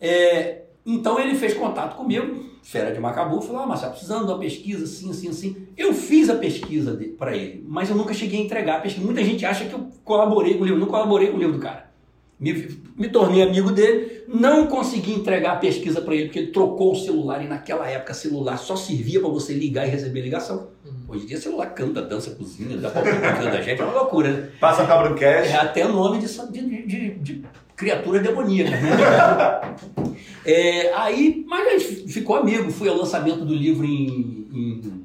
É, 0.00 0.62
então 0.86 1.18
ele 1.20 1.34
fez 1.34 1.52
contato 1.54 1.94
comigo, 1.96 2.42
Fera 2.64 2.90
de 2.90 2.98
Macabu, 2.98 3.42
falou: 3.42 3.60
Ah, 3.60 3.66
Marcelo, 3.66 3.92
precisando 3.92 4.24
de 4.24 4.32
uma 4.32 4.38
pesquisa 4.38 4.84
assim, 4.84 5.10
assim, 5.10 5.28
assim. 5.28 5.56
Eu 5.76 5.92
fiz 5.92 6.30
a 6.30 6.34
pesquisa 6.34 6.98
para 7.18 7.36
ele, 7.36 7.62
mas 7.68 7.90
eu 7.90 7.94
nunca 7.94 8.14
cheguei 8.14 8.40
a 8.40 8.42
entregar 8.42 8.76
a 8.76 8.80
pesquisa. 8.80 9.04
Muita 9.04 9.22
gente 9.22 9.44
acha 9.44 9.66
que 9.66 9.74
eu 9.74 9.86
colaborei 10.02 10.54
com 10.54 10.62
o 10.62 10.64
livro, 10.64 10.80
não 10.80 10.86
colaborei 10.86 11.28
com 11.28 11.36
o 11.36 11.38
livro 11.38 11.52
do 11.52 11.58
cara. 11.60 11.92
Me, 12.40 12.66
me 12.96 13.08
tornei 13.10 13.42
amigo 13.42 13.70
dele, 13.70 14.24
não 14.26 14.66
consegui 14.66 15.12
entregar 15.12 15.52
a 15.52 15.56
pesquisa 15.56 16.00
para 16.00 16.14
ele, 16.14 16.24
porque 16.24 16.38
ele 16.38 16.52
trocou 16.52 16.92
o 16.92 16.96
celular 16.96 17.44
e 17.44 17.46
naquela 17.46 17.86
época 17.86 18.14
celular 18.14 18.56
só 18.56 18.74
servia 18.76 19.20
para 19.20 19.28
você 19.28 19.52
ligar 19.52 19.86
e 19.86 19.90
receber 19.90 20.22
ligação. 20.22 20.68
Hoje 21.06 21.24
em 21.24 21.26
dia 21.26 21.36
celular 21.36 21.66
canta, 21.66 22.00
dança, 22.00 22.30
cozinha, 22.30 22.78
dá 22.78 22.88
palpite 22.88 23.18
na 23.18 23.32
vida 23.32 23.50
da 23.50 23.60
gente, 23.60 23.80
é 23.80 23.84
uma 23.84 23.92
loucura, 23.92 24.32
né? 24.32 24.48
Passa 24.58 24.86
Cabro 24.86 25.14
Cash. 25.14 25.50
É 25.50 25.56
até 25.56 25.86
nome 25.86 26.18
de, 26.18 26.26
de, 26.26 26.86
de, 26.86 27.10
de 27.18 27.44
criatura 27.76 28.20
demoníaca. 28.20 28.70
né? 28.70 30.06
É, 30.44 30.92
aí, 30.94 31.44
mas 31.46 31.66
a 31.66 31.78
gente 31.78 32.12
ficou 32.12 32.36
amigo. 32.36 32.70
Fui 32.70 32.88
ao 32.88 32.96
lançamento 32.96 33.44
do 33.44 33.54
livro 33.54 33.84
em, 33.84 34.46
em, 34.52 35.04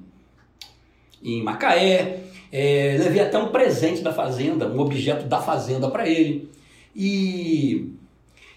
em 1.24 1.44
Macaé. 1.44 2.24
É, 2.52 2.98
levei 3.00 3.22
até 3.22 3.38
um 3.38 3.50
presente 3.50 4.02
da 4.02 4.12
fazenda, 4.12 4.68
um 4.68 4.80
objeto 4.80 5.26
da 5.28 5.40
fazenda 5.40 5.90
para 5.90 6.08
ele. 6.10 6.50
E, 6.96 7.94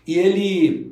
e 0.07 0.18
ele. 0.18 0.91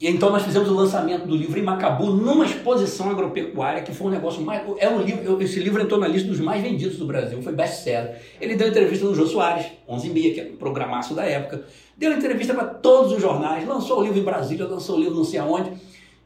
E 0.00 0.08
então 0.08 0.30
nós 0.30 0.42
fizemos 0.42 0.66
o 0.70 0.74
lançamento 0.74 1.26
do 1.26 1.36
livro 1.36 1.58
em 1.58 1.62
Macabu 1.62 2.06
numa 2.06 2.46
exposição 2.46 3.10
agropecuária 3.10 3.82
que 3.82 3.92
foi 3.92 4.06
um 4.06 4.10
negócio 4.10 4.40
mais. 4.40 4.62
É 4.78 4.88
um 4.88 5.02
livro, 5.02 5.42
esse 5.42 5.60
livro 5.60 5.82
entrou 5.82 6.00
na 6.00 6.08
lista 6.08 6.26
dos 6.26 6.40
mais 6.40 6.62
vendidos 6.62 6.96
do 6.96 7.04
Brasil, 7.04 7.42
foi 7.42 7.52
best-seller. 7.52 8.18
Ele 8.40 8.56
deu 8.56 8.68
entrevista 8.68 9.04
no 9.04 9.14
Jô 9.14 9.26
Soares, 9.26 9.66
11h30, 9.86 10.34
que 10.34 10.40
era 10.40 10.50
um 10.52 10.56
programaço 10.56 11.12
da 11.12 11.24
época. 11.26 11.66
Deu 11.98 12.14
entrevista 12.14 12.54
para 12.54 12.64
todos 12.64 13.12
os 13.12 13.20
jornais, 13.20 13.68
lançou 13.68 14.00
o 14.00 14.02
livro 14.02 14.18
em 14.18 14.22
Brasília, 14.22 14.66
lançou 14.66 14.96
o 14.96 15.00
livro 15.00 15.16
não 15.16 15.24
sei 15.24 15.38
aonde. 15.38 15.70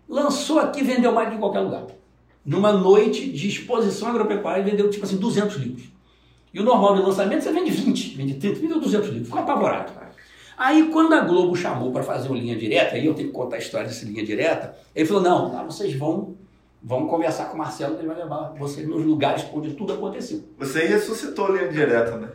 Lançou 0.09 0.61
aqui 0.61 0.79
e 0.79 0.85
vendeu 0.85 1.11
mais 1.11 1.27
do 1.27 1.31
que 1.33 1.37
em 1.39 1.41
qualquer 1.41 1.61
lugar. 1.61 1.87
Numa 2.47 2.73
noite 2.73 3.29
de 3.29 3.49
exposição 3.49 4.07
agropecuária, 4.07 4.61
ele 4.61 4.71
vendeu 4.71 4.89
tipo 4.89 5.05
assim 5.05 5.17
200 5.17 5.57
livros. 5.57 5.87
E 6.53 6.61
o 6.61 6.63
normal 6.63 6.95
de 6.95 7.03
lançamento 7.03 7.43
você 7.43 7.51
vende 7.51 7.73
20, 7.73 8.17
vende 8.17 8.35
30, 8.35 8.61
vendeu 8.61 8.79
200 8.79 9.09
livros. 9.09 9.27
Ficou 9.27 9.43
apavorado. 9.43 10.04
Aí 10.57 10.91
quando 10.91 11.13
a 11.15 11.21
Globo 11.21 11.57
chamou 11.57 11.91
para 11.91 12.03
fazer 12.03 12.29
uma 12.29 12.39
linha 12.39 12.57
direta, 12.57 12.95
aí 12.95 13.07
eu 13.07 13.15
tenho 13.15 13.29
que 13.29 13.35
contar 13.35 13.57
a 13.57 13.59
história 13.59 13.87
dessa 13.87 14.05
linha 14.05 14.25
direta, 14.25 14.77
ele 14.95 15.07
falou: 15.07 15.23
não, 15.23 15.53
lá 15.53 15.63
vocês 15.63 15.95
vão, 15.97 16.37
vão 16.83 17.07
conversar 17.07 17.47
com 17.47 17.55
o 17.55 17.59
Marcelo, 17.59 17.99
ele 17.99 18.07
vai 18.07 18.17
levar 18.17 18.55
vocês 18.59 18.87
nos 18.87 19.05
lugares 19.05 19.45
onde 19.53 19.75
tudo 19.75 19.93
aconteceu. 19.93 20.45
Você 20.59 20.85
ressuscitou 20.87 21.47
a 21.47 21.51
linha 21.51 21.69
direta, 21.69 22.17
né? 22.17 22.29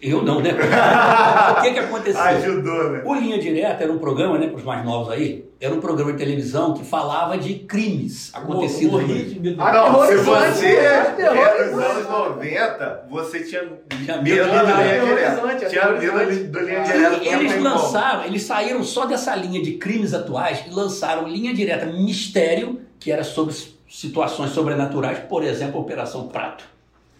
Eu 0.00 0.22
não, 0.22 0.40
né? 0.40 0.50
o 1.58 1.62
que 1.62 1.72
que 1.72 1.78
aconteceu? 1.78 2.20
Ajudou, 2.20 2.90
né? 2.90 3.02
O 3.04 3.14
Linha 3.14 3.38
Direta 3.38 3.84
era 3.84 3.92
um 3.92 3.98
programa, 3.98 4.36
né, 4.38 4.48
para 4.48 4.56
os 4.56 4.64
mais 4.64 4.84
novos 4.84 5.10
aí, 5.10 5.44
era 5.58 5.74
um 5.74 5.80
programa 5.80 6.12
de 6.12 6.18
televisão 6.18 6.74
que 6.74 6.84
falava 6.84 7.38
de 7.38 7.54
crimes 7.60 8.30
acontecidos. 8.34 8.92
no 8.92 9.00
Morri 9.00 9.24
de 9.24 9.40
medo. 9.40 9.62
Ah, 9.62 9.72
não, 9.72 10.06
se 10.06 10.16
você 10.16 10.66
é 10.76 11.70
dos 11.70 11.82
anos 11.82 12.08
90, 12.08 13.06
você 13.08 13.44
tinha 13.44 13.62
Tinha 14.04 14.20
medo 14.20 14.46
da 14.46 14.62
linha 14.62 15.04
direta. 15.04 15.66
Tinha 15.70 15.90
medo 15.92 16.52
da 16.52 16.60
linha 16.60 16.82
direta. 16.82 17.24
E 17.24 17.28
eles 17.28 17.62
lançaram, 17.62 18.24
eles 18.24 18.42
saíram 18.42 18.82
só 18.82 19.06
dessa 19.06 19.34
linha 19.34 19.62
de 19.62 19.72
crimes 19.72 20.12
atuais 20.12 20.64
e 20.66 20.70
lançaram 20.70 21.26
linha 21.26 21.54
direta 21.54 21.86
Mistério, 21.86 22.80
que 22.98 23.10
era 23.10 23.24
sobre 23.24 23.54
situações 23.88 24.50
sobrenaturais, 24.50 25.20
por 25.20 25.42
exemplo, 25.42 25.78
a 25.78 25.80
Operação 25.80 26.28
Prato. 26.28 26.73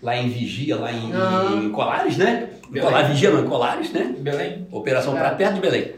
Lá 0.04 0.16
em 0.16 0.28
Vigia, 0.28 0.76
lá 0.76 0.92
em, 0.92 1.10
em 1.64 1.70
Colares, 1.70 2.18
né? 2.18 2.50
Belém. 2.68 2.86
Colares, 2.86 3.08
Vigia, 3.08 3.30
não, 3.30 3.40
em 3.40 3.48
Colares, 3.48 3.90
né? 3.90 4.14
Belém. 4.18 4.68
Operação 4.70 5.16
É. 5.16 5.20
Prato, 5.20 5.36
perto 5.38 5.54
de 5.54 5.60
Belém. 5.60 5.92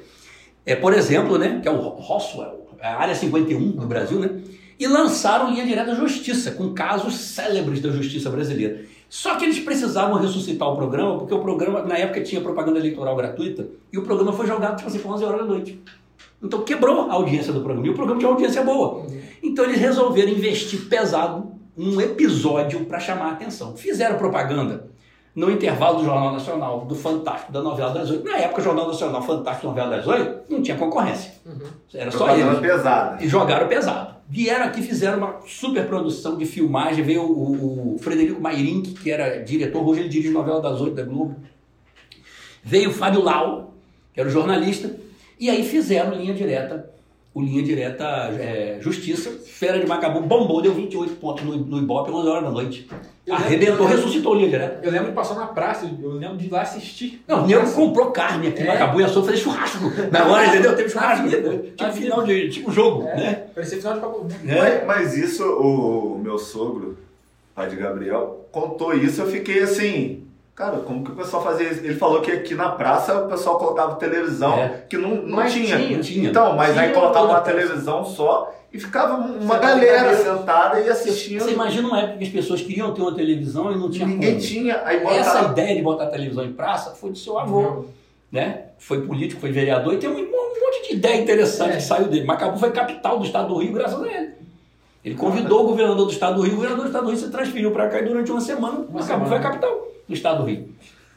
É, 0.65 0.77
por 0.77 0.95
exemplo, 0.95 1.37
né? 1.37 1.59
Que 1.61 1.67
é 1.67 1.71
o 1.73 1.77
Roswell, 1.77 2.69
a 2.81 2.95
área 2.95 3.15
51 3.15 3.73
do 3.73 3.87
Brasil, 3.87 4.21
né? 4.21 4.31
E 4.79 4.87
lançaram 4.87 5.51
linha 5.51 5.67
direta 5.67 5.93
Justiça, 5.95 6.53
com 6.53 6.73
casos 6.73 7.15
célebres 7.15 7.81
da 7.81 7.91
justiça 7.91 8.31
brasileira. 8.31 8.85
Só 9.09 9.35
que 9.35 9.45
eles 9.45 9.59
precisavam 9.59 10.21
ressuscitar 10.21 10.69
o 10.69 10.77
programa, 10.77 11.19
porque 11.19 11.35
o 11.35 11.41
programa, 11.41 11.83
na 11.83 11.97
época, 11.97 12.21
tinha 12.23 12.41
propaganda 12.41 12.79
eleitoral 12.79 13.17
gratuita, 13.17 13.67
e 13.93 13.99
o 13.99 14.03
programa 14.03 14.33
foi 14.33 14.47
jogado, 14.47 14.77
tipo 14.77 14.89
assim, 14.89 15.01
por 15.01 15.13
11 15.15 15.25
horas 15.25 15.41
da 15.41 15.47
noite. 15.47 15.83
Então 16.43 16.63
quebrou 16.63 17.11
a 17.11 17.15
audiência 17.15 17.53
do 17.53 17.61
programa. 17.61 17.87
E 17.87 17.91
o 17.91 17.95
programa 17.95 18.21
tinha 18.21 18.29
uma 18.29 18.37
audiência 18.37 18.63
boa. 18.63 19.07
Então 19.43 19.65
eles 19.65 19.79
resolveram 19.81 20.31
investir 20.31 20.89
pesado 20.89 21.56
num 21.77 22.01
episódio 22.01 22.85
para 22.87 22.99
chamar 22.99 23.27
a 23.27 23.33
atenção. 23.33 23.77
Fizeram 23.77 24.17
propaganda 24.17 24.87
no 25.35 25.51
intervalo 25.51 25.99
do 25.99 26.05
Jornal 26.05 26.33
Nacional, 26.33 26.87
do 26.87 26.95
Fantástico, 26.95 27.53
da 27.53 27.61
novela 27.63 27.93
das 27.93 28.11
oito. 28.11 28.25
Na 28.25 28.39
época, 28.39 28.63
o 28.63 28.65
Jornal 28.65 28.87
Nacional, 28.89 29.23
Fantástico, 29.23 29.67
novela 29.67 29.97
das 29.97 30.07
oito, 30.07 30.51
não 30.51 30.63
tinha 30.63 30.79
concorrência. 30.79 31.33
Era 31.93 32.11
só 32.11 32.35
eles. 32.35 32.59
pesada. 32.59 33.23
E 33.23 33.29
jogaram 33.29 33.69
pesado. 33.69 34.17
Vieram 34.29 34.65
aqui, 34.65 34.83
fizeram 34.83 35.19
uma 35.19 35.37
super 35.47 35.87
produção 35.87 36.37
de 36.39 36.47
filmagem. 36.47 37.05
Veio 37.05 37.23
o, 37.23 37.95
o 37.95 37.99
Frederico 37.99 38.41
Mairink, 38.41 38.95
que 38.95 39.11
era 39.11 39.45
diretor, 39.45 39.87
hoje 39.87 40.01
ele 40.01 40.09
dirige 40.09 40.31
novela 40.31 40.61
das 40.61 40.81
oito 40.81 40.97
da 40.97 41.03
Globo. 41.03 41.37
Veio 42.65 42.89
o 42.89 42.93
Fábio 42.93 43.23
Lau, 43.23 43.75
que 44.15 44.19
era 44.19 44.29
o 44.29 44.33
jornalista. 44.33 44.91
E 45.39 45.51
aí 45.51 45.63
fizeram 45.63 46.17
linha 46.17 46.33
direta, 46.33 46.91
o 47.37 47.43
linha 47.43 47.63
direta 47.63 48.05
é, 48.39 48.79
Justiça. 48.81 49.31
Fera 49.45 49.79
de 49.79 49.87
Macabu 49.87 50.21
bombou, 50.21 50.63
deu 50.63 50.73
28 50.73 51.17
pontos 51.17 51.45
no, 51.45 51.55
no 51.57 51.79
Ibope, 51.79 52.11
11 52.11 52.29
horas 52.29 52.45
da 52.45 52.51
noite. 52.51 52.89
Eu 53.27 53.35
Arrebentou, 53.35 53.87
lembro- 53.87 53.97
ressuscitou 53.97 54.33
a 54.33 54.37
linha 54.37 54.49
direta. 54.49 54.81
Eu 54.83 54.91
lembro 54.91 55.09
que 55.09 55.15
passou 55.15 55.37
na 55.37 55.47
praça, 55.47 55.91
eu 56.03 56.11
lembro 56.13 56.39
de 56.39 56.47
ir 56.47 56.51
lá 56.51 56.63
assistir. 56.63 57.23
Não, 57.29 57.45
o 57.45 57.47
nego 57.47 57.71
comprou 57.73 58.11
carne 58.11 58.49
aqui 58.49 58.63
em 58.63 58.65
É. 58.67 58.69
Macabu 58.69 59.01
e 59.01 59.05
a 59.05 59.09
sua 59.09 59.23
fazer 59.23 59.37
churrasco. 59.37 59.85
Na 60.11 60.27
hora, 60.27 60.47
entendeu? 60.49 60.75
Teve 60.77 60.89
churrasco. 60.89 61.29
Tipo 61.29 61.83
Na 61.83 61.93
final 61.93 62.23
de 62.25 62.49
tipo 62.49 62.73
jogo, 62.73 63.03
É, 63.09 63.17
né? 63.17 63.33
Parecia 63.55 63.79
final 63.79 64.25
de. 64.27 64.51
É. 64.51 64.85
Mas, 64.85 64.87
mas 64.87 65.19
isso, 65.19 65.45
o 65.45 66.19
meu 66.19 66.39
sogro, 66.39 66.97
pai 67.55 67.69
de 67.69 67.77
Gabriel, 67.77 68.47
contou 68.51 68.95
isso, 68.95 69.21
eu 69.21 69.27
fiquei 69.27 69.63
assim. 69.63 70.23
Cara, 70.57 70.79
como 70.79 71.05
que 71.05 71.11
o 71.11 71.15
pessoal 71.15 71.43
fazia 71.43 71.71
isso? 71.71 71.85
Ele 71.85 71.95
falou 71.95 72.23
que 72.23 72.33
aqui 72.33 72.55
na 72.55 72.71
praça 72.71 73.15
o 73.25 73.29
pessoal 73.29 73.59
colocava 73.59 73.97
televisão, 73.97 74.55
É. 74.55 74.85
que 74.89 74.97
não, 74.97 75.11
não 75.17 75.37
Mas 75.37 75.53
tinha. 75.53 75.77
tinha. 75.77 75.97
Não 75.97 76.03
tinha. 76.03 76.31
Então, 76.31 76.57
mas 76.57 76.71
aí 76.79 76.85
Tinha 76.85 76.95
colocava 76.95 77.27
toda 77.27 77.33
uma 77.35 77.41
televisão 77.43 78.03
só 78.07 78.55
e 78.73 78.79
ficava 78.81 79.17
uma 79.17 79.59
galera 79.59 80.17
sentada 80.17 80.81
e 80.81 80.89
assistindo. 80.89 81.43
Você 81.45 81.53
imagina 81.53 81.87
uma 81.87 82.01
época 82.01 82.17
que 82.19 82.25
as 82.25 82.31
pessoas 82.31 82.63
queriam 82.63 82.95
ter 82.95 83.03
uma 83.03 83.15
televisão 83.15 83.71
e 83.71 83.77
não 83.77 83.91
tinha 83.91 84.07
Ninguém 84.07 84.31
como. 84.37 84.41
tinha. 84.43 84.81
Aí 84.87 84.97
Essa 85.05 85.33
botava. 85.41 85.53
ideia 85.53 85.77
de 85.77 85.83
botar 85.83 86.07
televisão 86.07 86.45
em 86.45 86.53
praça 86.55 86.95
foi 86.95 87.11
do 87.11 87.19
seu 87.19 87.39
avô, 87.39 87.85
né? 88.33 88.63
Foi 88.79 89.03
político, 89.03 89.43
foi 89.43 89.53
vereador 89.53 89.93
e 89.93 89.99
tem 89.99 90.09
um, 90.09 90.15
um 90.17 90.25
monte 90.25 90.89
de 90.89 90.95
ideia 90.95 91.21
interessante 91.21 91.73
É. 91.75 91.77
que 91.77 91.83
saiu 91.83 92.07
dele. 92.09 92.25
Macabu 92.25 92.59
foi 92.59 92.71
capital 92.71 93.19
do 93.19 93.27
estado 93.27 93.49
do 93.49 93.59
Rio 93.59 93.75
graças 93.75 94.03
a 94.03 94.07
ele. 94.07 94.31
Ele 95.05 95.15
convidou 95.17 95.65
o 95.65 95.67
governador 95.69 96.07
do 96.07 96.13
estado 96.13 96.37
do 96.37 96.41
Rio, 96.43 96.55
o 96.55 96.57
governador 96.57 96.85
do 96.87 96.89
estado 96.89 97.05
do 97.05 97.11
Rio 97.11 97.21
se 97.21 97.31
transferiu 97.31 97.71
para 97.73 97.89
cá 97.91 98.01
e 98.01 98.05
durante 98.07 98.33
uma 98.33 98.41
semana 98.41 98.79
Uma 98.79 99.01
Macabu 99.01 99.05
semana. 99.07 99.27
foi 99.27 99.37
a 99.37 99.41
capital 99.41 99.87
do 100.09 100.15
estado 100.15 100.43
do 100.43 100.49
Rio. 100.49 100.69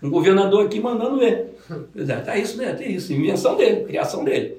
Um 0.01 0.09
governador 0.09 0.65
aqui 0.65 0.79
mandando 0.79 1.19
ver. 1.19 1.57
Pois 1.93 2.09
é, 2.09 2.15
tá 2.17 2.37
isso, 2.37 2.57
né? 2.57 2.73
Tem 2.73 2.93
isso. 2.93 3.13
Invenção 3.13 3.55
dele, 3.55 3.85
criação 3.85 4.23
dele. 4.23 4.57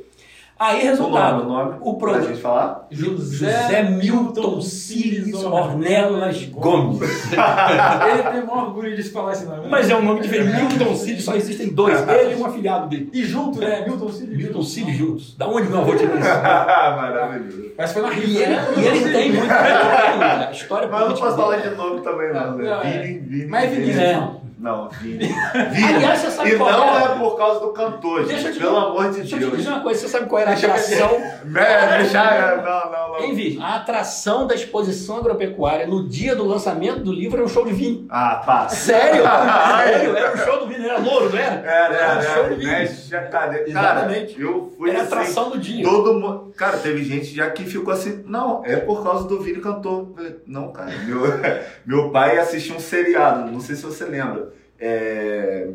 Aí, 0.60 0.80
O 0.80 0.82
resultado. 0.90 1.44
nome, 1.44 1.50
o 1.50 1.64
nome. 1.64 1.78
O 1.80 1.94
pra 1.96 2.20
gente 2.20 2.38
falar. 2.38 2.86
José 2.90 3.82
Milton 3.82 4.60
Cílios 4.60 5.42
Ornelas 5.42 6.44
Gomes. 6.44 7.00
Ele 7.32 8.22
tem 8.30 8.42
o 8.42 8.46
maior 8.46 8.66
orgulho 8.66 8.94
de 8.94 9.02
se 9.02 9.10
falar 9.10 9.32
esse 9.32 9.46
nome. 9.46 9.62
né? 9.62 9.68
Mas 9.70 9.88
é 9.88 9.96
um 9.96 10.02
nome 10.04 10.20
diferente. 10.20 10.54
Milton 10.76 10.94
Cílios 10.94 11.24
só 11.24 11.34
existem 11.34 11.68
dois. 11.70 11.98
Ele 12.06 12.34
e 12.34 12.36
um 12.36 12.44
afilhado 12.44 12.88
dele. 12.88 13.08
E 13.10 13.24
junto, 13.24 13.58
né? 13.58 13.86
Milton 13.88 14.10
Cílios. 14.10 14.36
Milton 14.36 14.62
Cílios 14.62 14.96
juntos. 14.98 15.34
Da 15.38 15.48
onde 15.48 15.66
meu 15.66 15.78
avô 15.80 15.94
tirou 15.94 16.18
isso? 16.18 16.28
Maravilhoso. 16.28 17.70
Mas 17.78 17.92
foi 17.92 18.02
na 18.02 18.12
E 18.12 18.36
ele, 18.36 18.46
né? 18.54 18.66
e 18.76 18.80
ele 18.86 19.12
tem 19.12 19.32
muita 19.32 20.50
história 20.52 20.88
Mas 20.88 21.00
eu 21.00 21.08
não 21.08 21.16
posso 21.16 21.36
falar 21.36 21.56
de 21.56 21.70
nome 21.74 22.00
também, 22.02 22.32
não, 22.34 22.56
né? 22.56 22.64
Não, 22.70 22.82
é. 22.82 22.98
Vini, 23.02 23.18
Vini. 23.20 23.46
Mas 23.46 23.64
é 23.64 23.66
Vinícius. 23.74 23.98
É. 23.98 24.39
Não, 24.60 24.88
Vini. 24.90 25.18
Vini. 25.72 25.94
Aliás, 25.94 26.20
você 26.20 26.30
sabe 26.30 26.50
e 26.50 26.56
qual 26.58 26.70
não 26.70 26.84
era? 26.84 27.14
é 27.14 27.18
por 27.18 27.36
causa 27.36 27.60
do 27.60 27.68
cantor, 27.72 28.24
Deixa 28.26 28.32
eu 28.34 28.38
gente. 28.42 28.52
te 28.54 28.58
Pelo 28.60 28.74
dizer- 28.74 28.86
amor 28.86 29.10
de 29.10 29.20
Deixa 29.20 29.34
eu 29.36 29.38
te 29.38 29.44
Deus. 29.46 29.56
dizer 29.56 29.68
uma 29.70 29.80
coisa, 29.80 30.00
você 30.00 30.08
sabe 30.08 30.26
qual 30.26 30.42
era 30.42 30.50
a 30.50 30.54
Deixa 30.54 30.66
atração? 30.68 31.10
É, 31.56 31.98
deixa, 31.98 32.56
não, 32.56 32.62
não, 32.92 33.08
não. 33.12 33.20
Hein, 33.20 33.34
Vini? 33.34 33.58
A 33.62 33.76
atração 33.76 34.46
da 34.46 34.54
exposição 34.54 35.16
agropecuária 35.16 35.86
no 35.86 36.06
dia 36.06 36.36
do 36.36 36.44
lançamento 36.44 37.00
do 37.00 37.12
livro 37.12 37.38
era 37.38 37.46
um 37.46 37.48
show 37.48 37.64
de 37.64 37.72
vinho. 37.72 38.06
Ah, 38.10 38.42
pá. 38.44 38.68
Sério? 38.68 39.22
Sério? 39.80 40.16
Era 40.16 40.34
um 40.34 40.36
show 40.36 40.58
do 40.60 40.66
vinho, 40.66 40.84
era 40.84 40.98
louro, 40.98 41.30
não 41.30 41.38
era? 41.38 41.54
Era, 41.66 41.94
Era 41.94 41.94
um 41.94 42.20
era, 42.20 42.22
show 42.22 42.44
era. 42.44 42.48
de 42.54 42.60
vinho. 42.60 42.70
Mexe 42.72 43.16
a 43.16 43.22
cadeira. 43.28 43.68
Exatamente. 43.68 44.34
Cara, 44.34 44.44
eu 44.46 44.72
fui 44.76 44.90
Era 44.90 44.98
assim, 45.00 45.06
atração 45.14 45.50
do 45.50 45.58
dia. 45.58 45.84
Todo 45.84 46.14
mundo. 46.14 46.52
Cara, 46.56 46.76
teve 46.76 47.02
gente 47.02 47.34
já 47.34 47.48
que 47.50 47.64
ficou 47.64 47.92
assim. 47.94 48.22
Não, 48.26 48.62
é 48.64 48.76
por 48.76 49.02
causa 49.02 49.26
do 49.26 49.40
Vini 49.40 49.60
cantor. 49.60 50.12
Falei, 50.14 50.36
não, 50.46 50.70
cara. 50.70 50.90
Meu, 51.06 51.22
meu 51.86 52.10
pai 52.10 52.38
assistiu 52.38 52.76
um 52.76 52.80
seriado, 52.80 53.50
não 53.50 53.60
sei 53.60 53.74
se 53.76 53.82
você 53.82 54.04
lembra. 54.04 54.49
É, 54.80 55.68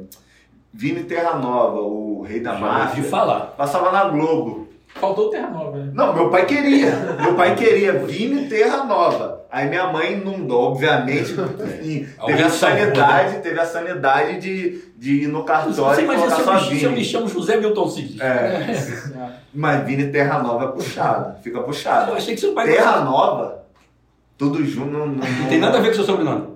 Vini 0.73 1.03
Terra 1.03 1.37
Nova, 1.37 1.79
o 1.79 2.23
rei 2.27 2.39
da 2.39 2.53
Já 2.53 2.59
máfia. 2.59 3.03
falar. 3.03 3.39
Passava 3.57 3.91
na 3.91 4.05
Globo. 4.05 4.67
Faltou 4.95 5.29
Terra 5.29 5.49
Nova, 5.49 5.77
né? 5.77 5.91
Não, 5.93 6.13
meu 6.13 6.29
pai 6.29 6.45
queria. 6.45 6.91
Meu 7.21 7.35
pai 7.35 7.53
queria 7.55 7.93
Vini 7.99 8.47
Terra 8.47 8.83
Nova. 8.85 9.43
Aí 9.51 9.69
minha 9.69 9.87
mãe 9.87 10.13
inundou, 10.13 10.71
obviamente. 10.71 11.31
enfim, 11.63 12.07
Alguém 12.17 12.35
teve 12.35 12.47
a 12.47 12.49
salvou, 12.49 12.79
sanidade, 12.79 13.39
teve 13.39 13.59
a 13.59 13.65
sanidade 13.65 14.39
de, 14.39 14.81
de 14.97 15.23
ir 15.23 15.27
no 15.27 15.43
cartório 15.43 15.73
Você 15.75 16.01
e 16.01 16.05
colocar 16.05 16.35
só 16.43 16.53
me, 16.55 16.59
se 16.79 16.83
eu 16.83 16.89
me 16.89 16.95
Vini. 16.97 17.05
chamo 17.07 17.27
José 17.27 17.57
Milton 17.57 17.87
Cid. 17.89 18.21
É. 18.21 18.65
Mas 19.53 19.85
Vini 19.85 20.07
Terra 20.11 20.41
Nova 20.41 20.65
é 20.65 20.67
puxado, 20.69 21.41
fica 21.41 21.61
puxado. 21.61 22.11
Eu 22.11 22.17
achei 22.17 22.33
que 22.35 22.41
seu 22.41 22.53
pai 22.53 22.67
Terra 22.67 23.01
Nova, 23.01 23.63
tudo 24.37 24.65
junto. 24.65 24.91
Não, 24.91 25.07
não, 25.07 25.15
Não 25.15 25.47
tem 25.47 25.59
nada 25.59 25.77
a 25.77 25.81
ver 25.81 25.89
com 25.89 25.95
seu 25.95 26.03
sobrenome. 26.05 26.54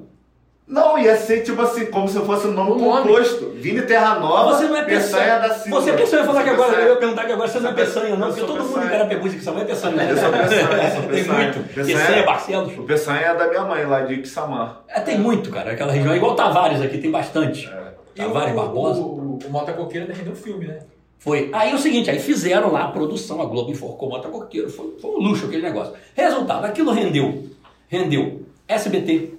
Não, 0.69 0.99
ia 0.99 1.17
ser 1.17 1.41
tipo 1.41 1.59
assim, 1.63 1.87
como 1.87 2.07
se 2.07 2.19
fosse 2.19 2.45
o 2.45 2.51
nome 2.51 2.71
O 2.73 2.75
nome. 2.77 3.01
composto. 3.07 3.49
Vini 3.55 3.81
Terra 3.81 4.19
Nova, 4.19 4.53
Você 4.55 4.65
não 4.67 4.75
é 4.77 4.83
Peçanha 4.83 5.23
peçanha. 5.25 5.39
da 5.39 5.53
Silva. 5.55 5.81
Você 5.81 5.89
é 5.89 5.93
peçanha, 5.93 6.23
falar 6.23 6.43
que 6.43 6.49
agora, 6.51 6.69
Peçanha. 6.69 6.87
eu 6.87 6.93
ia 6.93 6.99
perguntar 6.99 7.25
que 7.25 7.31
agora 7.31 7.47
você 7.47 7.59
não 7.59 7.69
é 7.71 7.73
sou 7.75 7.85
peçanha, 7.85 8.15
não, 8.15 8.27
porque 8.27 8.41
todo 8.41 8.49
mundo 8.59 8.67
peçanha. 8.67 8.87
que 8.89 8.93
era 8.95 9.05
pergunta 9.07 9.35
que 9.35 9.43
sua 9.43 9.53
mãe 9.53 9.63
é 9.63 9.65
peçanha. 9.65 9.95
né? 9.95 10.11
Eu 10.11 10.17
sou 10.17 10.29
peçanha, 10.31 10.61
eu 10.61 10.91
sou 10.91 11.01
Tem 11.09 11.23
peçanha. 11.23 11.37
muito. 11.53 11.73
Peçanha. 11.73 11.97
Peçanha, 11.97 12.23
Barcelos. 12.23 12.77
O 12.77 12.83
Peçanha 12.83 13.19
é 13.21 13.35
da 13.35 13.47
minha 13.47 13.63
mãe, 13.63 13.85
lá 13.87 14.01
de 14.01 14.13
Ixamã. 14.21 14.77
É, 14.87 14.99
tem 14.99 15.17
muito, 15.17 15.49
cara. 15.49 15.71
Aquela 15.71 15.91
região 15.91 16.13
é 16.13 16.17
igual 16.17 16.35
Tavares 16.35 16.81
aqui, 16.81 16.99
tem 16.99 17.09
bastante. 17.09 17.67
É. 17.67 17.89
E 18.15 18.21
o, 18.21 18.27
Tavares 18.27 18.53
Barbosa. 18.55 18.99
o, 19.01 19.03
o, 19.03 19.39
o 19.47 19.49
Mota 19.49 19.73
Coqueiro 19.73 20.05
ainda 20.05 20.15
rendeu 20.17 20.33
um 20.33 20.35
filme, 20.35 20.67
né? 20.67 20.79
Foi. 21.17 21.49
Aí 21.51 21.71
é 21.71 21.75
o 21.75 21.79
seguinte, 21.79 22.11
aí 22.11 22.19
fizeram 22.19 22.71
lá 22.71 22.83
a 22.83 22.87
produção, 22.89 23.41
a 23.41 23.45
Globo 23.45 23.71
enforcou 23.71 24.07
o 24.07 24.11
Mota 24.11 24.29
Coqueiro, 24.29 24.69
foi, 24.69 24.95
foi 25.01 25.09
um 25.11 25.17
luxo 25.17 25.47
aquele 25.47 25.63
negócio. 25.63 25.93
Resultado, 26.15 26.63
aquilo 26.65 26.91
rendeu. 26.91 27.43
Rendeu 27.89 28.43
SBT, 28.67 29.33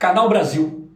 Canal 0.00 0.30
Brasil, 0.30 0.88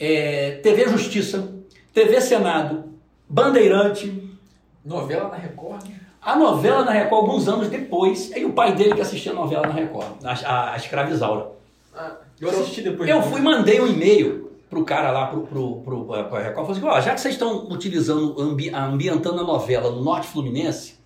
é, 0.00 0.58
TV 0.64 0.88
Justiça, 0.88 1.48
TV 1.94 2.20
Senado, 2.20 2.86
Bandeirante, 3.28 4.36
Novela 4.84 5.28
na 5.28 5.36
Record, 5.36 5.84
né? 5.84 6.00
a 6.20 6.34
novela 6.34 6.84
na 6.84 6.90
Record 6.90 7.22
alguns 7.24 7.46
anos 7.46 7.68
depois, 7.68 8.32
e 8.36 8.44
o 8.44 8.52
pai 8.52 8.74
dele 8.74 8.96
que 8.96 9.00
assistia 9.00 9.30
a 9.30 9.34
novela 9.36 9.64
na 9.68 9.72
Record, 9.74 10.08
a, 10.24 10.32
a, 10.32 10.72
a 10.72 10.76
Escravizaura. 10.76 11.52
Ah, 11.94 12.16
Eu 12.40 12.50
assisti 12.50 12.82
depois. 12.82 13.08
Eu 13.08 13.22
fui, 13.22 13.40
mandei 13.40 13.80
um 13.80 13.86
e-mail 13.86 14.50
pro 14.68 14.84
cara 14.84 15.12
lá, 15.12 15.28
pro, 15.28 15.42
pro, 15.42 15.76
pro, 15.76 16.16
eh, 16.16 16.24
pra 16.24 16.40
Record, 16.40 16.66
falei 16.66 16.82
assim, 16.82 16.98
ó, 16.98 17.00
já 17.00 17.14
que 17.14 17.20
vocês 17.20 17.34
estão 17.34 17.68
utilizando, 17.70 18.42
ambi, 18.42 18.74
ambientando 18.74 19.40
a 19.40 19.44
novela 19.44 19.88
no 19.88 20.02
Norte 20.02 20.26
Fluminense, 20.26 20.98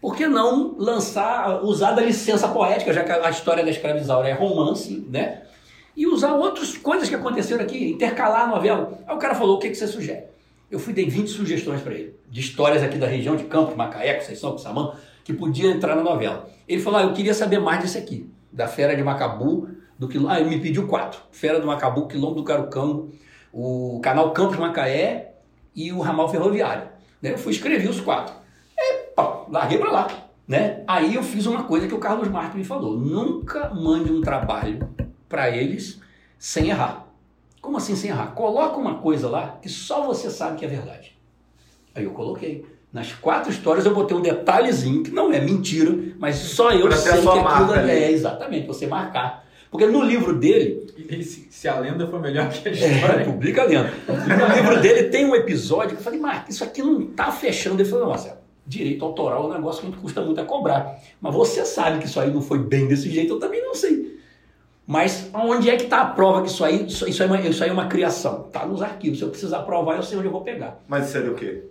por 0.00 0.16
que 0.16 0.26
não 0.26 0.74
lançar, 0.78 1.62
usar 1.62 1.92
da 1.92 2.00
licença 2.00 2.48
poética, 2.48 2.94
já 2.94 3.04
que 3.04 3.12
a 3.12 3.28
história 3.28 3.62
da 3.62 3.70
escravizaura 3.70 4.26
é 4.26 4.32
romance, 4.32 5.04
né? 5.10 5.42
E 5.98 6.06
usar 6.06 6.32
outras 6.34 6.76
coisas 6.78 7.08
que 7.08 7.14
aconteceram 7.16 7.64
aqui, 7.64 7.90
intercalar 7.90 8.42
a 8.42 8.46
novela. 8.46 9.00
Aí 9.04 9.16
o 9.16 9.18
cara 9.18 9.34
falou, 9.34 9.56
o 9.56 9.58
que, 9.58 9.68
que 9.68 9.74
você 9.74 9.88
sugere? 9.88 10.26
Eu 10.70 10.78
fui, 10.78 10.92
dei 10.92 11.08
20 11.08 11.26
sugestões 11.26 11.80
para 11.80 11.92
ele, 11.92 12.14
de 12.30 12.40
histórias 12.40 12.84
aqui 12.84 12.96
da 12.96 13.08
região 13.08 13.34
de 13.34 13.42
Campos, 13.42 13.74
Macaé, 13.74 14.14
Conceição, 14.14 14.54
Quissamã, 14.54 14.92
que 15.24 15.32
podia 15.32 15.68
entrar 15.68 15.96
na 15.96 16.04
novela. 16.04 16.48
Ele 16.68 16.80
falou, 16.80 17.00
ah, 17.00 17.02
eu 17.02 17.12
queria 17.12 17.34
saber 17.34 17.58
mais 17.58 17.82
disso 17.82 17.98
aqui, 17.98 18.30
da 18.52 18.68
Fera 18.68 18.94
de 18.94 19.02
Macabu, 19.02 19.68
do 19.98 20.06
quilombo. 20.06 20.30
Ah, 20.30 20.40
ele 20.40 20.50
me 20.50 20.60
pediu 20.60 20.86
quatro: 20.86 21.20
Fera 21.32 21.58
do 21.58 21.66
Macabu, 21.66 22.06
Quilombo 22.06 22.36
do 22.36 22.44
Carucango, 22.44 23.10
o 23.52 23.98
canal 24.00 24.30
Campos 24.30 24.56
Macaé 24.56 25.32
e 25.74 25.92
o 25.92 25.98
ramal 25.98 26.28
ferroviário. 26.28 26.88
Né? 27.20 27.32
Eu 27.32 27.38
fui 27.38 27.52
escrever 27.52 27.88
os 27.90 28.00
quatro. 28.00 28.32
E, 28.78 29.14
pá, 29.16 29.46
larguei 29.50 29.78
pra 29.78 29.90
lá. 29.90 30.06
Né? 30.46 30.84
Aí 30.86 31.16
eu 31.16 31.24
fiz 31.24 31.44
uma 31.46 31.64
coisa 31.64 31.88
que 31.88 31.94
o 31.94 31.98
Carlos 31.98 32.28
Marques 32.28 32.54
me 32.54 32.64
falou: 32.64 32.96
nunca 32.96 33.74
mande 33.74 34.12
um 34.12 34.20
trabalho 34.20 34.88
para 35.28 35.50
eles 35.50 36.00
sem 36.38 36.68
errar. 36.70 37.06
Como 37.60 37.76
assim 37.76 37.94
sem 37.96 38.10
errar? 38.10 38.28
Coloca 38.34 38.76
uma 38.76 38.98
coisa 38.98 39.28
lá 39.28 39.58
que 39.60 39.68
só 39.68 40.06
você 40.06 40.30
sabe 40.30 40.56
que 40.58 40.64
é 40.64 40.68
verdade. 40.68 41.16
Aí 41.94 42.04
eu 42.04 42.12
coloquei. 42.12 42.64
Nas 42.92 43.12
quatro 43.12 43.50
histórias 43.50 43.84
eu 43.84 43.92
botei 43.94 44.16
um 44.16 44.22
detalhezinho 44.22 45.02
que 45.02 45.10
não 45.10 45.30
é 45.30 45.38
mentira, 45.40 45.94
mas 46.18 46.36
só 46.36 46.70
eu 46.72 46.86
Pra 46.86 46.94
a 46.94 46.98
sei 46.98 47.12
que 47.12 47.18
aquilo 47.18 47.42
marca 47.44 47.74
ali. 47.80 47.90
é 47.90 48.10
exatamente 48.12 48.66
você 48.66 48.86
marcar. 48.86 49.46
Porque 49.70 49.84
no 49.84 50.02
livro 50.02 50.34
dele, 50.34 50.86
E 50.96 51.22
se, 51.22 51.46
se 51.50 51.68
a 51.68 51.78
lenda 51.78 52.06
for 52.06 52.18
melhor 52.18 52.48
que 52.48 52.66
a 52.66 52.72
é, 52.72 52.74
história. 52.74 53.24
publica 53.26 53.66
dentro. 53.66 53.92
No 54.08 54.54
livro 54.54 54.80
dele 54.80 55.10
tem 55.10 55.26
um 55.26 55.34
episódio 55.34 55.90
que 55.90 56.00
eu 56.00 56.04
falei, 56.04 56.18
Marcos, 56.18 56.54
isso 56.54 56.64
aqui 56.64 56.80
não 56.82 57.08
tá 57.08 57.30
fechando. 57.30 57.82
Ele 57.82 57.88
falou, 57.90 58.06
nossa, 58.06 58.40
direito 58.66 59.04
autoral 59.04 59.44
é 59.44 59.46
um 59.50 59.52
negócio 59.54 59.82
que 59.92 59.98
custa 59.98 60.22
muito 60.22 60.40
a 60.40 60.44
cobrar. 60.46 60.98
Mas 61.20 61.34
você 61.34 61.66
sabe 61.66 61.98
que 61.98 62.06
isso 62.06 62.18
aí 62.18 62.32
não 62.32 62.40
foi 62.40 62.58
bem 62.60 62.88
desse 62.88 63.10
jeito, 63.10 63.34
eu 63.34 63.38
também 63.38 63.62
não 63.62 63.74
sei. 63.74 64.17
Mas 64.88 65.28
onde 65.34 65.68
é 65.68 65.76
que 65.76 65.84
está 65.84 66.00
a 66.00 66.06
prova 66.06 66.40
que 66.40 66.48
isso 66.48 66.64
aí, 66.64 66.86
isso, 66.86 67.06
isso, 67.06 67.22
é 67.22 67.26
uma, 67.26 67.38
isso 67.42 67.62
aí 67.62 67.68
é 67.68 67.72
uma 67.74 67.88
criação? 67.88 68.46
Está 68.46 68.64
nos 68.64 68.80
arquivos. 68.80 69.18
Se 69.18 69.24
eu 69.24 69.28
precisar 69.28 69.58
provar, 69.58 69.96
eu 69.96 70.02
sei 70.02 70.16
onde 70.16 70.28
eu 70.28 70.32
vou 70.32 70.40
pegar. 70.40 70.78
Mas 70.88 71.08
seria 71.08 71.30
o 71.30 71.34
quê? 71.34 71.62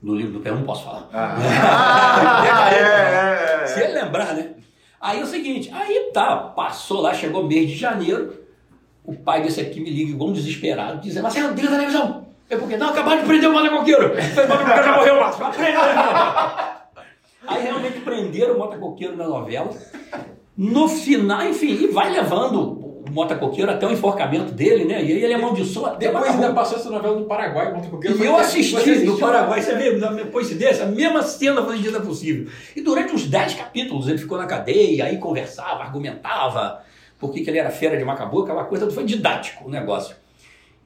No 0.00 0.14
livro 0.14 0.34
do 0.34 0.40
pé 0.40 0.50
eu 0.50 0.54
não 0.54 0.62
posso 0.62 0.84
falar. 0.84 1.08
Ah, 1.12 2.70
é, 2.72 3.62
é, 3.62 3.64
é. 3.64 3.66
Se 3.66 3.80
ele 3.80 3.94
lembrar, 4.00 4.32
né? 4.34 4.50
Aí 5.00 5.18
é 5.18 5.24
o 5.24 5.26
seguinte, 5.26 5.72
aí 5.74 6.12
tá, 6.14 6.36
passou 6.36 7.00
lá, 7.00 7.12
chegou 7.12 7.42
mês 7.42 7.68
de 7.68 7.74
janeiro, 7.74 8.32
o 9.04 9.12
pai 9.16 9.42
desse 9.42 9.60
aqui 9.60 9.80
me 9.80 9.90
liga 9.90 10.12
igual 10.12 10.30
um 10.30 10.32
desesperado, 10.32 11.00
dizendo, 11.00 11.24
Marcelo, 11.24 11.52
liga 11.52 11.66
a 11.66 11.72
televisão. 11.72 12.26
Eu 12.48 12.60
porque 12.60 12.76
não, 12.76 12.90
acabaram 12.90 13.22
de 13.22 13.26
prender 13.26 13.50
o 13.50 13.52
Mota 13.52 13.70
Coqueiro. 13.70 14.14
Falei, 14.22 14.48
Mota 14.48 14.64
Coqueiro 14.64 14.84
já 14.84 14.96
morreu, 14.96 15.20
Márcio. 15.20 15.50
Televisão. 15.50 15.84
Aí 17.48 17.62
realmente 17.62 18.00
prenderam 18.02 18.54
o 18.54 18.58
Mota 18.58 18.78
Coqueiro 18.78 19.16
na 19.16 19.26
novela. 19.26 19.70
No 20.56 20.88
final, 20.88 21.44
enfim, 21.44 21.72
e 21.82 21.86
vai 21.88 22.10
levando 22.10 22.60
o 23.06 23.10
Mota 23.10 23.36
Coqueiro 23.36 23.70
até 23.70 23.86
o 23.86 23.92
enforcamento 23.92 24.52
dele, 24.52 24.84
né? 24.84 25.04
E 25.04 25.12
aí 25.12 25.24
ele 25.24 25.34
amaldiçoa 25.34 25.88
até 25.88 26.06
Depois 26.06 26.30
ainda 26.30 26.52
passou 26.52 26.78
essa 26.78 26.88
novela 26.88 27.18
no 27.18 27.26
Paraguai, 27.26 27.72
Mota 27.72 27.88
Coqueiro. 27.88 28.22
E 28.22 28.26
eu 28.26 28.36
assisti 28.36 29.04
no 29.04 29.18
Paraguai, 29.18 29.60
você 29.60 29.74
vê, 29.74 29.96
na 29.96 30.10
minha 30.10 30.26
coincidência, 30.26 30.84
a 30.84 30.88
mesma 30.88 31.22
cena 31.22 31.62
foi 31.62 31.78
dita 31.78 32.00
possível. 32.00 32.50
E 32.74 32.80
durante 32.80 33.14
uns 33.14 33.26
10 33.26 33.54
capítulos 33.54 34.08
ele 34.08 34.18
ficou 34.18 34.38
na 34.38 34.46
cadeia, 34.46 35.04
aí 35.04 35.18
conversava, 35.18 35.82
argumentava, 35.82 36.82
por 37.18 37.32
que 37.32 37.42
que 37.42 37.50
ele 37.50 37.58
era 37.58 37.70
fera 37.70 37.96
de 37.96 38.04
Macabu, 38.04 38.42
aquela 38.42 38.64
coisa, 38.64 38.90
foi 38.90 39.04
didático 39.04 39.68
o 39.68 39.70
negócio. 39.70 40.16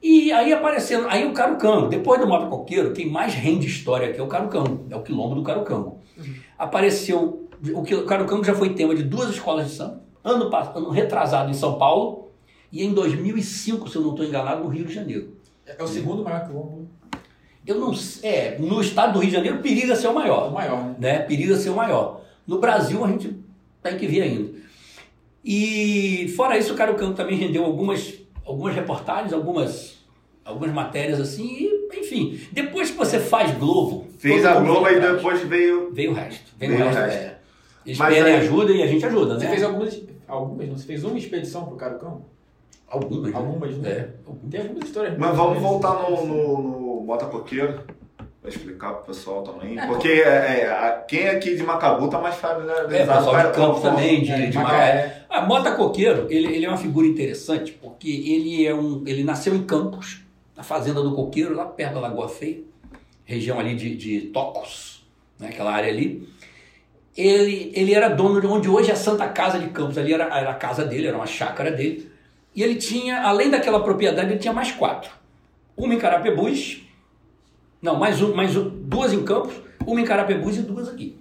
E 0.01 0.31
aí 0.31 0.51
aparecendo, 0.51 1.07
aí 1.07 1.27
o 1.27 1.31
Carucango, 1.31 1.87
depois 1.87 2.19
do 2.19 2.27
Mota 2.27 2.47
Coqueiro, 2.47 2.91
quem 2.91 3.09
mais 3.09 3.33
rende 3.33 3.67
história 3.67 4.09
aqui 4.09 4.19
é 4.19 4.23
o 4.23 4.27
Carucango, 4.27 4.87
é 4.89 4.95
o 4.95 5.01
quilombo 5.01 5.35
do 5.35 5.43
Carucango. 5.43 5.99
Apareceu, 6.57 7.40
o 7.73 7.83
que- 7.83 7.95
o 7.95 8.05
Carucango 8.05 8.43
já 8.43 8.53
foi 8.55 8.69
tema 8.73 8.95
de 8.95 9.03
duas 9.03 9.29
escolas 9.29 9.69
de 9.69 9.75
samba, 9.75 10.01
ano, 10.23 10.49
ano 10.75 10.89
retrasado 10.89 11.49
em 11.49 11.53
São 11.53 11.77
Paulo, 11.77 12.29
e 12.71 12.83
em 12.83 12.93
2005, 12.93 13.89
se 13.89 13.95
eu 13.97 14.01
não 14.01 14.11
estou 14.11 14.25
enganado, 14.25 14.63
no 14.63 14.69
Rio 14.69 14.85
de 14.85 14.93
Janeiro. 14.93 15.35
É 15.65 15.81
o 15.83 15.87
segundo 15.87 16.23
maior 16.23 16.45
quilombo. 16.47 16.87
Eu 17.65 17.75
não 17.79 17.93
sei. 17.93 18.29
É, 18.29 18.57
no 18.59 18.81
estado 18.81 19.13
do 19.13 19.19
Rio 19.19 19.29
de 19.29 19.35
Janeiro 19.35 19.59
periga 19.59 19.95
ser 19.95 20.07
o 20.07 20.09
É 20.09 20.11
o 20.11 20.15
maior. 20.15 20.51
maior, 20.51 20.83
né? 20.85 20.95
Né? 20.99 21.19
Periga 21.19 21.55
ser 21.55 21.69
o 21.69 21.75
maior. 21.75 22.21
No 22.47 22.59
Brasil 22.59 23.03
a 23.05 23.07
gente 23.07 23.35
tem 23.83 23.97
que 23.97 24.07
ver 24.07 24.21
ainda. 24.23 24.49
E 25.43 26.31
fora 26.35 26.57
isso, 26.57 26.73
o 26.73 26.75
Carucango 26.75 27.13
também 27.13 27.35
rendeu 27.35 27.63
algumas, 27.65 28.13
algumas 28.45 28.75
reportagens, 28.75 29.33
algumas, 29.33 29.97
algumas 30.45 30.71
matérias 30.71 31.19
assim, 31.19 31.47
e, 31.47 31.99
enfim. 31.99 32.39
Depois 32.51 32.91
que 32.91 32.97
você 32.97 33.19
faz 33.19 33.51
Globo. 33.57 34.07
Fez 34.17 34.45
a 34.45 34.59
Globo 34.59 34.87
e 34.87 34.99
depois 34.99 35.41
veio. 35.41 35.91
Veio 35.93 36.11
o 36.11 36.13
resto. 36.13 36.51
Veio, 36.57 36.73
Veio 36.73 36.83
o 36.85 36.87
o 36.89 36.93
resto. 36.93 37.01
resto. 37.11 37.25
É. 37.27 37.30
Eles 37.85 37.97
Mas 37.97 38.13
pedem 38.15 38.33
aí- 38.33 38.39
ajuda 38.41 38.71
e 38.71 38.83
a 38.83 38.87
gente 38.87 39.05
ajuda, 39.05 39.35
Você 39.39 39.45
né? 39.45 39.49
fez 39.51 39.63
algumas, 39.63 40.01
algumas, 40.27 40.67
não? 40.69 40.77
Você 40.77 40.85
fez 40.85 41.03
uma 41.03 41.17
expedição 41.17 41.65
pro 41.65 41.75
Carucão? 41.75 42.25
Algumas. 42.87 43.31
né? 43.31 43.37
Algumas, 43.37 43.77
né? 43.77 43.89
É. 43.89 44.09
Tem 44.49 44.61
algumas 44.61 44.83
histórias. 44.83 45.17
Mas 45.17 45.35
vamos 45.35 45.53
muito 45.53 45.63
voltar 45.67 45.93
no, 46.09 46.25
no, 46.25 46.61
no 46.61 47.01
Bota 47.01 47.25
Coqueiro. 47.25 47.81
Pra 48.41 48.49
explicar 48.49 48.93
pro 48.93 49.05
pessoal 49.05 49.43
também. 49.43 49.79
É, 49.79 49.85
Porque 49.85 50.07
é, 50.07 50.61
é, 50.63 50.67
a- 50.71 51.03
quem 51.07 51.29
aqui 51.29 51.55
de 51.55 51.61
Macabu 51.61 52.07
tá 52.09 52.19
mais 52.19 52.35
familiarizado. 52.35 52.91
É, 52.91 53.05
pessoal 53.05 53.37
de 53.37 53.43
com- 53.43 53.51
Campos 53.51 53.81
com- 53.81 53.89
também, 53.89 54.23
de, 54.23 54.31
É, 54.31 54.47
de 54.47 54.57
Macaé. 54.57 54.95
Macaé. 54.95 55.25
A 55.29 55.41
Mota 55.45 55.71
Coqueiro, 55.73 56.25
ele, 56.27 56.47
ele 56.55 56.65
é 56.65 56.67
uma 56.67 56.77
figura 56.77 57.05
interessante, 57.05 57.71
porque 57.71 58.09
ele 58.09 58.65
é 58.65 58.73
um. 58.73 59.03
Ele 59.05 59.23
nasceu 59.23 59.53
em 59.55 59.61
Campos, 59.63 60.23
na 60.57 60.63
fazenda 60.63 61.03
do 61.03 61.13
Coqueiro, 61.13 61.55
lá 61.55 61.65
perto 61.65 61.93
da 61.93 61.99
Lagoa 61.99 62.27
Feia, 62.27 62.61
região 63.25 63.59
ali 63.59 63.75
de, 63.75 63.95
de 63.95 64.21
Tocos, 64.29 65.05
né, 65.39 65.49
aquela 65.49 65.71
área 65.71 65.89
ali. 65.89 66.27
Ele, 67.15 67.71
ele 67.75 67.93
era 67.93 68.09
dono 68.09 68.39
de 68.39 68.47
onde 68.47 68.69
hoje 68.69 68.89
é 68.89 68.93
a 68.93 68.95
Santa 68.95 69.27
Casa 69.27 69.59
de 69.59 69.69
Campos, 69.69 69.97
ali 69.97 70.13
era, 70.13 70.25
era 70.25 70.51
a 70.51 70.55
casa 70.55 70.85
dele, 70.85 71.07
era 71.07 71.17
uma 71.17 71.27
chácara 71.27 71.71
dele. 71.71 72.09
E 72.55 72.63
ele 72.63 72.75
tinha, 72.75 73.21
além 73.23 73.49
daquela 73.49 73.83
propriedade, 73.83 74.31
ele 74.31 74.39
tinha 74.39 74.53
mais 74.53 74.71
quatro. 74.71 75.11
uma 75.75 75.93
em 75.93 75.97
Carapebus, 75.97 76.81
não, 77.81 77.97
mais, 77.97 78.21
um, 78.21 78.33
mais 78.33 78.55
um, 78.55 78.69
duas 78.69 79.11
em 79.11 79.23
Campos, 79.23 79.55
uma 79.85 79.99
em 79.99 80.05
Carapebus 80.05 80.57
e 80.57 80.61
duas 80.61 80.87
aqui. 80.87 81.17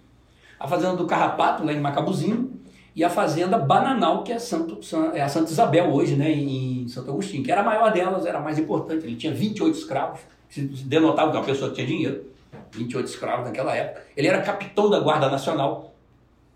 A 0.59 0.69
fazenda 0.69 0.95
do 0.95 1.07
Carrapato, 1.07 1.65
lá 1.65 1.73
em 1.73 1.81
Macabuzinho, 1.81 2.61
e 2.95 3.03
a 3.03 3.09
fazenda 3.09 3.57
Bananal, 3.57 4.23
que 4.23 4.33
é, 4.33 4.39
Santo, 4.39 4.81
é 5.15 5.23
a 5.23 5.29
Santa 5.29 5.51
Isabel 5.51 5.91
hoje, 5.91 6.17
né, 6.17 6.31
em 6.31 6.87
Santo 6.89 7.11
Agostinho, 7.11 7.43
que 7.43 7.51
era 7.51 7.63
a 7.63 7.65
maior 7.65 7.93
delas, 7.93 8.27
era 8.27 8.39
a 8.39 8.41
mais 8.41 8.59
importante. 8.59 9.07
Ele 9.07 9.17
tinha 9.17 9.33
28 9.33 9.79
escravos, 9.79 10.21
se 10.49 10.63
denotava 10.63 11.31
que 11.31 11.37
uma 11.39 11.45
pessoa 11.45 11.71
tinha 11.71 11.87
dinheiro, 11.87 12.25
28 12.73 13.07
escravos 13.07 13.47
naquela 13.47 13.75
época. 13.75 14.03
Ele 14.17 14.29
era 14.29 14.41
capitão 14.43 14.89
da 14.89 15.01
Guarda 15.01 15.29
Nacional, 15.29 15.95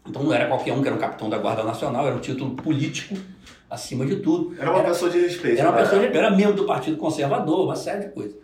então 0.07 0.23
não 0.23 0.33
era 0.33 0.47
qualquer 0.47 0.73
um 0.73 0.83
que 0.83 0.89
era 0.89 0.97
um 0.97 1.01
capitão 1.01 1.29
da 1.29 1.39
Guarda 1.39 1.63
Nacional, 1.63 2.07
era 2.07 2.15
um 2.15 2.21
título 2.21 2.55
político 2.55 3.17
acima 3.69 4.05
de 4.07 4.17
tudo. 4.17 4.55
Era 4.59 4.71
uma 4.71 4.81
era, 4.81 4.89
pessoa 4.89 5.11
de 5.11 5.19
respeito. 5.21 5.59
Era 5.59 5.71
uma 5.71 5.79
pessoa 5.79 5.99
de 5.99 6.07
respeito, 6.07 6.25
era 6.25 6.37
membro 6.37 6.55
do 6.55 6.65
Partido 6.65 6.97
Conservador, 6.97 7.65
uma 7.65 7.77
série 7.77 8.07
de 8.07 8.13
coisas. 8.13 8.37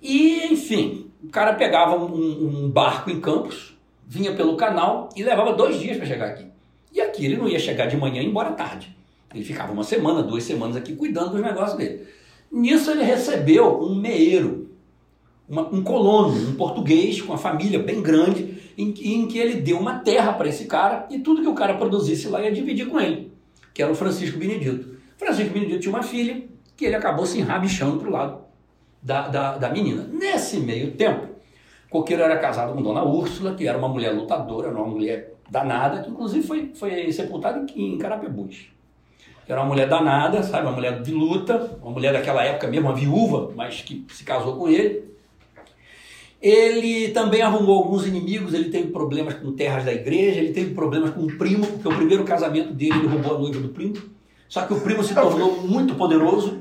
E, 0.00 0.46
enfim, 0.52 1.10
o 1.22 1.28
cara 1.28 1.54
pegava 1.54 1.96
um, 1.96 2.64
um 2.64 2.70
barco 2.70 3.10
em 3.10 3.20
Campos, 3.20 3.76
vinha 4.06 4.34
pelo 4.34 4.56
canal 4.56 5.08
e 5.16 5.22
levava 5.22 5.52
dois 5.52 5.78
dias 5.78 5.96
para 5.96 6.06
chegar 6.06 6.28
aqui. 6.28 6.46
E 6.92 7.00
aqui 7.00 7.26
ele 7.26 7.36
não 7.36 7.48
ia 7.48 7.58
chegar 7.58 7.86
de 7.86 7.96
manhã 7.96 8.22
e 8.22 8.24
ir 8.24 8.28
embora 8.28 8.52
tarde. 8.52 8.96
Ele 9.34 9.44
ficava 9.44 9.72
uma 9.72 9.84
semana, 9.84 10.22
duas 10.22 10.44
semanas 10.44 10.76
aqui 10.76 10.96
cuidando 10.96 11.32
dos 11.32 11.42
negócios 11.42 11.76
dele. 11.76 12.06
Nisso 12.50 12.90
ele 12.90 13.02
recebeu 13.02 13.78
um 13.78 13.94
meeiro, 13.94 14.57
uma, 15.48 15.62
um 15.74 15.82
colono, 15.82 16.50
um 16.50 16.54
português 16.54 17.20
com 17.20 17.32
uma 17.32 17.38
família 17.38 17.78
bem 17.78 18.02
grande, 18.02 18.58
em, 18.76 18.88
em 18.90 19.26
que 19.26 19.38
ele 19.38 19.60
deu 19.60 19.78
uma 19.78 20.00
terra 20.00 20.32
para 20.32 20.48
esse 20.48 20.66
cara 20.66 21.06
e 21.10 21.18
tudo 21.18 21.42
que 21.42 21.48
o 21.48 21.54
cara 21.54 21.74
produzisse 21.74 22.28
lá 22.28 22.42
ia 22.42 22.52
dividir 22.52 22.86
com 22.86 23.00
ele, 23.00 23.32
que 23.72 23.82
era 23.82 23.90
o 23.90 23.94
Francisco 23.94 24.38
Benedito. 24.38 24.96
Francisco 25.16 25.52
Benedito 25.52 25.80
tinha 25.80 25.94
uma 25.94 26.02
filha 26.02 26.44
que 26.76 26.84
ele 26.84 26.94
acabou 26.94 27.26
se 27.26 27.38
enrabichando 27.38 27.98
para 27.98 28.08
o 28.08 28.12
lado 28.12 28.38
da, 29.02 29.28
da, 29.28 29.58
da 29.58 29.68
menina. 29.70 30.08
Nesse 30.12 30.58
meio 30.58 30.92
tempo, 30.92 31.26
Coqueiro 31.90 32.22
era 32.22 32.38
casado 32.38 32.74
com 32.74 32.82
Dona 32.82 33.02
Úrsula, 33.02 33.54
que 33.54 33.66
era 33.66 33.78
uma 33.78 33.88
mulher 33.88 34.12
lutadora, 34.12 34.70
uma 34.70 34.86
mulher 34.86 35.34
danada, 35.50 36.02
que 36.02 36.10
inclusive 36.10 36.46
foi, 36.46 36.70
foi 36.74 37.10
sepultada 37.10 37.64
em, 37.74 37.94
em 37.94 37.98
Carapebus. 37.98 38.68
Era 39.48 39.62
uma 39.62 39.68
mulher 39.68 39.88
danada, 39.88 40.42
sabe? 40.42 40.66
Uma 40.66 40.74
mulher 40.74 41.00
de 41.00 41.10
luta, 41.10 41.78
uma 41.80 41.90
mulher 41.90 42.12
daquela 42.12 42.44
época 42.44 42.68
mesmo, 42.68 42.88
uma 42.88 42.94
viúva, 42.94 43.50
mas 43.56 43.80
que 43.80 44.04
se 44.10 44.22
casou 44.22 44.56
com 44.56 44.68
ele. 44.68 45.07
Ele 46.40 47.08
também 47.08 47.42
arrumou 47.42 47.78
alguns 47.78 48.06
inimigos, 48.06 48.54
ele 48.54 48.70
teve 48.70 48.88
problemas 48.88 49.34
com 49.34 49.52
terras 49.52 49.84
da 49.84 49.92
igreja, 49.92 50.38
ele 50.38 50.52
teve 50.52 50.72
problemas 50.72 51.10
com 51.10 51.22
o 51.22 51.36
primo, 51.36 51.66
porque 51.66 51.88
o 51.88 51.96
primeiro 51.96 52.24
casamento 52.24 52.72
dele 52.72 52.94
ele 52.94 53.08
roubou 53.08 53.36
a 53.36 53.38
noiva 53.40 53.60
do 53.60 53.68
primo. 53.70 53.96
Só 54.48 54.62
que 54.62 54.72
o 54.72 54.80
primo 54.80 55.02
se 55.02 55.14
tornou 55.14 55.60
muito 55.62 55.96
poderoso, 55.96 56.60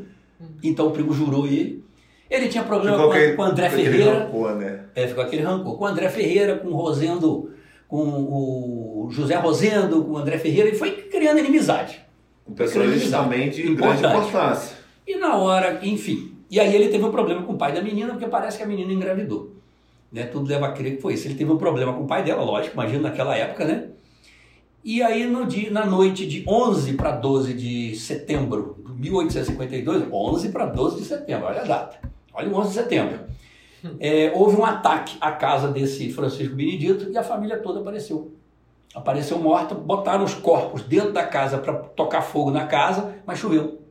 então 0.63 0.87
o 0.87 0.91
primo 0.91 1.13
jurou 1.13 1.45
ele. 1.45 1.85
Ele 2.29 2.49
tinha 2.49 2.63
problema 2.63 2.97
com, 2.97 3.11
aquele, 3.11 3.33
com 3.33 3.43
André 3.43 3.69
Ferreira. 3.69 4.19
Rancor, 4.25 4.55
né? 4.55 4.79
É, 4.95 5.07
ficou 5.07 5.23
aquele 5.23 5.43
rancor. 5.43 5.77
Com 5.77 5.83
o 5.83 5.87
André 5.87 6.09
Ferreira, 6.09 6.57
com 6.57 6.67
o 6.69 6.75
Rosendo, 6.75 7.51
com 7.87 7.99
o 7.99 9.07
José 9.11 9.35
Rosendo, 9.35 10.03
com 10.03 10.11
o 10.11 10.17
André 10.17 10.37
Ferreira, 10.37 10.69
ele 10.69 10.77
foi 10.77 10.91
criando 10.91 11.39
inimizade. 11.39 12.01
Com 12.43 12.53
pessoas 12.53 13.09
também 13.09 13.49
de 13.49 13.61
grande 13.75 14.03
importância. 14.03 14.75
E 15.05 15.15
na 15.15 15.37
hora, 15.37 15.79
enfim. 15.83 16.33
E 16.49 16.59
aí 16.59 16.75
ele 16.75 16.89
teve 16.89 17.03
um 17.03 17.11
problema 17.11 17.43
com 17.43 17.53
o 17.53 17.57
pai 17.57 17.71
da 17.71 17.81
menina, 17.81 18.11
porque 18.11 18.27
parece 18.27 18.57
que 18.57 18.63
a 18.63 18.67
menina 18.67 18.91
engravidou. 18.91 19.56
Né? 20.11 20.25
Tudo 20.25 20.49
leva 20.49 20.67
a 20.67 20.71
crer 20.71 20.95
que 20.95 21.01
foi 21.01 21.13
isso. 21.13 21.27
Ele 21.27 21.35
teve 21.35 21.51
um 21.51 21.57
problema 21.57 21.93
com 21.93 22.03
o 22.03 22.07
pai 22.07 22.23
dela, 22.23 22.43
lógico, 22.43 22.73
imagina 22.73 23.09
naquela 23.09 23.35
época, 23.35 23.65
né? 23.65 23.89
E 24.84 25.03
aí 25.03 25.27
no 25.27 25.45
dia, 25.45 25.69
na 25.69 25.85
noite 25.85 26.25
de 26.25 26.45
11 26.47 26.93
para 26.93 27.11
12 27.11 27.53
de 27.53 27.95
setembro 27.95 28.77
de 28.85 28.93
1852, 29.01 30.07
11 30.11 30.49
para 30.49 30.65
12 30.65 31.01
de 31.01 31.05
setembro, 31.05 31.47
olha 31.47 31.61
a 31.61 31.65
data. 31.65 31.99
Olha 32.34 32.49
o 32.49 32.55
11 32.55 32.69
de 32.69 32.73
setembro. 32.73 33.19
É, 33.99 34.31
houve 34.34 34.55
um 34.55 34.65
ataque 34.65 35.17
à 35.19 35.31
casa 35.31 35.67
desse 35.67 36.11
Francisco 36.11 36.55
Benedito 36.55 37.11
e 37.11 37.17
a 37.17 37.23
família 37.23 37.57
toda 37.57 37.79
apareceu. 37.79 38.31
Apareceu 38.95 39.38
morta, 39.38 39.75
botaram 39.75 40.23
os 40.23 40.34
corpos 40.34 40.81
dentro 40.81 41.11
da 41.11 41.23
casa 41.25 41.57
para 41.57 41.73
tocar 41.73 42.21
fogo 42.21 42.49
na 42.49 42.65
casa, 42.65 43.15
mas 43.25 43.39
choveu. 43.39 43.81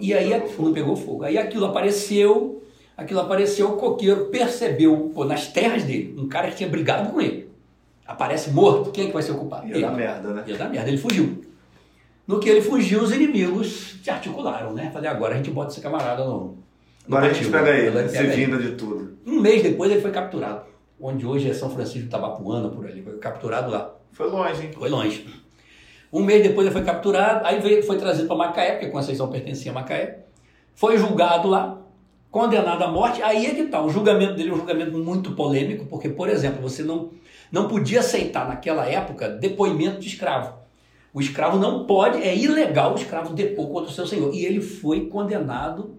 E 0.00 0.14
aí 0.14 0.30
não 0.58 0.72
pegou 0.72 0.96
fogo. 0.96 1.24
Aí 1.24 1.36
aquilo 1.36 1.66
apareceu, 1.66 2.57
aquilo 2.98 3.20
apareceu, 3.20 3.70
o 3.70 3.76
coqueiro 3.76 4.26
percebeu, 4.26 5.12
pô, 5.14 5.24
nas 5.24 5.46
terras 5.46 5.84
dele, 5.84 6.14
um 6.18 6.28
cara 6.28 6.50
que 6.50 6.56
tinha 6.56 6.68
brigado 6.68 7.10
com 7.10 7.20
ele. 7.20 7.48
Aparece 8.04 8.50
morto, 8.50 8.90
quem 8.90 9.04
é 9.04 9.06
que 9.06 9.12
vai 9.12 9.22
ser 9.22 9.32
ocupado? 9.32 9.66
Ia 9.68 9.74
ele. 9.74 9.82
dar 9.82 9.92
merda, 9.92 10.34
né? 10.34 10.44
Ia 10.46 10.56
dar 10.56 10.68
merda, 10.68 10.88
ele 10.88 10.98
fugiu. 10.98 11.44
No 12.26 12.40
que 12.40 12.48
ele 12.48 12.60
fugiu, 12.60 13.02
os 13.02 13.12
inimigos 13.12 13.98
se 14.02 14.10
articularam, 14.10 14.74
né? 14.74 14.90
Falei, 14.92 15.08
agora 15.08 15.34
a 15.34 15.36
gente 15.36 15.50
bota 15.50 15.70
esse 15.70 15.80
camarada 15.80 16.24
no, 16.24 16.58
Agora 17.06 17.26
a 17.26 17.32
gente 17.32 17.50
pega 17.50 17.70
ele, 17.70 18.08
se 18.08 18.22
vinda 18.24 18.58
de 18.58 18.72
tudo. 18.72 19.16
Um 19.26 19.40
mês 19.40 19.62
depois 19.62 19.90
ele 19.90 20.02
foi 20.02 20.10
capturado. 20.10 20.66
Onde 21.00 21.24
hoje 21.24 21.48
é 21.48 21.54
São 21.54 21.70
Francisco 21.70 22.00
de 22.00 22.08
Tabapuana, 22.08 22.68
por 22.68 22.86
ali. 22.86 23.00
Foi 23.00 23.16
capturado 23.16 23.70
lá. 23.70 23.94
Foi 24.12 24.28
longe, 24.28 24.66
hein? 24.66 24.72
Foi 24.72 24.90
longe. 24.90 25.26
Um 26.12 26.22
mês 26.22 26.42
depois 26.42 26.66
ele 26.66 26.74
foi 26.74 26.84
capturado, 26.84 27.46
aí 27.46 27.60
veio, 27.60 27.82
foi 27.82 27.96
trazido 27.96 28.26
para 28.26 28.36
Macaé, 28.36 28.72
porque 28.72 28.88
Conceição 28.88 29.30
pertencia 29.30 29.70
a 29.70 29.74
Macaé. 29.74 30.24
Foi 30.74 30.98
julgado 30.98 31.48
lá, 31.48 31.77
condenado 32.30 32.82
à 32.82 32.88
morte. 32.88 33.22
Aí 33.22 33.46
é 33.46 33.54
que 33.54 33.62
está. 33.62 33.82
O 33.82 33.90
julgamento 33.90 34.34
dele 34.34 34.50
é 34.50 34.52
um 34.52 34.58
julgamento 34.58 34.96
muito 34.98 35.32
polêmico, 35.32 35.86
porque, 35.86 36.08
por 36.08 36.28
exemplo, 36.28 36.62
você 36.62 36.82
não, 36.82 37.10
não 37.50 37.68
podia 37.68 38.00
aceitar 38.00 38.46
naquela 38.48 38.86
época 38.86 39.28
depoimento 39.28 40.00
de 40.00 40.08
escravo. 40.08 40.58
O 41.12 41.20
escravo 41.20 41.58
não 41.58 41.86
pode, 41.86 42.22
é 42.22 42.36
ilegal 42.36 42.92
o 42.92 42.96
escravo 42.96 43.34
depor 43.34 43.68
contra 43.68 43.90
o 43.90 43.94
seu 43.94 44.06
senhor. 44.06 44.34
E 44.34 44.44
ele 44.44 44.60
foi 44.60 45.06
condenado 45.06 45.98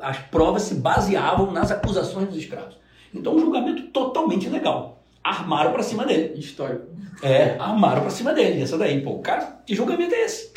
as 0.00 0.18
provas 0.18 0.62
se 0.62 0.74
baseavam 0.76 1.50
nas 1.50 1.70
acusações 1.70 2.28
dos 2.28 2.36
escravos. 2.36 2.76
Então, 3.14 3.34
um 3.34 3.38
julgamento 3.38 3.84
totalmente 3.88 4.48
legal. 4.48 5.02
Armaram 5.22 5.72
para 5.72 5.82
cima 5.82 6.04
dele. 6.04 6.38
Histórico. 6.38 6.86
É, 7.22 7.56
armaram 7.58 8.02
para 8.02 8.10
cima 8.10 8.32
dele. 8.32 8.62
Essa 8.62 8.76
daí, 8.76 9.00
pô, 9.00 9.18
cara, 9.18 9.62
que 9.66 9.74
julgamento 9.74 10.14
é 10.14 10.24
esse? 10.24 10.52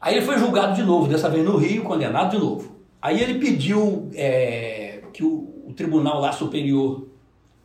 Aí 0.00 0.16
ele 0.16 0.24
foi 0.24 0.38
julgado 0.38 0.74
de 0.74 0.82
novo, 0.82 1.08
dessa 1.08 1.28
vez 1.28 1.44
no 1.44 1.56
Rio, 1.56 1.84
condenado 1.84 2.30
de 2.30 2.38
novo. 2.38 2.79
Aí 3.00 3.22
ele 3.22 3.38
pediu 3.38 4.10
é, 4.14 5.02
que 5.12 5.24
o, 5.24 5.64
o, 5.66 5.72
tribunal 5.74 6.20
lá 6.20 6.32
superior 6.32 7.06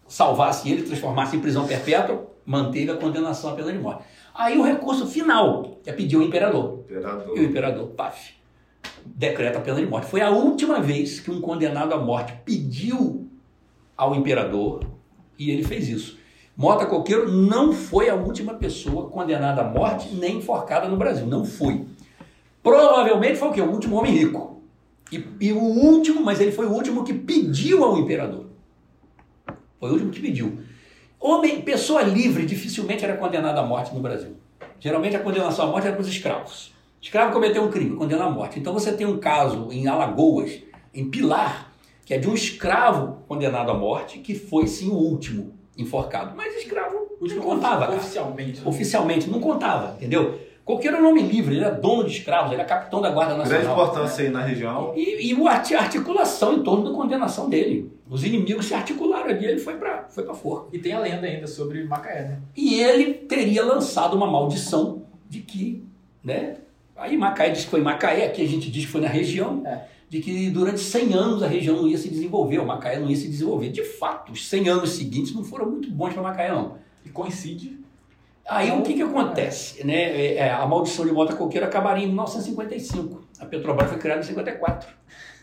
salvasse 0.08 0.70
ele, 0.72 0.84
transformasse 0.84 1.36
em 1.36 1.40
prisão 1.40 1.68
perpétua, 1.68 2.28
manteve 2.46 2.92
a 2.92 2.96
condenação 2.96 3.52
à 3.52 3.54
pena 3.54 3.72
de 3.72 3.80
morte. 3.80 4.04
Aí 4.34 4.58
o 4.58 4.64
recurso 4.64 5.08
final 5.08 5.80
é 5.86 5.92
pedir 5.92 6.16
o 6.16 6.22
imperador. 6.22 6.86
imperador. 6.90 7.38
E 7.38 7.40
o 7.40 7.44
imperador, 7.44 7.88
paf, 7.90 8.34
decreta 9.06 9.58
a 9.58 9.62
pena 9.62 9.80
de 9.80 9.88
morte. 9.88 10.08
Foi 10.08 10.22
a 10.22 10.30
última 10.30 10.80
vez 10.80 11.20
que 11.20 11.32
um 11.32 11.42
condenado 11.42 11.94
à 11.94 11.98
morte 11.98 12.34
pediu 12.46 13.28
ao 13.98 14.16
imperador 14.16 14.86
e 15.38 15.52
ele 15.52 15.64
fez 15.64 15.90
isso. 15.90 16.18
Mota 16.56 16.86
Coqueiro 16.86 17.30
não 17.30 17.74
foi 17.74 18.10
a 18.10 18.16
última 18.16 18.54
pessoa 18.54 19.10
condenada 19.10 19.62
à 19.62 19.66
morte 19.66 20.16
nem 20.16 20.38
enforcada 20.38 20.88
no 20.88 20.96
Brasil. 20.96 21.26
Não 21.26 21.44
foi. 21.44 21.86
Provavelmente 22.64 23.38
foi 23.38 23.50
o 23.50 23.52
quê? 23.52 23.62
O 23.62 23.72
último 23.72 23.98
homem 23.98 24.14
rico. 24.14 24.55
E, 25.16 25.48
e 25.48 25.54
o 25.54 25.60
último, 25.60 26.22
mas 26.22 26.40
ele 26.42 26.52
foi 26.52 26.66
o 26.66 26.72
último 26.72 27.04
que 27.04 27.14
pediu 27.14 27.84
ao 27.84 27.98
imperador. 27.98 28.48
Foi 29.80 29.90
o 29.90 29.94
último 29.94 30.12
que 30.12 30.20
pediu. 30.20 30.60
Homem, 31.20 31.62
pessoa 31.62 32.02
livre 32.02 32.46
dificilmente 32.46 33.04
era 33.04 33.18
condenada 33.18 33.62
à 33.62 33.66
morte 33.66 33.94
no 33.94 34.02
Brasil. 34.02 34.36
Geralmente 34.80 35.16
a 35.16 35.20
condenação 35.20 35.66
à 35.66 35.72
morte 35.72 35.88
era 35.88 35.96
para 35.96 36.02
os 36.02 36.10
escravos. 36.10 36.74
Escravo 37.02 37.32
cometeu 37.32 37.64
um 37.64 37.70
crime, 37.70 37.96
condena 37.96 38.26
à 38.26 38.30
morte. 38.30 38.60
Então 38.60 38.74
você 38.74 38.92
tem 38.92 39.06
um 39.06 39.18
caso 39.20 39.70
em 39.72 39.88
Alagoas, 39.88 40.60
em 40.94 41.10
Pilar, 41.10 41.72
que 42.04 42.14
é 42.14 42.18
de 42.18 42.28
um 42.28 42.34
escravo 42.34 43.24
condenado 43.28 43.72
à 43.72 43.74
morte, 43.74 44.20
que 44.20 44.36
foi 44.36 44.68
sim 44.68 44.90
o 44.90 44.96
último 44.96 45.54
enforcado. 45.78 46.36
Mas 46.36 46.56
escravo 46.56 47.06
não 47.22 47.42
contava. 47.42 47.96
Oficialmente. 47.96 48.60
Cara. 48.60 48.70
Oficialmente, 48.70 49.30
não 49.30 49.40
contava, 49.40 49.96
entendeu? 49.96 50.40
Qualquer 50.66 51.00
nome 51.00 51.22
livre, 51.22 51.56
ele 51.56 51.64
era 51.64 51.76
dono 51.76 52.06
de 52.06 52.18
escravos, 52.18 52.52
ele 52.52 52.60
era 52.60 52.68
capitão 52.68 53.00
da 53.00 53.12
Guarda 53.12 53.38
Nacional. 53.38 53.62
Grande 53.62 53.82
importância 53.82 54.24
aí 54.24 54.32
na 54.32 54.42
região. 54.42 54.94
E, 54.96 55.32
e 55.32 55.48
a 55.48 55.80
articulação 55.80 56.56
em 56.56 56.64
torno 56.64 56.90
da 56.90 56.92
condenação 56.92 57.48
dele. 57.48 57.94
Os 58.10 58.24
inimigos 58.24 58.66
se 58.66 58.74
articularam 58.74 59.30
ali, 59.30 59.46
ele 59.46 59.60
foi 59.60 59.76
para 59.76 60.06
foi 60.10 60.24
pra 60.24 60.34
forca. 60.34 60.70
E 60.74 60.80
tem 60.80 60.94
a 60.94 61.00
lenda 61.00 61.28
ainda 61.28 61.46
sobre 61.46 61.84
Macaé, 61.84 62.24
né? 62.24 62.40
E 62.58 62.82
ele 62.82 63.14
teria 63.14 63.64
lançado 63.64 64.18
uma 64.18 64.26
maldição 64.26 65.04
de 65.30 65.40
que, 65.42 65.84
né, 66.24 66.56
Aí 66.96 67.18
Macaé 67.18 67.50
diz 67.50 67.66
que 67.66 67.72
foi 67.72 67.82
Macaé, 67.82 68.26
aqui 68.26 68.42
a 68.42 68.48
gente 68.48 68.72
diz 68.72 68.86
que 68.86 68.92
foi 68.92 69.02
na 69.02 69.10
região, 69.10 69.62
é. 69.66 69.86
de 70.10 70.22
que 70.22 70.50
durante 70.50 70.80
100 70.80 71.14
anos 71.14 71.44
a 71.44 71.48
região 71.48 71.76
não 71.76 71.88
ia 71.88 71.98
se 71.98 72.10
desenvolver, 72.10 72.60
o 72.60 72.66
Macaé 72.66 73.00
não 73.00 73.10
ia 73.10 73.16
se 73.16 73.28
desenvolver. 73.28 73.70
De 73.70 73.84
fato, 73.84 74.32
os 74.32 74.48
100 74.48 74.70
anos 74.70 74.92
seguintes 74.92 75.36
não 75.36 75.44
foram 75.44 75.70
muito 75.70 75.92
bons 75.92 76.14
para 76.14 76.24
Macaé, 76.24 76.50
não. 76.50 76.78
E 77.06 77.10
coincide. 77.10 77.78
Aí 78.48 78.72
o 78.72 78.82
que, 78.84 78.94
que 78.94 79.02
acontece? 79.02 79.86
Né? 79.86 79.96
É, 79.96 80.36
é, 80.36 80.52
a 80.52 80.66
maldição 80.68 81.06
de 81.06 81.12
Mota 81.12 81.36
Coqueiro 81.36 81.66
acabaria 81.66 82.04
em 82.04 82.08
1955. 82.08 83.26
A 83.40 83.46
Petrobras 83.46 83.90
foi 83.90 83.98
criada 83.98 84.22
em 84.22 84.24
54. 84.24 84.90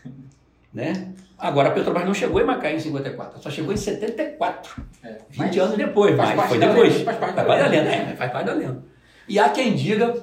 né? 0.73 1.13
Agora 1.37 1.69
a 1.69 1.71
Petrobras 1.71 2.05
não 2.05 2.13
chegou 2.13 2.39
em 2.39 2.45
Macaé 2.45 2.75
em 2.75 2.79
54, 2.79 3.41
só 3.41 3.49
chegou 3.49 3.73
em 3.73 3.77
74. 3.77 4.81
É, 5.03 5.17
20 5.29 5.59
anos 5.59 5.77
depois, 5.77 6.15
mas 6.15 6.47
foi 6.47 6.57
depois. 6.57 6.93
Lenda, 6.93 7.05
faz 7.05 7.17
parte 7.17 7.35
da 7.35 7.43
lenda. 7.67 7.89
É, 7.89 8.15
faz 8.15 8.31
parte 8.31 8.45
da 8.45 8.53
lenda. 8.53 8.83
E 9.27 9.37
há 9.37 9.49
quem 9.49 9.75
diga 9.75 10.15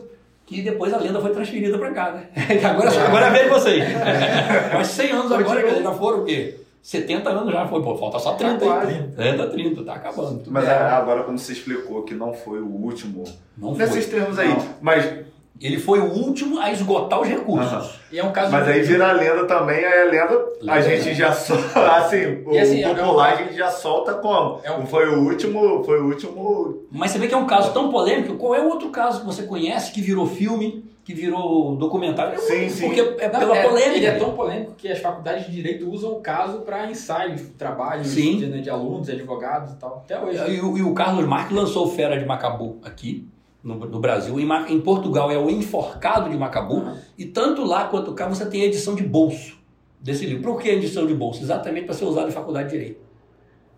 que 0.46 0.62
depois 0.62 0.92
a 0.94 0.98
lenda 0.98 1.20
foi 1.20 1.32
transferida 1.32 1.78
para 1.78 1.92
cá, 1.92 2.12
né? 2.12 2.28
Agora, 2.64 2.90
agora 3.06 3.26
é 3.26 3.30
vez 3.30 3.44
de 3.44 3.50
vocês. 3.50 3.84
Mas 4.72 4.86
100 4.88 5.10
anos 5.12 5.32
agora, 5.32 5.82
já 5.82 5.92
foram 5.92 6.22
o 6.22 6.24
quê? 6.24 6.59
70 6.82 7.28
anos 7.30 7.52
já 7.52 7.66
foi, 7.66 7.82
pô, 7.82 7.96
falta 7.96 8.18
só 8.18 8.32
30 8.34 8.64
aí. 8.64 9.02
30, 9.16 9.46
30, 9.48 9.84
tá 9.84 9.94
acabando. 9.94 10.42
Mas 10.48 10.66
é, 10.66 10.72
agora, 10.78 11.22
como 11.24 11.38
você 11.38 11.52
explicou 11.52 12.02
que 12.02 12.14
não 12.14 12.32
foi 12.32 12.60
o 12.60 12.66
último, 12.66 13.24
Não 13.56 13.74
foi. 13.74 13.84
nesses 13.84 14.06
termos 14.06 14.38
aí, 14.38 14.48
Não. 14.48 14.64
mas, 14.80 15.30
Ele 15.60 15.78
foi 15.78 15.98
o 15.98 16.06
último 16.10 16.58
a 16.58 16.72
esgotar 16.72 17.20
os 17.20 17.28
recursos. 17.28 17.70
Aham. 17.70 17.86
E 18.10 18.18
é 18.18 18.24
um 18.24 18.32
caso 18.32 18.50
mas 18.50 18.66
aí 18.66 18.80
vira 18.80 19.12
lenda 19.12 19.44
também, 19.44 19.84
aí 19.84 20.08
a 20.08 20.10
lenda, 20.10 20.34
a 20.66 20.74
Lenda. 20.76 20.82
gente 20.82 21.14
já 21.14 21.32
solta, 21.34 21.80
assim, 21.96 22.42
o 22.46 22.54
E 22.54 22.58
assim, 22.58 22.82
é- 22.82 22.94
popular 22.94 23.34
a 23.34 23.36
gente 23.36 23.54
já 23.58 23.70
solta 23.70 24.14
como? 24.14 24.60
É 24.64 24.72
um- 24.72 24.86
Foi 24.86 25.06
o 25.10 25.22
último, 25.22 25.84
foi 25.84 26.00
o 26.00 26.06
último 26.06 26.78
Mas 26.90 27.10
você 27.10 27.18
vê 27.18 27.28
que 27.28 27.34
é 27.34 27.36
um 27.36 27.44
caso 27.46 27.74
tão 27.74 27.90
polêmico. 27.90 28.36
Qual 28.36 28.54
é 28.54 28.60
o 28.62 28.68
outro 28.70 28.88
caso 28.88 29.20
que 29.20 29.26
você 29.26 29.42
conhece 29.42 29.92
que 29.92 30.00
virou 30.00 30.26
filme, 30.26 30.82
que 31.14 31.20
virou 31.20 31.74
documentário? 31.76 32.38
Sim, 32.40 32.68
sim. 32.68 32.86
Porque 32.86 33.00
é 33.00 33.28
Não, 33.32 33.38
pela 33.40 33.56
é, 33.56 33.62
polêmica. 33.68 33.96
Ele 33.96 34.06
é 34.06 34.18
tão 34.18 34.32
polêmico 34.34 34.72
que 34.76 34.88
as 34.88 34.98
faculdades 34.98 35.46
de 35.46 35.52
direito 35.52 35.88
usam 35.90 36.12
o 36.12 36.20
caso 36.20 36.60
para 36.60 36.90
ensaios, 36.90 37.42
trabalhos 37.58 38.06
Sim. 38.08 38.38
de, 38.38 38.46
né, 38.46 38.58
de 38.58 38.70
alunos, 38.70 39.06
de 39.06 39.12
advogados 39.12 39.72
e 39.72 39.76
tal. 39.76 40.02
Até 40.04 40.20
hoje. 40.20 40.38
E, 40.56 40.60
o- 40.60 40.78
e 40.78 40.82
o 40.82 40.94
Carlos 40.94 41.26
Marques 41.26 41.56
lançou 41.56 41.86
o 41.86 41.90
Fera 41.90 42.18
de 42.18 42.24
Macabu 42.24 42.78
aqui, 42.84 43.26
no, 43.62 43.74
no 43.74 43.98
Brasil. 43.98 44.38
Em, 44.38 44.48
em 44.72 44.80
Portugal 44.80 45.30
é 45.30 45.36
o 45.38 45.50
Enforcado 45.50 46.30
de 46.30 46.36
Macabu. 46.36 46.76
Uhum. 46.76 46.96
E 47.18 47.24
tanto 47.26 47.64
lá 47.64 47.84
quanto 47.88 48.12
cá 48.14 48.28
você 48.28 48.46
tem 48.46 48.62
a 48.62 48.66
edição 48.66 48.94
de 48.94 49.02
bolso 49.02 49.58
desse 50.00 50.24
livro. 50.26 50.42
Por 50.42 50.60
que 50.62 50.70
a 50.70 50.74
edição 50.74 51.06
de 51.06 51.14
bolso? 51.14 51.42
Exatamente 51.42 51.84
para 51.86 51.94
ser 51.94 52.04
usado 52.04 52.28
em 52.28 52.32
faculdade 52.32 52.70
de 52.70 52.78
direito. 52.78 53.09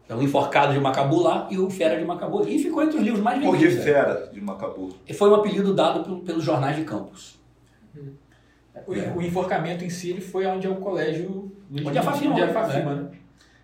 Então, 0.04 0.18
o 0.18 0.22
Enforcado 0.22 0.72
de 0.72 0.80
Macabu 0.80 1.22
lá 1.22 1.48
e 1.50 1.58
o 1.58 1.70
Fera 1.70 1.96
de 1.96 2.04
Macabu. 2.04 2.46
E 2.46 2.58
ficou 2.58 2.82
entre 2.82 2.98
os 2.98 3.02
livros 3.02 3.22
mais 3.22 3.42
por 3.42 3.56
de 3.56 3.64
vendidos. 3.64 3.86
né? 3.86 3.92
fera 3.92 4.30
de 4.32 4.40
Macabu. 4.40 4.90
E 5.08 5.14
foi 5.14 5.30
um 5.30 5.34
apelido 5.36 5.72
dado 5.74 6.02
pelo- 6.04 6.20
pelos 6.20 6.44
jornais 6.44 6.76
de 6.76 6.84
campus. 6.84 7.40
O, 8.86 8.94
É. 8.94 9.12
o 9.16 9.22
enforcamento 9.22 9.84
em 9.84 9.90
si 9.90 10.10
ele 10.10 10.20
foi 10.20 10.44
onde 10.46 10.66
é 10.66 10.70
o 10.70 10.76
colégio 10.76 11.50
Onde 11.86 11.96
é 11.96 12.00
a 12.00 12.02
Fafima, 12.02 12.32
onde 12.32 12.40
é 12.40 12.44
a 12.44 12.46
né? 12.48 12.52
Fafima, 12.52 12.94
né? 12.94 13.04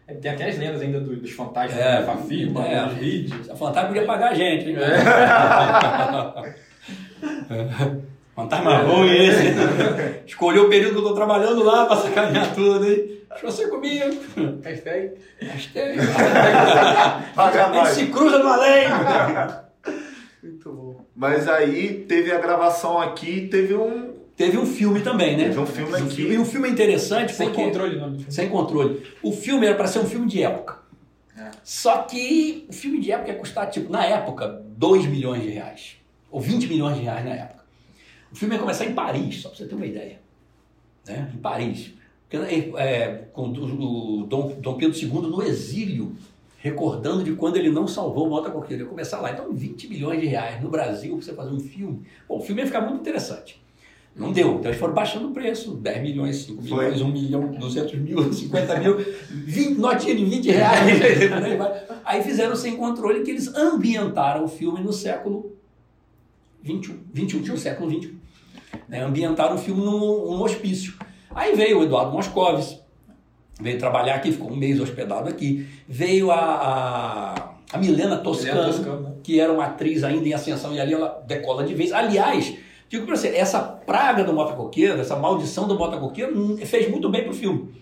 É, 0.06 0.14
Tem 0.14 0.30
até 0.30 0.48
as 0.48 0.58
lendas 0.58 0.80
ainda 0.80 1.00
do- 1.00 1.16
dos 1.16 1.30
fantasmas 1.32 1.78
É, 1.78 2.00
da 2.00 2.06
Fafima, 2.06 2.64
é. 2.66 2.86
dos. 2.86 3.50
A 3.50 3.56
Fantasma 3.56 3.88
podia 3.88 4.06
pagar 4.06 4.30
a 4.30 4.34
gente. 4.34 4.70
hein? 4.70 4.76
Fantasma 8.34 8.78
ruim 8.78 9.10
esse. 9.16 9.48
Escolheu 10.26 10.66
o 10.66 10.70
período 10.70 10.92
que 10.94 10.98
eu 11.00 11.04
tô 11.08 11.14
trabalhando 11.14 11.62
lá 11.64 11.84
pra 11.86 11.96
sacanear 11.96 12.54
tudo, 12.54 12.86
hein? 12.86 13.17
Você 13.42 13.68
comigo. 13.68 14.06
Hashtag. 14.62 15.14
Hashtag. 15.40 15.98
A 17.36 17.72
gente 17.84 17.94
se 17.94 18.06
cruza 18.06 18.38
no 18.38 18.48
além. 18.48 18.86
Muito 20.42 20.72
bom. 20.72 21.04
Mas 21.14 21.48
aí 21.48 22.04
teve 22.08 22.32
a 22.32 22.38
gravação 22.38 22.98
aqui, 22.98 23.48
teve 23.48 23.74
um, 23.74 24.18
Teve 24.38 24.56
um 24.56 24.64
filme 24.64 25.00
também, 25.00 25.36
né? 25.36 25.46
teve 25.46 25.58
um 25.58 25.66
filme 25.66 25.96
aqui. 25.96 26.22
E 26.22 26.38
o 26.38 26.44
filme 26.44 26.70
interessante 26.70 27.34
Sem 27.34 27.48
porque... 27.48 27.60
controle 27.60 27.96
o 27.96 28.00
nome 28.00 28.12
do 28.12 28.18
filme. 28.18 28.32
Sem 28.32 28.48
controle. 28.48 29.02
O 29.20 29.32
filme 29.32 29.66
era 29.66 29.74
para 29.74 29.88
ser 29.88 29.98
um 29.98 30.06
filme 30.06 30.28
de 30.28 30.40
época. 30.40 30.78
É. 31.36 31.50
Só 31.64 32.02
que 32.02 32.64
o 32.68 32.72
filme 32.72 33.00
de 33.00 33.10
época 33.10 33.32
ia 33.32 33.36
custar, 33.36 33.68
tipo, 33.68 33.90
na 33.90 34.04
época, 34.04 34.62
2 34.76 35.06
milhões 35.06 35.42
de 35.42 35.48
reais. 35.48 35.96
Ou 36.30 36.40
20 36.40 36.68
milhões 36.68 36.96
de 36.96 37.02
reais 37.02 37.24
na 37.24 37.32
época. 37.32 37.64
O 38.30 38.36
filme 38.36 38.54
ia 38.54 38.60
começar 38.60 38.84
em 38.84 38.94
Paris, 38.94 39.40
só 39.42 39.48
para 39.48 39.58
você 39.58 39.66
ter 39.66 39.74
uma 39.74 39.86
ideia. 39.86 40.20
Né? 41.04 41.32
Em 41.34 41.38
Paris. 41.38 41.94
Porque, 42.28 42.72
é, 42.76 43.28
com 43.32 43.48
o 43.48 44.26
Dom, 44.26 44.56
Dom 44.60 44.74
Pedro 44.74 44.98
II 44.98 45.30
no 45.30 45.42
exílio, 45.42 46.14
recordando 46.58 47.24
de 47.24 47.32
quando 47.32 47.56
ele 47.56 47.70
não 47.70 47.86
salvou 47.86 48.26
o 48.26 48.30
Mota 48.30 48.50
Coqueiro. 48.50 48.82
Ia 48.82 48.88
começar 48.88 49.20
lá. 49.20 49.32
Então, 49.32 49.52
20 49.52 49.88
milhões 49.88 50.20
de 50.20 50.26
reais 50.26 50.60
no 50.62 50.68
Brasil 50.68 51.16
para 51.16 51.24
você 51.24 51.32
fazer 51.32 51.50
um 51.50 51.60
filme. 51.60 52.02
Bom, 52.28 52.38
o 52.38 52.40
filme 52.40 52.60
ia 52.60 52.66
ficar 52.66 52.82
muito 52.82 53.00
interessante. 53.00 53.60
Não 54.18 54.32
deu. 54.32 54.56
Então 54.56 54.70
eles 54.70 54.80
foram 54.80 54.94
baixando 54.94 55.28
o 55.28 55.30
preço. 55.30 55.74
10 55.74 56.02
milhões, 56.02 56.36
5 56.38 56.62
Foi. 56.62 56.86
milhões, 56.86 57.00
1 57.00 57.12
milhão, 57.12 57.46
200 57.52 57.94
mil, 58.00 58.20
50 58.34 58.80
mil, 58.80 58.96
20, 59.30 59.78
notinha 59.78 60.16
de 60.16 60.24
20 60.24 60.50
reais. 60.50 61.00
aí 62.04 62.22
fizeram 62.22 62.56
sem 62.56 62.76
controle 62.76 63.22
que 63.22 63.30
eles 63.30 63.54
ambientaram 63.54 64.44
o 64.44 64.48
filme 64.48 64.80
no 64.80 64.92
século 64.92 65.52
21, 66.62 66.98
21, 67.12 67.40
no 67.40 67.56
século 67.56 67.88
21. 67.88 68.16
Né? 68.88 69.04
Ambientaram 69.04 69.54
o 69.54 69.58
filme 69.58 69.82
num, 69.82 69.98
num 70.00 70.42
hospício. 70.42 70.94
Aí 71.34 71.54
veio 71.54 71.80
o 71.80 71.82
Eduardo 71.84 72.12
Moscovis, 72.12 72.78
veio 73.60 73.78
trabalhar 73.78 74.14
aqui, 74.14 74.32
ficou 74.32 74.50
um 74.50 74.56
mês 74.56 74.80
hospedado 74.80 75.28
aqui. 75.28 75.66
Veio 75.88 76.30
a, 76.30 76.36
a, 76.36 77.34
a 77.72 77.78
Milena 77.78 78.16
Toscano, 78.18 78.54
Milena 78.54 78.72
Toscano, 78.72 79.00
né? 79.00 79.12
que 79.22 79.40
era 79.40 79.52
uma 79.52 79.66
atriz 79.66 80.04
ainda 80.04 80.26
em 80.26 80.32
ascensão, 80.32 80.72
e 80.74 80.80
ali 80.80 80.94
ela 80.94 81.22
decola 81.26 81.64
de 81.64 81.74
vez. 81.74 81.92
Aliás, 81.92 82.56
digo 82.88 83.06
pra 83.06 83.16
você, 83.16 83.28
essa 83.28 83.60
praga 83.60 84.24
do 84.24 84.32
motocoqueiro, 84.32 85.00
essa 85.00 85.16
maldição 85.16 85.66
do 85.66 85.76
motocoqueiro, 85.76 86.38
hum, 86.38 86.56
fez 86.58 86.90
muito 86.90 87.08
bem 87.08 87.24
pro 87.24 87.34
filme. 87.34 87.72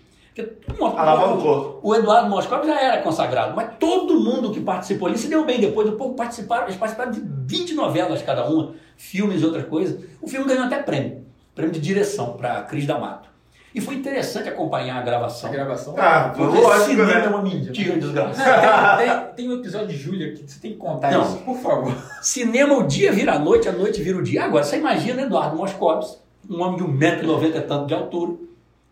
O 0.79 0.85
Alavancou. 0.85 1.79
o 1.81 1.95
Eduardo 1.95 2.29
Moscov 2.29 2.63
já 2.65 2.79
era 2.79 3.01
consagrado, 3.01 3.55
mas 3.55 3.71
todo 3.79 4.19
mundo 4.19 4.51
que 4.51 4.59
participou 4.59 5.07
ali 5.07 5.17
se 5.17 5.27
deu 5.27 5.43
bem. 5.43 5.59
Depois 5.59 5.89
do 5.89 5.95
pouco 5.95 6.15
participaram, 6.15 6.65
eles 6.65 6.75
participaram 6.75 7.11
de 7.11 7.21
20 7.23 7.73
novelas 7.73 8.21
cada 8.21 8.47
uma, 8.47 8.73
filmes 8.95 9.41
e 9.41 9.45
outras 9.45 9.65
coisas. 9.65 9.99
O 10.21 10.27
filme 10.27 10.47
ganhou 10.47 10.65
até 10.65 10.77
prêmio, 10.77 11.25
prêmio 11.55 11.73
de 11.73 11.79
direção 11.79 12.33
para 12.33 12.61
Cris 12.63 12.85
D'Amato. 12.85 13.29
E 13.75 13.81
foi 13.81 13.95
interessante 13.95 14.49
acompanhar 14.49 14.97
a 14.97 15.01
gravação. 15.03 15.49
A 15.49 15.53
gravação. 15.53 15.95
Ah, 15.97 16.33
Porque 16.35 16.57
lógico, 16.57 16.85
cinema 16.91 17.11
é 17.11 17.21
né? 17.21 17.27
uma 17.27 17.41
mentira 17.43 17.97
desgraçada. 17.97 18.97
tem, 18.97 19.07
tem, 19.07 19.19
tem 19.35 19.49
um 19.49 19.59
episódio 19.59 19.87
de 19.89 19.97
Júlia 19.97 20.33
que 20.33 20.49
você 20.49 20.59
tem 20.59 20.71
que 20.71 20.77
contar 20.77 21.11
Não. 21.11 21.21
isso, 21.21 21.37
por 21.37 21.57
favor. 21.57 21.93
Cinema, 22.21 22.75
o 22.77 22.83
dia 22.87 23.11
vira 23.11 23.33
a 23.33 23.39
noite, 23.39 23.69
a 23.69 23.71
noite 23.71 24.01
vira 24.01 24.17
o 24.17 24.23
dia. 24.23 24.45
Agora, 24.45 24.63
você 24.63 24.77
imagina 24.77 25.21
Eduardo 25.23 25.55
Moscovitz, 25.57 26.17
um 26.49 26.61
homem 26.61 26.77
de 26.77 26.83
1,90m 26.83 27.55
e 27.55 27.61
tanto 27.61 27.85
de 27.87 27.93
altura, 27.93 28.33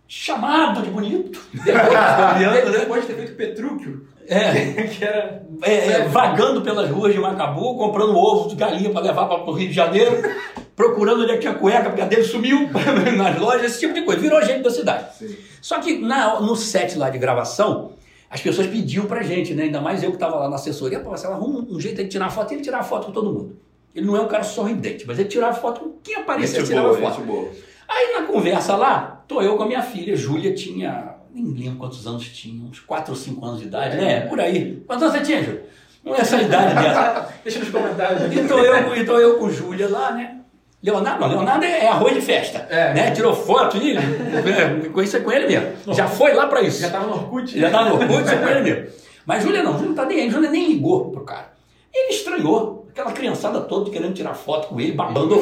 chamado 0.07 0.81
de 0.83 0.89
bonito. 0.91 1.41
Depois, 1.53 2.71
depois 2.71 3.01
de 3.01 3.07
ter 3.07 3.15
feito 3.15 3.35
Petrúquio, 3.35 4.07
É, 4.27 4.83
que 4.87 5.03
era. 5.03 5.45
é, 5.63 5.73
é, 5.73 6.07
vagando 6.07 6.61
pelas 6.61 6.89
ruas 6.89 7.13
de 7.13 7.19
Macabu, 7.19 7.77
comprando 7.77 8.15
ovos 8.15 8.49
de 8.51 8.55
galinha 8.55 8.89
para 8.89 9.01
levar 9.01 9.25
para 9.27 9.37
o 9.43 9.51
Rio 9.53 9.67
de 9.69 9.73
Janeiro, 9.73 10.21
procurando 10.75 11.21
onde 11.23 11.31
é 11.31 11.35
que 11.35 11.41
tinha 11.41 11.53
cueca, 11.53 11.85
porque 11.89 12.01
a 12.01 12.05
dele 12.05 12.23
sumiu 12.23 12.69
nas 13.17 13.39
lojas, 13.39 13.65
esse 13.71 13.79
tipo 13.81 13.93
de 13.93 14.01
coisa. 14.01 14.19
Virou 14.21 14.41
gente 14.43 14.61
da 14.63 14.69
cidade. 14.69 15.15
Sim. 15.17 15.35
Só 15.61 15.79
que 15.79 15.97
na- 15.99 16.39
no 16.41 16.55
set 16.55 16.97
lá 16.97 17.09
de 17.09 17.17
gravação, 17.17 17.91
as 18.29 18.41
pessoas 18.41 18.67
pediam 18.67 19.05
pra 19.05 19.23
gente, 19.23 19.53
né? 19.53 19.63
Ainda 19.63 19.79
mais 19.81 20.03
eu 20.03 20.09
que 20.09 20.15
estava 20.17 20.35
lá 20.37 20.49
na 20.49 20.55
assessoria, 20.55 20.99
pô, 20.99 21.11
você 21.11 21.27
arruma 21.27 21.59
um 21.69 21.79
jeito 21.79 22.03
de 22.03 22.09
tirar 22.09 22.29
foto, 22.29 22.51
e 22.51 22.55
ele 22.55 22.63
tirava 22.63 22.83
foto 22.83 23.07
com 23.07 23.11
todo 23.11 23.31
mundo. 23.31 23.57
Ele 23.95 24.05
não 24.05 24.17
é 24.17 24.21
um 24.21 24.27
cara 24.27 24.43
sorridente, 24.43 25.07
mas 25.07 25.17
ele 25.17 25.29
tirava 25.29 25.53
foto 25.55 25.79
com 25.79 25.91
quem 26.03 26.15
aparecia, 26.15 26.61
tirava 26.63 26.93
boa, 26.97 27.11
foto. 27.11 27.47
Aí 27.87 28.19
na 28.19 28.25
conversa 28.27 28.75
lá, 28.75 29.23
tô 29.27 29.41
eu 29.41 29.55
com 29.55 29.63
a 29.63 29.67
minha 29.67 29.81
filha, 29.81 30.15
Júlia 30.17 30.53
tinha, 30.53 31.14
nem 31.35 31.53
lembro 31.53 31.79
quantos 31.79 32.07
anos 32.07 32.25
tinha, 32.29 32.63
uns 32.63 32.79
4 32.79 33.11
ou 33.11 33.17
5 33.17 33.45
anos 33.45 33.59
de 33.59 33.67
idade, 33.67 33.97
né? 33.97 34.21
Por 34.21 34.39
aí. 34.39 34.81
Quantos 34.87 35.03
anos 35.03 35.17
você 35.17 35.25
tinha, 35.25 35.43
Júlia? 35.43 35.65
Não 36.03 36.15
é 36.15 36.21
essa 36.21 36.41
idade 36.41 36.75
dessa. 36.75 37.29
Deixa 37.43 37.59
nos 37.59 37.69
comentários. 37.69 38.33
E 38.33 38.47
tô 38.47 38.59
eu, 38.59 38.95
e 38.95 39.05
tô 39.05 39.19
eu 39.19 39.37
com 39.37 39.49
Júlia 39.49 39.89
lá, 39.89 40.13
né? 40.13 40.37
Leonardo, 40.81 41.19
não, 41.19 41.29
Leonardo 41.29 41.65
é 41.65 41.87
arroz 41.87 42.13
de 42.13 42.21
festa. 42.21 42.59
É. 42.69 42.93
Né? 42.93 43.11
Tirou 43.11 43.35
foto 43.35 43.75
e 43.77 43.97
é, 43.97 44.89
conheci 44.93 45.19
com 45.19 45.31
ele 45.31 45.47
mesmo. 45.47 45.93
Já 45.93 46.07
foi 46.07 46.33
lá 46.33 46.47
pra 46.47 46.61
isso. 46.61 46.79
Já 46.79 46.91
tava 46.91 47.07
no 47.07 47.13
Orkut. 47.13 47.59
Já 47.59 47.71
tava 47.71 47.89
no 47.89 47.95
Orkut, 47.95 48.23
com 48.23 48.47
ele 48.47 48.61
mesmo. 48.61 48.87
Mas 49.25 49.43
Júlia 49.43 49.63
não, 49.63 49.73
Júlia 49.73 49.87
não 49.87 49.95
tá 49.95 50.05
nem 50.05 50.21
aí. 50.21 50.29
Júlia 50.29 50.49
nem 50.49 50.67
ligou 50.67 51.09
pro 51.09 51.25
cara. 51.25 51.53
Ele 51.93 52.13
estranhou. 52.13 52.87
Aquela 52.91 53.11
criançada 53.11 53.59
toda 53.61 53.91
querendo 53.91 54.13
tirar 54.13 54.35
foto 54.35 54.69
com 54.69 54.79
ele, 54.79 54.93
babando 54.93 55.35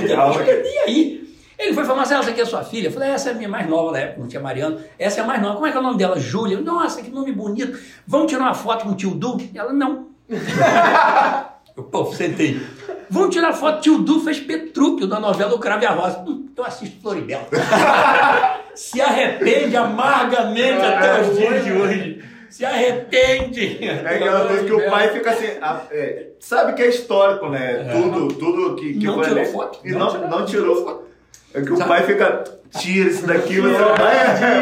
nem 0.63 0.79
aí. 0.79 1.22
Ele 1.63 1.73
foi 1.73 1.83
falar, 1.85 1.97
Marcelo, 1.97 2.21
essa 2.21 2.31
aqui 2.31 2.41
é 2.41 2.45
sua 2.45 2.63
filha? 2.63 2.87
Eu 2.87 2.91
falei, 2.91 3.09
essa 3.09 3.29
é 3.29 3.31
a 3.31 3.35
minha 3.35 3.47
mais 3.49 3.67
nova 3.69 3.91
na 3.93 3.99
época, 3.99 4.19
não 4.21 4.27
tinha 4.27 4.41
Mariana. 4.41 4.77
Essa 4.99 5.21
é 5.21 5.23
a 5.23 5.27
mais 5.27 5.41
nova. 5.41 5.55
Como 5.55 5.67
é 5.67 5.71
que 5.71 5.77
é 5.77 5.79
o 5.79 5.83
nome 5.83 5.97
dela? 5.97 6.19
Júlia. 6.19 6.59
Nossa, 6.59 7.01
que 7.01 7.09
nome 7.09 7.31
bonito. 7.31 7.77
Vamos 8.05 8.27
tirar 8.31 8.41
uma 8.43 8.53
foto 8.53 8.83
com 8.83 8.91
o 8.91 8.95
tio 8.95 9.11
Du? 9.11 9.37
Ela, 9.55 9.71
não. 9.71 10.07
Eu, 11.75 11.83
pô, 11.83 12.05
sentei. 12.13 12.61
Vamos 13.09 13.33
tirar 13.33 13.51
foto. 13.53 13.81
Tio 13.81 13.97
Du 13.99 14.19
fez 14.19 14.39
Petrúquio 14.39 15.07
da 15.07 15.19
novela 15.19 15.55
O 15.55 15.59
Crave 15.59 15.83
e 15.83 15.87
a 15.87 15.91
Rosa. 15.91 16.19
Hum, 16.27 16.47
então 16.51 16.63
assiste 16.65 16.99
Floribela. 17.01 17.47
Se 18.75 18.99
arrepende 19.01 19.75
amargamente 19.75 20.81
até 20.85 21.21
os 21.21 21.37
dias 21.37 21.63
de 21.63 21.71
hoje. 21.73 22.23
Se 22.49 22.63
arrepende. 22.65 23.79
É 23.87 24.15
aquela 24.15 24.45
coisa 24.47 24.63
que 24.65 24.71
o 24.73 24.89
pai 24.89 25.09
fica 25.09 25.31
assim, 25.31 25.47
a- 25.61 25.81
é, 25.91 26.27
sabe 26.39 26.73
que 26.73 26.83
é 26.83 26.87
histórico, 26.89 27.49
né? 27.49 27.87
É. 27.87 27.91
Tudo, 27.91 28.27
tudo 28.35 28.75
que, 28.75 28.93
que 28.93 29.05
Não 29.05 29.15
foi 29.15 29.23
tirou 29.29 29.45
foto. 29.45 29.79
E 29.83 29.91
Não 29.91 29.99
não, 29.99 30.09
tirou- 30.11 30.27
não 30.29 30.45
tirou. 30.45 31.12
É 31.53 31.61
que 31.61 31.71
o 31.71 31.77
pai 31.77 32.03
fica, 32.03 32.43
tira 32.79 33.09
isso 33.09 33.27
daqui, 33.27 33.61
você 33.61 33.77
vai, 33.77 33.97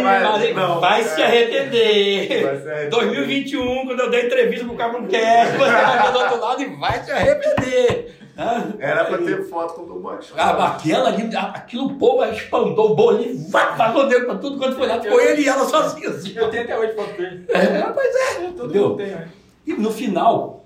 Mas 0.01 0.03
vai, 0.03 0.53
não, 0.53 0.79
vai 0.81 1.01
é. 1.01 1.03
se 1.03 1.21
arrepender. 1.23 2.43
Vai 2.43 2.57
se 2.61 2.69
arrepender. 2.69 2.89
2021, 2.89 3.85
quando 3.85 3.99
eu 3.99 4.09
dei 4.09 4.25
entrevista 4.25 4.65
pro 4.65 4.75
Cabo 4.75 5.07
Cast, 5.07 5.57
você 5.57 5.71
vai 5.71 6.01
ver 6.03 6.11
do 6.11 6.19
outro 6.19 6.39
lado 6.41 6.61
e 6.61 6.65
vai 6.75 7.03
se 7.03 7.11
arrepender. 7.11 8.17
Ah, 8.37 8.63
Era 8.79 9.05
pra 9.05 9.17
ter 9.19 9.43
foto 9.49 9.73
com 9.75 9.81
o 9.83 9.85
Dumont. 9.85 10.25
Ah, 10.35 10.67
aquela 10.67 11.09
ali, 11.09 11.29
aquilo 11.35 11.85
o 11.87 11.95
povo 11.95 12.23
espantou 12.25 12.91
o 12.91 12.95
bolinho, 12.95 13.37
vá, 13.49 13.71
vazou 13.71 14.07
dentro 14.07 14.25
pra 14.25 14.35
tudo 14.35 14.57
quanto 14.57 14.75
foi 14.77 14.87
lá. 14.87 14.99
Ficou 14.99 15.21
ele 15.21 15.43
e 15.43 15.47
ela 15.47 15.65
sozinha 15.65 16.09
assim. 16.09 16.33
Eu 16.35 16.49
tenho 16.49 16.63
até 16.63 16.77
hoje 16.77 16.93
foto 16.93 17.13
com 17.15 17.21
ele. 17.21 17.45
É, 17.49 17.81
pois 17.93 18.15
é. 18.15 18.33
Todo 18.55 18.65
Entendeu? 18.65 18.89
mundo 18.89 18.97
tem, 18.97 19.07
né? 19.07 19.27
E 19.67 19.73
no 19.73 19.91
final, 19.91 20.65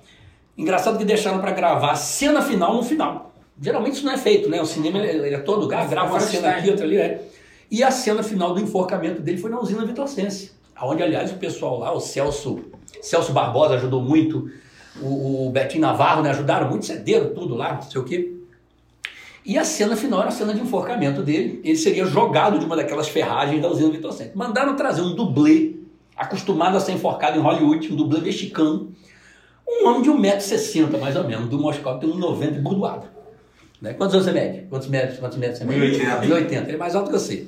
engraçado 0.57 0.97
que 0.97 1.03
deixaram 1.05 1.39
pra 1.39 1.51
gravar 1.51 1.91
a 1.91 1.95
cena 1.95 2.41
final 2.41 2.73
no 2.75 2.83
final. 2.83 3.34
Geralmente 3.59 3.93
isso 3.93 4.05
não 4.05 4.11
é 4.11 4.17
feito, 4.17 4.49
né? 4.49 4.61
O 4.61 4.65
cinema 4.65 4.99
ele, 4.99 5.33
é 5.33 5.39
todo, 5.39 5.73
ah, 5.73 5.85
grava 5.85 6.11
uma 6.11 6.19
cena 6.19 6.49
aqui, 6.49 6.69
outra 6.69 6.85
ali, 6.85 6.97
é. 6.97 7.21
E 7.71 7.83
a 7.83 7.89
cena 7.89 8.21
final 8.21 8.53
do 8.53 8.59
enforcamento 8.59 9.21
dele 9.21 9.37
foi 9.37 9.49
na 9.49 9.59
usina 9.59 9.85
Vitorcense, 9.85 10.51
onde, 10.81 11.01
aliás, 11.01 11.31
o 11.31 11.35
pessoal 11.35 11.79
lá, 11.79 11.93
o 11.93 11.99
Celso, 11.99 12.59
Celso 13.01 13.31
Barbosa 13.31 13.75
ajudou 13.75 14.01
muito, 14.01 14.49
o, 15.01 15.47
o 15.47 15.49
Betinho 15.49 15.81
Navarro, 15.81 16.21
né, 16.21 16.29
ajudaram 16.29 16.69
muito, 16.69 16.85
cederam 16.85 17.33
tudo 17.33 17.55
lá, 17.55 17.75
não 17.75 17.81
sei 17.81 18.01
o 18.01 18.03
quê. 18.03 18.35
E 19.45 19.57
a 19.57 19.63
cena 19.63 19.95
final 19.95 20.19
era 20.21 20.29
a 20.29 20.31
cena 20.31 20.53
de 20.53 20.59
enforcamento 20.59 21.21
dele. 21.21 21.61
Ele 21.63 21.77
seria 21.77 22.03
jogado 22.05 22.57
de 22.57 22.65
uma 22.65 22.75
daquelas 22.75 23.07
ferragens 23.07 23.61
da 23.61 23.69
usina 23.69 23.91
Vitorcense. 23.91 24.31
Mandaram 24.33 24.75
trazer 24.75 25.01
um 25.01 25.13
dublê, 25.13 25.75
acostumado 26.17 26.75
a 26.75 26.79
ser 26.79 26.93
enforcado 26.93 27.37
em 27.37 27.41
Hollywood, 27.41 27.93
um 27.93 27.95
dublê 27.95 28.21
mexicano, 28.21 28.91
um 29.67 29.87
homem 29.87 30.01
de 30.01 30.09
1,60m 30.09 30.99
mais 30.99 31.15
ou 31.15 31.23
menos, 31.25 31.47
do 31.47 31.59
Moscou, 31.59 31.99
tem 31.99 32.09
1,90m 32.09 32.57
e 32.57 32.59
burdoado. 32.59 33.14
Né? 33.85 33.93
Quantos 33.93 34.15
anos 34.15 34.25
você 34.25 34.31
mede? 34.31 34.65
Quantos 34.67 34.87
metros, 34.87 35.19
quantos 35.19 35.37
metros 35.37 35.59
você 35.59 35.65
mede? 35.65 35.99
1,80. 35.99 36.21
1,80. 36.27 36.63
Ele 36.63 36.71
é 36.71 36.77
mais 36.77 36.95
alto 36.95 37.11
que 37.11 37.17
você. 37.17 37.47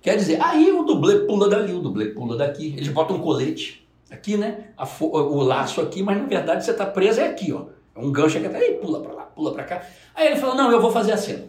Quer 0.00 0.16
dizer, 0.16 0.40
aí 0.40 0.72
o 0.72 0.84
dublê 0.84 1.20
pula 1.20 1.50
dali, 1.50 1.72
o 1.72 1.80
dublê 1.80 2.06
pula 2.06 2.36
daqui. 2.36 2.74
Eles 2.76 2.88
botam 2.88 3.16
um 3.16 3.20
colete 3.20 3.86
aqui, 4.10 4.38
né? 4.38 4.68
O 5.00 5.42
laço 5.42 5.80
aqui, 5.82 6.02
mas 6.02 6.16
na 6.16 6.24
verdade 6.24 6.64
você 6.64 6.72
tá 6.72 6.86
preso 6.86 7.20
é 7.20 7.28
aqui, 7.28 7.52
ó. 7.52 7.66
É 7.94 8.00
um 8.00 8.10
gancho 8.10 8.38
aqui 8.38 8.46
atrás, 8.46 8.64
aí 8.64 8.74
pula 8.74 9.00
pra 9.00 9.12
lá, 9.12 9.22
pula 9.24 9.52
pra 9.52 9.64
cá. 9.64 9.82
Aí 10.14 10.28
ele 10.28 10.36
falou, 10.36 10.54
não, 10.54 10.70
eu 10.70 10.80
vou 10.80 10.90
fazer 10.90 11.12
a 11.12 11.16
cena. 11.16 11.44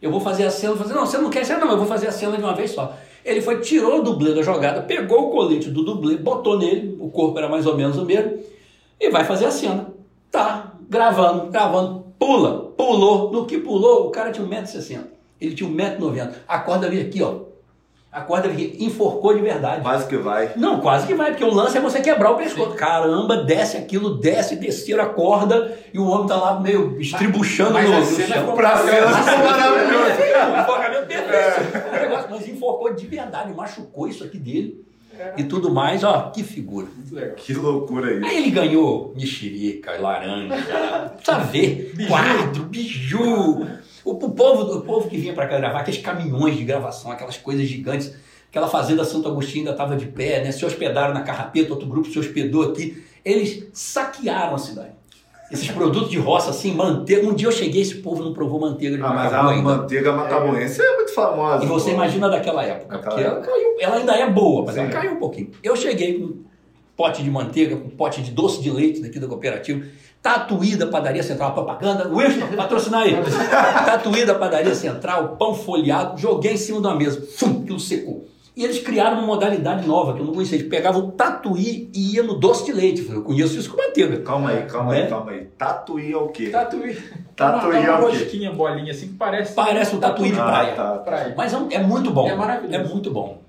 Eu 0.00 0.10
vou 0.10 0.20
fazer 0.20 0.44
a 0.44 0.50
cena, 0.50 0.76
fazer, 0.76 0.94
não, 0.94 1.06
você 1.06 1.16
não 1.16 1.30
quer 1.30 1.46
cena? 1.46 1.64
Não, 1.64 1.72
eu 1.72 1.78
vou 1.78 1.86
fazer 1.86 2.08
a 2.08 2.12
cena 2.12 2.36
de 2.36 2.42
uma 2.42 2.54
vez 2.54 2.72
só. 2.72 2.94
Ele 3.24 3.40
foi, 3.40 3.60
tirou 3.60 4.00
o 4.00 4.02
dublê 4.02 4.34
da 4.34 4.42
jogada, 4.42 4.82
pegou 4.82 5.28
o 5.28 5.30
colete 5.30 5.70
do 5.70 5.84
dublê, 5.84 6.16
botou 6.16 6.58
nele, 6.58 6.96
o 7.00 7.08
corpo 7.08 7.38
era 7.38 7.48
mais 7.48 7.66
ou 7.66 7.76
menos 7.76 7.96
o 7.96 8.04
mesmo, 8.04 8.38
e 9.00 9.10
vai 9.10 9.24
fazer 9.24 9.46
a 9.46 9.50
cena. 9.50 9.94
Tá, 10.30 10.72
gravando, 10.90 11.50
gravando, 11.50 12.01
pula, 12.22 12.72
pulou, 12.76 13.32
no 13.32 13.46
que 13.46 13.58
pulou, 13.58 14.06
o 14.06 14.10
cara 14.10 14.30
tinha 14.30 14.46
1,60m. 14.46 15.04
Ele 15.40 15.54
tinha 15.56 15.68
1,90m. 15.68 16.32
A 16.46 16.60
corda 16.60 16.88
veio 16.88 17.02
aqui, 17.02 17.20
ó. 17.20 17.50
A 18.12 18.20
corda 18.20 18.48
veio 18.48 18.68
aqui, 18.68 18.84
enforcou 18.84 19.34
de 19.34 19.40
verdade. 19.40 19.82
Quase 19.82 20.06
que 20.06 20.16
vai. 20.16 20.52
Não, 20.54 20.80
quase 20.80 21.06
que 21.06 21.14
vai, 21.14 21.30
porque 21.30 21.42
o 21.42 21.52
lance 21.52 21.76
é 21.76 21.80
você 21.80 22.00
quebrar 22.00 22.30
o 22.30 22.36
pescoço. 22.36 22.76
Caramba, 22.76 23.38
desce 23.38 23.76
aquilo, 23.76 24.18
desce, 24.18 24.54
desceram 24.54 25.02
a 25.02 25.06
corda 25.08 25.76
e 25.92 25.98
o 25.98 26.06
homem 26.06 26.28
tá 26.28 26.36
lá 26.36 26.60
meio 26.60 27.00
estribuchando 27.00 27.72
Mas 27.72 27.88
no, 27.88 27.96
a 27.96 28.00
no 28.00 28.06
cena 28.06 28.34
chão. 28.34 28.54
Pra 28.54 28.76
cena 28.76 29.08
ficou 29.08 29.38
maravilhoso. 29.38 30.22
É, 30.22 30.46
o 30.46 30.60
enforcamento 30.60 31.06
perfeito. 31.06 31.88
O 31.88 31.92
negócio, 31.92 32.30
Mas 32.30 32.48
enforcou 32.48 32.94
de 32.94 33.06
verdade, 33.06 33.52
machucou 33.52 34.06
isso 34.06 34.22
aqui 34.22 34.38
dele 34.38 34.91
e 35.36 35.44
tudo 35.44 35.70
mais. 35.72 36.02
Ó, 36.04 36.30
que 36.30 36.42
figura. 36.42 36.86
Que 37.36 37.54
loucura 37.54 38.12
isso. 38.14 38.24
Aí 38.24 38.36
ele 38.38 38.50
ganhou 38.50 39.12
mexerica, 39.16 39.92
laranja, 40.00 40.54
precisa 41.16 41.38
ver, 41.40 41.94
quadro, 42.08 42.64
biju. 42.64 43.66
O, 44.04 44.10
o 44.10 44.30
povo, 44.30 44.78
o 44.78 44.80
povo 44.82 45.08
que 45.08 45.16
vinha 45.16 45.32
pra 45.32 45.46
cá 45.46 45.58
gravar, 45.58 45.80
aqueles 45.80 46.00
caminhões 46.00 46.56
de 46.56 46.64
gravação, 46.64 47.10
aquelas 47.12 47.36
coisas 47.36 47.66
gigantes, 47.66 48.12
aquela 48.50 48.66
fazenda 48.68 49.04
Santo 49.04 49.28
Agostinho 49.28 49.60
ainda 49.60 49.70
estava 49.72 49.96
de 49.96 50.06
pé, 50.06 50.42
né? 50.42 50.50
Se 50.50 50.64
hospedaram 50.64 51.14
na 51.14 51.22
Carrapeta, 51.22 51.72
outro 51.72 51.86
grupo 51.86 52.10
se 52.10 52.18
hospedou 52.18 52.70
aqui. 52.70 53.02
Eles 53.24 53.68
saquearam 53.72 54.56
a 54.56 54.58
cidade. 54.58 54.90
Esses 55.52 55.70
produtos 55.70 56.10
de 56.10 56.18
roça, 56.18 56.50
assim, 56.50 56.74
manteiga. 56.74 57.28
Um 57.28 57.34
dia 57.34 57.46
eu 57.46 57.52
cheguei, 57.52 57.82
esse 57.82 57.96
povo 57.96 58.24
não 58.24 58.32
provou 58.32 58.58
manteiga 58.58 58.96
de 58.96 59.02
Ah, 59.02 59.12
mas 59.12 59.32
a 59.32 59.48
ainda. 59.48 59.62
manteiga 59.62 60.12
macabuense 60.12 60.80
é 60.82 60.96
muito 61.12 61.14
famosa. 61.14 61.64
E 61.64 61.66
você 61.66 61.90
imagina 61.90 62.28
daquela 62.28 62.64
época, 62.64 62.98
porque 62.98 63.20
ela, 63.20 63.40
caiu, 63.40 63.76
ela 63.78 63.96
ainda 63.96 64.14
é 64.14 64.28
boa, 64.30 64.64
mas 64.64 64.74
Sim. 64.74 64.80
ela 64.80 64.90
caiu 64.90 65.12
um 65.12 65.16
pouquinho. 65.16 65.50
Eu 65.62 65.76
cheguei 65.76 66.18
com 66.18 66.24
um 66.24 66.44
pote 66.96 67.22
de 67.22 67.30
manteiga, 67.30 67.76
com 67.76 67.88
um 67.88 67.90
pote 67.90 68.22
de 68.22 68.30
doce 68.30 68.60
de 68.62 68.70
leite 68.70 69.00
daqui 69.00 69.18
da 69.18 69.26
cooperativa, 69.26 69.84
Tatuí 70.22 70.76
da 70.76 70.86
Padaria 70.86 71.22
Central, 71.22 71.52
propaganda, 71.52 72.08
Winston, 72.08 72.56
patrocinar 72.56 73.02
aí. 73.02 73.16
Tatuí 73.84 74.24
da 74.24 74.34
Padaria 74.34 74.74
Central, 74.74 75.36
pão 75.36 75.54
folhado, 75.54 76.18
joguei 76.20 76.52
em 76.52 76.56
cima 76.56 76.80
de 76.80 76.86
uma 76.86 76.94
mesa, 76.94 77.26
fum, 77.36 77.62
aquilo 77.62 77.80
secou. 77.80 78.28
E 78.54 78.64
eles 78.64 78.80
criaram 78.80 79.16
uma 79.18 79.26
modalidade 79.26 79.86
nova 79.88 80.12
que 80.12 80.20
eu 80.20 80.26
não 80.26 80.34
conhecia. 80.34 80.58
Eles 80.58 80.68
pegavam 80.68 81.06
o 81.06 81.12
tatuí 81.12 81.90
e 81.94 82.16
ia 82.16 82.22
no 82.22 82.34
doce 82.34 82.66
de 82.66 82.72
leite. 82.72 83.08
Eu 83.10 83.22
conheço 83.22 83.58
isso 83.58 83.70
com 83.70 83.78
manteiga. 83.78 84.18
Calma 84.20 84.50
aí, 84.50 84.62
calma 84.66 84.94
É? 84.96 85.02
aí, 85.04 85.08
calma 85.08 85.30
aí. 85.32 85.44
Tatuí 85.56 86.12
é 86.12 86.16
o 86.16 86.28
quê? 86.28 86.50
Tatuí. 86.50 86.98
Tatuí 87.34 87.76
é 87.76 87.90
uma 87.90 88.06
o 88.06 88.10
quê? 88.10 88.18
rosquinha, 88.18 88.52
bolinha 88.52 88.92
assim 88.92 89.08
que 89.08 89.14
parece. 89.14 89.54
Parece 89.54 89.96
um 89.96 90.00
tatuí 90.00 90.30
de 90.32 90.38
Ah, 90.38 90.44
praia. 90.44 90.74
tá. 90.74 90.98
Praia. 90.98 91.34
Mas 91.34 91.52
é, 91.54 91.56
um- 91.56 91.68
é 91.70 91.78
muito 91.78 92.10
bom. 92.10 92.28
É 92.28 92.34
maravilhoso. 92.36 92.74
É 92.74 92.84
muito 92.86 93.10
bom. 93.10 93.40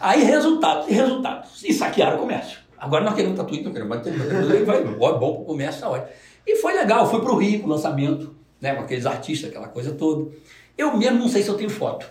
Aí, 0.00 0.24
resultado, 0.24 0.86
e 0.88 0.94
resultado. 0.94 1.46
E 1.62 1.72
saquearam 1.72 2.16
o 2.16 2.20
comércio. 2.20 2.58
Agora 2.78 3.04
nós 3.04 3.14
queremos 3.14 3.36
tatuí, 3.36 3.62
nós 3.62 3.72
queremos 3.74 3.94
bater, 3.96 4.64
vai, 4.64 4.82
ó, 5.00 5.12
bom 5.18 5.34
pro 5.36 5.44
comércio, 5.44 5.82
tá 5.82 5.90
ótimo. 5.90 6.08
E 6.46 6.56
foi 6.56 6.72
legal, 6.74 7.06
fui 7.10 7.20
pro 7.20 7.36
Rio 7.36 7.60
com 7.60 7.66
o 7.66 7.70
lançamento, 7.70 8.34
né, 8.60 8.74
com 8.74 8.82
aqueles 8.82 9.04
artistas, 9.04 9.50
aquela 9.50 9.68
coisa 9.68 9.92
toda. 9.92 10.30
Eu 10.76 10.96
mesmo 10.96 11.18
não 11.18 11.28
sei 11.28 11.42
se 11.42 11.48
eu 11.50 11.54
tenho 11.56 11.68
foto. 11.70 12.06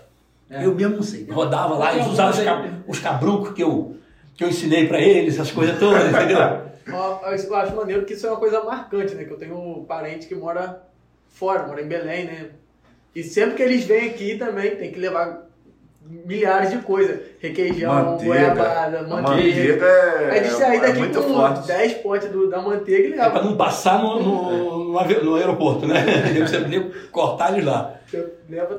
É. 0.54 0.66
Eu 0.66 0.76
mesmo 0.76 0.96
não 0.98 1.04
sei. 1.04 1.26
Rodava 1.30 1.76
lá, 1.76 1.94
eles 1.94 2.08
usavam 2.08 2.32
os, 2.32 2.40
algumas 2.48 2.68
ca- 2.70 2.76
aí. 2.76 2.84
os 2.88 3.00
cabruncos 3.00 3.54
que 3.54 3.64
eu, 3.64 3.96
que 4.36 4.44
eu 4.44 4.50
ensinei 4.50 4.88
pra 4.88 5.00
eles, 5.02 5.34
essas 5.36 5.52
coisas 5.52 5.78
todas, 5.80 6.04
entendeu? 6.10 6.38
Eu 6.86 7.56
acho 7.56 7.76
maneiro 7.76 8.04
que 8.06 8.14
isso 8.14 8.28
é 8.28 8.30
uma 8.30 8.40
coisa 8.40 8.62
marcante, 8.62 9.16
né? 9.16 9.24
Que 9.24 9.32
eu 9.32 9.38
tenho 9.38 9.58
um 9.58 9.86
parente 9.86 10.28
que 10.28 10.36
mora 10.36 10.84
fora, 11.30 11.66
mora 11.66 11.82
em 11.82 11.88
Belém, 11.88 12.26
né? 12.26 12.50
E 13.16 13.24
sempre 13.24 13.56
que 13.56 13.64
eles 13.64 13.86
vêm 13.86 14.10
aqui 14.10 14.38
também 14.38 14.76
tem 14.76 14.92
que 14.92 15.00
levar 15.00 15.48
milhares 16.10 16.70
de 16.72 16.78
coisas. 16.80 17.20
Requeijão, 17.40 17.94
Manteiga. 17.94 18.26
goiabada, 18.34 19.00
A 19.00 19.04
manteiga. 19.08 19.78
manteiga 19.82 19.86
é, 19.86 20.30
Aí 20.32 20.42
de 20.42 20.50
sair 20.50 20.78
é 20.78 20.82
daqui 20.82 21.00
muito 21.00 21.22
com 21.22 21.34
forte. 21.34 21.68
10 21.68 21.94
potes 21.96 22.30
do- 22.32 22.50
da 22.50 22.62
manteiga 22.62 23.08
e 23.10 23.12
É 23.14 23.16
pra 23.16 23.28
leva. 23.28 23.44
não 23.44 23.58
passar 23.58 24.02
no, 24.02 24.22
no, 24.22 24.84
no 24.86 25.24
no 25.24 25.36
aeroporto, 25.36 25.88
né? 25.88 26.04
Nem 26.70 26.92
cortar 27.12 27.54
eles 27.54 27.66
lá. 27.66 27.96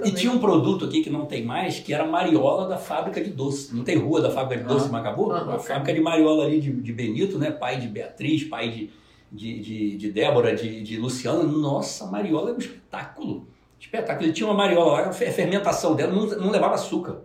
E 0.04 0.12
tinha 0.12 0.30
um 0.32 0.38
produto 0.38 0.84
aqui 0.84 1.02
que 1.02 1.10
não 1.10 1.26
tem 1.26 1.44
mais, 1.44 1.80
que 1.80 1.92
era 1.92 2.04
a 2.04 2.06
mariola 2.06 2.68
da 2.68 2.76
fábrica 2.78 3.20
de 3.20 3.30
doce. 3.30 3.74
Não 3.74 3.82
tem 3.82 3.96
rua 3.98 4.20
da 4.20 4.30
fábrica 4.30 4.62
de 4.62 4.68
doce 4.68 4.88
em 4.88 4.92
Macabu? 4.92 5.32
Aham. 5.32 5.54
A 5.54 5.58
fábrica 5.58 5.92
de 5.92 6.00
mariola 6.00 6.44
ali 6.44 6.60
de, 6.60 6.70
de 6.70 6.92
Benito, 6.92 7.36
né? 7.38 7.50
Pai 7.50 7.78
de 7.78 7.88
Beatriz, 7.88 8.44
pai 8.44 8.68
de, 8.68 8.90
de, 9.32 9.58
de, 9.60 9.96
de 9.96 10.12
Débora, 10.12 10.54
de, 10.54 10.82
de 10.82 10.96
Luciana. 10.98 11.42
Nossa, 11.42 12.04
a 12.04 12.10
mariola 12.10 12.50
é 12.50 12.52
um 12.54 12.58
espetáculo. 12.58 13.48
Espetáculo. 13.84 14.26
Ele 14.26 14.32
tinha 14.32 14.46
uma 14.48 14.54
mariola 14.56 15.08
a 15.08 15.12
fe- 15.12 15.26
a 15.26 15.32
fermentação 15.32 15.94
dela 15.94 16.12
não, 16.12 16.26
não 16.26 16.50
levava 16.50 16.74
açúcar. 16.74 17.18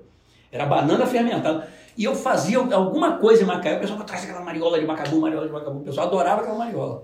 Era 0.51 0.65
banana 0.65 1.05
fermentada. 1.05 1.67
E 1.97 2.03
eu 2.03 2.15
fazia 2.15 2.57
alguma 2.57 3.17
coisa 3.17 3.43
em 3.43 3.45
Macaé, 3.45 3.77
o 3.77 3.79
pessoal 3.79 3.99
traz 4.03 4.23
aquela 4.23 4.41
mariola 4.41 4.79
de 4.79 4.85
Macabu, 4.85 5.19
mariola 5.19 5.45
de 5.47 5.53
Macabu. 5.53 5.79
O 5.79 5.83
pessoal 5.83 6.07
adorava 6.07 6.41
aquela 6.41 6.57
mariola. 6.57 7.03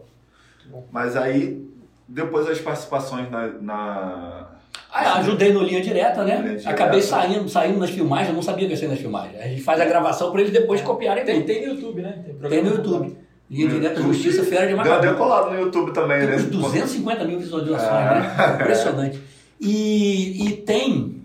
Mas 0.92 1.16
aí, 1.16 1.64
depois 2.08 2.46
das 2.46 2.60
participações 2.60 3.30
na. 3.30 3.48
na- 3.62 4.48
Ah, 4.92 5.20
ajudei 5.20 5.52
no 5.54 5.62
linha 5.62 5.82
direta, 5.82 6.24
né? 6.24 6.38
Linha 6.38 6.50
direta. 6.58 6.70
Acabei 6.70 7.02
saindo, 7.02 7.50
saindo 7.50 7.80
nas 7.80 7.90
filmagens, 7.90 8.30
eu 8.30 8.36
não 8.36 8.42
sabia 8.42 8.66
que 8.66 8.74
ia 8.74 8.78
ser 8.78 8.88
nas 8.88 9.00
filmagens. 9.00 9.40
A 9.42 9.48
gente 9.48 9.62
faz 9.62 9.80
a 9.82 9.86
gravação 9.86 10.32
para 10.32 10.42
eles 10.42 10.54
depois 10.54 10.82
copiarem 10.82 11.24
Tem, 11.26 11.44
tem 11.44 11.68
no 11.68 11.74
YouTube, 11.76 12.02
né? 12.02 12.22
Tem 12.26 12.34
programa 12.34 12.70
no 12.70 12.76
YouTube. 12.78 13.18
Linha 13.50 13.68
direta, 13.70 13.96
YouTube. 14.00 14.14
Justiça 14.14 14.44
Feira 14.44 14.66
de 14.68 14.74
Macabu. 14.74 15.02
deu 15.02 15.16
colado 15.16 15.52
no 15.52 15.60
YouTube 15.60 15.92
também, 15.92 16.20
Tem 16.20 16.28
né? 16.30 16.36
uns 16.38 16.46
250 16.46 17.26
mil 17.26 17.38
visualizações, 17.38 17.92
É. 17.92 18.20
né? 18.20 18.54
Impressionante. 18.56 19.22
E, 19.60 20.48
e 20.48 20.52
tem. 20.58 21.16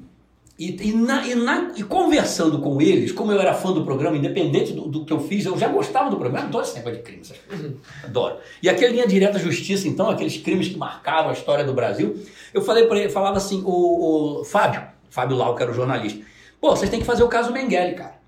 E, 0.59 0.89
e, 0.91 0.93
na- 0.93 1.27
e 1.27 1.35
na- 1.35 1.73
e 1.75 1.83
conversando 1.83 2.59
com 2.61 2.83
eles, 2.83 3.13
como 3.13 3.33
eu 3.33 3.41
era 3.41 3.55
fã 3.55 3.73
do 3.73 3.83
programa, 3.83 4.17
independente 4.19 4.75
do, 4.75 4.83
do 4.83 5.05
que 5.07 5.13
eu 5.13 5.19
fiz, 5.19 5.47
eu 5.47 5.57
já 5.57 5.69
gostava 5.69 6.11
do 6.11 6.17
programa, 6.19 6.45
eu 6.45 6.49
adoro 6.49 6.65
esse 6.65 6.75
negócio 6.77 6.99
de 6.99 7.03
crimes, 7.03 7.31
essas 7.31 7.43
coisas. 7.47 7.73
adoro. 8.05 8.37
E 8.63 8.69
aquele 8.69 8.93
linha 8.93 9.07
direta 9.07 9.39
justiça, 9.39 9.89
então, 9.89 10.11
aqueles 10.11 10.37
crimes 10.37 10.69
que 10.69 10.77
marcavam 10.77 11.31
a 11.31 11.33
história 11.33 11.65
do 11.65 11.73
Brasil, 11.73 12.15
eu 12.53 12.61
falei 12.61 12.85
para 12.87 12.99
ele, 12.99 13.09
falava 13.09 13.39
assim, 13.39 13.63
o, 13.65 14.41
o 14.41 14.45
Fábio, 14.45 14.83
Fábio 15.09 15.35
Lau, 15.35 15.55
que 15.57 15.63
era 15.63 15.73
o 15.73 15.75
jornalista, 15.75 16.21
pô, 16.61 16.77
vocês 16.77 16.91
têm 16.91 17.01
que 17.01 17.07
fazer 17.07 17.23
o 17.23 17.29
caso 17.29 17.51
Mengele, 17.53 17.95
cara. 17.95 18.20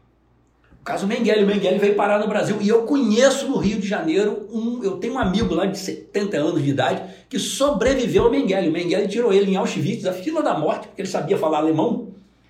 O 0.82 0.84
caso 0.84 1.06
Mengele, 1.06 1.44
o 1.44 1.46
Mengele 1.46 1.78
veio 1.78 1.94
parar 1.94 2.18
no 2.18 2.26
Brasil 2.26 2.56
e 2.60 2.68
eu 2.68 2.82
conheço 2.82 3.46
no 3.48 3.56
Rio 3.56 3.78
de 3.78 3.86
Janeiro 3.86 4.48
um, 4.52 4.82
eu 4.82 4.96
tenho 4.96 5.14
um 5.14 5.18
amigo 5.18 5.54
lá 5.54 5.64
de 5.64 5.78
70 5.78 6.36
anos 6.36 6.60
de 6.60 6.70
idade 6.70 7.04
que 7.28 7.38
sobreviveu 7.38 8.24
ao 8.24 8.30
Mengele. 8.32 8.68
O 8.68 8.72
Mengele 8.72 9.06
tirou 9.06 9.32
ele 9.32 9.52
em 9.52 9.54
Auschwitz, 9.54 10.02
da 10.02 10.12
fila 10.12 10.42
da 10.42 10.58
morte, 10.58 10.88
porque 10.88 11.02
ele 11.02 11.08
sabia 11.08 11.38
falar 11.38 11.58
alemão. 11.58 12.08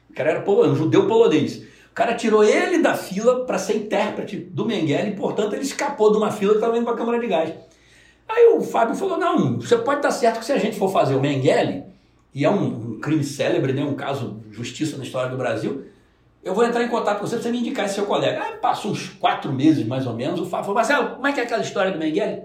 O 0.08 0.14
cara 0.14 0.30
era 0.30 0.50
um 0.50 0.74
judeu 0.74 1.06
polonês. 1.06 1.58
O 1.90 1.94
cara 1.94 2.14
tirou 2.14 2.42
ele 2.42 2.78
da 2.78 2.94
fila 2.94 3.44
para 3.44 3.58
ser 3.58 3.76
intérprete 3.76 4.38
do 4.38 4.64
Mengele 4.64 5.10
e, 5.10 5.14
portanto, 5.14 5.52
ele 5.52 5.62
escapou 5.62 6.10
de 6.10 6.16
uma 6.16 6.30
fila 6.30 6.52
que 6.52 6.58
estava 6.58 6.74
indo 6.74 6.84
para 6.84 6.94
a 6.94 6.96
Câmara 6.96 7.20
de 7.20 7.26
Gás. 7.26 7.52
Aí 8.26 8.46
o 8.56 8.62
Fábio 8.62 8.94
falou: 8.94 9.18
não, 9.18 9.60
você 9.60 9.76
pode 9.76 9.98
estar 9.98 10.10
certo 10.10 10.38
que 10.38 10.46
se 10.46 10.52
a 10.52 10.58
gente 10.58 10.78
for 10.78 10.90
fazer 10.90 11.14
o 11.14 11.20
Mengele, 11.20 11.82
e 12.34 12.46
é 12.46 12.50
um, 12.50 12.92
um 12.92 12.98
crime 12.98 13.24
célebre, 13.24 13.74
né, 13.74 13.84
um 13.84 13.94
caso 13.94 14.40
de 14.48 14.56
justiça 14.56 14.96
na 14.96 15.04
história 15.04 15.30
do 15.30 15.36
Brasil, 15.36 15.91
eu 16.42 16.54
vou 16.54 16.64
entrar 16.64 16.82
em 16.82 16.88
contato 16.88 17.20
com 17.20 17.26
você 17.26 17.36
para 17.36 17.42
você 17.44 17.50
me 17.50 17.58
indicar 17.60 17.84
esse 17.86 17.94
seu 17.94 18.06
colega. 18.06 18.42
Aí 18.42 18.56
passou 18.56 18.90
uns 18.92 19.08
quatro 19.10 19.52
meses, 19.52 19.86
mais 19.86 20.06
ou 20.06 20.14
menos, 20.14 20.40
o 20.40 20.46
Fábio 20.46 20.64
falou, 20.66 20.74
Marcelo, 20.76 21.10
como 21.16 21.26
é 21.26 21.32
que 21.32 21.40
é 21.40 21.44
aquela 21.44 21.62
história 21.62 21.92
do 21.92 21.98
Mengele? 21.98 22.42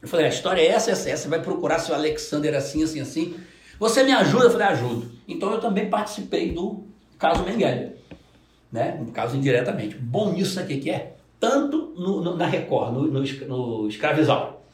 Eu 0.00 0.08
falei, 0.08 0.26
a 0.26 0.28
história 0.28 0.60
é 0.60 0.66
essa, 0.66 0.90
essa, 0.90 1.08
essa. 1.08 1.22
Você 1.22 1.28
vai 1.28 1.40
procurar 1.40 1.78
se 1.78 1.90
o 1.90 1.94
Alexander 1.94 2.52
é 2.54 2.56
assim, 2.56 2.82
assim, 2.82 3.00
assim. 3.00 3.34
Você 3.78 4.02
me 4.02 4.12
ajuda? 4.12 4.44
Eu 4.46 4.50
falei, 4.50 4.66
ajudo. 4.66 5.10
Então 5.28 5.50
eu 5.52 5.60
também 5.60 5.88
participei 5.88 6.52
do 6.52 6.84
caso 7.18 7.42
Mengele. 7.44 7.92
Né? 8.70 8.98
Um 9.00 9.06
caso 9.12 9.36
indiretamente. 9.36 9.96
Bom 9.96 10.32
nisso 10.32 10.58
aqui 10.58 10.78
que 10.78 10.90
é, 10.90 11.14
tanto 11.38 11.92
no- 11.96 12.20
no- 12.20 12.36
na 12.36 12.46
Record, 12.46 12.92
no, 12.94 13.02
no, 13.06 13.20
no 13.22 13.88
Escravizal, 13.88 14.64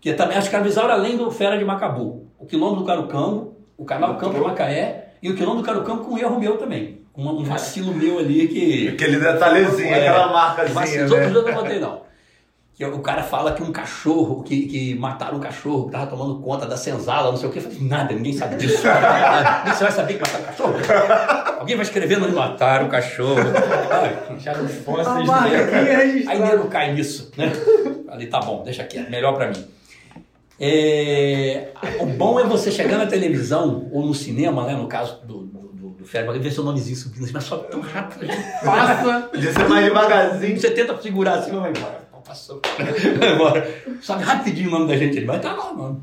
que 0.00 0.12
também 0.14 0.38
escravizaram 0.38 0.90
além 0.90 1.16
do 1.16 1.30
Fera 1.30 1.58
de 1.58 1.64
Macabu. 1.64 2.26
O 2.38 2.46
Quilombo 2.46 2.76
do 2.76 2.84
Carucambo, 2.84 3.56
o 3.76 3.84
Canal 3.84 4.16
Campo 4.16 4.34
de 4.34 4.40
Macaé 4.40 5.14
e 5.22 5.30
o 5.30 5.36
Quilombo 5.36 5.58
do 5.58 5.64
Carucambo 5.64 6.04
com 6.04 6.16
erro 6.18 6.38
meu 6.40 6.56
também. 6.56 7.01
Um, 7.16 7.28
um 7.28 7.44
vacilo 7.44 7.94
meu 7.94 8.18
ali 8.18 8.48
que... 8.48 8.88
Aquele 8.88 9.18
detalhezinho, 9.18 9.94
É, 9.94 10.08
aquela 10.08 10.32
marcazinha, 10.32 10.74
Vacilo. 10.74 11.04
Os 11.04 11.12
outros 11.12 11.32
né? 11.32 11.38
eu 11.38 11.44
não 11.44 11.54
botei 11.54 11.78
não. 11.78 12.02
Que 12.74 12.86
o 12.86 13.00
cara 13.00 13.22
fala 13.22 13.52
que 13.52 13.62
um 13.62 13.70
cachorro, 13.70 14.42
que, 14.42 14.66
que 14.66 14.94
mataram 14.94 15.36
um 15.36 15.40
cachorro, 15.40 15.86
que 15.86 15.92
tava 15.92 16.06
tomando 16.06 16.40
conta 16.40 16.66
da 16.66 16.76
senzala, 16.76 17.30
não 17.30 17.36
sei 17.36 17.48
o 17.48 17.52
que. 17.52 17.58
Eu 17.58 17.62
falei, 17.62 17.78
nada, 17.82 18.14
ninguém 18.14 18.32
sabe 18.32 18.56
disso. 18.56 18.78
Você 18.82 19.84
vai 19.84 19.92
saber 19.92 20.14
que 20.14 20.20
mataram 20.20 20.42
o 20.42 20.46
cachorro? 20.46 20.74
Alguém 21.60 21.76
vai 21.76 21.84
escrevendo 21.84 22.28
e 22.28 22.32
mataram 22.32 22.86
o 22.86 22.88
cachorro. 22.88 23.36
Fósseis 24.84 25.30
dele. 25.42 25.56
aqui 25.56 26.28
Aí 26.28 26.38
nego 26.40 26.68
cai 26.68 26.94
nisso, 26.94 27.30
né? 27.36 27.52
Falei, 28.06 28.26
tá 28.26 28.40
bom, 28.40 28.62
deixa 28.64 28.82
aqui, 28.82 28.98
melhor 29.10 29.34
pra 29.34 29.48
mim. 29.48 29.64
É, 30.58 31.68
o 32.00 32.06
bom 32.06 32.40
é 32.40 32.44
você 32.44 32.70
chegar 32.70 32.96
na 32.96 33.06
televisão 33.06 33.88
ou 33.92 34.06
no 34.06 34.14
cinema, 34.14 34.64
né? 34.64 34.74
No 34.74 34.86
caso 34.86 35.20
do, 35.26 35.41
do 36.12 36.26
Férias, 36.26 36.42
ver 36.42 36.52
seu 36.52 36.64
nomezinho 36.64 36.96
subindo, 36.96 37.24
assim, 37.24 37.32
mas 37.32 37.44
sobe 37.44 37.68
tão 37.68 37.80
rápido. 37.80 38.26
gente. 38.26 38.64
Passa. 38.64 39.20
Podia 39.22 39.52
ser 39.52 39.68
mais 39.68 39.84
devagarzinho. 39.84 40.60
Você 40.60 40.70
tenta 40.70 41.00
segurar 41.00 41.34
assim, 41.38 41.52
mas 41.52 41.60
vai 41.62 41.70
embora. 41.70 42.02
Passou. 42.24 42.60
Vai 43.18 43.34
embora. 43.34 43.82
Sabe 44.00 44.22
rapidinho 44.22 44.68
o 44.68 44.72
nome 44.72 44.86
da 44.86 44.96
gente, 44.96 45.16
ele 45.16 45.26
vai 45.26 45.40
tá 45.40 45.52
lá, 45.52 45.72
mano. 45.72 46.02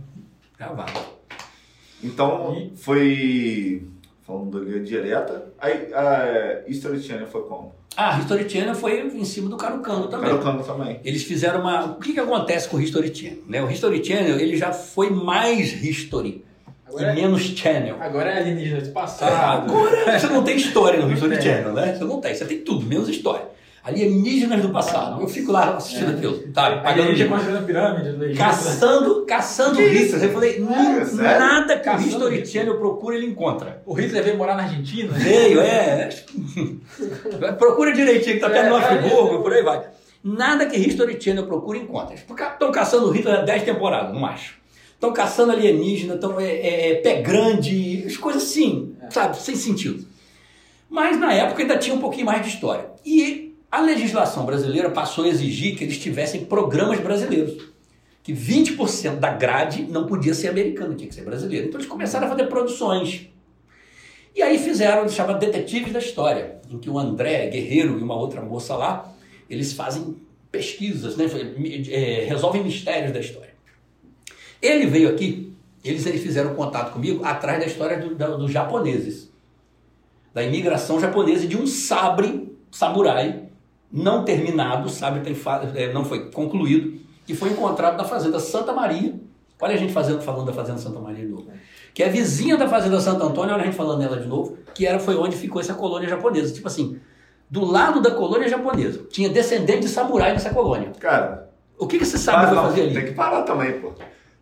Gravado. 0.57 0.99
Então, 2.03 2.71
foi... 2.75 3.87
Falando 4.27 4.59
da 4.59 4.65
linha 4.65 4.83
direta. 4.83 5.53
Aí, 5.57 5.93
a 5.93 6.63
History 6.67 7.01
Channel 7.01 7.27
foi 7.27 7.43
como? 7.43 7.73
Ah, 7.95 8.15
a 8.15 8.19
History 8.19 8.49
Channel 8.49 8.75
foi 8.75 8.99
em 9.07 9.25
cima 9.25 9.49
do 9.49 9.57
Carucano 9.57 10.07
também. 10.07 10.29
Carocando 10.29 10.63
também. 10.63 10.99
Eles 11.03 11.23
fizeram 11.23 11.61
uma. 11.61 11.85
O 11.85 11.95
que, 11.95 12.13
que 12.13 12.19
acontece 12.19 12.69
com 12.69 12.77
o 12.77 12.81
History 12.81 13.13
Channel? 13.13 13.43
Né? 13.47 13.63
O 13.63 13.71
History 13.71 14.03
Channel 14.03 14.39
ele 14.39 14.55
já 14.55 14.71
foi 14.71 15.09
mais 15.09 15.83
history 15.83 16.45
Agora- 16.89 17.11
e 17.11 17.15
menos 17.15 17.41
channel. 17.41 17.95
Agora 17.99 18.29
é 18.31 18.37
alienígena 18.39 18.81
do 18.81 18.89
passado. 18.89 19.31
Agora 19.71 20.19
você 20.19 20.27
não 20.27 20.43
tem 20.43 20.57
história 20.57 20.99
no 20.99 21.11
History 21.11 21.37
tem. 21.37 21.41
Channel, 21.41 21.73
né? 21.73 21.95
Você 21.97 22.03
não 22.03 22.19
tem, 22.19 22.33
você 22.35 22.45
tem 22.45 22.57
tudo, 22.59 22.85
menos 22.85 23.07
história. 23.07 23.45
Alienígenas 23.81 24.61
do 24.61 24.69
passado. 24.69 25.21
Eu 25.21 25.27
fico 25.27 25.51
lá 25.53 25.75
assistindo 25.77 26.11
aquilo, 26.11 26.37
sabe? 26.53 26.83
Pagando 26.83 27.09
dinheiro. 27.11 27.29
construindo 27.29 27.57
a 27.59 27.61
pirâmide 27.61 28.11
do 28.11 28.25
Egito. 28.25 28.37
Caçando, 28.37 29.25
caçando 29.25 29.79
Hitler. 29.79 30.23
Eu 30.25 30.33
falei, 30.33 30.59
"Não, 30.59 31.05
sério? 31.05 31.39
nada 31.39 31.77
que 31.79 31.89
o 31.89 31.99
History 31.99 32.35
Hitler. 32.35 32.45
Channel 32.47 32.77
procura, 32.77 33.15
ele 33.15 33.27
encontra. 33.27 33.81
O 33.85 33.93
Hitler 33.93 34.21
veio 34.23 34.37
morar 34.37 34.55
na 34.55 34.63
Argentina. 34.63 35.13
Veio, 35.13 35.61
é. 35.61 36.09
Procura 37.57 37.93
direitinho, 37.93 38.35
que 38.35 38.41
tá 38.41 38.49
perto 38.49 38.69
do 38.69 38.75
É, 38.75 38.79
é. 38.79 38.81
Friburgo, 39.01 39.41
por 39.41 39.53
aí 39.53 39.63
vai. 39.63 39.81
Nada 40.23 40.65
que 40.65 40.77
History 40.77 41.17
Channel 41.19 41.45
procura 41.45 41.77
encontra. 41.77 42.15
Estão 42.15 42.71
caçando 42.71 43.09
Hitler 43.11 43.39
há 43.39 43.41
10 43.43 43.63
temporadas, 43.63 44.13
não 44.13 44.25
acho. 44.25 44.58
Estão 44.99 45.13
caçando 45.13 45.53
alienígena, 45.53 46.15
estão 46.15 46.37
é, 46.37 46.51
é, 46.51 46.91
é, 46.91 46.95
pé 46.95 47.21
grande, 47.21 48.03
as 48.05 48.17
coisas 48.17 48.43
assim, 48.43 48.97
sabe, 49.09 49.37
sem 49.37 49.55
sentido. 49.55 50.05
Mas 50.89 51.17
na 51.17 51.31
época 51.33 51.61
ainda 51.61 51.77
tinha 51.77 51.95
um 51.95 52.01
pouquinho 52.01 52.25
mais 52.25 52.41
de 52.41 52.49
história. 52.49 52.89
E 53.05 53.55
a 53.71 53.79
legislação 53.79 54.45
brasileira 54.45 54.89
passou 54.89 55.23
a 55.23 55.29
exigir 55.29 55.77
que 55.77 55.85
eles 55.85 55.97
tivessem 55.97 56.43
programas 56.43 56.99
brasileiros. 56.99 57.69
Que 58.21 58.33
20% 58.33 59.19
da 59.19 59.31
grade 59.31 59.83
não 59.83 60.05
podia 60.05 60.33
ser 60.33 60.49
americano, 60.49 60.93
tinha 60.95 61.07
que 61.07 61.15
ser 61.15 61.23
brasileiro. 61.23 61.67
Então 61.67 61.79
eles 61.79 61.89
começaram 61.89 62.27
a 62.27 62.29
fazer 62.29 62.47
produções. 62.47 63.29
E 64.35 64.41
aí 64.41 64.59
fizeram, 64.59 65.07
chama 65.07 65.33
Detetives 65.35 65.93
da 65.93 65.99
História, 65.99 66.59
em 66.69 66.77
que 66.77 66.89
o 66.89 66.99
André 66.99 67.47
Guerreiro 67.47 67.97
e 67.97 68.03
uma 68.03 68.17
outra 68.17 68.41
moça 68.41 68.75
lá, 68.75 69.09
eles 69.49 69.71
fazem 69.71 70.17
pesquisas, 70.51 71.15
né? 71.15 71.25
é, 71.89 72.25
resolvem 72.25 72.61
mistérios 72.61 73.13
da 73.13 73.21
história. 73.21 73.48
Ele 74.61 74.85
veio 74.85 75.09
aqui, 75.09 75.53
eles, 75.83 76.05
eles 76.05 76.21
fizeram 76.21 76.53
contato 76.55 76.91
comigo 76.93 77.23
atrás 77.23 77.59
da 77.59 77.65
história 77.65 77.97
do- 77.99 78.15
da- 78.15 78.35
dos 78.35 78.51
japoneses, 78.51 79.29
da 80.33 80.43
imigração 80.43 80.99
japonesa 80.99 81.45
e 81.45 81.47
de 81.47 81.57
um 81.57 81.65
sabre 81.65 82.55
samurai 82.71 83.43
não 83.91 84.23
terminado, 84.23 84.87
o 84.87 84.89
sabre 84.89 85.21
tem 85.21 85.35
é, 85.75 85.91
não 85.91 86.05
foi 86.05 86.29
concluído, 86.29 86.99
que 87.25 87.33
foi 87.33 87.49
encontrado 87.49 87.97
na 87.97 88.03
fazenda 88.03 88.39
Santa 88.39 88.71
Maria. 88.71 89.15
Olha 89.61 89.73
a 89.73 89.77
gente 89.77 89.91
fazendo, 89.91 90.21
falando 90.21 90.45
da 90.45 90.53
fazenda 90.53 90.77
Santa 90.77 90.99
Maria 90.99 91.25
de 91.25 91.31
novo. 91.31 91.47
Que 91.93 92.03
é 92.03 92.09
vizinha 92.09 92.55
da 92.55 92.67
fazenda 92.69 92.99
Santo 93.01 93.23
Antônio, 93.23 93.53
olha 93.53 93.63
a 93.63 93.65
gente 93.65 93.75
falando 93.75 93.99
nela 93.99 94.17
de 94.19 94.27
novo, 94.27 94.57
que 94.75 94.85
era, 94.85 94.99
foi 94.99 95.15
onde 95.15 95.35
ficou 95.35 95.59
essa 95.59 95.73
colônia 95.73 96.07
japonesa. 96.07 96.53
Tipo 96.53 96.67
assim, 96.67 96.99
do 97.49 97.65
lado 97.65 97.99
da 97.99 98.11
colônia 98.11 98.47
japonesa, 98.47 99.01
tinha 99.09 99.27
descendente 99.27 99.81
de 99.81 99.89
samurai 99.89 100.31
nessa 100.31 100.51
colônia. 100.51 100.91
Cara, 100.99 101.49
O 101.77 101.87
que, 101.87 101.97
que 101.97 102.03
esse 102.03 102.17
sabre 102.19 102.41
para, 102.41 102.49
foi 102.49 102.57
não, 102.57 102.69
fazer 102.69 102.81
ali? 102.83 102.93
tem 102.93 103.05
que 103.05 103.11
parar 103.13 103.41
também, 103.41 103.79
pô. 103.79 103.91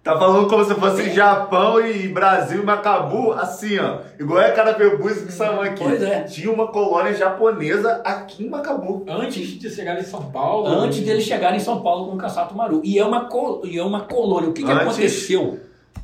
Tá 0.08 0.18
falando 0.20 0.48
como 0.48 0.64
se 0.64 0.74
fosse 0.76 1.10
Japão 1.14 1.80
e 1.86 2.08
Brasil 2.08 2.62
e 2.62 2.66
Macabu, 2.66 3.34
assim, 3.34 3.78
ó. 3.78 4.00
Igual 4.20 4.42
é 4.42 4.52
Carapebus 4.52 5.18
que 5.24 5.32
saiu 5.32 5.62
aqui. 5.62 5.84
Pois 5.84 6.02
é. 6.02 6.22
Tinha 6.24 6.52
uma 6.52 6.68
colônia 6.68 7.14
japonesa 7.14 8.02
aqui 8.06 8.46
em 8.46 8.50
Macabu. 8.50 9.04
Antes 9.08 9.48
de 9.60 9.70
chegar 9.70 10.00
em 10.00 10.04
São 10.04 10.32
Paulo. 10.32 10.68
Antes 10.68 11.00
deles 11.02 11.24
chegarem 11.26 11.58
em 11.58 11.62
São 11.64 11.82
Paulo 11.82 12.08
com 12.10 12.16
o 12.16 12.18
Caçato 12.18 12.56
Maru. 12.56 12.82
E 12.84 12.98
é 12.98 13.06
uma, 13.06 13.26
col- 13.26 13.62
e 13.66 13.78
é 13.78 13.84
uma 13.84 14.02
colônia. 14.02 14.50
O 14.50 14.54
que, 14.54 14.64
que 14.64 14.72
Antes- 14.72 14.84
aconteceu? 14.88 15.60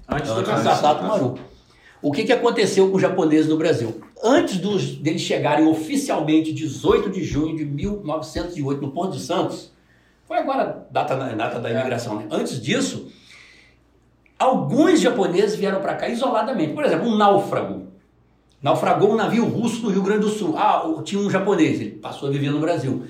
Antes 0.10 0.30
do 0.32 0.40
Antes 0.40 0.54
do. 0.54 0.64
Caçato 0.64 1.04
Maru. 1.04 1.36
O 2.02 2.12
que, 2.12 2.26
que 2.26 2.34
aconteceu 2.34 2.90
com 2.90 2.98
os 2.98 3.02
japoneses 3.02 3.48
no 3.48 3.56
Brasil? 3.56 4.02
Antes 4.22 4.58
dos, 4.58 4.96
deles 4.98 5.22
chegarem 5.22 5.66
oficialmente 5.66 6.52
18 6.52 7.10
de 7.10 7.24
junho 7.24 7.56
de 7.56 7.64
1908 7.64 8.82
no 8.82 8.92
Porto 8.92 9.14
de 9.14 9.22
Santos, 9.22 9.72
foi 10.28 10.38
agora 10.38 10.62
a 10.64 10.92
data, 10.94 11.16
da- 11.16 11.30
data 11.30 11.60
da 11.62 11.72
imigração, 11.72 12.18
né? 12.18 12.26
Antes 12.30 12.62
disso, 12.62 13.08
alguns 14.44 15.00
japoneses 15.00 15.56
vieram 15.56 15.82
para 15.82 15.96
cá 15.96 16.08
isoladamente. 16.08 16.74
Por 16.74 16.84
exemplo, 16.84 17.08
um 17.08 17.16
náufrago. 17.16 17.88
Naufragou 18.62 19.12
um 19.12 19.16
navio 19.16 19.46
russo 19.46 19.84
no 19.84 19.90
Rio 19.90 20.04
Grande 20.04 20.22
do 20.22 20.30
Sul. 20.30 20.58
Ah, 20.58 20.84
tinha 21.04 21.22
um 21.22 21.30
japonês, 21.30 21.80
ele 21.80 21.92
passou 21.92 22.30
a 22.30 22.32
viver 22.32 22.50
no 22.50 22.60
Brasil. 22.60 23.04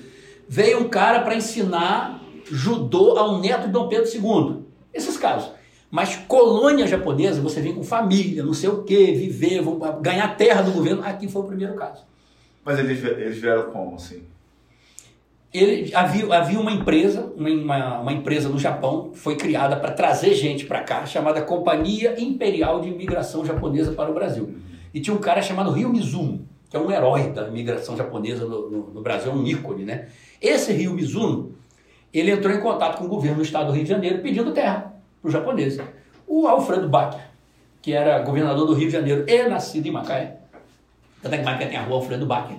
Veio 0.48 0.80
um 0.80 0.88
cara 0.88 1.20
para 1.20 1.34
ensinar 1.34 2.20
judô 2.50 3.16
ao 3.18 3.40
neto 3.40 3.66
de 3.66 3.72
Dom 3.72 3.88
Pedro 3.88 4.08
II. 4.08 4.62
Esses 4.92 5.16
casos. 5.16 5.50
Mas 5.90 6.16
colônia 6.28 6.86
japonesa, 6.86 7.40
você 7.40 7.60
vem 7.60 7.74
com 7.74 7.84
família, 7.84 8.42
não 8.42 8.52
sei 8.52 8.68
o 8.68 8.82
quê, 8.82 9.12
viver, 9.12 9.62
ganhar 10.00 10.36
terra 10.36 10.62
do 10.62 10.72
governo. 10.72 11.04
Aqui 11.04 11.28
foi 11.28 11.42
o 11.42 11.46
primeiro 11.46 11.74
caso. 11.74 12.02
Mas 12.64 12.78
eles, 12.78 13.04
eles 13.04 13.38
vieram 13.38 13.70
como, 13.70 13.96
assim? 13.96 14.22
Ele, 15.54 15.94
havia, 15.94 16.34
havia 16.34 16.58
uma 16.58 16.72
empresa, 16.72 17.32
uma, 17.36 18.00
uma, 18.00 18.12
empresa 18.12 18.48
no 18.48 18.58
Japão, 18.58 19.12
foi 19.14 19.36
criada 19.36 19.76
para 19.76 19.92
trazer 19.92 20.34
gente 20.34 20.66
para 20.66 20.82
cá, 20.82 21.06
chamada 21.06 21.40
Companhia 21.42 22.20
Imperial 22.20 22.80
de 22.80 22.88
Imigração 22.88 23.44
Japonesa 23.46 23.92
para 23.92 24.10
o 24.10 24.14
Brasil. 24.14 24.56
E 24.92 25.00
tinha 25.00 25.14
um 25.14 25.20
cara 25.20 25.40
chamado 25.40 25.70
Ryo 25.70 25.90
Mizuno, 25.90 26.44
que 26.68 26.76
é 26.76 26.80
um 26.80 26.90
herói 26.90 27.30
da 27.30 27.46
imigração 27.46 27.96
japonesa 27.96 28.44
no, 28.46 28.68
no- 28.68 28.90
no 28.94 29.00
Brasil, 29.00 29.30
é 29.30 29.34
um 29.34 29.46
ícone, 29.46 29.84
né? 29.84 30.08
Esse 30.42 30.72
Ryo 30.72 30.92
Mizuno, 30.92 31.54
ele 32.12 32.32
entrou 32.32 32.52
em 32.52 32.60
contato 32.60 32.98
com 32.98 33.04
o 33.04 33.08
governo 33.08 33.36
do 33.36 33.42
estado 33.42 33.66
do 33.68 33.72
Rio 33.72 33.84
de 33.84 33.90
Janeiro 33.90 34.18
pedindo 34.22 34.50
terra 34.52 34.92
para 35.22 35.28
os 35.28 35.32
japoneses. 35.32 35.80
O 36.26 36.48
Alfredo 36.48 36.88
Bacher, 36.88 37.20
que 37.80 37.92
era 37.92 38.18
governador 38.22 38.66
do 38.66 38.74
Rio 38.74 38.86
de 38.88 38.92
Janeiro 38.92 39.24
e 39.28 39.48
nascido 39.48 39.86
em 39.86 39.92
Macaé, 39.92 40.36
tanto 41.22 41.32
é 41.34 41.38
que 41.38 41.44
Macaé 41.44 41.66
tem 41.68 41.76
a 41.78 41.82
rua 41.84 41.96
Alfredo 41.96 42.26
Bacher, 42.26 42.56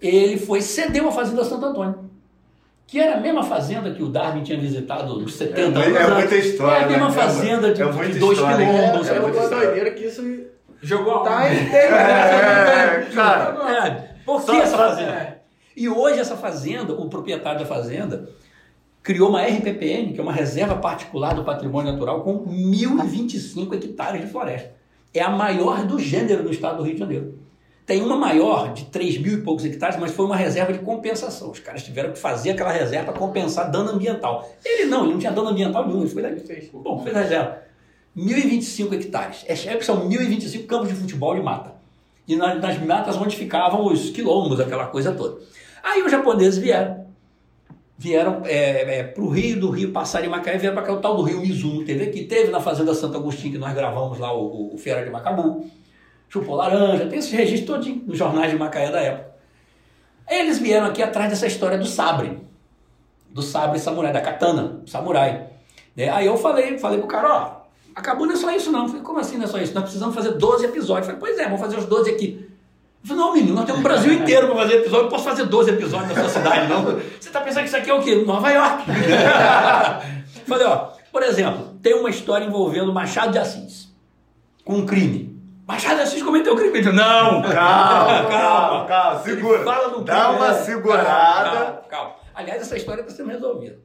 ele 0.00 0.38
foi 0.38 0.60
cedeu 0.62 1.08
a 1.08 1.12
fazenda 1.12 1.44
Santo 1.44 1.66
Antônio, 1.66 2.10
que 2.86 2.98
era 2.98 3.16
a 3.16 3.20
mesma 3.20 3.42
fazenda 3.42 3.92
que 3.92 4.02
o 4.02 4.08
Darwin 4.08 4.42
tinha 4.42 4.58
visitado 4.58 5.18
nos 5.20 5.34
70 5.34 5.60
É, 5.60 5.64
anos. 5.64 5.96
é 6.00 6.14
muita 6.14 6.36
história, 6.36 6.80
É 6.80 6.84
a 6.84 6.88
mesma 6.88 7.08
né? 7.08 7.14
fazenda 7.14 7.72
de, 7.74 7.82
É 7.82 7.86
de 7.86 8.18
dois 8.18 8.38
história. 8.38 8.66
quilombos. 8.66 9.08
É 9.08 9.16
É 9.16 9.20
muita 9.20 9.38
uma 9.40 9.48
doideira 9.48 9.90
que 9.92 10.04
isso 10.04 10.22
Jogou 10.82 11.20
tá 11.22 11.40
aonde? 11.42 11.56
É, 11.76 13.06
cara. 13.14 13.86
É, 13.86 13.90
por 14.24 14.42
que 14.44 14.56
essa 14.56 14.76
fazenda? 14.76 15.12
é. 15.12 15.38
E 15.76 15.88
hoje 15.88 16.18
essa 16.18 16.36
fazenda, 16.36 16.92
o 16.94 17.08
proprietário 17.08 17.60
da 17.60 17.66
fazenda, 17.66 18.28
criou 19.02 19.28
uma 19.28 19.42
RPPN, 19.42 20.12
que 20.12 20.20
é 20.20 20.22
uma 20.22 20.32
reserva 20.32 20.76
particular 20.76 21.34
do 21.34 21.44
patrimônio 21.44 21.92
natural, 21.92 22.22
com 22.22 22.44
1.025 22.46 23.74
hectares 23.74 24.20
de 24.22 24.26
floresta. 24.26 24.72
É 25.12 25.20
a 25.22 25.30
maior 25.30 25.84
do 25.84 25.98
gênero 25.98 26.42
no 26.42 26.50
estado 26.50 26.78
do 26.78 26.82
Rio 26.82 26.94
de 26.94 27.00
Janeiro. 27.00 27.38
Tem 27.90 28.00
uma 28.04 28.14
maior, 28.14 28.72
de 28.72 28.84
3 28.84 29.18
mil 29.18 29.32
e 29.32 29.42
poucos 29.42 29.64
hectares, 29.64 29.96
mas 29.98 30.12
foi 30.12 30.24
uma 30.24 30.36
reserva 30.36 30.72
de 30.72 30.78
compensação. 30.78 31.50
Os 31.50 31.58
caras 31.58 31.82
tiveram 31.82 32.12
que 32.12 32.20
fazer 32.20 32.50
aquela 32.50 32.70
reserva 32.70 33.10
para 33.10 33.18
compensar 33.18 33.68
dano 33.68 33.90
ambiental. 33.90 34.48
Ele 34.64 34.84
não, 34.84 35.02
ele 35.02 35.14
não 35.14 35.18
tinha 35.18 35.32
dano 35.32 35.48
ambiental 35.48 35.88
nenhum, 35.88 36.02
ele 36.02 36.08
foi 36.08 36.22
e 36.22 36.38
fez. 36.38 36.68
Bom, 36.68 37.02
fez 37.02 37.16
a 37.16 37.22
reserva. 37.22 37.62
1.025 38.16 38.92
hectares. 38.92 39.44
É, 39.48 39.56
são 39.80 40.08
1.025 40.08 40.66
campos 40.66 40.88
de 40.88 40.94
futebol 40.94 41.34
de 41.34 41.42
mata. 41.42 41.74
E 42.28 42.36
nas, 42.36 42.60
nas 42.60 42.78
matas 42.78 43.16
onde 43.16 43.34
ficavam 43.34 43.84
os 43.84 44.10
quilombos, 44.10 44.60
aquela 44.60 44.86
coisa 44.86 45.10
toda. 45.10 45.40
Aí 45.82 46.00
os 46.00 46.12
japoneses 46.12 46.60
vieram. 46.60 47.06
Vieram 47.98 48.42
é, 48.44 49.02
para 49.02 49.24
o 49.24 49.30
Rio, 49.30 49.58
do 49.58 49.70
Rio 49.70 49.90
passaram 49.90 50.26
em 50.26 50.28
Macaé, 50.28 50.58
vieram 50.58 50.76
para 50.76 50.86
cá 50.86 50.92
o 50.92 51.00
tal 51.00 51.16
do 51.16 51.22
Rio 51.22 51.40
Mizuno. 51.40 51.84
Teve 51.84 52.04
aqui, 52.04 52.22
teve 52.22 52.52
na 52.52 52.60
Fazenda 52.60 52.94
Santo 52.94 53.16
Agostinho, 53.16 53.54
que 53.54 53.58
nós 53.58 53.74
gravamos 53.74 54.16
lá 54.20 54.32
o, 54.32 54.76
o 54.76 54.78
Feira 54.78 55.02
de 55.02 55.10
Macabu. 55.10 55.68
Chupou 56.30 56.54
laranja, 56.54 57.06
tem 57.06 57.18
esse 57.18 57.34
registro 57.34 57.74
todinho 57.74 58.04
nos 58.06 58.16
jornais 58.16 58.52
de 58.52 58.56
Macaé 58.56 58.90
da 58.90 59.00
época. 59.00 59.30
Eles 60.28 60.60
vieram 60.60 60.86
aqui 60.86 61.02
atrás 61.02 61.28
dessa 61.28 61.48
história 61.48 61.76
do 61.76 61.84
sabre. 61.84 62.38
Do 63.28 63.42
sabre 63.42 63.80
samurai, 63.80 64.12
da 64.12 64.20
katana, 64.20 64.80
samurai. 64.86 65.48
Né? 65.96 66.08
Aí 66.08 66.26
eu 66.26 66.36
falei, 66.36 66.78
falei 66.78 66.98
pro 66.98 67.08
cara, 67.08 67.28
ó, 67.28 67.60
acabou 67.96 68.26
não 68.26 68.34
é 68.34 68.36
só 68.36 68.48
isso 68.52 68.70
não. 68.70 68.86
Falei, 68.86 69.02
como 69.02 69.18
assim 69.18 69.36
não 69.36 69.44
é 69.44 69.48
só 69.48 69.58
isso? 69.58 69.74
Nós 69.74 69.82
precisamos 69.82 70.14
fazer 70.14 70.30
12 70.34 70.66
episódios. 70.66 71.06
Falei, 71.06 71.20
pois 71.20 71.36
é, 71.36 71.44
vamos 71.44 71.60
fazer 71.60 71.76
os 71.76 71.86
12 71.86 72.10
aquaqui. 72.10 72.48
Eu 73.02 73.08
falei, 73.08 73.24
não, 73.24 73.34
menino, 73.34 73.54
nós 73.54 73.64
temos 73.64 73.80
o 73.80 73.82
Brasil 73.82 74.12
inteiro 74.12 74.46
para 74.46 74.56
fazer 74.56 74.74
episódio, 74.74 75.06
eu 75.06 75.08
posso 75.08 75.24
fazer 75.24 75.46
12 75.46 75.70
episódios 75.70 76.14
na 76.14 76.22
sua 76.22 76.28
cidade, 76.28 76.68
não. 76.68 76.84
Você 76.84 77.28
está 77.28 77.40
pensando 77.40 77.62
que 77.62 77.68
isso 77.68 77.76
aqui 77.76 77.90
é 77.90 77.94
o 77.94 78.02
quê? 78.02 78.14
Nova 78.24 78.50
York. 78.50 78.84
falei, 80.46 80.66
ó, 80.66 80.90
por 81.10 81.24
exemplo, 81.24 81.74
tem 81.82 81.94
uma 81.94 82.10
história 82.10 82.44
envolvendo 82.44 82.92
Machado 82.92 83.32
de 83.32 83.38
Assis, 83.38 83.88
com 84.64 84.74
um 84.74 84.86
crime. 84.86 85.29
Machado 85.70 86.00
Assis 86.00 86.20
cometeu 86.20 86.56
crime. 86.56 86.82
Não, 86.90 87.42
Calma, 87.42 88.28
calma, 88.28 88.84
calma, 88.86 89.20
segura. 89.22 89.62
Fala 89.62 89.90
do 89.90 90.00
Dá 90.02 90.32
uma 90.32 90.52
segurada. 90.52 91.04
Calma, 91.04 91.82
calma. 91.88 92.14
Aliás, 92.34 92.62
essa 92.62 92.76
história 92.76 93.02
está 93.02 93.14
sendo 93.14 93.30
resolvida. 93.30 93.78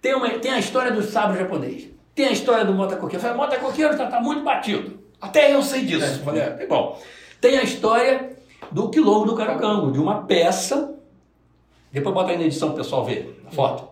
Tem, 0.00 0.14
uma, 0.14 0.30
tem 0.30 0.52
a 0.52 0.60
história 0.60 0.92
do 0.92 1.02
sabre 1.02 1.40
japonês. 1.40 1.88
Tem 2.14 2.26
a 2.26 2.30
história 2.30 2.64
do 2.64 2.72
motacoqueiro. 2.72 3.16
Eu 3.16 3.20
falei, 3.20 3.36
motacoqueiro 3.36 3.90
está 3.90 4.06
tá 4.06 4.20
muito 4.20 4.44
batido. 4.44 5.00
Até 5.20 5.52
eu 5.52 5.60
sei 5.60 5.84
disso. 5.84 6.04
Eu 6.20 6.24
falei, 6.24 6.40
é, 6.40 6.66
bom. 6.68 7.02
Tem 7.40 7.58
a 7.58 7.64
história 7.64 8.36
do 8.70 8.88
quilombo 8.88 9.26
do 9.26 9.34
Caracango, 9.34 9.90
de 9.90 9.98
uma 9.98 10.22
peça. 10.22 10.94
Depois 11.90 12.14
bota 12.14 12.30
aí 12.30 12.38
na 12.38 12.44
edição 12.44 12.68
para 12.68 12.80
o 12.80 12.84
pessoal 12.84 13.04
ver 13.04 13.42
a 13.44 13.50
foto. 13.50 13.88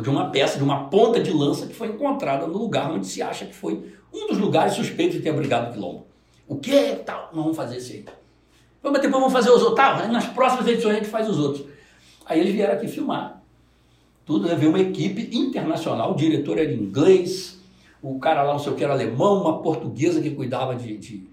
De 0.00 0.08
uma 0.08 0.30
peça, 0.30 0.56
de 0.56 0.64
uma 0.64 0.88
ponta 0.88 1.20
de 1.20 1.30
lança 1.30 1.66
que 1.66 1.74
foi 1.74 1.88
encontrada 1.88 2.46
no 2.46 2.56
lugar 2.56 2.90
onde 2.90 3.06
se 3.06 3.20
acha 3.20 3.44
que 3.44 3.54
foi 3.54 3.92
um 4.10 4.28
dos 4.28 4.38
lugares 4.38 4.72
suspeitos 4.72 5.18
de 5.18 5.22
ter 5.22 5.28
abrigado 5.28 5.68
o 5.68 5.72
quilombo. 5.74 6.09
O 6.50 6.56
que 6.56 6.96
tal? 7.06 7.30
Não 7.32 7.44
vamos 7.44 7.56
fazer 7.56 7.76
isso 7.76 7.92
aí. 7.92 8.04
Vamos 8.82 9.00
depois 9.00 9.22
vamos 9.22 9.32
fazer 9.32 9.50
os 9.50 9.62
outros. 9.62 9.76
Tá, 9.76 10.08
nas 10.08 10.26
próximas 10.26 10.66
edições 10.66 10.96
a 10.96 10.98
gente 10.98 11.08
faz 11.08 11.28
os 11.28 11.38
outros. 11.38 11.64
Aí 12.26 12.40
eles 12.40 12.52
vieram 12.52 12.74
aqui 12.74 12.88
filmar. 12.88 13.40
Tudo, 14.26 14.48
né? 14.48 14.56
Veio 14.56 14.70
uma 14.70 14.80
equipe 14.80 15.30
internacional, 15.32 16.10
o 16.10 16.16
diretor 16.16 16.58
era 16.58 16.72
inglês, 16.72 17.60
o 18.02 18.18
cara 18.18 18.42
lá 18.42 18.52
não 18.52 18.58
sei 18.58 18.72
o 18.72 18.74
que 18.74 18.82
era 18.82 18.92
alemão, 18.92 19.42
uma 19.42 19.62
portuguesa 19.62 20.20
que 20.20 20.30
cuidava 20.30 20.74
de, 20.74 20.98
de, 20.98 21.28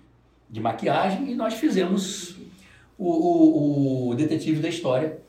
de 0.47 0.59
maquiagem, 0.59 1.31
e 1.31 1.35
nós 1.35 1.55
fizemos 1.55 2.35
o, 2.95 3.09
o, 3.09 4.09
o 4.09 4.15
detetive 4.15 4.61
da 4.61 4.69
história 4.69 5.19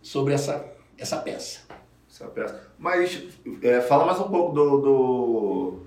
sobre 0.00 0.32
essa, 0.32 0.64
essa 0.96 1.18
peça. 1.18 1.60
Essa 2.08 2.26
peça. 2.28 2.70
Mas 2.78 3.22
é, 3.62 3.82
fala 3.82 4.06
mais 4.06 4.18
um 4.18 4.30
pouco 4.30 4.54
do, 4.54 4.80
do. 4.80 5.80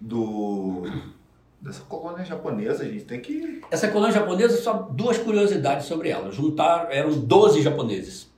do. 0.00 1.19
Dessa 1.60 1.82
colônia 1.82 2.24
japonesa, 2.24 2.82
a 2.84 2.86
gente 2.88 3.04
tem 3.04 3.20
que. 3.20 3.60
Essa 3.70 3.88
colônia 3.88 4.14
japonesa, 4.14 4.56
só 4.60 4.72
duas 4.90 5.18
curiosidades 5.18 5.86
sobre 5.86 6.08
ela. 6.08 6.30
Juntaram, 6.32 6.90
eram 6.90 7.10
12 7.12 7.62
japoneses. 7.62 8.28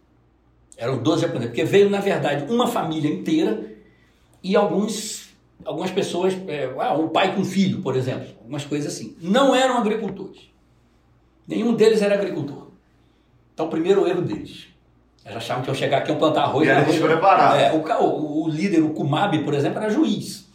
Eram 0.76 0.98
12 1.02 1.22
japoneses, 1.22 1.48
porque 1.50 1.64
veio, 1.64 1.88
na 1.90 2.00
verdade, 2.00 2.50
uma 2.52 2.66
família 2.66 3.08
inteira 3.10 3.70
e 4.42 4.56
alguns, 4.56 5.28
algumas 5.64 5.90
pessoas, 5.90 6.34
é, 6.48 6.72
ah, 6.78 6.94
um 6.94 7.08
pai 7.08 7.34
com 7.36 7.44
filho, 7.44 7.80
por 7.82 7.94
exemplo, 7.94 8.26
algumas 8.40 8.64
coisas 8.64 8.92
assim. 8.92 9.16
Não 9.20 9.54
eram 9.54 9.78
agricultores. 9.78 10.50
Nenhum 11.46 11.74
deles 11.74 12.02
era 12.02 12.14
agricultor. 12.14 12.68
Então, 13.54 13.66
o 13.66 13.68
primeiro 13.70 14.06
erro 14.08 14.22
deles. 14.22 14.66
Eles 15.24 15.36
achavam 15.36 15.62
que 15.62 15.70
eu 15.70 15.74
chegar 15.74 15.98
aqui 15.98 16.10
e 16.10 16.16
plantar 16.16 16.42
arroz. 16.44 16.66
E 16.66 16.70
era 16.70 16.80
arroz- 16.80 16.96
despreparado. 16.96 17.56
É, 17.58 17.72
o, 17.72 18.04
o, 18.04 18.44
o 18.44 18.48
líder, 18.48 18.82
o 18.82 18.90
Kumabi, 18.90 19.44
por 19.44 19.54
exemplo, 19.54 19.78
era 19.78 19.90
juiz. 19.90 20.48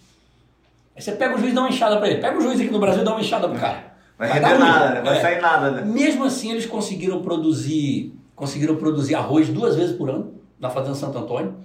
Aí 0.98 1.02
você 1.04 1.12
pega 1.12 1.36
o 1.36 1.38
juiz 1.38 1.52
e 1.52 1.56
dá 1.56 1.62
uma 1.62 1.70
enxada 1.70 1.98
para 1.98 2.10
ele. 2.10 2.20
Pega 2.20 2.36
o 2.36 2.42
juiz 2.42 2.60
aqui 2.60 2.72
no 2.72 2.80
Brasil 2.80 3.04
e 3.04 3.06
dá 3.06 3.12
uma 3.12 3.22
enxada 3.22 3.48
pro 3.48 3.60
cara. 3.60 3.94
Vai 4.18 4.28
dar 4.42 4.48
render 4.50 4.60
nada, 4.60 4.90
né? 4.96 5.02
Vai 5.02 5.18
É. 5.20 5.22
sair 5.22 5.40
nada, 5.40 5.70
né? 5.70 5.86
Mesmo 5.86 6.24
assim, 6.24 6.52
eles 6.52 6.66
conseguiram 6.66 7.22
produzir, 7.22 8.16
conseguiram 8.36 8.76
produzir 8.78 9.14
arroz 9.14 9.48
duas 9.48 9.76
vezes 9.76 9.96
por 9.96 10.10
ano 10.10 10.34
na 10.60 10.72
Fazenda 10.72 10.96
Santo 10.96 11.20
Antônio. 11.20 11.56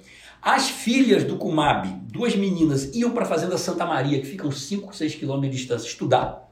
As 0.43 0.69
filhas 0.69 1.25
do 1.25 1.37
Kumab, 1.37 1.89
duas 2.13 2.37
meninas, 2.37 2.95
iam 2.95 3.13
para 3.13 3.23
a 3.23 3.27
Fazenda 3.27 3.57
Santa 3.57 3.87
Maria, 3.87 4.21
que 4.21 4.27
fica 4.27 4.47
uns 4.47 4.61
5, 4.67 4.95
6 4.95 5.15
quilômetros 5.15 5.51
de 5.53 5.57
distância, 5.63 5.87
estudar. 5.87 6.51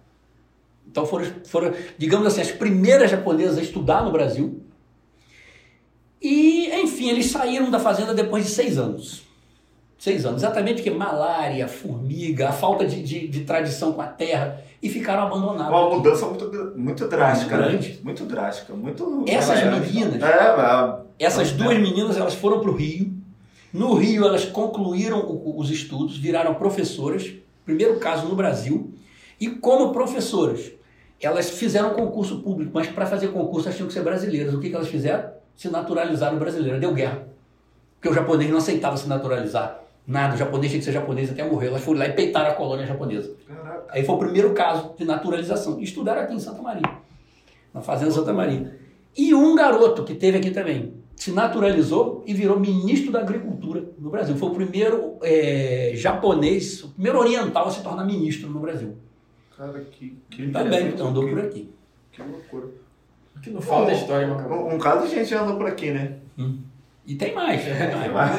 Então 0.90 1.05
foram, 1.05 1.27
foram, 1.44 1.74
digamos 1.98 2.27
assim, 2.27 2.40
as 2.40 2.51
primeiras 2.51 3.11
japonesas 3.11 3.59
a 3.59 3.62
estudar 3.62 4.02
no 4.02 4.11
Brasil. 4.11 4.62
E, 6.23 6.70
enfim, 6.82 7.11
eles 7.11 7.27
saíram 7.27 7.70
da 7.70 7.78
fazenda 7.78 8.15
depois 8.15 8.44
de 8.44 8.51
seis 8.51 8.78
anos. 8.78 9.23
Seis 10.01 10.24
anos. 10.24 10.43
Exatamente 10.43 10.77
porque 10.77 10.90
malária, 10.90 11.68
formiga, 11.68 12.48
a 12.48 12.52
falta 12.52 12.86
de, 12.86 13.02
de, 13.02 13.28
de 13.28 13.40
tradição 13.44 13.93
com 13.93 14.01
a 14.01 14.06
terra, 14.06 14.59
e 14.82 14.89
ficaram 14.89 15.24
abandonados. 15.24 15.68
Uma 15.78 15.90
mudança 15.94 16.24
muito, 16.24 16.72
muito 16.74 17.06
drástica, 17.06 17.55
Muito 17.56 17.66
né? 17.66 17.72
grande. 17.78 18.01
Muito 18.02 18.24
drástica. 18.24 18.72
Muito. 18.72 19.24
Essas 19.28 19.59
É, 19.60 19.70
meninas, 19.70 20.22
É, 20.22 20.27
é, 20.27 20.97
Essas 21.27 21.51
é. 21.51 21.52
duas 21.52 21.77
meninas, 21.78 22.16
elas 22.16 22.32
foram 22.35 22.60
para 22.60 22.70
o 22.70 22.74
Rio. 22.74 23.12
No 23.74 23.93
Rio, 23.93 24.24
elas 24.24 24.47
concluíram 24.47 25.20
o- 25.20 25.60
os 25.60 25.70
estudos, 25.70 26.16
viraram 26.16 26.55
professoras, 26.55 27.31
primeiro 27.66 27.97
caso 28.01 28.27
no 28.27 28.35
Brasil. 28.35 28.94
E 29.39 29.48
como 29.51 29.93
professoras, 29.93 30.72
elas 31.20 31.51
fizeram 31.51 31.90
concurso 31.90 32.40
público, 32.40 32.70
mas 32.72 32.86
para 32.89 33.05
fazer 33.05 33.28
concurso 33.28 33.68
elas 33.68 33.77
tinham 33.77 33.86
que 33.86 33.93
ser 33.93 34.02
brasileiras. 34.02 34.55
O 34.55 34.60
que, 34.60 34.70
que 34.70 34.74
elas 34.74 34.89
fizeram? 34.89 35.28
Se 35.55 35.68
naturalizaram 35.68 36.39
brasileiras. 36.39 36.81
Deu 36.81 36.94
guerra. 36.94 37.28
Porque 37.97 38.09
o 38.09 38.14
japonês 38.14 38.51
não 38.51 38.56
aceitava 38.56 38.97
se 38.97 39.06
naturalizar. 39.06 39.78
Nada, 40.11 40.35
o 40.35 40.37
japonês 40.37 40.73
tinha 40.73 40.81
que 40.81 40.85
ser 40.85 40.93
japonês 40.93 41.31
até 41.31 41.49
morrer. 41.49 41.69
Elas 41.69 41.82
foram 41.85 42.01
lá 42.01 42.09
e 42.09 42.12
peitaram 42.12 42.51
a 42.51 42.55
colônia 42.55 42.85
japonesa. 42.85 43.32
Caraca. 43.47 43.85
Aí 43.91 44.05
foi 44.05 44.15
o 44.16 44.19
primeiro 44.19 44.53
caso 44.53 44.93
de 44.99 45.05
naturalização. 45.05 45.81
Estudaram 45.81 46.23
aqui 46.23 46.35
em 46.35 46.41
Santa 46.41 46.61
Maria, 46.61 46.82
na 47.73 47.81
Fazenda 47.81 48.11
Santa 48.11 48.32
Maria. 48.32 48.77
E 49.16 49.32
um 49.32 49.55
garoto 49.55 50.03
que 50.03 50.15
teve 50.15 50.39
aqui 50.39 50.51
também 50.51 50.95
se 51.15 51.31
naturalizou 51.31 52.24
e 52.27 52.35
virou 52.35 52.59
ministro 52.59 53.12
da 53.12 53.20
Agricultura 53.20 53.85
no 53.99 54.11
Brasil. 54.11 54.35
Foi 54.35 54.49
o 54.49 54.55
primeiro 54.55 55.16
eh, 55.23 55.93
japonês, 55.95 56.82
o 56.82 56.89
primeiro 56.89 57.19
oriental 57.19 57.69
a 57.69 57.70
se 57.70 57.81
tornar 57.82 58.05
ministro 58.05 58.51
no 58.51 58.59
Brasil. 58.59 58.97
Cara, 59.57 59.78
que, 59.93 60.16
que 60.28 60.49
Também 60.49 60.66
interessante, 60.66 60.95
então, 60.95 61.09
andou 61.09 61.24
que- 61.24 61.31
por 61.31 61.41
aqui. 61.41 61.70
Que 62.11 62.23
loucura. 62.23 62.66
Que 63.43 63.51
não 63.51 63.61
falta 63.61 63.93
é 63.93 63.95
história, 63.95 64.27
Macabu. 64.27 64.55
Um, 64.55 64.74
um 64.74 64.78
caso 64.78 65.07
de 65.07 65.15
gente 65.15 65.32
andou 65.35 65.57
por 65.57 65.66
aqui, 65.66 65.93
né? 65.93 66.16
E 67.11 67.16
tem 67.16 67.35
mais. 67.35 67.65
Tem 67.65 68.09
mais. 68.12 68.37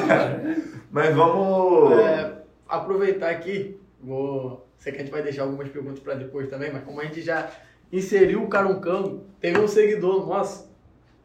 Mas 0.90 1.14
vamos. 1.14 1.92
É, 1.92 2.32
aproveitar 2.66 3.28
aqui, 3.28 3.78
vou. 4.02 4.66
Sei 4.78 4.90
que 4.90 4.98
a 4.98 5.02
gente 5.02 5.12
vai 5.12 5.22
deixar 5.22 5.42
algumas 5.42 5.68
perguntas 5.68 6.00
para 6.00 6.14
depois 6.14 6.48
também, 6.48 6.72
mas 6.72 6.82
como 6.82 6.98
a 6.98 7.04
gente 7.04 7.20
já 7.20 7.50
inseriu 7.92 8.42
o 8.42 8.48
Caruncano, 8.48 9.26
teve 9.38 9.60
um 9.60 9.68
seguidor 9.68 10.26
nosso, 10.26 10.74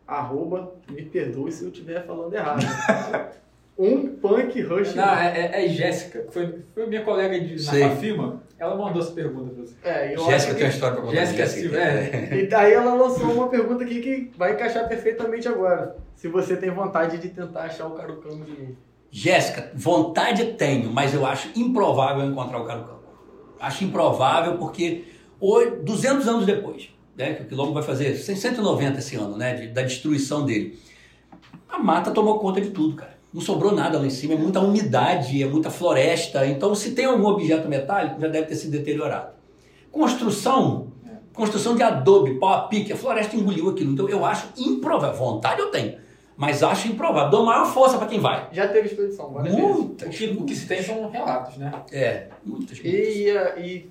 arroba, 0.05 0.75
me 0.89 1.03
perdoe 1.03 1.49
se 1.53 1.63
eu 1.63 1.69
estiver 1.69 2.05
falando 2.05 2.33
errado. 2.33 2.59
um 3.77 4.07
punk 4.15 4.61
rush. 4.61 4.95
Não, 4.95 5.15
é, 5.15 5.51
é, 5.53 5.65
é 5.65 5.69
Jéssica, 5.69 6.23
que 6.23 6.33
foi, 6.33 6.59
foi 6.73 6.87
minha 6.87 7.03
colega 7.03 7.39
de, 7.39 7.53
na 7.63 7.71
Sei. 7.71 7.83
Fafima. 7.83 8.43
Ela 8.59 8.75
mandou 8.75 9.01
essa 9.01 9.11
pergunta 9.11 9.53
pra 9.53 9.63
você. 9.63 9.75
É, 9.83 10.15
eu 10.15 10.25
Jéssica 10.25 10.35
acho 10.35 10.45
tem 10.45 10.53
uma 10.63 10.69
que... 10.69 10.73
história 10.75 10.95
para 10.95 11.05
contar. 11.05 11.15
Jéssica 11.17 11.47
Silva, 11.47 11.77
é. 11.77 12.39
E 12.39 12.47
daí 12.47 12.73
ela 12.73 12.93
lançou 12.95 13.31
uma 13.31 13.47
pergunta 13.49 13.83
aqui 13.83 14.01
que 14.01 14.31
vai 14.35 14.53
encaixar 14.53 14.87
perfeitamente 14.87 15.47
agora. 15.47 15.95
Se 16.15 16.27
você 16.27 16.57
tem 16.57 16.71
vontade 16.71 17.19
de 17.19 17.29
tentar 17.29 17.61
achar 17.63 17.85
o 17.85 17.91
Caruncano 17.91 18.43
de 18.43 18.51
novo. 18.51 18.77
Jéssica, 19.11 19.71
vontade 19.75 20.53
tenho, 20.53 20.91
mas 20.91 21.13
eu 21.13 21.25
acho 21.25 21.49
improvável 21.55 22.25
encontrar 22.25 22.59
o 22.61 22.65
Carucão. 22.65 22.97
Acho 23.59 23.83
improvável 23.83 24.57
porque 24.57 25.05
hoje, 25.39 25.77
200 25.83 26.27
anos 26.27 26.45
depois, 26.45 26.89
né, 27.15 27.33
que 27.35 27.43
o 27.43 27.45
Quilombo 27.45 27.73
vai 27.73 27.83
fazer 27.83 28.15
190 28.15 28.99
esse 28.99 29.15
ano, 29.15 29.37
né, 29.37 29.53
de- 29.53 29.67
da 29.69 29.81
destruição 29.83 30.45
dele, 30.45 30.77
a 31.69 31.79
mata 31.79 32.11
tomou 32.11 32.39
conta 32.39 32.59
de 32.59 32.69
tudo, 32.71 32.95
cara. 32.95 33.16
Não 33.33 33.41
sobrou 33.41 33.71
nada 33.73 33.99
lá 33.99 34.05
em 34.05 34.09
cima, 34.09 34.33
é 34.33 34.37
muita 34.37 34.59
umidade, 34.59 35.41
é 35.43 35.45
muita 35.47 35.69
floresta. 35.69 36.45
Então, 36.47 36.73
se 36.73 36.91
tem 36.91 37.05
algum 37.05 37.27
objeto 37.27 37.67
metálico, 37.67 38.19
já 38.21 38.27
deve 38.27 38.47
ter 38.47 38.55
se 38.55 38.69
deteriorado. 38.69 39.31
Construção, 39.91 40.87
construção 41.33 41.75
de 41.75 41.83
adobe, 41.83 42.35
pau 42.39 42.53
a 42.53 42.61
pique, 42.67 42.93
a 42.93 42.95
floresta 42.95 43.35
engoliu 43.35 43.69
aquilo. 43.69 43.91
Então, 43.91 44.07
eu 44.07 44.23
acho 44.25 44.47
improvável. 44.57 45.17
Vontade 45.17 45.59
eu 45.59 45.67
tenho, 45.71 45.97
mas 46.37 46.61
acho 46.63 46.87
improvável. 46.87 47.29
Dou 47.29 47.45
maior 47.45 47.65
força 47.65 47.97
para 47.97 48.07
quem 48.07 48.19
vai. 48.19 48.47
Já 48.51 48.67
teve 48.67 48.87
expedição, 48.87 49.29
várias 49.31 49.55
vezes. 49.55 49.69
O 49.69 49.73
Muitas. 49.73 50.15
que, 50.15 50.25
o 50.27 50.43
que 50.45 50.55
se 50.55 50.67
tem 50.67 50.81
são 50.81 51.09
relatos, 51.09 51.57
né? 51.57 51.71
É, 51.91 52.27
muitas. 52.45 52.79
muitas. 52.79 52.93
E, 52.93 53.27
e, 53.27 53.89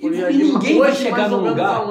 e, 0.00 0.06
E- 0.06 0.08
ninguém 0.36 0.78
vai 0.78 0.94
chegar 0.94 1.28
no 1.30 1.36
lugar- 1.38 1.86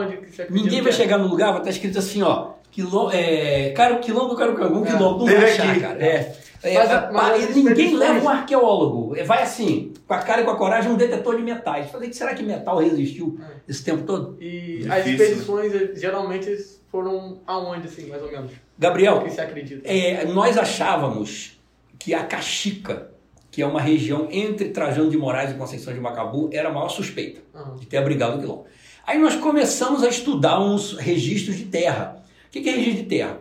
Ninguém 0.50 0.82
vai 0.82 0.92
é? 0.92 0.96
chegar 0.96 1.18
no 1.18 1.28
lugar, 1.28 1.52
vai 1.52 1.60
estar 1.62 1.70
escrito 1.72 1.98
assim, 1.98 2.22
ó. 2.22 2.52
Quilom, 2.70 3.10
é, 3.12 3.70
cara, 3.70 3.98
quilombo, 4.00 4.36
cara, 4.36 4.52
algum 4.52 4.84
É. 4.84 4.88
quilombo. 4.92 5.20
Não 5.20 5.26
vai 5.26 5.52
achar, 5.52 5.70
aqui. 5.72 5.80
cara. 5.80 6.04
É. 6.06 6.36
É, 6.64 6.74
Mas 6.76 6.90
a- 6.92 6.94
é, 6.94 7.12
mas 7.12 7.56
e 7.58 7.60
ninguém 7.64 7.96
leva 7.96 8.24
um 8.26 8.30
arqueólogo. 8.30 9.16
É, 9.18 9.24
Vai 9.24 9.44
assim, 9.44 9.92
com 10.08 10.14
a 10.14 10.20
cara 10.20 10.42
e 10.42 10.46
com 10.46 10.52
a 10.52 10.56
coragem, 10.58 10.90
um 10.92 10.96
detetor 10.96 11.36
de 11.36 11.44
metais. 11.44 11.92
Falei, 11.92 12.12
será 12.14 12.34
que 12.34 12.42
metal 12.42 12.78
resistiu 12.78 13.38
esse 13.68 13.84
tempo 13.84 14.04
todo? 14.04 14.38
E 14.40 14.78
Difícil. 14.78 14.94
as 14.94 15.06
expedições 15.06 15.76
eh, 15.76 15.92
geralmente 15.96 16.56
foram 16.90 17.42
aonde, 17.46 17.88
assim, 17.88 18.08
mais 18.08 18.24
ou 18.24 18.32
menos? 18.32 18.52
O 18.52 18.56
Gabriel, 18.80 19.22
que 19.24 19.30
você 19.32 19.42
acredita? 19.42 19.82
é, 19.86 20.26
nós 20.26 20.58
achávamos 20.58 21.60
que 22.00 22.14
a 22.14 22.24
Caxica, 22.24 23.10
que 23.52 23.62
é 23.62 23.66
uma 23.66 23.82
região 23.82 24.28
entre 24.32 24.70
Trajano 24.70 25.10
de 25.10 25.18
Moraes 25.18 25.52
e 25.52 25.56
Conceição 25.56 25.94
de 25.94 26.00
Macabu, 26.00 26.50
era 26.54 26.70
a 26.70 26.72
maior 26.72 26.90
suspeita. 26.90 27.42
Aham. 27.54 27.76
de 27.76 27.86
ter 27.88 27.98
abrigado 27.98 28.38
o 28.38 28.40
quilombo. 28.40 28.66
Aí 29.06 29.20
nós 29.20 29.36
começamos 29.36 30.02
a 30.04 30.08
estudar 30.08 30.60
uns 30.62 30.94
registros 30.98 31.58
de 31.58 31.66
terra. 31.66 32.24
O 32.48 32.52
que 32.52 32.62
que 32.62 32.70
é 32.70 32.72
registro 32.74 33.04
de 33.04 33.10
terra? 33.10 33.38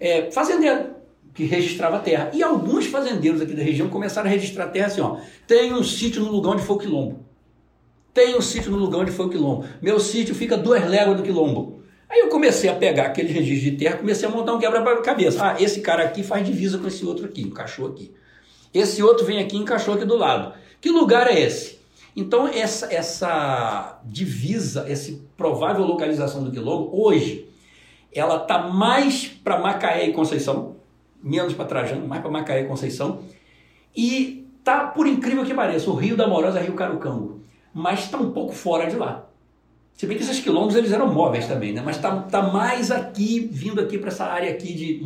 É, 0.00 0.30
fazendeiro. 0.30 1.01
Que 1.34 1.44
registrava 1.44 1.98
terra. 1.98 2.30
E 2.32 2.42
alguns 2.42 2.86
fazendeiros 2.86 3.40
aqui 3.40 3.54
da 3.54 3.62
região 3.62 3.88
começaram 3.88 4.28
a 4.28 4.30
registrar 4.30 4.68
terra 4.68 4.86
assim, 4.86 5.00
ó. 5.00 5.18
Tem 5.46 5.72
um 5.72 5.82
sítio 5.82 6.22
no 6.22 6.30
lugar 6.30 6.52
onde 6.52 6.62
foi 6.62 6.76
o 6.76 6.78
quilombo. 6.78 7.24
Tem 8.12 8.36
um 8.36 8.40
sítio 8.42 8.70
no 8.70 8.78
lugar 8.78 9.00
onde 9.00 9.10
foi 9.10 9.26
o 9.26 9.30
quilombo. 9.30 9.64
Meu 9.80 9.98
sítio 9.98 10.34
fica 10.34 10.56
duas 10.56 10.86
léguas 10.88 11.16
do 11.16 11.22
quilombo. 11.22 11.82
Aí 12.08 12.20
eu 12.20 12.28
comecei 12.28 12.68
a 12.68 12.74
pegar 12.74 13.06
aquele 13.06 13.32
registro 13.32 13.70
de 13.70 13.76
terra, 13.78 13.96
comecei 13.96 14.28
a 14.28 14.30
montar 14.30 14.52
um 14.52 14.58
quebra-cabeça. 14.58 15.42
Ah, 15.42 15.56
esse 15.58 15.80
cara 15.80 16.04
aqui 16.04 16.22
faz 16.22 16.44
divisa 16.46 16.76
com 16.76 16.86
esse 16.86 17.06
outro 17.06 17.24
aqui, 17.24 17.40
encaixou 17.40 17.86
aqui. 17.88 18.12
Esse 18.74 19.02
outro 19.02 19.24
vem 19.24 19.38
aqui 19.38 19.56
e 19.56 19.60
encaixou 19.60 19.94
aqui 19.94 20.04
do 20.04 20.16
lado. 20.16 20.52
Que 20.78 20.90
lugar 20.90 21.26
é 21.26 21.40
esse? 21.40 21.80
Então, 22.14 22.46
essa, 22.46 22.92
essa 22.92 23.98
divisa, 24.04 24.84
essa 24.86 25.18
provável 25.36 25.86
localização 25.86 26.44
do 26.44 26.50
quilombo, 26.50 26.90
hoje, 26.92 27.48
ela 28.14 28.42
está 28.42 28.58
mais 28.68 29.26
para 29.26 29.58
Macaé 29.58 30.08
e 30.08 30.12
Conceição, 30.12 30.76
menos 31.22 31.54
para 31.54 31.64
Trajano, 31.64 32.06
mais 32.06 32.20
para 32.20 32.30
Macaé 32.30 32.62
e 32.62 32.66
Conceição, 32.66 33.20
e 33.96 34.48
tá, 34.64 34.86
por 34.86 35.06
incrível 35.06 35.44
que 35.44 35.54
pareça, 35.54 35.90
o 35.90 35.94
Rio 35.94 36.16
da 36.16 36.26
Morosa 36.26 36.58
é 36.58 36.62
Rio 36.62 36.74
Carucango, 36.74 37.40
mas 37.72 38.00
está 38.00 38.18
um 38.18 38.32
pouco 38.32 38.52
fora 38.52 38.88
de 38.88 38.96
lá. 38.96 39.26
Se 39.94 40.06
bem 40.06 40.16
que 40.16 40.22
esses 40.22 40.40
quilombos 40.40 40.74
eles 40.74 40.90
eram 40.92 41.12
móveis 41.12 41.46
também, 41.46 41.72
né? 41.72 41.82
Mas 41.84 41.96
está 41.96 42.22
tá 42.22 42.42
mais 42.42 42.90
aqui, 42.90 43.48
vindo 43.52 43.80
aqui 43.80 43.98
para 43.98 44.08
essa 44.08 44.24
área 44.24 44.50
aqui 44.50 44.74
de 44.74 45.02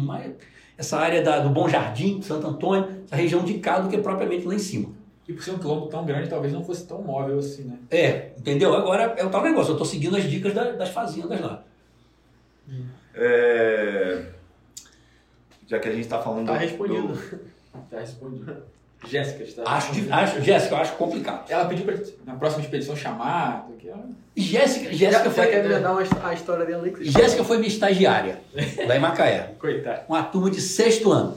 essa 0.78 0.98
área 0.98 1.22
da, 1.22 1.40
do 1.40 1.50
Bom 1.50 1.68
Jardim, 1.68 2.20
Santo 2.22 2.46
Antônio, 2.46 2.88
essa 3.04 3.16
região 3.16 3.42
de 3.42 3.54
cá 3.54 3.78
do 3.78 3.88
que 3.88 3.98
propriamente 3.98 4.46
lá 4.46 4.54
em 4.54 4.58
cima. 4.58 4.90
E 5.28 5.32
por 5.32 5.42
ser 5.42 5.52
um 5.52 5.58
quilombo 5.58 5.86
tão 5.86 6.04
grande, 6.04 6.28
talvez 6.28 6.52
não 6.52 6.62
fosse 6.64 6.86
tão 6.86 7.02
móvel 7.02 7.38
assim, 7.38 7.64
né? 7.64 7.78
É, 7.90 8.30
entendeu? 8.38 8.74
Agora 8.74 9.14
é 9.16 9.24
o 9.24 9.30
tal 9.30 9.42
negócio, 9.42 9.70
eu 9.70 9.74
estou 9.74 9.86
seguindo 9.86 10.16
as 10.16 10.24
dicas 10.24 10.54
da, 10.54 10.70
das 10.72 10.90
fazendas 10.90 11.40
lá. 11.40 11.64
É... 13.14 14.26
Já 15.66 15.78
que 15.78 15.88
a 15.88 15.92
gente 15.92 16.02
está 16.04 16.18
falando. 16.20 16.46
Tá 16.46 16.52
do- 16.54 16.58
respondido. 16.58 17.08
do- 17.08 17.40
Tá 17.90 18.00
respondido. 18.00 18.56
Jéssica 19.06 19.44
está. 19.44 19.62
Acho, 19.66 19.92
acho, 20.10 20.40
Jéssica, 20.40 20.74
eu 20.74 20.78
acho 20.78 20.92
complicado. 20.94 21.44
Ela 21.50 21.66
pediu 21.66 21.84
pra 21.84 21.94
na 22.24 22.34
próxima 22.34 22.62
expedição 22.64 22.96
chamar. 22.96 23.68
que 23.78 23.90
Jéssica, 24.40 24.92
Jéssica 24.92 25.30
foi, 25.30 25.46
quer 25.46 25.64
emendar 25.64 25.92
uma, 25.92 26.02
his- 26.02 26.10
a 26.24 26.32
história 26.34 26.64
dela 26.64 26.84
aí? 26.84 26.94
Jéssica 27.04 27.44
foi 27.44 27.58
minha 27.58 27.68
estagiária 27.68 28.40
lá 28.86 28.96
em 28.96 28.98
Macaé. 29.00 29.50
Coitada. 29.60 30.04
Uma 30.08 30.22
turma 30.22 30.50
de 30.50 30.60
sexto 30.60 31.12
ano. 31.12 31.36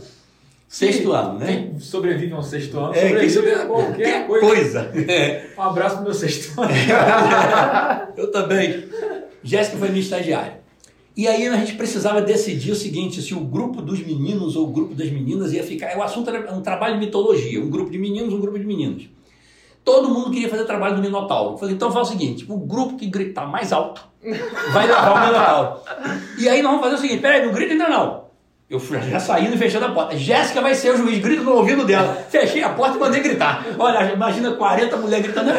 Sexto 0.69 1.03
Quem- 1.03 1.15
ano, 1.15 1.39
né? 1.39 1.47
Quem 1.47 1.79
sobrevive 1.79 2.31
ao 2.31 2.43
sexto 2.43 2.79
ano, 2.79 2.93
É, 2.95 3.27
sobrevive 3.29 3.65
qualquer 3.65 4.27
coisa. 4.27 4.85
coisa. 4.85 5.11
É. 5.11 5.49
Um 5.57 5.61
abraço 5.61 5.95
pro 5.95 6.05
meu 6.05 6.13
sexto 6.13 6.53
ano. 6.61 6.71
Eu 8.15 8.31
também. 8.31 8.87
Jéssica 9.43 9.77
foi 9.77 9.89
minha 9.89 10.01
estagiária. 10.01 10.58
E 11.19 11.27
aí 11.27 11.45
a 11.49 11.57
gente 11.57 11.73
precisava 11.73 12.21
decidir 12.21 12.71
o 12.71 12.75
seguinte, 12.75 13.21
se 13.21 13.33
o 13.33 13.41
grupo 13.41 13.81
dos 13.81 13.99
meninos 13.99 14.55
ou 14.55 14.69
o 14.69 14.71
grupo 14.71 14.95
das 14.95 15.09
meninas 15.09 15.51
ia 15.51 15.61
ficar... 15.61 15.97
O 15.97 16.01
assunto 16.01 16.29
era 16.29 16.53
um 16.53 16.61
trabalho 16.61 16.93
de 16.93 17.01
mitologia, 17.01 17.61
um 17.61 17.69
grupo 17.69 17.91
de 17.91 17.97
meninos, 17.97 18.33
um 18.33 18.39
grupo 18.39 18.57
de 18.57 18.65
meninos. 18.65 19.03
Todo 19.83 20.07
mundo 20.07 20.31
queria 20.31 20.47
fazer 20.47 20.63
trabalho 20.63 20.95
do 20.95 21.01
Minotauro. 21.01 21.55
Eu 21.55 21.57
falei, 21.57 21.75
então 21.75 21.91
faz 21.91 22.07
o 22.07 22.11
seguinte, 22.11 22.45
o 22.47 22.55
grupo 22.55 22.95
que 22.95 23.05
gritar 23.05 23.45
mais 23.45 23.73
alto 23.73 24.01
vai 24.71 24.87
levar 24.87 25.11
o 25.11 25.27
Minotauro. 25.27 25.81
E 26.37 26.47
aí 26.47 26.61
nós 26.61 26.71
vamos 26.71 26.85
fazer 26.85 26.95
o 26.95 26.99
seguinte, 26.99 27.21
peraí, 27.21 27.45
não 27.45 27.51
grita 27.51 27.73
ainda 27.73 27.89
não. 27.89 28.23
Eu 28.69 28.79
já 28.79 29.19
saindo 29.19 29.55
e 29.55 29.57
fechando 29.57 29.87
a 29.87 29.91
porta. 29.91 30.15
Jéssica 30.15 30.61
vai 30.61 30.73
ser 30.73 30.93
o 30.93 30.97
juiz, 30.97 31.19
grita 31.19 31.43
no 31.43 31.51
ouvido 31.51 31.83
dela. 31.83 32.15
Fechei 32.29 32.63
a 32.63 32.69
porta 32.69 32.95
e 32.95 32.99
mandei 33.01 33.19
gritar. 33.19 33.65
Olha, 33.77 34.13
imagina 34.13 34.53
40 34.53 34.95
mulheres 34.95 35.25
gritando. 35.25 35.51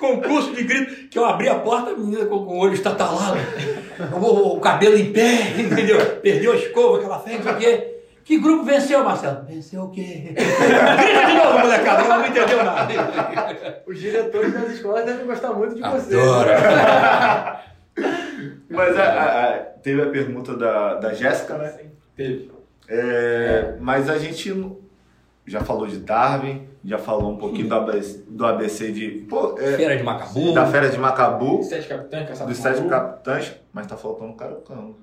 Concurso 0.00 0.54
de 0.54 0.64
grito, 0.64 1.08
que 1.10 1.18
eu 1.18 1.24
abri 1.26 1.48
a 1.48 1.56
porta, 1.56 1.90
a 1.90 1.96
menina 1.96 2.24
com, 2.24 2.36
o 2.36 2.58
olho 2.58 2.72
estatalado, 2.74 3.36
o, 4.14 4.56
o 4.56 4.60
cabelo 4.60 4.96
em 4.96 5.12
pé, 5.12 5.50
entendeu? 5.60 5.98
Perdeu 6.22 6.52
a 6.52 6.56
escova 6.56 6.98
que 6.98 7.04
ela 7.04 7.18
fez, 7.20 7.36
não 7.36 7.44
sei 7.44 7.52
o 7.52 7.56
quê. 7.58 7.86
Que 8.24 8.38
grupo 8.38 8.64
venceu, 8.64 9.04
Marcelo? 9.04 9.44
Venceu 9.46 9.82
o 9.82 9.90
quê? 9.90 10.32
Grita 10.34 11.26
de 11.26 11.34
novo, 11.34 11.58
molecada, 11.58 12.02
ela 12.04 12.18
não 12.18 12.26
entendeu 12.26 12.64
nada. 12.64 13.82
Os 13.86 13.98
diretores 13.98 14.52
das 14.54 14.70
escolas 14.70 15.04
devem 15.04 15.26
gostar 15.26 15.52
muito 15.52 15.74
de 15.74 15.80
você. 15.82 16.14
Adoro. 16.14 16.48
Mas 18.70 18.96
a- 18.98 19.02
a- 19.02 19.50
a- 19.54 19.58
teve 19.82 20.00
a 20.02 20.06
pergunta 20.06 20.56
da, 20.56 20.94
da 20.94 21.12
Jéssica, 21.12 21.58
né? 21.58 21.74
Teve. 22.16 22.50
É, 22.88 23.74
mas 23.80 24.08
a 24.08 24.16
gente 24.18 24.50
não- 24.52 24.78
já 25.50 25.60
falou 25.64 25.84
de 25.84 25.98
Darwin, 25.98 26.62
já 26.84 26.96
falou 26.96 27.32
um 27.32 27.36
pouquinho 27.36 27.68
do 27.68 27.74
ABC, 27.74 28.24
do 28.28 28.46
ABC 28.46 28.92
de. 28.92 29.08
Pô, 29.28 29.58
é, 29.58 29.76
Feira 29.76 29.96
de 29.96 30.04
Macabu. 30.04 30.52
da 30.52 30.66
Fera 30.66 30.88
de 30.88 30.96
Macabu, 30.96 31.62
Sete 31.64 31.88
capitães, 31.88 32.28
caçado 32.28 32.50
dos 32.50 32.58
Sete. 32.58 32.88
Capitães, 32.88 33.52
mas 33.72 33.86
tá 33.88 33.96
faltando 33.96 34.30
o 34.30 34.36
Carucango. 34.36 34.96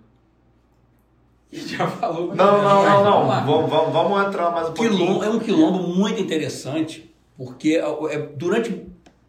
Já 1.52 1.86
falou. 1.88 2.34
Não, 2.34 2.64
não, 2.64 2.84
não, 2.86 3.04
não. 3.04 3.28
Vamos. 3.28 3.46
Vamos, 3.46 3.70
vamos, 3.70 3.94
vamos 3.94 4.28
entrar 4.28 4.52
mais 4.52 4.70
um 4.70 4.74
pouquinho. 4.74 4.98
Quilombo, 4.98 5.24
é 5.24 5.30
um 5.30 5.40
quilombo 5.40 5.84
muito 5.96 6.22
interessante, 6.22 7.14
porque 7.38 7.82
é, 8.10 8.18
durante 8.34 8.86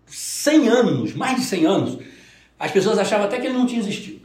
100 0.06 0.68
anos, 0.68 1.14
mais 1.14 1.36
de 1.36 1.42
100 1.42 1.66
anos, 1.66 1.98
as 2.58 2.70
pessoas 2.70 2.96
achavam 2.96 3.26
até 3.26 3.40
que 3.40 3.46
ele 3.46 3.58
não 3.58 3.66
tinha 3.66 3.80
existido. 3.80 4.20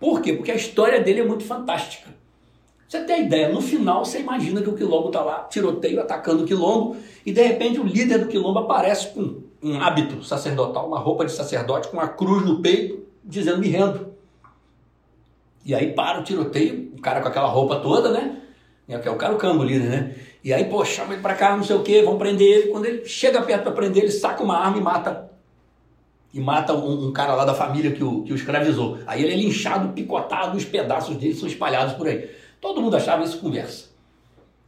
Por 0.00 0.22
quê? 0.22 0.32
Porque 0.32 0.52
a 0.52 0.54
história 0.54 1.00
dele 1.02 1.20
é 1.20 1.24
muito 1.24 1.44
fantástica. 1.44 2.17
Você 2.88 3.04
tem 3.04 3.16
a 3.16 3.18
ideia, 3.18 3.48
no 3.50 3.60
final 3.60 4.02
você 4.02 4.18
imagina 4.18 4.62
que 4.62 4.70
o 4.70 4.74
quilombo 4.74 5.08
está 5.08 5.20
lá, 5.20 5.44
tiroteio, 5.44 6.00
atacando 6.00 6.44
o 6.44 6.46
quilombo, 6.46 6.96
e 7.24 7.30
de 7.30 7.42
repente 7.42 7.78
o 7.78 7.84
líder 7.84 8.18
do 8.18 8.28
quilombo 8.28 8.60
aparece 8.60 9.08
com 9.08 9.42
um 9.62 9.78
hábito 9.78 10.24
sacerdotal, 10.24 10.88
uma 10.88 10.98
roupa 10.98 11.26
de 11.26 11.32
sacerdote, 11.32 11.88
com 11.88 11.98
uma 11.98 12.08
cruz 12.08 12.46
no 12.46 12.62
peito, 12.62 13.04
dizendo 13.22 13.58
me 13.58 13.68
rendo. 13.68 14.14
E 15.66 15.74
aí 15.74 15.92
para 15.92 16.20
o 16.20 16.24
tiroteio, 16.24 16.90
o 16.96 17.00
cara 17.02 17.20
com 17.20 17.28
aquela 17.28 17.48
roupa 17.48 17.76
toda, 17.80 18.10
né? 18.10 18.40
É, 18.88 18.98
que 18.98 19.06
é 19.06 19.10
o 19.10 19.16
cara 19.16 19.34
o 19.34 19.36
cambo 19.36 19.62
líder, 19.62 19.90
né? 19.90 20.14
E 20.42 20.50
aí, 20.54 20.64
pô, 20.64 20.82
chama 20.82 21.12
ele 21.12 21.20
pra 21.20 21.34
cá, 21.34 21.54
não 21.54 21.62
sei 21.62 21.76
o 21.76 21.82
quê, 21.82 22.00
vão 22.00 22.16
prender 22.16 22.48
ele. 22.48 22.68
Quando 22.68 22.86
ele 22.86 23.04
chega 23.04 23.42
perto 23.42 23.64
pra 23.64 23.72
prender, 23.72 24.04
ele 24.04 24.12
saca 24.12 24.42
uma 24.42 24.56
arma 24.56 24.78
e 24.78 24.80
mata. 24.80 25.30
E 26.32 26.40
mata 26.40 26.72
um, 26.72 27.08
um 27.08 27.12
cara 27.12 27.34
lá 27.34 27.44
da 27.44 27.52
família 27.52 27.92
que 27.92 28.02
o, 28.02 28.22
que 28.22 28.32
o 28.32 28.36
escravizou. 28.36 28.96
Aí 29.06 29.22
ele 29.22 29.34
é 29.34 29.36
linchado, 29.36 29.92
picotado, 29.92 30.56
os 30.56 30.64
pedaços 30.64 31.16
dele 31.16 31.34
são 31.34 31.46
espalhados 31.46 31.92
por 31.94 32.08
aí. 32.08 32.30
Todo 32.60 32.80
mundo 32.80 32.96
achava 32.96 33.22
isso 33.24 33.38
conversa. 33.38 33.86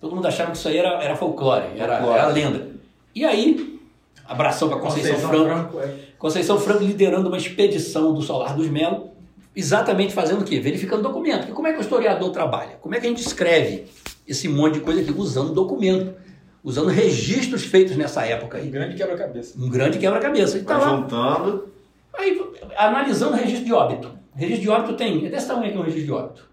Todo 0.00 0.14
mundo 0.14 0.26
achava 0.26 0.50
que 0.52 0.56
isso 0.56 0.68
aí 0.68 0.78
era, 0.78 1.02
era 1.02 1.16
folclore, 1.16 1.66
era, 1.76 1.96
Folclore. 1.98 2.18
era 2.18 2.28
lenda. 2.28 2.68
E 3.14 3.24
aí, 3.24 3.78
abração 4.26 4.68
pra 4.68 4.78
Conceição, 4.78 5.28
Franco. 5.28 5.44
Franco. 5.44 5.80
é. 5.80 5.94
Conceição 6.18 6.58
Franco 6.58 6.84
liderando 6.84 7.28
uma 7.28 7.36
expedição 7.36 8.14
do 8.14 8.22
Solar 8.22 8.54
dos 8.56 8.68
Melo, 8.68 9.10
exatamente 9.54 10.12
fazendo 10.12 10.42
o 10.42 10.44
quê? 10.44 10.60
Verificando 10.60 11.02
documento. 11.02 11.40
Porque 11.40 11.52
como 11.52 11.66
é 11.68 11.72
que 11.72 11.78
o 11.78 11.82
historiador 11.82 12.30
trabalha? 12.30 12.76
Como 12.80 12.94
é 12.94 13.00
que 13.00 13.06
a 13.06 13.08
gente 13.10 13.20
escreve 13.26 13.86
esse 14.26 14.48
monte 14.48 14.74
de 14.74 14.80
coisa 14.80 15.00
aqui? 15.00 15.12
Usando 15.14 15.52
documento, 15.52 16.14
usando 16.62 16.88
registros 16.88 17.64
feitos 17.64 17.96
nessa 17.96 18.24
época 18.24 18.58
Um 18.58 18.60
aí. 18.62 18.68
grande 18.70 18.94
quebra-cabeça. 18.96 19.58
Um 19.58 19.68
grande 19.68 19.98
quebra-cabeça. 19.98 20.60
Tá 20.62 20.78
lá, 20.78 20.88
juntando. 20.96 21.68
aí, 22.14 22.40
analisando 22.76 23.32
o 23.32 23.36
registro 23.36 23.64
de 23.66 23.72
óbito. 23.72 24.10
Registro 24.34 24.62
de 24.62 24.68
óbito 24.70 24.94
tem, 24.94 25.26
é 25.26 25.28
desse 25.28 25.46
tamanho 25.48 25.68
aqui 25.68 25.78
um 25.78 25.82
registro 25.82 26.06
de 26.06 26.12
óbito. 26.12 26.49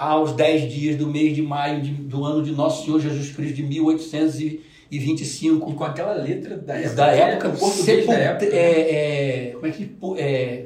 Aos 0.00 0.32
10 0.32 0.72
dias 0.72 0.96
do 0.96 1.06
mês 1.06 1.36
de 1.36 1.42
maio 1.42 1.82
de- 1.82 1.90
do 1.92 2.24
ano 2.24 2.42
de 2.42 2.52
Nosso 2.52 2.86
Senhor 2.86 2.98
Jesus 2.98 3.30
Cristo 3.32 3.54
de 3.56 3.62
1825, 3.64 5.70
E 5.70 5.74
com 5.74 5.84
aquela 5.84 6.14
letra 6.14 6.56
da 6.56 6.74
época. 6.74 6.94
da 6.94 7.06
né? 7.08 7.18
época, 7.18 7.48
o 7.50 7.58
português 7.58 8.06
da 8.06 8.14
época. 8.14 8.46
é, 8.46 9.48
é, 9.48 9.50
como 9.52 9.66
é 9.66 9.70
que 9.70 9.90
é, 10.16 10.64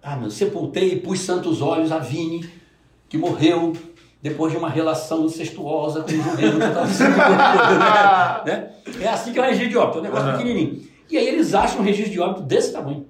ah, 0.00 0.16
meu, 0.16 0.30
sepultei 0.30 0.92
e 0.92 0.96
pus 1.00 1.18
santos 1.20 1.60
olhos 1.60 1.90
a 1.90 1.98
Vini, 1.98 2.48
que 3.08 3.18
morreu 3.18 3.72
depois 4.22 4.52
de 4.52 4.58
uma 4.58 4.70
relação 4.70 5.26
incestuosa 5.26 6.02
com 6.02 6.12
o 6.12 6.14
jumento. 6.14 6.52
que 6.58 6.72
tava 6.72 6.86
sendo 6.88 7.16
né? 8.46 8.70
É 9.00 9.08
assim 9.08 9.32
que 9.32 9.38
é 9.38 9.42
o 9.42 9.44
registro 9.44 9.68
de 9.70 9.76
óbito, 9.76 9.98
é 9.98 10.00
um 10.00 10.04
negócio 10.04 10.28
Aham. 10.28 10.38
pequenininho. 10.38 10.82
E 11.10 11.18
aí 11.18 11.26
eles 11.28 11.52
acham 11.52 11.80
um 11.80 11.82
registro 11.82 12.12
de 12.12 12.20
óbito 12.20 12.42
desse 12.42 12.72
tamanho, 12.72 13.06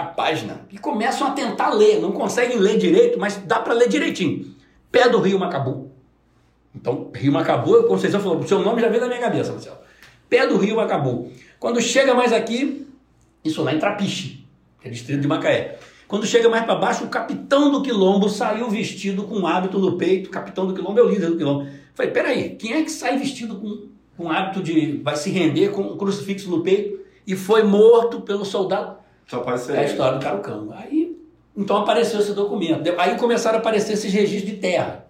uma 0.00 0.06
página, 0.08 0.66
e 0.70 0.78
começam 0.78 1.26
a 1.26 1.30
tentar 1.30 1.70
ler, 1.70 2.00
não 2.00 2.12
conseguem 2.12 2.58
ler 2.58 2.78
direito, 2.78 3.18
mas 3.18 3.36
dá 3.36 3.58
para 3.58 3.72
ler 3.72 3.88
direitinho. 3.88 4.54
Pé 4.92 5.08
do 5.08 5.18
Rio 5.18 5.38
Macabu. 5.38 5.90
Então, 6.74 7.10
Rio 7.14 7.32
Macabu, 7.32 7.76
a 7.76 7.88
Conceição 7.88 8.20
falou, 8.20 8.38
o 8.38 8.46
seu 8.46 8.58
nome 8.58 8.82
já 8.82 8.88
veio 8.88 9.00
da 9.00 9.08
minha 9.08 9.20
cabeça, 9.20 9.52
Marcelo. 9.52 9.78
Pé 10.28 10.46
do 10.46 10.58
Rio 10.58 10.76
Macabu. 10.76 11.30
Quando 11.58 11.80
chega 11.80 12.14
mais 12.14 12.32
aqui, 12.32 12.86
isso 13.42 13.62
lá 13.62 13.72
em 13.72 13.78
Trapiche, 13.78 14.44
que 14.80 14.88
é 14.88 14.90
distrito 14.90 15.20
de 15.20 15.28
Macaé. 15.28 15.78
Quando 16.06 16.26
chega 16.26 16.48
mais 16.48 16.64
para 16.64 16.74
baixo, 16.74 17.04
o 17.04 17.08
capitão 17.08 17.72
do 17.72 17.82
quilombo 17.82 18.28
saiu 18.28 18.68
vestido 18.68 19.24
com 19.24 19.38
um 19.38 19.46
hábito 19.46 19.78
no 19.78 19.96
peito. 19.96 20.30
Capitão 20.30 20.66
do 20.66 20.74
quilombo 20.74 21.00
é 21.00 21.02
o 21.02 21.08
líder 21.08 21.30
do 21.30 21.36
quilombo. 21.36 21.66
Falei, 21.94 22.12
peraí, 22.12 22.50
quem 22.50 22.74
é 22.74 22.82
que 22.82 22.90
sai 22.90 23.18
vestido 23.18 23.56
com 23.56 23.96
com 24.16 24.24
um 24.24 24.30
hábito 24.30 24.62
de. 24.62 24.98
vai 25.02 25.16
se 25.16 25.30
render 25.30 25.70
com 25.70 25.82
um 25.82 25.96
crucifixo 25.96 26.50
no 26.50 26.62
peito 26.62 27.00
e 27.26 27.36
foi 27.36 27.62
morto 27.62 28.20
pelo 28.20 28.44
soldado? 28.44 28.96
Só 29.26 29.40
pode 29.40 29.60
ser. 29.60 29.74
É 29.74 29.80
a 29.80 29.84
história 29.84 30.18
do 30.18 30.24
Carucanga. 30.24 30.76
Aí, 30.76 31.16
então 31.56 31.78
apareceu 31.78 32.20
esse 32.20 32.32
documento. 32.32 32.82
Aí 32.98 33.16
começaram 33.18 33.58
a 33.58 33.60
aparecer 33.60 33.94
esses 33.94 34.12
registros 34.12 34.52
de 34.52 34.58
terra. 34.58 35.06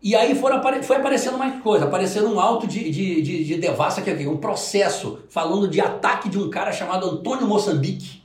E 0.00 0.14
aí 0.14 0.34
foram, 0.36 0.62
foi 0.82 0.96
aparecendo 0.96 1.36
mais 1.36 1.60
coisa, 1.60 1.86
aparecendo 1.86 2.32
um 2.32 2.38
auto 2.38 2.68
de, 2.68 2.88
de, 2.88 3.20
de, 3.20 3.44
de 3.44 3.56
devassa, 3.56 4.00
que 4.00 4.10
é 4.10 4.26
o 4.28 4.32
um 4.32 4.36
processo 4.36 5.20
falando 5.28 5.66
de 5.66 5.80
ataque 5.80 6.28
de 6.28 6.38
um 6.38 6.48
cara 6.48 6.70
chamado 6.70 7.04
Antônio 7.04 7.48
Moçambique. 7.48 8.22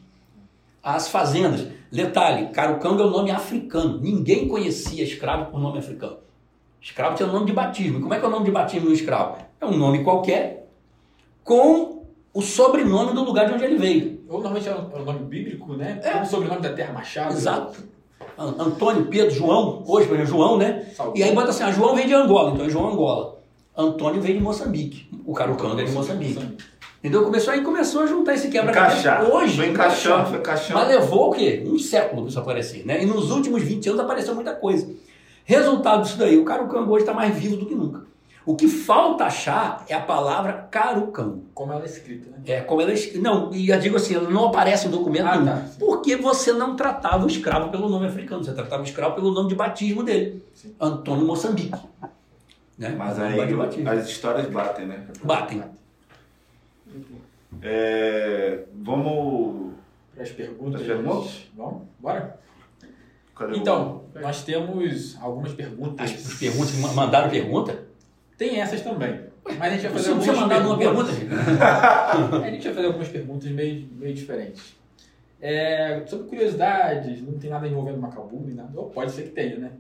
as 0.84 1.08
fazendas. 1.08 1.68
Detalhe, 1.92 2.50
Carucanga 2.50 3.04
é 3.04 3.06
um 3.06 3.10
nome 3.10 3.32
africano. 3.32 4.00
Ninguém 4.00 4.48
conhecia 4.48 5.04
escravo 5.04 5.52
por 5.52 5.60
nome 5.60 5.80
africano. 5.80 6.18
Escravo 6.82 7.16
tinha 7.16 7.28
nome 7.28 7.46
de 7.46 7.54
batismo. 7.54 8.02
Como 8.02 8.14
é 8.14 8.20
que 8.20 8.26
é 8.26 8.28
o 8.28 8.32
nome 8.32 8.46
de 8.46 8.52
batismo 8.52 8.88
do 8.88 8.94
escravo? 8.94 9.38
É 9.60 9.66
um 9.66 9.78
nome 9.78 10.04
qualquer 10.04 10.68
com 11.44 12.03
o 12.34 12.42
sobrenome 12.42 13.14
do 13.14 13.24
lugar 13.24 13.48
de 13.48 13.54
onde 13.54 13.64
ele 13.64 13.78
veio. 13.78 14.22
Ou 14.28 14.40
normalmente 14.42 14.68
é 14.68 14.74
o 14.76 15.04
nome 15.06 15.20
bíblico, 15.26 15.74
né? 15.76 16.00
É. 16.04 16.22
O 16.22 16.26
sobrenome 16.26 16.62
da 16.62 16.74
terra 16.74 16.94
Machado. 16.94 17.34
Exato. 17.34 17.80
An- 18.38 18.56
Antônio, 18.60 19.06
Pedro, 19.06 19.30
João, 19.32 19.84
hoje, 19.86 20.08
por 20.08 20.16
exemplo, 20.16 20.32
João, 20.32 20.58
né? 20.58 20.88
Salve. 20.96 21.20
E 21.20 21.24
aí 21.24 21.34
bota 21.36 21.50
assim, 21.50 21.64
ah, 21.64 21.72
João 21.72 21.96
vem 21.96 22.08
de 22.08 22.14
Angola, 22.14 22.52
então 22.54 22.66
é 22.66 22.70
João 22.70 22.90
Angola. 22.92 23.40
Antônio 23.78 24.22
vem 24.22 24.36
de 24.36 24.42
Moçambique. 24.42 25.08
O 25.26 25.34
Carucanga 25.34 25.82
é 25.82 25.86
de 25.86 25.92
Moçambique. 25.92 26.58
Entendeu? 27.00 27.24
Começou 27.26 27.54
aí 27.54 27.62
começou 27.62 28.02
a 28.04 28.06
juntar 28.08 28.34
esse 28.34 28.48
quebra-cabeça. 28.48 29.24
Hoje, 29.30 29.58
Foi 29.58 29.68
encaixando, 29.68 30.30
foi 30.30 30.40
encaixando. 30.40 30.80
Mas 30.80 30.88
levou 30.88 31.30
o 31.30 31.32
quê? 31.34 31.64
Um 31.68 31.78
século 31.78 32.22
para 32.22 32.30
isso 32.30 32.40
aparecer, 32.40 32.86
né? 32.86 33.04
E 33.04 33.06
nos 33.06 33.30
últimos 33.30 33.62
20 33.62 33.90
anos 33.90 34.00
apareceu 34.02 34.34
muita 34.34 34.54
coisa. 34.54 34.90
Resultado 35.44 36.04
disso 36.04 36.18
daí, 36.18 36.38
o 36.38 36.46
Carucango 36.46 36.92
hoje 36.94 37.02
está 37.04 37.14
mais 37.14 37.36
vivo 37.36 37.58
do 37.58 37.66
que 37.66 37.76
nunca. 37.76 38.04
O 38.46 38.56
que 38.58 38.68
falta 38.68 39.24
achar 39.26 39.86
é 39.88 39.94
a 39.94 40.02
palavra 40.02 40.68
Carucango. 40.70 41.46
Como 41.54 41.72
ela 41.72 41.84
é 41.84 41.86
escrita, 41.86 42.30
né? 42.30 42.38
É 42.46 42.62
como 42.62 42.82
ela 42.82 42.92
é 42.92 42.94
es- 42.94 43.16
Não, 43.22 43.54
e 43.54 43.70
eu 43.70 43.80
digo 43.80 43.96
assim, 43.96 44.16
ela 44.16 44.30
não 44.30 44.48
aparece 44.48 44.88
em 44.88 44.92
documento 44.92 45.28
Ah, 45.28 45.32
nenhum. 45.38 45.46
tá. 45.46 45.66
Porque 45.80 46.18
você 46.18 46.52
não 46.52 46.76
tratava 46.76 47.24
o 47.24 47.28
escravo 47.28 47.70
pelo 47.72 47.88
nome 47.88 48.06
africano, 48.08 48.44
você 48.44 48.54
tratava 48.54 48.82
o 48.82 48.86
escravo 48.86 49.16
pelo 49.16 49.32
nome 49.32 49.48
de 49.48 49.56
batismo 49.56 50.04
dele. 50.04 50.44
Sim. 50.54 50.76
Antônio 50.80 51.26
Moçambique. 51.26 51.72
Né? 52.78 52.96
Mas 52.98 53.18
aí 53.20 53.40
as 53.88 54.10
histórias 54.10 54.48
batem, 54.50 54.88
né? 54.88 55.06
Batem. 55.24 55.64
É, 57.62 58.64
vamos. 58.74 59.74
Para 60.14 60.24
as 60.24 60.30
perguntas. 60.32 60.82
As 60.82 60.88
perguntas? 60.88 61.32
Vamos? 61.56 61.82
Bora? 62.00 62.40
cadê 63.36 63.54
o- 63.54 63.56
Então, 63.58 64.04
nós 64.22 64.44
temos 64.44 65.18
algumas 65.22 65.54
perguntas. 65.54 66.12
As 66.12 66.34
perguntas, 66.36 66.76
mandaram 66.94 67.30
pergunta? 67.30 67.93
Tem 68.38 68.60
essas 68.60 68.82
também. 68.82 69.22
Mas 69.46 69.62
a 69.62 69.70
gente 69.70 69.82
vai 69.82 69.92
fazer 69.92 70.04
Você 70.04 70.10
não 70.10 70.18
precisa 70.18 70.42
algumas 70.42 70.78
pergunta, 70.78 71.12
perguntas. 71.12 71.16
gente. 72.34 72.46
A 72.46 72.50
gente 72.50 72.64
vai 72.64 72.74
fazer 72.74 72.88
algumas 72.88 73.08
perguntas 73.10 73.52
meio, 73.52 73.88
meio 73.92 74.14
diferentes. 74.14 74.76
É, 75.42 76.02
sobre 76.08 76.28
curiosidades, 76.28 77.22
não 77.22 77.38
tem 77.38 77.50
nada 77.50 77.68
envolvendo 77.68 78.00
Macabu, 78.00 78.42
nem 78.46 78.56
nada. 78.56 78.72
Ou 78.80 78.90
pode 78.90 79.12
ser 79.12 79.24
que 79.24 79.30
tenha, 79.32 79.58
né? 79.58 79.72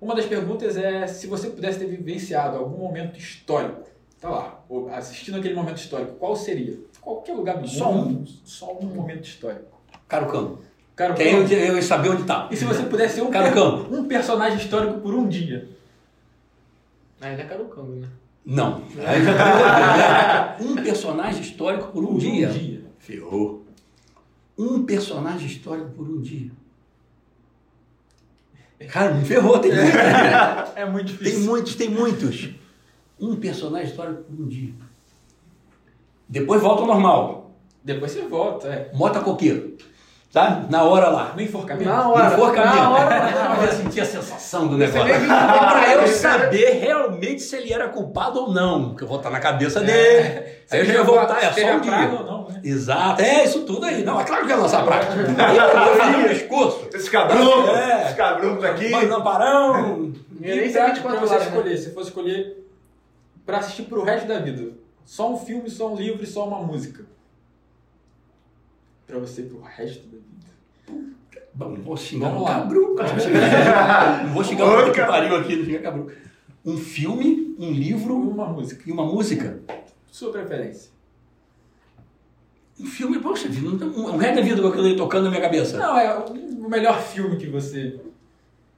Uma 0.00 0.14
das 0.14 0.26
perguntas 0.26 0.76
é 0.76 1.06
se 1.06 1.26
você 1.26 1.48
pudesse 1.48 1.78
ter 1.78 1.86
vivenciado 1.86 2.56
algum 2.56 2.78
momento 2.78 3.16
histórico, 3.16 3.82
tá 4.20 4.28
lá, 4.28 4.64
assistindo 4.92 5.38
aquele 5.38 5.54
momento 5.54 5.78
histórico, 5.78 6.16
qual 6.16 6.34
seria? 6.34 6.76
Qualquer 7.00 7.34
lugar 7.34 7.58
do 7.58 7.68
Só 7.68 7.92
mundo. 7.92 8.28
Só 8.44 8.76
um 8.76 8.86
momento 8.86 9.24
histórico. 9.24 9.80
Carucango. 10.08 10.60
Cara, 10.96 11.14
Que 11.14 11.22
aí 11.22 11.32
eu, 11.32 11.46
eu 11.46 11.76
ia 11.76 11.82
saber 11.82 12.08
onde 12.08 12.24
tá. 12.24 12.48
e 12.50 12.56
se 12.56 12.64
você 12.64 12.82
pudesse 12.82 13.16
ser 13.16 13.22
um, 13.22 13.30
Carucango. 13.30 13.94
um 13.94 14.08
personagem 14.08 14.58
histórico 14.58 15.00
por 15.00 15.14
um 15.14 15.28
dia? 15.28 15.68
Ainda 17.26 17.42
é 17.42 17.46
Carucango, 17.46 17.96
né? 17.96 18.08
Não. 18.44 18.82
Um 20.60 20.76
personagem 20.76 21.40
histórico 21.42 21.88
por 21.92 22.04
um 22.04 22.12
Por 22.12 22.18
dia. 22.20 22.48
Um 22.48 22.52
dia. 22.52 22.84
Ferrou. 22.98 23.64
Um 24.56 24.84
personagem 24.84 25.46
histórico 25.46 25.90
por 25.90 26.08
um 26.08 26.20
dia. 26.20 26.50
Cara, 28.88 29.14
me 29.14 29.24
ferrou, 29.24 29.58
tem 29.58 29.72
muitos. 29.72 29.94
É 30.76 30.84
muito 30.84 31.06
Tem 31.06 31.16
difícil. 31.24 31.40
muitos, 31.50 31.74
tem 31.74 31.88
muitos. 31.90 32.50
Um 33.18 33.36
personagem 33.36 33.88
histórico 33.90 34.22
por 34.24 34.44
um 34.44 34.46
dia. 34.48 34.72
Depois 36.28 36.60
volta 36.60 36.82
ao 36.82 36.86
normal. 36.86 37.50
Depois 37.82 38.12
você 38.12 38.22
volta, 38.22 38.68
é. 38.68 38.90
Mota 38.94 39.20
coqueiro. 39.20 39.76
Tá? 40.36 40.66
Na 40.68 40.84
hora 40.84 41.08
lá. 41.08 41.32
No 41.34 41.40
enforcamento. 41.40 41.88
Na 41.88 42.10
hora. 42.10 42.34
Enforcamento. 42.34 42.76
Na 42.76 42.90
hora. 42.90 43.56
Eu 43.64 43.72
sentir 43.72 44.02
a 44.02 44.04
sensação 44.04 44.68
do 44.68 44.76
negócio. 44.76 45.10
É 45.10 45.18
pra 45.26 45.94
eu 45.94 46.02
né? 46.02 46.06
saber 46.08 46.72
realmente 46.72 47.40
se 47.40 47.56
ele 47.56 47.72
era 47.72 47.88
culpado 47.88 48.40
ou 48.40 48.52
não. 48.52 48.90
Porque 48.90 49.04
eu 49.04 49.08
vou 49.08 49.16
estar 49.16 49.30
na 49.30 49.40
cabeça 49.40 49.80
É. 49.80 49.84
dele. 49.84 50.46
Aí 50.70 50.80
eu 50.80 50.84
já 50.84 50.92
ia 50.92 51.02
voltar, 51.04 51.42
é 51.42 51.50
só 51.50 51.76
um 51.76 51.80
dia. 51.80 52.18
ou 52.18 52.26
não, 52.26 52.48
né? 52.50 52.60
Exato. 52.62 53.22
É, 53.22 53.44
isso 53.44 53.62
tudo 53.62 53.86
aí. 53.86 54.04
Não, 54.04 54.20
é 54.20 54.24
claro 54.24 54.44
que 54.44 54.50
ia 54.50 54.56
lançar 54.56 54.84
praga. 54.84 55.06
Eu 55.16 55.54
ia 55.54 55.96
fazer 55.96 56.16
um 56.18 56.28
discurso. 56.28 56.86
Esses 56.92 57.08
cabruncos! 57.08 57.70
É. 57.70 58.02
Esses 58.02 58.16
cabruncos 58.16 58.64
aqui! 58.66 58.90
Mas 58.90 59.08
não 59.08 59.22
parão. 59.22 60.12
E 60.38 60.44
nem 60.48 60.70
sei 60.70 60.82
pra, 60.82 60.86
24 60.88 61.18
pra 61.18 61.28
você 61.28 61.38
né? 61.38 61.46
escolher, 61.46 61.76
se 61.78 61.94
fosse 61.94 62.08
escolher 62.10 62.66
pra 63.46 63.56
assistir 63.56 63.84
pro 63.84 64.04
resto 64.04 64.28
da 64.28 64.38
vida, 64.38 64.70
só 65.02 65.32
um 65.32 65.38
filme, 65.38 65.70
só 65.70 65.90
um 65.90 65.96
livro 65.96 66.22
e 66.22 66.26
só 66.26 66.46
uma 66.46 66.58
música. 66.58 67.04
Pra 69.06 69.18
você 69.18 69.42
pro 69.42 69.60
resto 69.60 70.06
da 70.08 70.16
vida. 70.18 71.06
Bom, 71.54 71.70
não 71.70 71.80
vou 71.82 71.96
xingar 71.96 72.28
Vamos 72.28 72.42
o 72.42 72.44
lá. 72.44 72.54
cabru. 72.60 72.96
Não 74.26 74.32
vou 74.34 74.44
xingar 74.44 74.66
puta 74.66 74.90
que 74.92 75.00
pariu 75.00 75.36
aqui, 75.36 75.56
não 75.56 75.64
xingar 75.64 75.80
cabru. 75.82 76.12
Um 76.64 76.76
filme, 76.76 77.54
um 77.58 77.70
livro 77.72 78.14
Uma 78.16 78.46
música. 78.48 78.82
e 78.86 78.92
uma 78.92 79.04
música. 79.06 79.60
Sua 80.10 80.32
preferência. 80.32 80.90
Um 82.78 82.84
filme, 82.84 83.18
poxa, 83.20 83.48
vida, 83.48 83.70
não 83.70 83.78
tem- 83.78 83.88
um 83.88 84.14
um 84.14 84.16
resto 84.18 84.34
da 84.36 84.42
vida 84.42 84.60
que 84.60 84.66
eu 84.78 84.82
dei 84.82 84.96
tocando 84.96 85.24
na 85.24 85.30
minha 85.30 85.40
cabeça. 85.42 85.78
Não, 85.78 85.96
é 85.98 86.14
o 86.18 86.68
melhor 86.68 87.00
filme 87.00 87.36
que 87.36 87.46
você. 87.46 87.98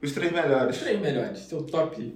Os 0.01 0.11
três 0.13 0.31
Os 0.31 0.37
melhores. 0.39 0.77
três 0.77 1.01
melhores, 1.01 1.39
seu 1.39 1.63
top. 1.63 2.15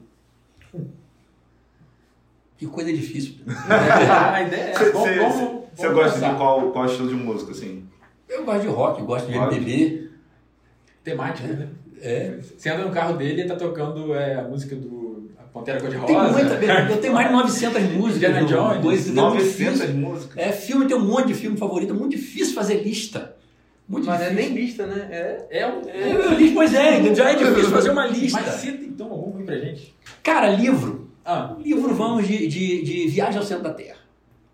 Que 2.58 2.68
coisa 2.68 2.94
difícil. 2.94 3.36
A 3.68 4.42
ideia 4.44 4.62
é. 4.72 4.74
Você 5.76 5.90
gosta 5.90 6.20
de 6.20 6.36
qual, 6.38 6.72
qual 6.72 6.86
estilo 6.86 7.10
de 7.10 7.16
música, 7.16 7.52
assim? 7.52 7.86
Eu 8.34 8.44
gosto 8.46 8.62
de 8.62 8.68
rock, 8.68 9.02
gosto 9.04 9.32
de 9.32 9.38
Rock. 9.38 9.56
MPB. 9.56 10.10
Temática, 11.04 11.48
né? 11.48 11.68
É. 12.02 12.38
Você 12.58 12.70
anda 12.70 12.86
no 12.86 12.92
carro 12.92 13.18
dele 13.18 13.42
e 13.42 13.46
tá 13.48 13.56
tocando 13.56 14.14
é, 14.14 14.36
a 14.36 14.44
música 14.44 14.76
do 14.76 15.30
a 15.38 15.44
Pantera 15.44 15.80
Tem 15.80 15.90
Cor-de-Rosa. 16.00 16.32
muita, 16.32 16.92
eu 16.92 16.98
tenho 16.98 17.14
mais 17.14 17.28
de 17.28 17.34
900 17.34 17.82
músicas. 17.94 18.16
Indiana 18.32 18.44
Jones, 18.46 18.82
coisa, 18.82 19.04
entendeu? 19.04 19.24
Muito 19.30 19.38
900 19.44 19.80
difícil. 19.80 19.96
músicas. 20.02 20.38
É, 20.38 20.52
filme 20.52 20.86
tem 20.88 20.98
um 20.98 21.06
monte 21.06 21.28
de 21.28 21.34
filme 21.36 21.58
favorito, 21.58 21.94
é 21.94 21.96
muito 21.98 22.12
difícil 22.12 22.54
fazer 22.54 22.82
lista. 22.82 23.36
Muito 23.88 24.06
Mas 24.08 24.22
é 24.22 24.30
difícil. 24.30 24.52
nem 24.54 24.62
lista, 24.64 24.88
né? 24.88 25.08
É. 25.12 25.48
É 25.60 25.68
um. 25.68 25.82
É, 25.88 26.36
li- 26.36 26.52
pois 26.52 26.74
é, 26.74 27.14
já 27.14 27.32
é 27.32 27.36
difícil 27.36 27.70
fazer 27.70 27.90
uma 27.92 28.08
lista. 28.08 28.42
Mas 28.42 28.54
cita 28.56 28.84
então 28.84 29.12
algum 29.12 29.38
aí 29.38 29.44
pra 29.44 29.58
gente. 29.58 29.94
Cara, 30.24 30.50
livro. 30.50 31.10
Ah, 31.26 31.56
Livro, 31.60 31.94
vamos, 31.94 32.28
de, 32.28 32.48
de, 32.48 32.82
de 32.82 33.08
Viagem 33.08 33.38
ao 33.40 33.46
Centro 33.46 33.64
da 33.64 33.74
Terra. 33.74 33.98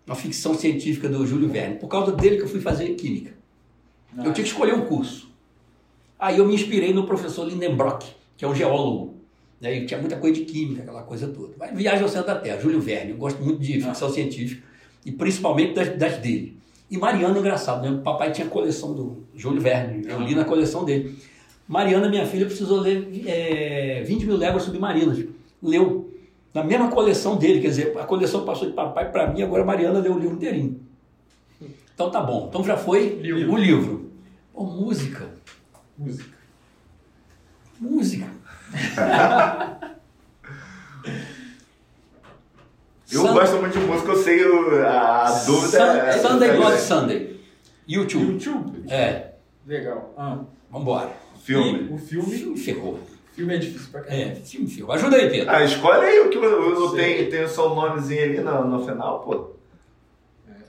Uma 0.06 0.14
ficção 0.16 0.54
científica 0.54 1.08
do 1.08 1.24
Júlio 1.26 1.48
Verne. 1.48 1.76
Por 1.76 1.88
causa 1.88 2.12
dele 2.12 2.36
que 2.36 2.42
eu 2.42 2.48
fui 2.48 2.60
fazer 2.60 2.90
química. 2.94 3.32
Não. 4.12 4.26
Eu 4.26 4.32
tinha 4.32 4.44
que 4.44 4.50
escolher 4.50 4.74
um 4.74 4.86
curso. 4.86 5.28
Aí 6.18 6.38
eu 6.38 6.46
me 6.46 6.54
inspirei 6.54 6.92
no 6.92 7.06
professor 7.06 7.46
Lindenbrock, 7.48 8.06
que 8.36 8.44
é 8.44 8.48
um 8.48 8.54
geólogo. 8.54 9.14
Né? 9.60 9.78
E 9.78 9.86
tinha 9.86 10.00
muita 10.00 10.16
coisa 10.16 10.38
de 10.38 10.44
química, 10.44 10.82
aquela 10.82 11.02
coisa 11.02 11.28
toda. 11.28 11.54
Mas 11.58 11.74
Viagem 11.76 12.02
ao 12.02 12.08
Centro 12.08 12.26
da 12.26 12.36
Terra, 12.36 12.60
Júlio 12.60 12.80
Verne. 12.80 13.12
Eu 13.12 13.16
gosto 13.16 13.42
muito 13.42 13.60
de 13.60 13.80
ficção 13.80 14.10
científica. 14.10 14.62
E 15.04 15.12
principalmente 15.12 15.74
das, 15.74 15.96
das 15.96 16.18
dele. 16.18 16.58
E 16.90 16.98
Mariana, 16.98 17.38
engraçado, 17.38 17.82
né? 17.82 17.90
O 17.90 18.02
papai 18.02 18.32
tinha 18.32 18.46
coleção 18.48 18.92
do 18.94 19.24
Júlio 19.34 19.60
Verne. 19.60 20.06
Eu 20.06 20.20
li 20.20 20.34
na 20.34 20.44
coleção 20.44 20.84
dele. 20.84 21.16
Mariana, 21.68 22.08
minha 22.08 22.26
filha, 22.26 22.46
precisou 22.46 22.80
ler 22.80 23.08
é, 23.26 24.02
20 24.04 24.26
mil 24.26 24.36
léguas 24.36 24.64
submarinas. 24.64 25.24
Leu 25.62 26.10
na 26.52 26.64
mesma 26.64 26.90
coleção 26.90 27.36
dele, 27.36 27.60
quer 27.60 27.68
dizer, 27.68 27.96
a 27.96 28.04
coleção 28.04 28.44
passou 28.44 28.68
de 28.68 28.74
papai 28.74 29.10
para 29.10 29.32
mim, 29.32 29.40
agora 29.40 29.64
Mariana 29.64 30.00
leu 30.00 30.14
o 30.14 30.18
livro 30.18 30.34
inteirinho. 30.34 30.80
Então 32.00 32.10
tá 32.10 32.22
bom. 32.22 32.46
Então 32.48 32.64
já 32.64 32.78
foi 32.78 33.10
Livro. 33.20 33.52
o 33.52 33.56
livro. 33.58 34.10
Pô, 34.54 34.64
música. 34.64 35.28
Música. 35.98 36.34
Música. 37.78 38.26
Eu 43.12 43.22
Sun- 43.22 43.32
gosto 43.34 43.56
muito 43.56 43.76
de 43.76 43.84
música, 43.84 44.12
eu 44.12 44.22
sei 44.22 44.44
o- 44.46 44.86
a, 44.86 45.24
dúvida. 45.44 45.78
Sun- 45.78 45.84
é- 45.84 46.12
Sunday 46.12 46.50
é- 46.50 46.56
God 46.56 46.78
Sunday. 46.78 47.40
YouTube. 47.88 48.32
YouTube. 48.34 48.84
É. 48.88 49.32
Legal. 49.66 50.14
Ah. 50.16 50.38
Vambora. 50.70 51.10
Filme. 51.42 51.88
E 51.90 51.92
o 51.92 51.98
filme. 51.98 52.30
Filme 52.38 52.56
ferrou. 52.56 53.00
Filme 53.34 53.54
é 53.56 53.58
difícil 53.58 53.90
pra 53.90 54.00
caramba. 54.02 54.22
É, 54.22 54.34
filme 54.36 54.68
ferrou. 54.70 54.92
Ajuda 54.92 55.16
aí, 55.16 55.28
Pedro. 55.28 55.50
Ah, 55.50 55.64
escolhe 55.64 56.04
aí 56.06 56.20
o 56.20 56.30
que 56.30 56.38
não 56.38 56.90
Sei. 56.90 57.16
tem, 57.16 57.30
tem 57.30 57.48
só 57.48 57.72
o 57.72 57.74
nomezinho 57.74 58.22
ali 58.22 58.40
no, 58.40 58.64
no 58.64 58.86
final, 58.86 59.20
pô. 59.24 59.50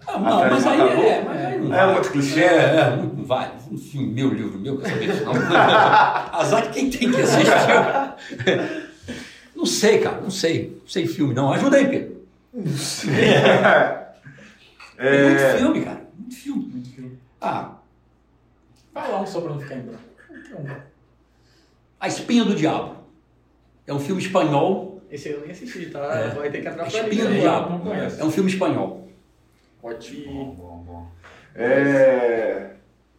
Ah, 0.08 0.18
não, 0.20 0.50
mas 0.50 0.66
aí 0.68 0.82
Acabou? 0.82 1.04
é. 1.06 1.24
Mas 1.24 1.46
aí 1.46 1.60
não 1.60 1.74
É 1.76 1.86
vai. 1.86 1.94
muito 1.94 2.12
clichê. 2.12 2.42
É, 2.42 2.56
é, 2.56 2.96
não 2.98 3.24
vale. 3.26 3.52
Um 3.72 3.78
filme 3.78 4.08
meu, 4.14 4.30
livro 4.34 4.60
meu, 4.60 4.78
quer 4.78 4.90
saber 4.90 5.12
disso 5.12 5.24
não. 5.26 5.34
Azar 6.40 6.64
de 6.64 6.70
quem 6.70 6.90
tem 6.90 7.12
que 7.12 7.22
assistir. 7.22 7.52
Não 9.56 9.66
sei, 9.66 10.00
cara, 10.00 10.20
não 10.22 10.32
sei. 10.32 10.78
Não 10.82 10.88
sei 10.88 11.08
filme, 11.08 11.34
não. 11.34 11.54
Ajuda 11.54 11.78
aí, 11.78 11.88
Pedro. 11.88 12.22
Tem 12.54 12.64
muito 12.64 13.12
É, 15.42 15.58
filme, 15.58 15.82
cara. 15.82 16.02
Muito 16.18 16.36
filme. 16.36 16.64
Muito 16.66 16.90
filme. 16.90 17.18
Ah, 17.40 17.72
Fala 18.94 19.22
um 19.22 19.26
só 19.26 19.40
pra 19.42 19.54
não 19.54 19.60
ficar 19.62 19.76
em 19.76 19.82
branco. 19.82 20.82
A 22.00 22.08
Espinha 22.08 22.44
do 22.44 22.56
Diabo. 22.56 22.96
É 23.88 23.94
um 23.94 24.00
filme 24.00 24.22
espanhol. 24.22 25.02
Esse 25.10 25.30
eu 25.30 25.42
nem 25.42 25.52
assisti, 25.52 25.86
tá? 25.88 26.00
É. 26.14 26.28
Vai 26.30 26.50
ter 26.50 26.62
que 26.62 26.68
entrar 26.68 26.86
pra 26.86 26.88
Espinho 26.88 27.10
lista 27.10 27.28
do. 27.30 27.40
Diabo. 27.40 27.86
Não. 27.86 27.94
É 27.96 28.24
um 28.26 28.32
filme 28.32 28.50
espanhol. 28.52 29.01
Ótimo. 29.84 30.32
bom, 30.32 30.56
bom, 30.56 30.84
bom. 30.86 31.08
É, 31.56 32.72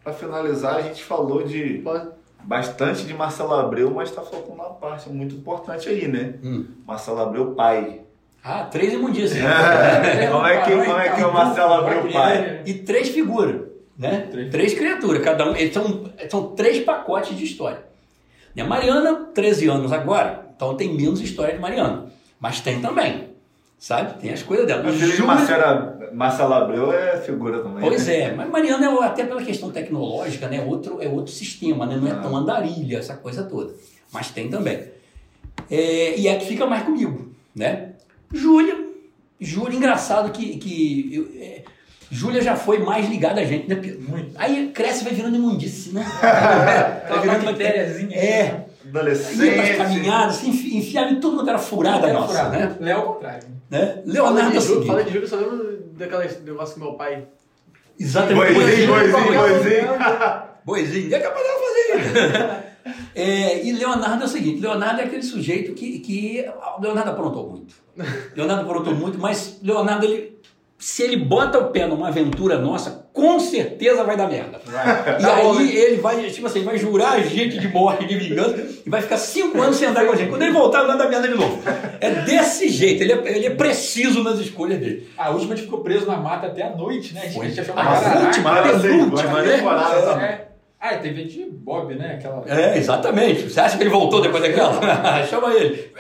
Pra 0.03 0.13
finalizar, 0.13 0.77
a 0.77 0.83
gente 0.83 1.03
falou 1.05 1.45
de 1.45 1.75
Pode- 1.85 2.09
bastante 2.43 3.05
de 3.05 3.15
Marcelo 3.15 3.55
Abreu, 3.55 3.89
mas 3.91 4.11
tá 4.11 4.21
faltando 4.23 4.55
uma 4.55 4.71
parte 4.71 5.09
muito 5.09 5.35
importante 5.37 5.89
aí, 5.89 6.09
né? 6.09 6.35
Hum. 6.43 6.67
Marcelo 6.85 7.21
Abreu 7.21 7.53
pai. 7.55 8.01
Ah, 8.43 8.65
três 8.65 8.93
imundícias. 8.93 9.39
como, 10.33 10.45
é 10.47 10.61
que, 10.63 10.71
como 10.73 10.99
é 10.99 11.09
que 11.11 11.21
é 11.21 11.27
o 11.27 11.33
Marcelo 11.33 11.73
Abreu 11.75 12.11
pai? 12.13 12.63
E 12.67 12.75
três 12.75 13.11
figuras, 13.11 13.61
né? 13.97 14.27
Três. 14.29 14.51
Três, 14.51 14.75
criaturas, 14.75 15.23
cada 15.23 15.49
um. 15.49 15.55
Eles 15.55 15.73
são, 15.73 16.05
são 16.29 16.49
três 16.57 16.81
pacotes 16.85 17.37
de 17.37 17.45
história. 17.45 17.85
Né? 18.57 18.65
Mariana, 18.65 19.29
13 19.33 19.69
anos 19.69 19.93
agora, 19.93 20.49
então 20.57 20.77
tem 20.77 20.93
menos 20.97 21.21
história 21.21 21.55
de 21.55 21.61
Mariana. 21.61 22.07
Mas 22.41 22.61
tem 22.61 22.81
também, 22.81 23.29
sabe? 23.83 24.21
Tem 24.21 24.31
as 24.33 24.43
coisas 24.45 24.65
dela. 24.65 24.89
O 24.89 24.93
filho 24.93 25.07
de 25.11 25.17
Júlia- 25.17 25.27
Marcela, 25.27 25.99
Marcelo 26.13 26.55
Abreu 26.55 26.93
é 26.93 27.17
figura 27.21 27.59
também. 27.63 27.81
Pois 27.81 28.07
né? 28.07 28.21
é, 28.21 28.33
mas 28.35 28.49
Mariana, 28.49 28.87
é, 28.87 29.05
até 29.05 29.25
pela 29.25 29.43
questão 29.43 29.71
tecnológica, 29.73 30.47
né? 30.47 30.63
Outro, 30.65 31.03
é 31.03 31.09
outro 31.09 31.33
sistema, 31.33 31.85
né? 31.85 31.97
Não 32.01 32.07
é 32.07 32.15
tão 32.15 32.37
andarilha, 32.37 32.99
essa 32.99 33.15
coisa 33.17 33.43
toda. 33.43 33.75
Mas 34.13 34.31
tem 34.31 34.49
também. 34.49 34.85
É, 35.69 36.17
e 36.19 36.29
é 36.29 36.37
que 36.37 36.47
fica 36.47 36.65
mais 36.65 36.85
comigo, 36.85 37.35
né? 37.57 37.91
Júlia, 38.33 38.77
Júlia, 39.41 39.77
engraçado 39.77 40.31
que, 40.31 40.57
que 40.59 41.11
eu- 41.13 41.29
é, 41.43 41.63
Júlia 42.11 42.41
já 42.41 42.55
foi 42.55 42.79
mais 42.79 43.09
ligada 43.09 43.41
a 43.41 43.45
gente, 43.45 43.69
né? 43.69 43.81
Muito. 44.07 44.31
Aí 44.37 44.71
cresce 44.73 45.01
e 45.01 45.05
vai 45.05 45.13
virando 45.15 45.35
imundice, 45.37 45.93
né? 45.93 46.05
Vai 47.09 47.21
virando 47.21 47.45
bactériazinha. 47.47 48.17
É, 48.17 48.45
ia 48.45 48.67
Adolescente. 48.89 49.77
caminhadas, 49.77 50.37
se 50.37 50.49
enfi- 50.51 50.77
enfiava 50.77 51.11
em 51.11 51.19
tudo 51.21 51.37
quanto 51.37 51.49
era 51.49 51.59
furada 51.59 52.07
Era 52.09 52.13
nossa, 52.21 52.29
furado. 52.29 52.51
né? 52.59 52.77
Léo 52.81 52.99
ao 52.99 53.15
contrário. 53.15 53.62
Né? 53.73 53.87
Fala 53.87 54.03
Leonardo 54.05 54.57
é 54.57 54.59
de 54.61 54.67
Júlio, 54.67 54.87
fala 54.87 55.03
de 55.03 55.13
Júlio, 55.13 55.29
só 55.29 55.37
lembro 55.37 55.83
daquele 55.95 56.41
negócio 56.45 56.75
que 56.75 56.81
meu 56.81 56.93
pai. 56.93 57.27
exatamente. 57.99 58.53
Boizinho, 58.53 58.89
boizinho, 58.89 59.35
boizinho. 59.35 59.93
Boizinho, 60.65 61.15
é 61.15 61.19
capaz 61.19 61.45
dela 61.45 61.59
fazer 61.59 62.01
isso. 62.01 62.73
É, 63.15 63.65
e 63.65 63.73
Leonardo 63.73 64.23
é 64.23 64.27
o 64.27 64.29
seguinte, 64.29 64.61
Leonardo 64.61 65.01
é 65.01 65.05
aquele 65.05 65.23
sujeito 65.23 65.73
que, 65.73 66.01
que 66.01 66.45
Leonardo 66.81 67.11
aprontou 67.11 67.49
muito. 67.49 67.75
Leonardo 68.37 68.63
aprontou 68.63 68.95
muito, 68.95 69.19
mas 69.19 69.59
Leonardo, 69.63 70.05
ele, 70.05 70.39
se 70.83 71.01
ele 71.05 71.17
bota 71.17 71.59
o 71.61 71.67
pé 71.71 71.87
numa 71.87 72.09
aventura 72.09 72.59
nossa, 72.59 73.07
com 73.13 73.39
certeza 73.39 74.03
vai 74.03 74.17
dar 74.17 74.27
merda. 74.29 74.61
E 75.21 75.25
aí 75.25 75.77
ele 75.77 76.01
vai, 76.01 76.29
tipo 76.29 76.45
assim, 76.49 76.65
vai 76.65 76.77
jurar 76.77 77.13
a 77.13 77.21
gente 77.21 77.57
de 77.57 77.69
morte, 77.69 78.05
de 78.05 78.17
vingança, 78.17 78.57
e 78.85 78.91
vai 78.91 79.01
ficar 79.01 79.17
cinco 79.17 79.63
anos 79.63 79.77
sem 79.77 79.87
andar 79.87 80.05
com 80.05 80.13
a 80.13 80.17
gente. 80.17 80.29
Quando 80.29 80.43
ele 80.43 80.51
voltar, 80.51 80.83
vai 80.83 80.99
dar 80.99 81.09
merda 81.09 81.29
de 81.29 81.35
novo. 81.35 81.63
É 82.01 82.11
desse 82.25 82.69
jeito, 82.69 83.01
ele 83.01 83.13
é, 83.13 83.37
ele 83.37 83.47
é 83.47 83.51
preciso 83.51 84.25
nas 84.25 84.41
escolhas 84.41 84.81
dele. 84.81 85.09
A 85.17 85.31
última 85.31 85.53
a 85.53 85.57
gente 85.57 85.67
ficou 85.67 85.85
preso 85.85 86.05
na 86.05 86.17
mata 86.17 86.49
até 86.49 86.63
a 86.65 86.71
noite, 86.71 87.15
né? 87.15 87.21
A 87.21 87.25
gente, 87.27 87.35
Foi. 87.37 87.47
a 87.47 87.49
gente 87.49 87.61
achou 87.61 87.75
A 87.79 87.81
uma 87.81 87.95
jararaca. 87.95 88.27
última, 88.27 88.59
a 88.59 88.63
penúltima, 88.81 89.43
né? 89.43 89.57
temporada 89.57 90.03
também. 90.03 90.25
É. 90.25 90.49
Ah, 90.81 90.97
teve 90.97 91.25
de 91.27 91.45
Bob, 91.45 91.95
né? 91.95 92.17
Aquela... 92.19 92.43
É, 92.49 92.77
exatamente. 92.77 93.49
Você 93.49 93.61
acha 93.61 93.77
que 93.77 93.85
ele 93.85 93.91
voltou 93.91 94.21
depois 94.21 94.43
daquela? 94.43 94.81
Chama 95.31 95.55
ele. 95.55 95.93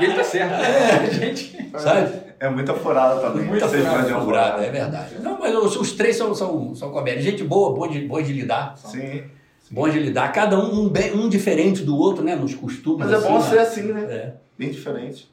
E 0.00 0.04
ele 0.04 0.14
tá 0.14 0.24
certo. 0.24 0.52
né? 0.52 1.06
A 1.06 1.12
gente... 1.12 1.70
Sabe? 1.76 2.29
É 2.40 2.48
muita 2.48 2.72
furada 2.74 3.20
também. 3.20 3.44
Muita 3.46 3.68
furada, 3.68 4.20
Furada, 4.22 4.64
é 4.64 4.70
verdade. 4.70 5.16
Não, 5.20 5.38
mas 5.38 5.54
os, 5.54 5.76
os 5.76 5.92
três 5.92 6.16
são, 6.16 6.34
são, 6.34 6.74
são 6.74 6.90
comédia. 6.90 7.20
Gente 7.22 7.44
boa, 7.44 7.74
boa 7.74 7.86
de, 7.88 8.00
boa 8.00 8.22
de 8.22 8.32
lidar. 8.32 8.76
Sim. 8.78 9.24
Bom 9.70 9.86
de 9.88 9.98
lidar. 10.00 10.32
Cada 10.32 10.58
um, 10.58 10.80
um, 10.84 10.88
bem- 10.88 11.14
um 11.14 11.28
diferente 11.28 11.82
do 11.82 11.96
outro, 11.96 12.24
né? 12.24 12.34
Nos 12.34 12.54
costumes. 12.54 13.06
Mas 13.06 13.12
é 13.22 13.28
bom 13.28 13.36
assim, 13.36 13.50
ser 13.50 13.56
né? 13.56 13.62
assim, 13.62 13.82
né? 13.92 14.02
É. 14.10 14.32
Bem 14.58 14.70
diferente. 14.70 15.30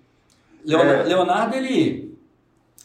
Leonardo, 0.65 1.01
É. 1.01 1.03
Leonardo, 1.05 1.55
ele. 1.55 2.16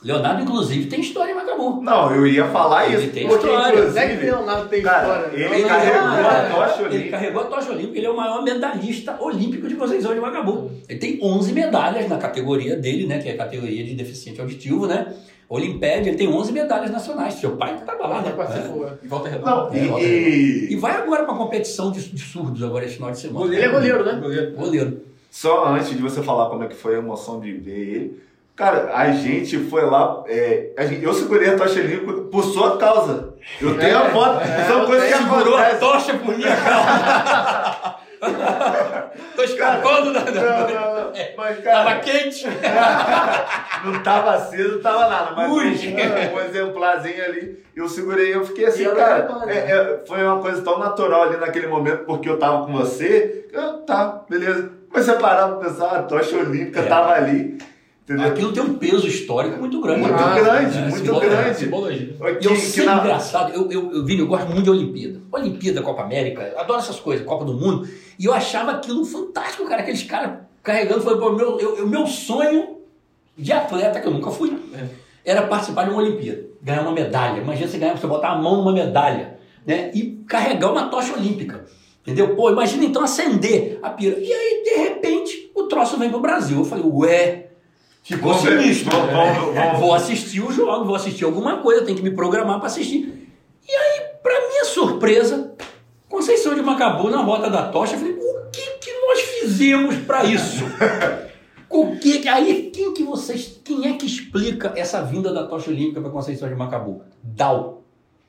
Leonardo, 0.04 0.42
inclusive, 0.42 0.86
tem 0.86 1.00
história 1.00 1.30
em 1.30 1.34
Macabu. 1.34 1.80
Não, 1.80 2.12
eu 2.14 2.26
ia 2.26 2.46
falar 2.46 2.86
Ele 2.88 3.04
isso. 3.04 3.12
tem 3.12 3.28
porque, 3.28 3.46
história. 3.46 3.78
inclusive, 3.78 3.94
Não 3.94 4.02
é 4.02 4.16
que 4.16 4.24
Leonardo 4.24 4.68
tem 4.68 4.82
Cara, 4.82 5.02
história. 5.28 5.36
ele 5.36 5.64
carregou 5.64 6.08
a 6.08 6.32
É, 6.32 6.48
tocha 6.50 6.80
Ele 6.82 6.88
olímpica. 6.88 7.10
carregou 7.10 7.42
a 7.42 7.44
tocha 7.46 7.70
olímpica, 7.72 7.98
ele 7.98 8.06
é 8.06 8.10
o 8.10 8.16
maior 8.16 8.42
medalhista 8.42 9.16
olímpico 9.20 9.68
de 9.68 9.74
Conceição 9.76 10.12
de 10.14 10.20
Macabu. 10.20 10.70
Ele 10.88 10.98
tem 10.98 11.18
11 11.22 11.52
medalhas 11.52 12.08
na 12.08 12.18
categoria 12.18 12.76
dele, 12.76 13.06
né? 13.06 13.18
Que 13.20 13.28
é 13.28 13.32
a 13.32 13.36
categoria 13.36 13.84
de 13.84 13.94
deficiente 13.94 14.40
auditivo, 14.40 14.86
né? 14.86 15.14
Olimpédia, 15.48 16.08
ele 16.10 16.16
tem 16.18 16.28
11 16.28 16.50
medalhas 16.50 16.90
nacionais. 16.90 17.34
Seu 17.34 17.56
pai 17.56 17.76
que 17.76 17.82
tava 17.84 18.06
lá, 18.06 18.18
Ele 18.20 18.28
né? 18.28 18.32
participou. 18.34 18.86
é. 18.88 18.92
E 19.02 19.06
volta 19.06 19.28
redonda. 19.28 19.50
Não, 19.50 19.68
É, 19.98 20.02
e, 20.02 20.68
E 20.68 20.72
e 20.72 20.76
vai 20.76 20.96
agora 20.96 21.24
pra 21.24 21.34
competição 21.34 21.92
de, 21.92 22.00
de 22.08 22.22
surdos 22.22 22.62
agora 22.62 22.84
esse 22.86 22.94
final 22.94 23.10
de 23.10 23.18
semana. 23.20 23.54
Ele 23.54 23.62
é 23.62 23.68
goleiro, 23.68 24.04
né? 24.04 24.18
Goleiro. 24.20 24.52
Goleiro. 24.56 25.00
só 25.30 25.66
antes 25.68 25.90
de 25.90 25.98
você 26.02 26.22
falar 26.22 26.48
como 26.48 26.64
é 26.64 26.68
que 26.68 26.74
foi 26.74 26.94
a 26.94 26.98
emoção 26.98 27.38
de 27.38 27.52
ver 27.52 27.78
ele, 27.78 28.22
cara, 28.62 28.90
a 28.94 29.10
gente 29.10 29.58
foi 29.68 29.84
lá, 29.84 30.22
é, 30.28 30.70
a 30.78 30.84
gente- 30.84 31.04
eu 31.04 31.12
segurei 31.12 31.50
a 31.52 31.56
tocha 31.56 31.80
olímpica 31.80 32.12
por 32.30 32.44
sua 32.44 32.76
causa. 32.78 33.34
Eu 33.60 33.76
tenho 33.76 33.98
a 33.98 34.10
foto, 34.10 34.40
são 34.68 34.86
coisas 34.86 35.08
que 35.12 35.18
Segurou 35.18 35.56
a 35.56 35.64
tocha 35.74 36.14
por 36.14 36.36
minha 36.36 36.56
causa. 36.56 38.02
Tô 39.34 39.42
escapando 39.42 40.12
da. 40.12 40.20
Não, 40.20 40.32
da- 40.32 40.68
não, 40.68 40.94
não. 40.94 41.12
Mas, 41.36 41.58
Tava 41.64 41.84
cara, 41.90 41.98
quente. 41.98 42.46
não 43.84 44.00
tava 44.00 44.30
aceso, 44.34 44.74
não 44.76 44.80
tava 44.80 45.08
nada, 45.08 45.32
mas 45.34 45.50
Ui. 45.50 45.64
um, 45.66 46.36
um 46.36 46.40
exemplarzinho 46.40 47.24
ali, 47.24 47.58
eu 47.74 47.88
segurei, 47.88 48.32
eu 48.32 48.44
fiquei 48.46 48.66
assim, 48.66 48.84
E 48.84 48.88
cara, 48.90 49.24
exemplar, 49.24 49.42
é- 49.48 49.54
né? 49.54 49.70
é, 49.72 50.02
foi 50.06 50.22
uma 50.24 50.38
coisa 50.40 50.62
tão 50.62 50.78
natural 50.78 51.22
ali 51.24 51.36
naquele 51.38 51.66
momento, 51.66 52.04
porque 52.04 52.28
eu 52.28 52.38
tava 52.38 52.64
com 52.64 52.72
você, 52.72 53.48
eu, 53.52 53.78
tá, 53.78 54.22
beleza. 54.30 54.70
Mas 54.94 55.04
você 55.04 55.14
parava 55.14 55.56
pra 55.56 55.68
pensar, 55.68 55.86
a 55.96 56.02
tocha 56.04 56.36
olímpica 56.36 56.80
É. 56.80 56.84
tava 56.86 57.12
ali, 57.14 57.58
entendeu? 58.14 58.32
Aquilo 58.32 58.52
tem 58.52 58.62
um 58.62 58.74
peso 58.74 59.06
histórico 59.06 59.58
muito 59.58 59.80
grande. 59.80 60.00
Muito 60.00 60.14
Ah, 60.14 60.34
grande, 60.38 60.78
é, 60.78 60.80
muito 60.82 60.96
simbologia. 60.98 61.28
grande. 61.30 61.58
Simbologia. 61.58 62.16
E 62.40 62.44
eu 62.44 62.54
que 62.54 62.82
na- 62.82 62.98
engraçado, 62.98 63.52
eu, 63.52 63.70
eu, 63.70 63.92
eu, 63.92 64.04
Vini, 64.04 64.20
eu 64.20 64.26
gosto 64.26 64.46
muito 64.46 64.62
de 64.62 64.70
Olimpíada. 64.70 65.20
Olimpíada, 65.30 65.82
Copa 65.82 66.02
América, 66.02 66.54
adoro 66.56 66.78
essas 66.80 66.98
coisas, 67.00 67.24
Copa 67.26 67.44
do 67.44 67.54
Mundo. 67.54 67.88
E 68.18 68.24
eu 68.24 68.32
achava 68.34 68.72
aquilo 68.72 69.04
fantástico, 69.04 69.64
cara, 69.68 69.82
aqueles 69.82 70.02
caras 70.02 70.38
carregando. 70.62 71.00
Foi, 71.02 71.18
pô, 71.18 71.32
meu, 71.32 71.58
eu, 71.58 71.86
meu 71.86 72.06
sonho 72.06 72.78
de 73.36 73.52
atleta, 73.52 74.00
que 74.00 74.06
eu 74.06 74.12
nunca 74.12 74.30
fui, 74.30 74.56
era 75.24 75.42
participar 75.42 75.84
de 75.84 75.90
uma 75.90 76.02
Olimpíada, 76.02 76.44
ganhar 76.62 76.82
uma 76.82 76.92
medalha. 76.92 77.40
Imagina 77.40 77.66
você 77.68 77.78
ganhar, 77.78 77.96
você 77.96 78.06
botar 78.06 78.28
a 78.30 78.36
mão 78.36 78.56
numa 78.56 78.72
medalha, 78.72 79.38
né? 79.66 79.90
E 79.94 80.22
carregar 80.28 80.70
uma 80.70 80.88
tocha 80.88 81.14
olímpica. 81.14 81.64
Entendeu? 82.02 82.34
Pô, 82.34 82.50
imagina 82.50 82.84
então 82.84 83.02
acender 83.04 83.78
a 83.80 83.88
pira. 83.90 84.18
E 84.18 84.32
aí, 84.32 84.62
de 84.64 84.74
repente, 84.82 85.52
o 85.54 85.62
troço 85.64 85.96
vem 85.96 86.10
pro 86.10 86.18
Brasil. 86.20 86.58
Eu 86.58 86.64
falei, 86.64 86.84
ué, 86.84 87.46
ficou 88.02 88.32
Vamos 88.34 88.48
ver. 88.48 88.60
sinistro. 88.62 88.90
Vamos- 88.90 89.12
vamos- 89.12 89.54
vamos- 89.54 89.78
Vou 89.80 89.94
assistir 89.94 90.40
o 90.40 90.52
jogo, 90.52 90.84
vou 90.84 90.94
assistir 90.94 91.24
alguma 91.24 91.58
coisa, 91.58 91.82
tenho 91.84 91.96
que 91.96 92.02
me 92.02 92.10
programar 92.10 92.58
para 92.58 92.66
assistir. 92.66 93.28
E 93.68 93.72
aí, 93.74 94.00
para 94.22 94.48
minha 94.48 94.64
surpresa, 94.64 95.52
Conceição 96.08 96.54
de 96.54 96.60
Macabu 96.62 97.08
na 97.08 97.22
rota 97.22 97.48
da 97.48 97.68
tocha, 97.68 97.94
eu 97.94 97.98
falei, 97.98 98.12
o 98.14 98.50
que, 98.50 98.60
que 98.80 98.92
nós 99.00 99.20
fizemos 99.20 99.96
para 99.98 100.24
isso? 100.24 100.64
O 101.74 101.96
que, 101.96 102.18
que- 102.18 102.28
aí, 102.28 102.70
quem 102.70 102.92
que 102.92 103.02
vocês, 103.02 103.58
quem 103.64 103.88
é 103.88 103.94
que 103.96 104.04
explica 104.04 104.74
essa 104.76 105.00
vinda 105.00 105.32
da 105.32 105.46
tocha 105.46 105.70
olímpica 105.70 106.02
para 106.02 106.10
Conceição 106.10 106.46
de 106.46 106.54
Macabu? 106.54 107.00
Dal, 107.22 107.82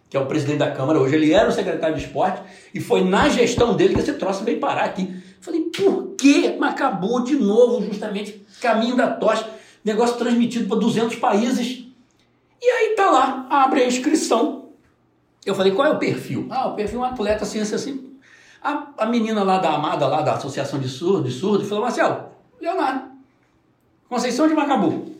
que 0.09 0.15
é 0.15 0.19
o 0.21 0.25
presidente 0.25 0.59
da 0.59 0.71
Câmara 0.71 0.97
hoje, 0.97 1.15
ele 1.15 1.33
era 1.33 1.49
o 1.49 1.51
secretário 1.51 1.97
de 1.97 2.05
esporte 2.05 2.41
e 2.73 2.79
foi 2.79 3.03
na 3.03 3.27
gestão 3.27 3.75
dele 3.75 3.95
que 3.95 3.99
esse 3.99 4.13
troço 4.13 4.45
veio 4.45 4.61
parar 4.61 4.85
aqui. 4.85 5.13
Falei, 5.41 5.59
por 5.75 6.15
que 6.17 6.55
Macabu 6.57 7.21
de 7.25 7.35
novo, 7.35 7.85
justamente, 7.85 8.41
caminho 8.61 8.95
da 8.95 9.07
tocha, 9.09 9.45
negócio 9.83 10.17
transmitido 10.17 10.67
para 10.67 10.77
200 10.79 11.15
países? 11.17 11.85
E 12.61 12.65
aí 12.69 12.95
tá 12.95 13.09
lá, 13.09 13.47
abre 13.49 13.81
a 13.83 13.87
inscrição. 13.87 14.69
Eu 15.45 15.53
falei, 15.55 15.73
qual 15.73 15.87
é 15.87 15.91
o 15.91 15.97
perfil? 15.99 16.47
Ah, 16.49 16.67
o 16.69 16.75
perfil 16.75 16.99
é 16.99 17.01
um 17.01 17.05
atleta 17.05 17.43
ciência 17.45 17.75
assim. 17.75 18.11
A, 18.63 18.87
a 18.99 19.05
menina 19.05 19.43
lá 19.43 19.57
da 19.57 19.71
Amada, 19.73 20.07
lá 20.07 20.21
da 20.21 20.35
Associação 20.35 20.79
de 20.79 20.87
Surdos, 20.87 21.33
de 21.33 21.39
Surdos 21.39 21.67
falou, 21.67 21.83
Marcelo, 21.83 22.29
Leonardo, 22.61 23.09
Conceição 24.07 24.47
de 24.47 24.53
Macabu. 24.53 25.11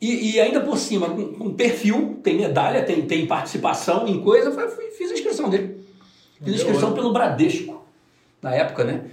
E, 0.00 0.32
e 0.34 0.40
ainda 0.40 0.60
por 0.60 0.76
cima, 0.78 1.08
com, 1.08 1.34
com 1.34 1.54
perfil, 1.54 2.18
tem 2.22 2.36
medalha, 2.36 2.84
tem, 2.84 3.06
tem 3.06 3.26
participação 3.26 4.06
em 4.08 4.20
coisa, 4.22 4.50
fui- 4.50 4.90
fiz 4.90 5.10
a 5.10 5.14
inscrição 5.14 5.48
dele. 5.48 5.84
Fiz 6.42 6.54
a 6.54 6.56
inscrição 6.56 6.92
pelo 6.94 7.12
Bradesco, 7.12 7.84
na 8.42 8.54
época, 8.54 8.84
né? 8.84 9.04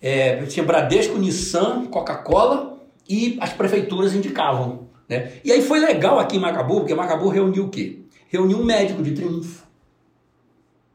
É, 0.00 0.44
tinha 0.46 0.64
Bradesco, 0.64 1.16
Nissan, 1.18 1.86
Coca-Cola 1.86 2.71
e 3.08 3.36
as 3.40 3.52
prefeituras 3.52 4.14
indicavam. 4.14 4.88
Né? 5.08 5.32
E 5.44 5.52
aí 5.52 5.62
foi 5.62 5.80
legal 5.80 6.18
aqui 6.18 6.36
em 6.36 6.40
Macabu, 6.40 6.80
porque 6.80 6.94
Macabu 6.94 7.28
reuniu 7.28 7.64
o 7.64 7.68
quê? 7.68 8.00
Reuniu 8.28 8.58
um 8.58 8.64
médico 8.64 9.02
de 9.02 9.12
Triunfo. 9.12 9.66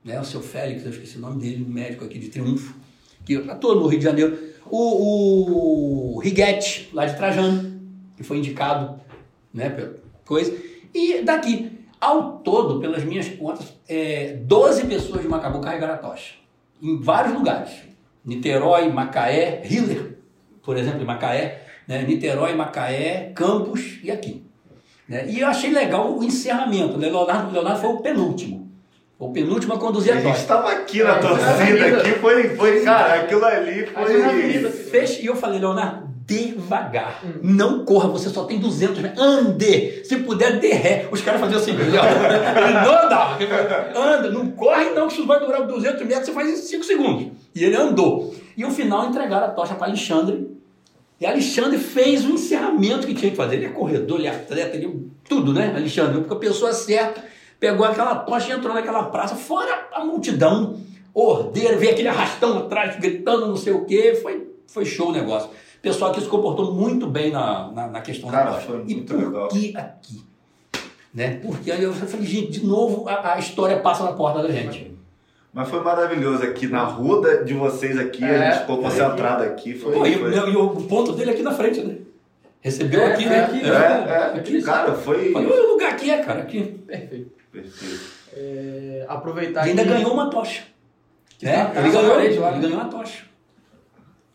Né? 0.03 0.19
O 0.19 0.25
seu 0.25 0.41
Félix, 0.41 0.83
eu 0.83 0.91
esqueci 0.91 1.17
o 1.17 1.21
nome 1.21 1.41
dele, 1.41 1.63
um 1.63 1.71
médico 1.71 2.05
aqui 2.05 2.17
de 2.17 2.29
Triunfo, 2.29 2.73
que 3.25 3.35
atua 3.35 3.75
no 3.75 3.87
Rio 3.87 3.99
de 3.99 4.05
Janeiro. 4.05 4.37
O, 4.69 6.15
o 6.15 6.19
Righetti, 6.19 6.89
lá 6.93 7.05
de 7.05 7.15
Trajano, 7.15 7.79
que 8.15 8.23
foi 8.23 8.37
indicado 8.37 8.99
né, 9.53 9.69
pela 9.69 9.95
coisa. 10.25 10.53
E 10.93 11.21
daqui, 11.21 11.71
ao 12.01 12.39
todo, 12.39 12.79
pelas 12.79 13.03
minhas 13.03 13.29
contas, 13.29 13.73
é, 13.87 14.33
12 14.43 14.85
pessoas 14.87 15.21
de 15.21 15.27
Macabu 15.27 15.61
carregaram 15.61 15.93
a 15.93 15.97
tocha. 15.97 16.33
Em 16.81 16.99
vários 16.99 17.33
lugares. 17.33 17.71
Niterói, 18.25 18.89
Macaé, 18.89 19.61
Hiller, 19.65 20.17
por 20.61 20.75
exemplo, 20.77 21.01
em 21.01 21.05
Macaé. 21.05 21.66
Né? 21.87 22.03
Niterói, 22.03 22.53
Macaé, 22.53 23.31
Campos 23.33 23.99
e 24.03 24.11
aqui. 24.11 24.43
Né? 25.07 25.25
E 25.29 25.39
eu 25.39 25.47
achei 25.47 25.71
legal 25.71 26.17
o 26.17 26.23
encerramento. 26.23 26.97
Né? 26.97 27.07
Leonardo, 27.09 27.51
Leonardo 27.53 27.79
foi 27.79 27.89
o 27.91 27.97
penúltimo. 27.97 28.67
O 29.19 29.31
penúltimo 29.31 29.73
a 29.73 29.79
conduzir 29.79 30.13
A 30.13 30.17
a 30.17 30.21
gente 30.21 30.37
estava 30.37 30.69
aqui 30.69 31.01
na 31.01 31.15
É, 31.15 31.19
torcida, 31.19 31.97
aqui 31.97 32.11
foi, 32.19 32.55
foi 32.55 32.81
Cara, 32.81 33.21
aquilo 33.21 33.43
ali 33.43 33.85
foi. 33.87 34.71
Fez, 34.71 35.19
e 35.19 35.25
eu 35.25 35.35
falei, 35.35 35.59
Leonardo, 35.59 36.07
devagar. 36.27 37.23
Não 37.41 37.85
corra, 37.85 38.09
você 38.09 38.29
só 38.29 38.43
tem 38.43 38.59
200 38.59 38.99
metros. 38.99 39.19
Ande! 39.25 40.03
Se 40.03 40.17
puder, 40.17 40.59
dê 40.59 40.73
ré. 40.73 41.07
Os 41.09 41.21
caras 41.21 41.39
faziam 41.39 41.59
assim? 41.59 41.71
Ele 41.71 41.89
não 41.89 43.05
andava. 43.05 43.37
Anda, 43.95 44.29
não 44.29 44.51
corre 44.51 44.89
não, 44.91 45.07
que 45.07 45.13
isso 45.13 45.25
vai 45.25 45.39
durar 45.39 45.65
200 45.65 46.05
metros, 46.05 46.27
você 46.27 46.33
faz 46.33 46.49
em 46.49 46.55
5 46.57 46.83
segundos. 46.83 47.27
E 47.55 47.63
ele 47.63 47.75
andou. 47.75 48.35
E 48.55 48.61
no 48.61 48.71
final 48.71 49.07
entregaram 49.07 49.47
a 49.47 49.49
tocha 49.49 49.73
para 49.73 49.87
Alexandre. 49.87 50.57
E 51.19 51.25
Alexandre 51.25 51.79
fez 51.79 52.23
o 52.25 52.29
encerramento 52.31 53.07
que 53.07 53.13
tinha 53.13 53.31
que 53.31 53.37
fazer. 53.37 53.55
Ele 53.55 53.65
é 53.65 53.69
corredor, 53.69 54.19
ele 54.19 54.27
é 54.27 54.31
atleta, 54.31 54.75
ele 54.77 54.85
é 54.85 54.91
tudo, 55.27 55.51
né, 55.53 55.73
Alexandre? 55.75 56.19
Porque 56.19 56.33
a 56.33 56.37
pessoa 56.37 56.71
certa 56.73 57.23
pegou 57.59 57.85
aquela 57.85 58.15
tocha 58.15 58.49
e 58.49 58.55
entrou 58.55 58.73
naquela 58.73 59.03
praça, 59.05 59.35
fora 59.35 59.89
a 59.91 60.05
multidão, 60.05 60.79
ordeira, 61.13 61.75
veio 61.75 61.91
aquele 61.91 62.07
arrastão 62.07 62.59
atrás, 62.59 62.99
gritando 62.99 63.47
não 63.47 63.57
sei 63.57 63.73
o 63.73 63.83
quê. 63.85 64.19
Foi, 64.21 64.47
foi 64.67 64.85
show 64.85 65.09
o 65.09 65.11
negócio. 65.11 65.49
O 65.49 65.81
pessoal 65.81 66.11
aqui 66.11 66.21
se 66.21 66.27
comportou 66.27 66.73
muito 66.73 67.07
bem 67.07 67.31
na, 67.31 67.71
na, 67.71 67.87
na 67.87 68.01
questão 68.01 68.29
Cara, 68.29 68.51
da 68.51 68.57
tocha. 68.57 68.83
e 68.87 69.01
por 69.01 69.17
legal. 69.17 69.47
que 69.47 69.75
aqui? 69.75 70.23
Né? 71.13 71.39
Porque 71.41 71.71
aí 71.71 71.81
eu 71.81 71.93
falei, 71.93 72.25
gente, 72.27 72.59
de 72.59 72.65
novo 72.65 73.07
a, 73.09 73.33
a 73.33 73.39
história 73.39 73.79
passa 73.79 74.03
na 74.03 74.11
porta 74.13 74.43
da 74.43 74.51
gente. 74.51 74.96
Mas 75.57 75.69
foi 75.69 75.81
maravilhoso 75.81 76.43
aqui 76.43 76.67
na 76.67 76.83
rua 76.83 77.43
de 77.43 77.55
vocês 77.55 77.97
aqui, 77.97 78.23
a 78.23 78.27
É, 78.27 78.51
gente 78.51 78.59
ficou 78.61 78.77
concentrado 78.77 79.41
aqui. 79.41 79.73
Foi, 79.73 79.91
Pô, 79.91 80.05
e, 80.05 80.13
foi- 80.13 80.31
e 80.31 80.55
o 80.55 80.69
ponto 80.83 81.13
dele 81.13 81.31
aqui 81.31 81.41
na 81.41 81.51
frente, 81.51 81.81
né? 81.81 81.95
Recebeu 82.61 83.01
É, 83.01 83.13
aqui, 83.13 83.25
é, 83.25 83.29
né? 83.29 83.43
aqui, 83.43 83.61
É, 83.65 83.67
é, 83.69 84.39
Aqui, 84.39 84.61
cara, 84.61 84.93
foi. 84.93 85.31
Falei, 85.31 85.49
olha 85.51 85.63
o 85.67 85.71
lugar 85.73 85.93
aqui 85.93 86.11
é, 86.11 86.19
cara. 86.19 86.41
Aqui. 86.41 86.61
Perfeito. 86.85 87.31
Perfeito. 87.51 87.99
É, 88.35 89.05
aproveitar 89.09 89.65
E 89.65 89.71
ainda 89.71 89.81
que- 89.81 89.89
ganhou 89.89 90.13
uma 90.13 90.29
tocha. 90.29 90.61
É, 91.41 91.51
tá- 91.55 91.65
tá 91.71 91.79
ele, 91.81 91.89
ganhou, 91.89 92.11
parede 92.15 92.37
lá, 92.37 92.47
ele 92.49 92.55
né? 92.57 92.61
ganhou 92.61 92.79
uma 92.79 92.89
tocha. 92.91 93.23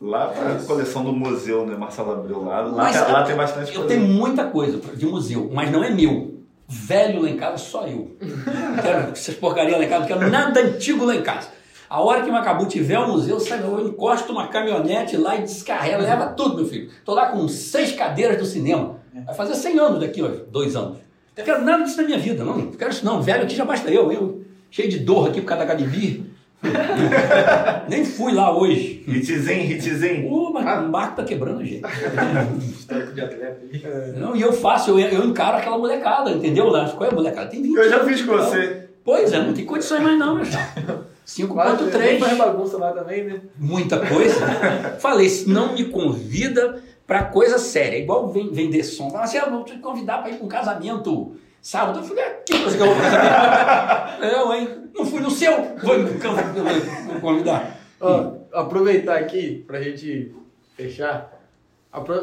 Lá 0.01 0.27
pra 0.27 0.55
coleção 0.67 1.05
do 1.05 1.13
museu, 1.13 1.65
né, 1.65 1.77
Marcelo 1.77 2.11
Abreu? 2.15 2.43
Lá, 2.43 2.63
lá, 2.63 2.73
Mas 2.83 3.01
tem, 3.01 3.13
lá 3.13 3.23
tem 3.23 3.37
bastante 3.37 3.69
Eu 3.73 3.83
coisa. 3.83 3.95
tenho 3.95 4.09
muita 4.09 4.45
coisa 4.47 4.79
de 4.97 5.07
museu, 5.07 5.49
mas 5.55 5.71
não 5.71 5.85
é 5.85 5.91
meu. 5.91 6.32
Velho 6.75 7.21
lá 7.21 7.29
em 7.29 7.37
casa, 7.37 7.59
só 7.59 7.87
eu. 7.87 8.17
Não 8.19 8.83
quero 8.83 9.13
essas 9.13 9.35
porcarias 9.35 9.79
lá 9.79 9.85
em 9.85 9.89
casa, 9.89 10.01
não 10.01 10.07
quero 10.09 10.31
nada 10.31 10.61
antigo 10.61 11.05
lá 11.05 11.15
em 11.15 11.23
casa. 11.23 11.49
A 11.89 12.01
hora 12.01 12.23
que 12.23 12.31
o 12.31 12.33
Macabu 12.33 12.65
tiver 12.65 12.99
o 12.99 13.09
museu, 13.09 13.39
sabe, 13.39 13.65
eu 13.65 13.89
encosto 13.89 14.33
uma 14.33 14.49
caminhonete 14.49 15.19
lá 15.19 15.37
e 15.37 15.43
descarrega, 15.43 15.99
leva 15.99 16.29
tudo, 16.29 16.57
meu 16.57 16.67
filho. 16.67 16.91
Tô 17.05 17.13
lá 17.13 17.27
com 17.27 17.47
seis 17.47 17.93
cadeiras 17.93 18.39
do 18.39 18.47
cinema. 18.47 18.99
Vai 19.27 19.35
fazer 19.35 19.55
100 19.55 19.79
anos 19.79 20.01
daqui, 20.01 20.23
ó, 20.23 20.31
dois 20.51 20.75
anos. 20.75 20.97
Não 21.37 21.45
quero 21.45 21.63
nada 21.63 21.85
disso 21.85 21.99
na 21.99 22.05
minha 22.05 22.19
vida, 22.19 22.43
não. 22.43 22.57
Não 22.57 22.73
quero 22.73 22.91
isso 22.91 23.05
não. 23.05 23.21
Velho 23.21 23.43
aqui 23.43 23.55
já 23.55 23.67
basta 23.67 23.91
eu, 23.91 24.11
eu 24.11 24.43
cheio 24.71 24.89
de 24.89 25.01
dor 25.01 25.29
aqui 25.29 25.43
por 25.43 25.49
causa 25.49 25.67
da 25.67 25.73
academia. 25.73 26.23
Nem 27.89 28.05
fui 28.05 28.33
lá 28.33 28.57
hoje. 28.57 29.03
Hitzinho, 29.07 29.71
hitzinho. 29.73 30.53
Mas 30.53 30.85
o 30.85 30.89
Marco 30.89 31.17
tá 31.17 31.25
quebrando 31.25 31.65
gente. 31.65 31.83
Histórico 32.71 33.13
de 33.13 33.21
atleta 33.21 33.61
aí. 33.73 34.13
Não, 34.19 34.37
e 34.37 34.41
eu 34.43 34.53
faço, 34.53 34.91
eu, 34.91 34.99
eu 34.99 35.25
encaro 35.25 35.57
aquela 35.59 35.79
molecada, 35.79 36.31
entendeu? 36.31 36.69
Lá, 36.69 36.89
Qual 36.91 37.09
é 37.09 37.13
a 37.13 37.15
molecada? 37.15 37.49
Tem 37.51 37.63
20 37.63 37.77
Eu 37.77 37.91
já 37.91 38.05
fiz 38.05 38.23
com 38.23 38.35
então. 38.35 38.45
você. 38.47 38.89
Pois 39.05 39.33
é, 39.33 39.43
não 39.43 39.53
tem 39.53 39.65
condições 39.65 40.01
mais 40.03 40.19
não, 40.19 40.37
meu 40.37 40.45
chapa. 40.45 41.07
Quase 41.49 41.85
nem 41.99 42.19
faz 42.19 42.33
5.3, 42.33 42.37
bagunça 42.37 42.77
lá 42.79 42.93
também, 42.93 43.25
né? 43.25 43.41
muita 43.59 43.99
coisa. 43.99 44.47
Falei, 44.99 45.29
se 45.29 45.49
não 45.49 45.73
me 45.73 45.85
convida 45.87 46.81
pra 47.07 47.25
coisa 47.25 47.59
séria, 47.59 47.97
igual 47.99 48.29
vem- 48.31 48.51
vender 48.53 48.83
som. 48.85 49.11
Fala 49.11 49.25
assim, 49.25 49.39
eu 49.39 49.51
vou 49.51 49.65
te 49.65 49.77
convidar 49.79 50.19
pra 50.19 50.31
ir 50.31 50.37
pra 50.37 50.45
um 50.45 50.49
casamento 50.49 51.37
sábado. 51.63 52.01
Eu 52.01 52.05
falei, 52.05 52.25
"Ah, 52.25 52.31
que 52.45 52.59
coisa 52.61 52.77
que 52.77 52.83
eu 52.83 52.87
vou 52.87 52.97
casamento? 52.97 54.25
Eu, 54.25 54.53
hein? 54.53 54.69
Não 54.95 55.07
fui 55.07 55.21
no 55.21 55.31
seu, 55.31 55.53
vou 55.83 55.99
me 55.99 56.11
vou 56.11 57.21
convidar. 57.21 57.79
Ó, 58.01 58.33
aproveitar 58.53 59.17
aqui 59.17 59.65
pra 59.67 59.81
gente 59.81 60.35
fechar. 60.77 61.33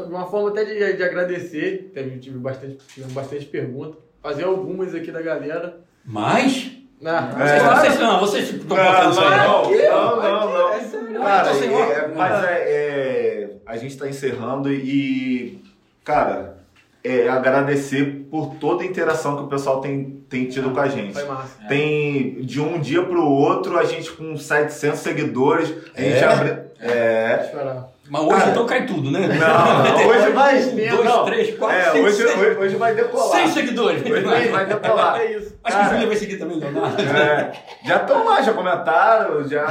Uma 0.07 0.26
forma 0.26 0.49
até 0.49 0.66
de, 0.66 0.94
de 0.98 1.03
agradecer, 1.03 1.91
teve, 1.94 2.18
tive 2.20 2.38
bastante, 2.40 2.78
tivemos 2.94 3.14
bastante 3.14 3.45
perguntas. 3.45 3.98
Fazer 4.22 4.44
algumas 4.44 4.94
aqui 4.94 5.11
da 5.11 5.22
galera. 5.22 5.80
Mas, 6.06 6.72
Ah, 7.06 7.32
vocês, 7.32 7.49
É. 7.64 7.70
vocês, 7.70 7.99
não, 7.99 8.20
vocês 8.20 8.49
estão 8.53 8.76
Não, 8.78 8.86
contando 8.86 9.11
isso 9.11 9.22
aí, 9.22 9.38
não, 9.38 9.64
não. 9.64 10.22
não, 10.22 10.22
não, 10.22 10.52
não. 10.52 10.74
É 10.74 10.80
sério. 10.82 11.20
Cara, 11.20 11.49
é- 11.49 12.07
mas 12.14 12.44
é, 12.44 12.52
é, 12.52 13.49
a 13.66 13.78
gente 13.78 13.91
está 13.91 14.06
encerrando 14.10 14.70
e, 14.72 15.64
cara, 16.03 16.57
é 17.03 17.30
agradecer 17.30 18.27
por 18.30 18.55
toda 18.55 18.84
a 18.84 18.85
interação 18.85 19.38
que 19.38 19.43
o 19.43 19.47
pessoal 19.47 19.80
tem, 19.81 20.21
tem 20.30 20.45
tido 20.45 20.71
com 20.71 20.80
a 20.80 20.88
gente. 20.88 21.13
Foi 21.13 21.26
massa. 21.26 21.57
Tem 21.67 22.41
de 22.41 22.59
um 22.59 22.80
dia 22.80 23.01
pro 23.03 23.23
outro, 23.26 23.77
a 23.77 23.84
gente 23.85 24.11
com 24.11 24.35
700 24.38 24.99
seguidores, 24.99 25.73
a 25.95 26.01
gente 26.01 26.17
É? 26.17 26.23
abre. 26.26 26.57
É. 26.81 27.41
Esperar. 27.45 27.89
Mas 28.09 28.21
hoje 28.23 28.35
Cara, 28.39 28.51
então 28.51 28.65
cai 28.65 28.85
tudo, 28.88 29.11
né? 29.11 29.19
Não, 29.27 30.07
hoje 30.09 30.31
vai. 30.31 30.59
Dois, 30.63 31.05
não. 31.05 31.26
três, 31.26 31.55
quatro, 31.57 31.77
É, 31.77 31.91
cinco, 31.91 32.05
hoje, 32.05 32.15
seis. 32.15 32.39
hoje, 32.39 32.57
hoje 32.57 32.76
vai 32.76 32.95
decolar. 32.95 33.30
Seis 33.38 33.51
seguidores. 33.51 34.01
Hoje 34.03 34.21
vai, 34.23 34.47
vai 34.47 34.65
decolar. 34.65 35.17
É 35.21 35.31
isso. 35.38 35.53
Acho 35.63 35.76
que 35.77 35.81
o 35.81 35.85
Cara, 35.85 35.93
Júlio 35.93 36.07
vai 36.07 36.15
seguir 36.17 36.38
também, 36.38 36.59
Leonardo. 36.59 37.01
É, 37.03 37.51
já 37.85 37.97
estão 37.97 38.26
lá, 38.26 38.41
já 38.41 38.53
comentaram, 38.53 39.47
já. 39.47 39.67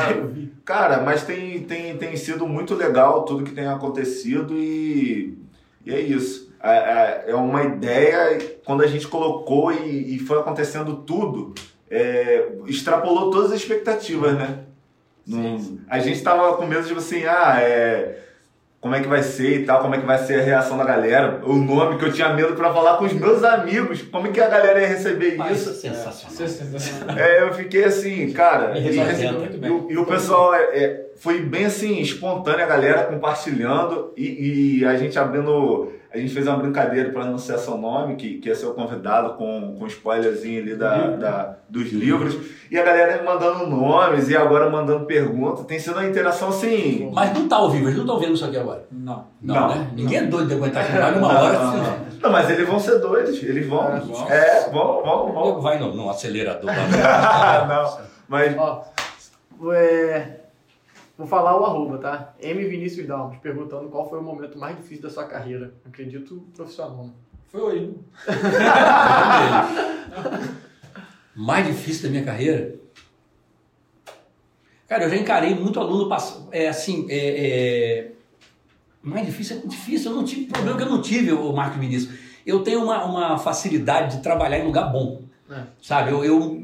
Cara, 0.65 1.01
mas 1.01 1.25
tem, 1.25 1.61
tem, 1.65 1.97
tem 1.97 2.17
sido 2.17 2.47
muito 2.47 2.75
legal 2.77 3.23
tudo 3.25 3.43
que 3.43 3.51
tem 3.53 3.67
acontecido 3.67 4.55
e, 4.57 5.37
e 5.85 5.93
é 5.93 5.99
isso. 5.99 6.48
É, 6.63 6.71
é- 6.71 7.25
é 7.29 7.35
uma 7.35 7.63
ideia, 7.63 8.39
quando 8.65 8.83
a 8.83 8.87
gente 8.87 9.07
colocou 9.07 9.73
e, 9.73 10.17
e 10.17 10.19
foi 10.19 10.39
acontecendo 10.41 10.97
tudo, 10.97 11.55
é, 11.91 12.49
extrapolou 12.67 13.31
todas 13.31 13.53
as 13.53 13.61
expectativas, 13.61 14.35
né? 14.35 14.61
Não- 15.27 15.79
a 15.89 15.99
gente 15.99 16.23
tava 16.23 16.57
com 16.57 16.67
medo 16.67 16.87
de 16.87 16.95
assim, 16.95 17.25
ah, 17.27 17.59
é, 17.61 18.19
como 18.81 18.95
é 18.95 19.01
que 19.01 19.09
vai 19.09 19.23
ser 19.23 19.61
e 19.61 19.65
tal, 19.65 19.81
como 19.83 19.95
é 19.95 19.99
que 19.99 20.07
vai 20.07 20.19
ser 20.19 20.41
a 20.41 20.43
reação 20.43 20.79
da 20.79 20.85
galera, 20.85 21.41
o 21.45 21.55
nome 21.55 21.99
que 21.99 22.05
eu 22.05 22.13
tinha 22.13 22.33
medo 22.33 22.55
pra 22.55 22.73
falar 22.73 22.97
com 22.97 23.05
os 23.05 23.13
meus 23.13 23.43
amigos, 23.45 24.03
como 24.03 24.29
é 24.29 24.31
que 24.31 24.41
a 24.41 24.49
galera 24.49 24.81
ia 24.81 24.87
receber 24.87 25.37
Mas 25.37 25.61
isso. 25.61 25.75
sensacional. 25.75 26.33
Isso 26.33 26.43
é 26.43 26.49
sensacional. 26.49 27.19
É, 27.19 27.43
eu 27.43 27.53
fiquei 27.55 27.85
assim, 27.85 28.33
cara. 28.33 28.79
E, 28.79 28.89
e 28.89 29.93
e 29.93 29.97
o 29.99 30.07
pessoal 30.07 30.55
é, 30.55 30.63
é, 30.77 31.07
foi 31.17 31.41
bem 31.41 31.67
assim, 31.67 32.01
espontânea, 32.01 32.65
a 32.65 32.69
galera 32.69 33.05
compartilhando 33.05 34.13
e, 34.17 34.79
e 34.81 34.85
a 34.85 34.97
gente 34.97 35.19
abrindo. 35.19 35.93
A 36.13 36.17
gente 36.17 36.33
fez 36.33 36.47
uma 36.47 36.57
brincadeira 36.57 37.11
para 37.11 37.23
anunciar 37.25 37.59
seu 37.59 37.77
nome, 37.77 38.17
que, 38.17 38.39
que 38.39 38.49
ia 38.49 38.55
ser 38.55 38.65
o 38.67 38.73
convidado 38.73 39.35
com, 39.35 39.77
com 39.79 39.87
spoilerzinho 39.87 40.63
ali 40.63 40.75
da, 40.75 40.97
da- 41.09 41.55
dos 41.69 41.93
livros. 41.93 42.35
E 42.71 42.79
a 42.79 42.83
galera 42.83 43.23
mandando 43.23 43.67
nomes 43.67 44.29
e 44.31 44.37
agora 44.37 44.71
mandando 44.71 45.05
perguntas. 45.05 45.67
Tem 45.67 45.79
sido 45.79 45.93
uma 45.99 46.07
interação 46.07 46.49
assim. 46.49 47.11
Mas 47.13 47.35
não 47.35 47.47
tá 47.47 47.57
ao 47.57 47.71
vivo, 47.71 47.85
eles 47.85 47.97
não 47.97 48.05
estão 48.05 48.19
vendo 48.19 48.35
isso 48.35 48.45
aqui 48.47 48.57
agora. 48.57 48.85
Não. 48.91 49.25
Não, 49.43 49.55
Não, 49.55 49.69
né? 49.69 49.91
Ninguém 49.95 50.19
é 50.19 50.23
doido 50.25 50.49
de 50.49 50.55
aguentar 50.55 50.83
aqui 50.85 50.93
mais 50.99 51.13
Não, 51.17 51.29
uma 51.29 51.41
hora. 51.43 51.59
não, 51.59 51.77
não. 51.77 52.09
Não, 52.23 52.31
mas 52.33 52.51
eles 52.51 52.67
vão 52.67 52.81
ser 52.81 52.99
doidos, 53.01 53.43
eles 53.43 53.67
vão. 53.69 53.87
É, 53.87 54.01
vão. 54.01 54.29
É, 54.31 54.71
vão, 54.71 55.03
vão, 55.03 55.33
vão. 55.33 55.61
Vai 55.61 55.79
no, 55.79 55.95
no 55.95 56.09
acelerador 56.09 56.65
lá. 56.75 57.67
não, 57.69 57.99
mas 58.29 58.57
Ó, 58.59 58.83
é, 59.73 60.38
vou 61.19 61.27
falar 61.27 61.61
o 61.61 61.65
arroba, 61.65 61.99
tá? 61.99 62.35
M 62.41 62.65
Vinícius 62.67 63.07
Dalmos, 63.07 63.37
perguntando 63.39 63.89
qual 63.91 64.09
foi 64.09 64.21
o 64.21 64.23
momento 64.23 64.57
mais 64.57 64.77
difícil 64.77 65.03
da 65.03 65.11
sua 65.11 65.25
carreira. 65.25 65.75
Acredito 65.85 66.47
profissional. 66.55 67.05
né? 67.07 67.11
Foi 67.49 67.61
hoje. 67.61 67.95
Mais 71.35 71.67
difícil 71.67 72.05
da 72.05 72.11
minha 72.11 72.25
carreira? 72.25 72.75
Cara, 74.89 75.05
eu 75.05 75.11
já 75.11 75.17
encarei 75.17 75.55
muito 75.55 75.79
aluno 75.79 76.09
é, 76.51 76.69
assim, 76.69 77.07
é, 77.09 78.09
é... 78.09 78.13
mais 79.03 79.25
difícil 79.27 79.59
é 79.63 79.67
difícil. 79.67 80.11
Eu 80.11 80.17
não 80.17 80.25
tive 80.25 80.47
problema 80.47 80.77
que 80.77 80.83
eu 80.83 80.91
não 80.91 81.01
tive, 81.01 81.33
o 81.33 81.53
Marco 81.53 81.79
Vinícius. 81.79 82.19
Eu 82.45 82.63
tenho 82.65 82.83
uma, 82.83 83.05
uma 83.05 83.39
facilidade 83.39 84.17
de 84.17 84.23
trabalhar 84.23 84.59
em 84.59 84.67
lugar 84.67 84.91
bom, 84.91 85.23
É. 85.51 85.63
sabe? 85.81 86.11
Eu, 86.11 86.25
eu, 86.25 86.63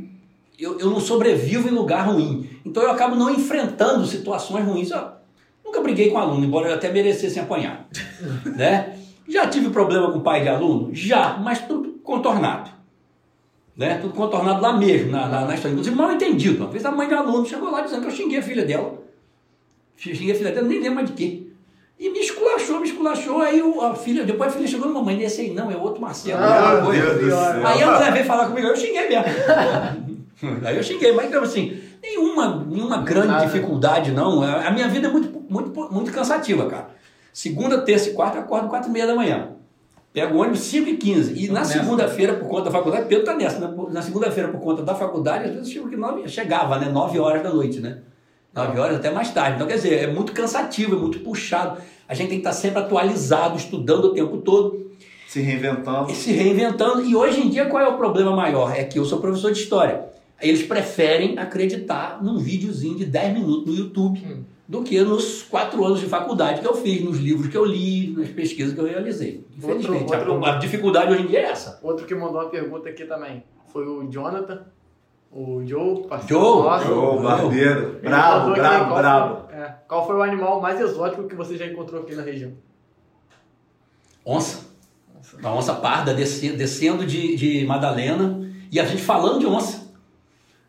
eu, 0.59 0.81
eu 0.81 0.91
não 0.91 0.99
sobrevivo 1.01 1.69
em 1.69 1.73
lugar 1.73 2.09
ruim. 2.09 2.51
Então 2.65 2.83
eu 2.83 2.91
acabo 2.91 3.15
não 3.15 3.31
enfrentando 3.31 4.07
situações 4.07 4.65
ruins. 4.65 4.91
Eu 4.91 5.05
nunca 5.65 5.81
briguei 5.81 6.11
com 6.11 6.19
aluno, 6.19 6.45
embora 6.45 6.69
eu 6.69 6.75
até 6.75 6.91
merecesse 6.91 7.39
apanhar, 7.39 7.87
né? 8.57 8.99
Já 9.29 9.47
tive 9.49 9.71
problema 9.71 10.13
com 10.13 10.21
pai 10.21 10.43
de 10.43 10.49
aluno? 10.49 10.95
Já, 10.95 11.39
mas 11.39 11.61
tudo 11.61 11.99
contornado 12.03 12.75
né? 13.77 13.99
Tudo 14.01 14.15
contornado 14.15 14.63
lá 14.63 14.77
mesmo, 14.77 15.11
na, 15.11 15.27
na, 15.27 15.45
na 15.47 15.55
história. 15.55 15.73
Inclusive, 15.73 15.97
mal 15.97 16.13
entendido. 16.13 16.63
Uma 16.63 16.71
vez 16.71 16.85
a 16.85 16.91
mãe 16.91 17.09
de 17.09 17.15
aluno 17.15 17.45
chegou 17.45 17.71
lá 17.71 17.81
dizendo 17.81 18.03
que 18.03 18.09
eu 18.09 18.13
xinguei 18.13 18.39
a 18.39 18.43
filha 18.43 18.65
dela. 18.65 19.03
Xinguei 19.97 20.33
a 20.33 20.35
filha 20.35 20.53
dela, 20.53 20.67
nem 20.67 20.79
lembro 20.79 20.97
mais 20.97 21.09
de 21.09 21.15
quê. 21.15 21.43
E 21.99 22.11
me 22.11 22.21
esculachou, 22.21 22.81
me 22.81 22.87
esculachou. 22.87 23.41
Aí 23.41 23.61
a 23.61 23.95
filha, 23.95 24.25
depois 24.25 24.53
a 24.53 24.57
filha 24.57 24.69
chegou, 24.69 24.89
mamãe, 24.89 25.23
esse 25.23 25.43
aí 25.43 25.51
não, 25.51 25.71
é 25.71 25.77
outro 25.77 26.01
Marcelo. 26.01 26.43
Ah, 26.43 26.83
coisa." 26.85 27.15
Deus 27.15 27.21
do 27.21 27.31
céu. 27.31 27.67
Aí 27.67 27.83
a 27.83 27.93
mulher 27.93 28.13
veio 28.13 28.25
falar 28.25 28.49
comigo, 28.49 28.67
eu 28.69 28.77
xinguei 28.77 29.09
mesmo. 29.09 29.25
Aí 30.63 30.77
eu 30.77 30.83
xinguei, 30.83 31.13
mas 31.13 31.29
então, 31.29 31.43
assim, 31.43 31.81
nenhuma, 32.05 32.65
nenhuma 32.69 32.99
grande 32.99 33.29
Nada. 33.29 33.47
dificuldade, 33.47 34.13
não. 34.13 34.43
A 34.43 34.71
minha 34.71 34.89
vida 34.89 35.09
é 35.09 35.11
muito, 35.11 35.43
muito, 35.49 35.89
muito 35.93 36.13
cansativa, 36.13 36.67
cara. 36.67 36.89
Segunda, 37.33 37.79
terça 37.83 38.11
e 38.11 38.13
quarta 38.13 38.39
eu 38.39 38.43
acordo 38.43 38.69
quatro 38.69 38.89
e 38.91 38.93
meia 38.93 39.07
da 39.07 39.15
manhã. 39.15 39.49
Pego 40.13 40.37
o 40.37 40.41
ônibus 40.41 40.61
5 40.61 40.89
e 40.91 40.97
15. 40.97 41.45
E 41.45 41.49
na 41.51 41.65
segunda-feira, 41.65 42.35
por 42.35 42.49
conta 42.49 42.65
da 42.67 42.71
faculdade, 42.71 43.07
Pedro 43.09 43.25
tá 43.25 43.35
nessa, 43.35 43.59
né? 43.59 43.75
Na 43.91 44.01
segunda-feira, 44.01 44.49
por 44.49 44.61
conta 44.61 44.83
da 44.83 44.95
faculdade, 44.95 45.47
às 45.49 45.55
vezes 45.55 45.73
chego 45.73 45.89
que 45.89 45.97
nove, 45.97 46.29
chegava, 46.29 46.79
né? 46.79 46.89
9 46.89 47.19
horas 47.19 47.43
da 47.43 47.53
noite, 47.53 47.81
né? 47.81 47.99
9 48.55 48.79
horas 48.79 48.97
até 48.97 49.11
mais 49.11 49.31
tarde. 49.33 49.57
Então, 49.57 49.67
quer 49.67 49.75
dizer, 49.75 50.05
é 50.05 50.07
muito 50.07 50.33
cansativo, 50.33 50.95
é 50.95 50.99
muito 51.01 51.19
puxado. 51.19 51.79
A 52.09 52.15
gente 52.15 52.29
tem 52.29 52.39
que 52.41 52.47
estar 52.47 52.53
sempre 52.53 52.79
atualizado, 52.79 53.57
estudando 53.57 54.05
o 54.05 54.15
tempo 54.15 54.37
todo 54.37 54.87
Se 55.27 55.41
reinventando. 55.41 56.13
e 56.13 56.15
se 56.15 56.31
reinventando. 56.31 57.03
E 57.05 57.17
hoje 57.17 57.41
em 57.41 57.49
dia, 57.49 57.67
qual 57.67 57.83
é 57.83 57.89
o 57.89 57.97
problema 57.97 58.31
maior? 58.37 58.73
É 58.73 58.85
que 58.85 59.01
eu 59.01 59.05
sou 59.05 59.19
professor 59.19 59.51
de 59.51 59.59
história. 59.59 60.05
Eles 60.41 60.63
preferem 60.63 61.39
acreditar 61.39 62.23
num 62.23 62.39
videozinho 62.39 62.97
de 62.97 63.05
10 63.07 63.35
minutos 63.35 63.67
no 63.67 63.75
YouTube 63.79 64.21
Hum. 64.27 64.45
do 64.69 64.83
que 64.83 65.01
nos 65.03 65.43
quatro 65.43 65.85
anos 65.85 66.01
de 66.01 66.07
faculdade 66.07 66.61
que 66.61 66.67
eu 66.67 66.75
fiz, 66.75 67.03
nos 67.03 67.19
livros 67.19 67.49
que 67.49 67.57
eu 67.57 67.65
li, 67.65 68.11
nas 68.17 68.29
pesquisas 68.31 68.75
que 68.75 68.81
eu 68.81 68.87
realizei. 68.87 69.47
Infelizmente, 69.57 70.13
Outro- 70.13 70.33
outro- 70.33 70.45
a, 70.45 70.55
a 70.55 70.59
dificuldade 70.59 71.13
hoje 71.13 71.23
em 71.23 71.27
dia 71.27 71.41
é 71.41 71.45
essa. 71.51 71.79
Outro 71.83 72.05
que 72.07 72.15
mandou 72.15 72.41
uma 72.41 72.49
pergunta 72.51 72.89
aqui 72.89 73.05
também 73.05 73.45
foi 73.73 73.87
o 73.87 74.11
Jonathan, 74.11 74.65
o 75.31 75.63
Joe, 75.67 76.07
parceiro 76.09 76.43
Joe, 76.43 76.63
nosso. 76.63 76.93
Ô, 76.93 77.21
barbeiro. 77.21 77.89
Aqui 77.91 77.99
brabo, 78.01 78.55
qual 78.55 78.95
brabo. 78.97 79.47
Foi, 79.49 79.55
é, 79.57 79.75
qual 79.89 80.07
foi 80.07 80.17
o 80.17 80.23
animal 80.23 80.61
mais 80.61 80.81
exótico 80.81 81.25
que 81.29 81.35
você 81.35 81.57
já 81.57 81.67
encontrou 81.67 82.03
aqui 82.03 82.15
na 82.15 82.23
região? 82.23 82.53
Onça. 84.25 84.65
Uma 85.41 85.55
onça 85.55 85.75
parda 85.75 86.15
desce- 86.15 86.51
descendo 86.53 87.05
de, 87.07 87.35
de 87.37 87.67
Madalena 87.67 88.41
e 88.71 88.79
a 88.79 88.85
gente 88.85 89.03
falando 89.03 89.39
de 89.41 89.47
onça. 89.47 89.84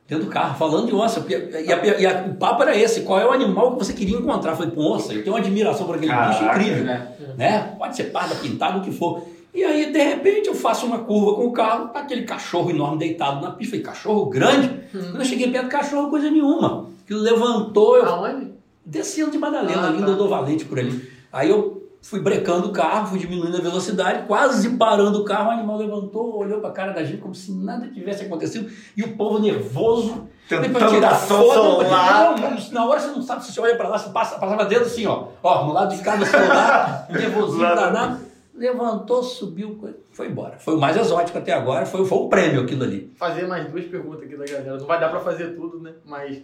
Dentro 0.08 0.26
do 0.26 0.32
carro, 0.32 0.56
falando 0.58 0.86
de 0.88 0.94
onça. 0.94 1.26
E, 1.28 1.34
a- 1.34 1.40
e 1.62 1.74
a- 1.90 2.00
e 2.00 2.06
a- 2.06 2.26
o 2.30 2.36
papo 2.36 2.62
era 2.62 2.78
esse: 2.78 3.02
qual 3.02 3.20
é 3.20 3.26
o 3.26 3.32
animal 3.32 3.72
que 3.72 3.80
você 3.84 3.92
queria 3.94 4.16
encontrar? 4.18 4.52
Eu 4.52 4.58
falei, 4.58 4.72
pô, 4.72 4.94
onça, 4.94 5.12
eu 5.14 5.24
tenho 5.24 5.36
uma 5.36 5.40
admiração 5.42 5.88
por 5.88 5.96
aquele 5.96 6.12
bicho 6.12 6.40
Caraca, 6.40 6.60
incrível. 6.62 6.84
né? 6.84 7.08
né? 7.36 7.76
Pode 7.78 7.96
ser 7.96 8.04
parda, 8.06 8.36
pintada, 8.36 8.78
o 8.78 8.82
que 8.82 8.92
for. 8.92 9.24
E 9.52 9.64
aí, 9.64 9.92
de 9.92 9.98
repente, 10.04 10.48
eu 10.48 10.54
faço 10.54 10.86
uma 10.86 11.00
curva 11.00 11.34
com 11.36 11.48
o 11.48 11.52
carro, 11.52 11.88
tá 11.88 12.02
aquele 12.02 12.22
cachorro 12.24 12.70
enorme 12.70 13.00
deitado 13.00 13.42
na 13.42 13.52
pista. 13.52 13.72
Falei, 13.72 13.86
cachorro 13.86 14.26
grande? 14.28 14.70
Quando 14.92 15.20
eu 15.20 15.26
cheguei 15.26 15.50
perto 15.50 15.66
do 15.66 15.72
cachorro, 15.72 16.10
coisa 16.10 16.30
nenhuma. 16.30 16.88
Que 17.08 17.14
levantou, 17.14 17.98
eu 17.98 18.06
Aonde? 18.06 18.52
descendo 18.86 19.32
de 19.32 19.38
Madalena, 19.40 19.82
Ah, 19.84 19.88
ali 19.88 20.00
tá. 20.00 20.06
Dodô 20.06 20.28
Valente 20.28 20.66
por 20.66 20.78
ali. 20.78 21.10
Aí 21.34 21.50
eu 21.50 21.85
fui 22.06 22.20
brecando 22.20 22.68
o 22.68 22.72
carro, 22.72 23.08
fui 23.08 23.18
diminuindo 23.18 23.58
a 23.58 23.62
velocidade, 23.62 24.28
quase 24.28 24.70
parando 24.78 25.22
o 25.22 25.26
carro, 25.26 25.50
o 25.50 25.52
animal 25.54 25.78
levantou, 25.78 26.38
olhou 26.38 26.62
pra 26.62 26.70
cara 26.70 26.94
da 26.94 27.04
gente 27.04 27.20
como 27.20 27.34
se 27.34 27.52
nada 27.52 27.88
tivesse 27.88 28.26
acontecido, 28.26 28.72
e 28.96 29.02
o 29.02 29.18
povo 29.18 29.40
nervoso, 29.40 30.28
Tentando 30.48 30.90
tirar 30.90 31.16
foto, 31.16 31.82
não, 31.84 32.72
na 32.72 32.86
hora 32.86 33.00
você 33.00 33.08
não 33.08 33.24
sabe 33.24 33.44
se 33.44 33.52
você 33.52 33.60
olha 33.60 33.76
pra 33.76 33.88
lá, 33.88 33.98
você 33.98 34.12
passa, 34.12 34.38
passava 34.38 34.66
dedo 34.66 34.86
assim, 34.86 35.08
ó, 35.08 35.30
ó, 35.42 35.66
no 35.66 35.74
lado 35.74 35.96
de 35.96 36.04
cá 36.04 36.16
do 36.16 36.26
celular, 36.28 37.08
nervosinho 37.10 37.64
Lá- 37.64 37.74
danado, 37.74 38.20
levantou, 38.54 39.24
subiu, 39.24 39.80
foi 40.12 40.28
embora. 40.28 40.60
Foi 40.60 40.76
o 40.76 40.80
mais 40.80 40.96
exótico 40.96 41.40
até 41.40 41.54
agora, 41.54 41.88
foi, 41.88 42.06
foi 42.06 42.18
um 42.20 42.30
prêmio 42.30 42.62
aquilo 42.62 42.84
ali. 42.84 43.12
Fazer 43.18 43.48
mais 43.48 43.68
duas 43.68 43.86
perguntas 43.86 44.22
aqui 44.22 44.38
da 44.38 44.46
galera. 44.46 44.78
Não 44.78 44.86
vai 44.86 45.00
dar 45.00 45.10
pra 45.10 45.20
fazer 45.20 45.56
tudo, 45.56 45.80
né? 45.82 45.92
Mas 46.06 46.38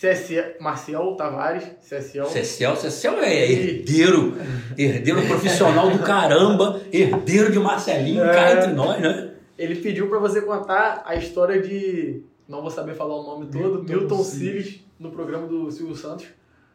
CSE, 0.00 0.36
Marcel 0.60 1.16
Tavares, 1.16 1.64
CSL. 1.82 2.28
Cecel, 2.28 2.76
Cecel 2.76 3.18
é 3.20 3.50
herdeiro, 3.50 4.36
herdeiro 4.76 5.22
profissional 5.26 5.90
do 5.90 5.98
caramba, 5.98 6.80
herdeiro 6.92 7.50
de 7.50 7.58
Marcelinho, 7.58 8.22
É. 8.22 8.32
cá 8.32 8.52
entre 8.52 8.72
nós, 8.74 9.00
né? 9.00 9.30
Ele 9.58 9.74
pediu 9.74 10.08
pra 10.08 10.20
você 10.20 10.40
contar 10.40 11.02
a 11.04 11.16
história 11.16 11.60
de. 11.60 12.22
Não 12.48 12.62
vou 12.62 12.70
saber 12.70 12.94
falar 12.94 13.16
o 13.16 13.24
nome 13.24 13.46
todo, 13.46 13.82
Milton 13.82 13.92
Milton. 13.92 14.22
Cílios, 14.22 14.76
no 15.00 15.10
programa 15.10 15.48
do 15.48 15.68
Silvio 15.72 15.96
Santos. 15.96 16.26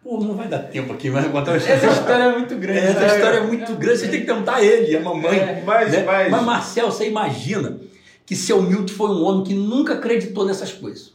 Pô, 0.03 0.19
não 0.19 0.35
vai 0.35 0.49
dar 0.49 0.59
tempo 0.59 0.91
aqui, 0.91 1.09
mas 1.09 1.25
contar 1.27 1.51
uma 1.51 1.57
Essa 1.57 1.87
história 1.87 2.23
é 2.23 2.37
muito 2.37 2.55
grande. 2.57 2.79
Essa 2.79 2.99
né? 2.99 3.07
história 3.07 3.37
é 3.37 3.47
muito 3.47 3.73
grande, 3.75 3.99
você 3.99 4.07
tem 4.09 4.19
que 4.19 4.25
perguntar 4.25 4.55
a 4.55 4.63
ele, 4.65 4.97
a 4.97 4.99
mamãe. 4.99 5.39
É, 5.39 5.63
Mas, 5.65 5.91
né? 5.93 6.03
mas, 6.03 6.29
Mas, 6.29 6.43
Marcel, 6.43 6.91
você 6.91 7.07
imagina 7.07 7.79
que 8.25 8.35
seu 8.35 8.61
Milton 8.61 8.93
foi 8.93 9.07
um 9.07 9.23
homem 9.23 9.45
que 9.45 9.53
nunca 9.53 9.93
acreditou 9.93 10.45
nessas 10.45 10.73
coisas. 10.73 11.12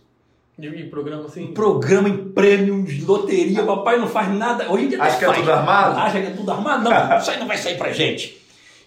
De, 0.59 0.69
de 0.71 0.85
programa 0.85 1.27
assim. 1.27 1.47
Programa 1.49 2.09
em 2.09 2.17
prêmios, 2.17 3.05
loteria, 3.05 3.63
papai 3.63 3.97
não 3.97 4.09
faz 4.09 4.29
nada. 4.35 4.69
Hoje 4.73 4.87
em 4.87 4.89
dia 4.89 5.01
Acho 5.01 5.17
que 5.17 5.25
é 5.25 5.29
faz. 5.29 5.39
tudo 5.39 5.53
armado? 5.53 5.99
Acha 5.99 6.21
que 6.21 6.27
é 6.27 6.31
tudo 6.31 6.51
armado? 6.51 6.83
Não, 6.83 6.91
isso 7.19 7.31
aí 7.31 7.39
não 7.39 7.47
vai 7.47 7.57
sair 7.57 7.79
pra 7.79 7.93
gente. 7.93 8.37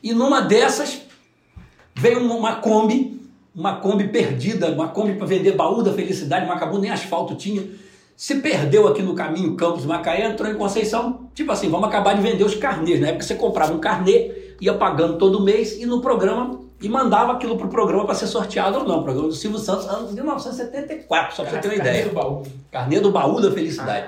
E 0.03 0.13
numa 0.13 0.41
dessas, 0.41 1.01
veio 1.95 2.19
uma, 2.19 2.35
uma 2.35 2.55
Kombi, 2.55 3.21
uma 3.55 3.77
Kombi 3.77 4.09
perdida, 4.09 4.69
uma 4.69 4.89
Kombi 4.89 5.13
para 5.13 5.25
vender 5.25 5.53
baú 5.53 5.81
da 5.81 5.93
felicidade, 5.93 6.45
Macabu 6.45 6.77
nem 6.77 6.91
asfalto 6.91 7.35
tinha. 7.35 7.63
Se 8.17 8.35
perdeu 8.35 8.87
aqui 8.89 9.01
no 9.01 9.15
caminho 9.15 9.55
Campos 9.55 9.85
Macaé, 9.85 10.25
entrou 10.27 10.51
em 10.51 10.55
Conceição, 10.55 11.29
tipo 11.33 11.53
assim, 11.53 11.69
vamos 11.69 11.87
acabar 11.87 12.13
de 12.15 12.21
vender 12.21 12.43
os 12.43 12.53
carnês. 12.53 12.99
Na 12.99 13.07
época 13.07 13.23
você 13.23 13.35
comprava 13.35 13.73
um 13.73 13.79
carnê, 13.79 14.55
ia 14.59 14.73
pagando 14.73 15.17
todo 15.17 15.41
mês 15.41 15.79
e 15.79 15.85
no 15.85 16.01
programa, 16.01 16.59
e 16.81 16.89
mandava 16.89 17.33
aquilo 17.33 17.57
pro 17.57 17.69
programa 17.69 18.05
para 18.05 18.15
ser 18.15 18.27
sorteado 18.27 18.79
ou 18.79 18.85
não. 18.85 18.99
O 18.99 19.03
programa 19.03 19.27
do 19.27 19.33
Silvio 19.33 19.59
Santos, 19.59 19.87
ano 19.87 20.07
de 20.07 20.13
1974, 20.15 21.35
só 21.35 21.43
para 21.43 21.51
você 21.51 21.59
ter 21.59 21.67
uma 21.67 21.75
Caraca, 21.75 21.89
ideia. 21.89 22.09
do 22.09 22.15
baú. 22.15 22.43
Carnê 22.71 22.99
do 22.99 23.11
baú 23.11 23.39
da 23.39 23.51
felicidade. 23.51 24.07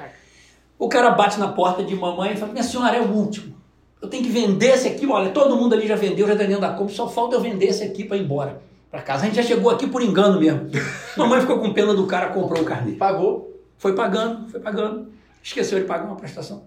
O 0.79 0.89
cara 0.89 1.11
bate 1.11 1.39
na 1.39 1.49
porta 1.49 1.83
de 1.83 1.95
mamãe 1.95 2.33
e 2.33 2.35
fala: 2.35 2.51
Minha 2.51 2.63
senhora 2.63 2.97
é 2.97 3.01
o 3.01 3.11
último. 3.11 3.55
Eu 4.01 4.09
tenho 4.09 4.23
que 4.23 4.29
vender 4.29 4.73
esse 4.73 4.87
aqui. 4.87 5.05
Olha, 5.05 5.29
todo 5.29 5.55
mundo 5.55 5.73
ali 5.73 5.87
já 5.87 5.95
vendeu, 5.95 6.27
já 6.27 6.35
tá 6.35 6.43
dentro 6.43 6.61
da 6.61 6.73
compra. 6.73 6.93
Só 6.93 7.07
falta 7.07 7.35
eu 7.35 7.41
vender 7.41 7.67
esse 7.67 7.83
aqui 7.83 8.03
para 8.03 8.17
ir 8.17 8.23
embora 8.23 8.61
para 8.91 9.01
casa. 9.01 9.23
A 9.23 9.25
gente 9.27 9.35
já 9.35 9.43
chegou 9.43 9.71
aqui 9.71 9.87
por 9.87 10.01
engano 10.01 10.39
mesmo. 10.39 10.69
mamãe 11.15 11.39
ficou 11.41 11.59
com 11.59 11.71
pena 11.73 11.93
do 11.93 12.05
cara, 12.05 12.29
comprou 12.29 12.61
o 12.61 12.65
carnê. 12.65 12.93
Pagou. 12.93 13.51
Foi 13.77 13.93
pagando, 13.93 14.49
foi 14.49 14.59
pagando. 14.59 15.07
Esqueceu 15.41 15.79
de 15.79 15.85
pagar 15.85 16.05
uma 16.05 16.15
prestação. 16.15 16.63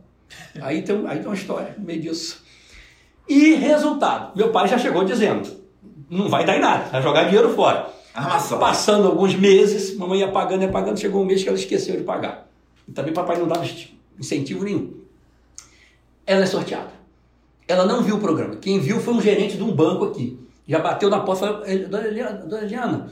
Aí 0.60 0.82
tem, 0.82 1.06
aí 1.06 1.18
tem 1.18 1.26
uma 1.26 1.34
história 1.34 1.74
no 1.78 1.84
meio 1.84 2.00
disso. 2.00 2.42
E 3.28 3.54
resultado: 3.54 4.36
meu 4.36 4.50
pai 4.50 4.68
já 4.68 4.78
chegou 4.78 5.04
dizendo: 5.04 5.65
Não 6.08 6.28
vai 6.28 6.44
dar 6.44 6.56
em 6.56 6.60
nada, 6.60 6.88
vai 6.90 7.02
jogar 7.02 7.24
dinheiro 7.24 7.54
fora. 7.54 7.90
Armação. 8.14 8.58
Passando 8.58 9.08
alguns 9.08 9.34
meses, 9.34 9.96
mamãe 9.96 10.20
ia 10.20 10.28
pagando, 10.28 10.62
ia 10.62 10.68
pagando, 10.68 10.98
chegou 10.98 11.22
um 11.22 11.24
mês 11.26 11.42
que 11.42 11.48
ela 11.48 11.58
esqueceu 11.58 11.96
de 11.96 12.02
pagar. 12.02 12.48
E 12.88 12.92
também 12.92 13.12
papai 13.12 13.38
não 13.38 13.46
dava 13.46 13.66
incentivo 14.18 14.64
nenhum. 14.64 14.94
Ela 16.26 16.42
é 16.42 16.46
sorteada. 16.46 16.90
Ela 17.68 17.84
não 17.84 18.02
viu 18.02 18.16
o 18.16 18.20
programa. 18.20 18.56
Quem 18.56 18.78
viu 18.78 19.00
foi 19.00 19.12
um 19.12 19.20
gerente 19.20 19.56
de 19.56 19.62
um 19.62 19.72
banco 19.72 20.06
aqui. 20.06 20.38
Já 20.66 20.78
bateu 20.78 21.10
na 21.10 21.20
porta 21.20 21.44
e 21.44 21.48
falou, 21.48 21.64
"Eh, 21.66 21.78
dona 21.78 22.06
Eliana, 22.06 22.38
dona 22.38 22.62
Eliana, 22.62 23.10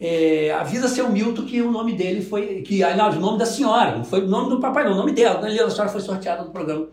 é, 0.00 0.50
avisa 0.52 0.88
seu 0.88 1.10
Milton 1.10 1.44
que 1.44 1.62
o 1.62 1.70
nome 1.70 1.92
dele 1.94 2.22
foi. 2.22 2.62
Que, 2.62 2.82
ah, 2.82 2.96
não, 2.96 3.10
o 3.10 3.20
nome 3.20 3.38
da 3.38 3.46
senhora, 3.46 3.96
não 3.96 4.04
foi 4.04 4.22
o 4.22 4.26
nome 4.26 4.50
do 4.50 4.60
papai, 4.60 4.84
não, 4.84 4.92
o 4.92 4.96
nome 4.96 5.12
dela. 5.12 5.36
Dona 5.36 5.48
Eliana, 5.48 5.68
a 5.68 5.70
senhora 5.70 5.90
foi 5.90 6.00
sorteada 6.00 6.42
no 6.42 6.50
programa 6.50 6.88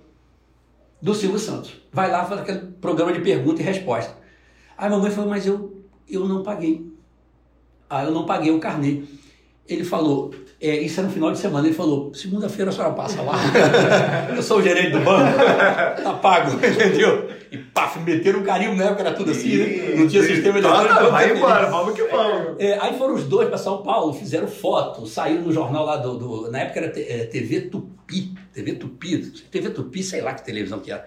do 1.01 1.13
Silvio 1.15 1.39
Santos. 1.39 1.71
Vai 1.91 2.11
lá, 2.11 2.25
faz 2.25 2.41
aquele 2.41 2.59
programa 2.81 3.13
de 3.13 3.21
pergunta 3.21 3.61
e 3.61 3.65
resposta. 3.65 4.13
Aí 4.77 4.87
a 4.87 4.89
mamãe 4.89 5.11
falou, 5.11 5.29
mas 5.29 5.45
eu, 5.45 5.81
eu 6.09 6.27
não 6.27 6.43
paguei. 6.43 6.85
Ah, 7.89 8.03
eu 8.03 8.11
não 8.11 8.25
paguei 8.25 8.51
o 8.51 8.59
carnê. 8.59 9.01
Ele 9.67 9.83
falou, 9.83 10.33
é, 10.61 10.77
isso 10.77 10.99
era 10.99 11.07
no 11.09 11.13
final 11.13 11.31
de 11.31 11.39
semana, 11.39 11.67
ele 11.67 11.75
falou, 11.75 12.13
segunda-feira 12.13 12.71
a 12.71 12.73
senhora 12.73 12.93
passa 12.93 13.21
lá. 13.21 13.35
eu 14.35 14.41
sou 14.41 14.59
o 14.59 14.61
gerente 14.63 14.91
do 14.91 14.99
banco, 15.01 15.37
tá 16.03 16.13
pago, 16.21 16.51
entendeu? 16.55 17.29
E 17.51 17.57
paf, 17.57 17.99
meteram 17.99 18.39
um 18.39 18.43
carinho 18.43 18.75
na 18.75 18.85
época, 18.85 19.01
era 19.01 19.13
tudo 19.13 19.31
assim, 19.31 19.57
né? 19.57 19.95
Não 19.95 20.07
tinha 20.07 20.23
sistema 20.23 20.61
Toda, 20.61 20.75
eletrônico. 20.79 21.11
Vai 21.11 21.25
então, 21.25 21.37
embora, 21.37 21.69
vamos 21.69 21.93
que 21.95 22.03
vamos. 22.03 22.55
é, 22.59 22.77
aí 22.79 22.97
foram 22.97 23.15
os 23.15 23.25
dois 23.25 23.49
para 23.49 23.57
São 23.57 23.83
Paulo, 23.83 24.13
fizeram 24.13 24.47
foto, 24.47 25.05
saíram 25.05 25.41
no 25.43 25.51
jornal 25.51 25.85
lá 25.85 25.97
do. 25.97 26.17
do- 26.17 26.51
na 26.51 26.59
época 26.59 26.79
era 26.79 26.89
te- 26.91 27.03
é, 27.03 27.25
TV 27.25 27.61
Tupi, 27.61 28.33
TV 28.53 28.73
Tupi, 28.73 29.17
TV 29.51 29.69
Tupi, 29.71 30.01
sei 30.03 30.21
lá 30.21 30.33
que 30.33 30.45
televisão 30.45 30.79
que 30.79 30.91
era. 30.91 31.05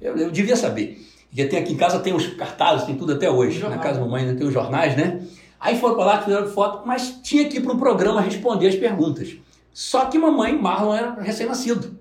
Eu, 0.00 0.16
eu 0.16 0.30
devia 0.30 0.56
saber. 0.56 0.98
Porque 1.30 1.44
tem 1.44 1.60
aqui 1.60 1.72
em 1.72 1.76
casa 1.76 2.00
tem 2.00 2.12
os 2.12 2.26
cartazes, 2.26 2.86
tem 2.86 2.96
tudo 2.96 3.12
até 3.12 3.30
hoje. 3.30 3.60
Na 3.60 3.78
casa 3.78 4.00
da 4.00 4.04
mamãe 4.04 4.22
ainda 4.22 4.36
tem 4.36 4.46
os 4.46 4.52
jornais, 4.52 4.96
né? 4.96 5.22
Aí 5.60 5.78
foram 5.78 5.94
para 5.94 6.04
lá, 6.04 6.22
fizeram 6.22 6.48
foto, 6.48 6.82
mas 6.86 7.20
tinha 7.22 7.48
que 7.48 7.58
ir 7.58 7.60
para 7.60 7.72
um 7.72 7.78
programa 7.78 8.20
responder 8.20 8.66
as 8.66 8.74
perguntas. 8.74 9.36
Só 9.72 10.06
que 10.06 10.18
mamãe, 10.18 10.60
Marlon, 10.60 10.94
era 10.94 11.20
recém-nascido. 11.20 11.98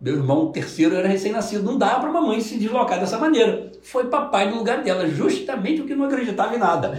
Meu 0.00 0.14
irmão 0.14 0.52
terceiro 0.52 0.94
era 0.94 1.08
recém-nascido. 1.08 1.64
Não 1.64 1.76
dava 1.76 2.00
para 2.00 2.12
mamãe 2.12 2.40
se 2.40 2.56
deslocar 2.56 3.00
dessa 3.00 3.18
maneira. 3.18 3.72
Foi 3.82 4.04
papai 4.04 4.48
no 4.50 4.58
lugar 4.58 4.82
dela, 4.84 5.08
justamente 5.08 5.78
porque 5.78 5.96
não 5.96 6.04
acreditava 6.04 6.54
em 6.54 6.58
nada. 6.58 6.96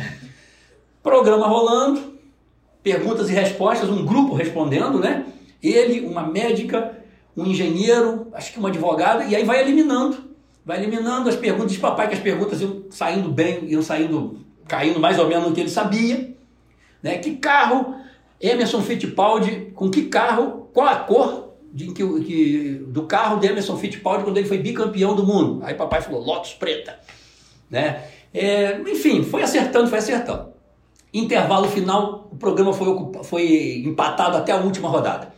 Programa 1.02 1.48
rolando, 1.48 2.20
perguntas 2.84 3.30
e 3.30 3.34
respostas, 3.34 3.90
um 3.90 4.06
grupo 4.06 4.34
respondendo, 4.34 5.00
né? 5.00 5.26
Ele, 5.64 6.06
uma 6.06 6.24
médica, 6.24 6.98
um 7.38 7.46
engenheiro, 7.46 8.28
acho 8.34 8.52
que 8.52 8.60
uma 8.60 8.68
advogada, 8.68 9.24
e 9.24 9.36
aí 9.36 9.46
vai 9.46 9.62
eliminando. 9.62 10.29
Vai 10.70 10.78
eliminando 10.78 11.28
as 11.28 11.36
perguntas 11.36 11.72
de 11.72 11.80
papai, 11.80 12.08
que 12.08 12.14
as 12.14 12.20
perguntas 12.20 12.62
iam 12.62 12.84
saindo 12.92 13.32
bem, 13.32 13.66
iam 13.66 13.82
saindo, 13.82 14.38
caindo 14.68 15.00
mais 15.00 15.18
ou 15.18 15.28
menos 15.28 15.50
no 15.50 15.56
que 15.56 15.62
ele 15.62 15.70
sabia. 15.70 16.32
Né? 17.02 17.18
Que 17.18 17.38
carro 17.38 17.96
Emerson 18.40 18.80
Fittipaldi, 18.84 19.72
com 19.74 19.90
que 19.90 20.04
carro, 20.04 20.70
qual 20.72 20.88
a 20.88 20.96
cor 20.98 21.56
de, 21.74 21.88
que, 21.92 22.20
que- 22.22 22.84
do 22.86 23.08
carro 23.08 23.40
de 23.40 23.48
Emerson 23.48 23.76
Fittipaldi 23.78 24.24
quando 24.24 24.38
ele 24.38 24.48
foi 24.48 24.60
bicampeão 24.60 25.16
do 25.16 25.26
mundo? 25.26 25.60
Aí 25.64 25.74
papai 25.74 26.04
falou, 26.04 26.22
Lotus 26.24 26.54
preta. 26.54 27.00
Né? 27.68 28.04
É, 28.32 28.80
enfim, 28.82 29.24
foi 29.24 29.42
acertando, 29.42 29.88
foi 29.90 29.98
acertando. 29.98 30.50
Intervalo 31.12 31.68
final, 31.68 32.30
o 32.32 32.36
programa 32.36 32.74
foi, 32.74 32.96
foi 33.24 33.82
empatado 33.84 34.38
até 34.38 34.52
a 34.52 34.58
última 34.58 34.88
rodada. 34.88 35.34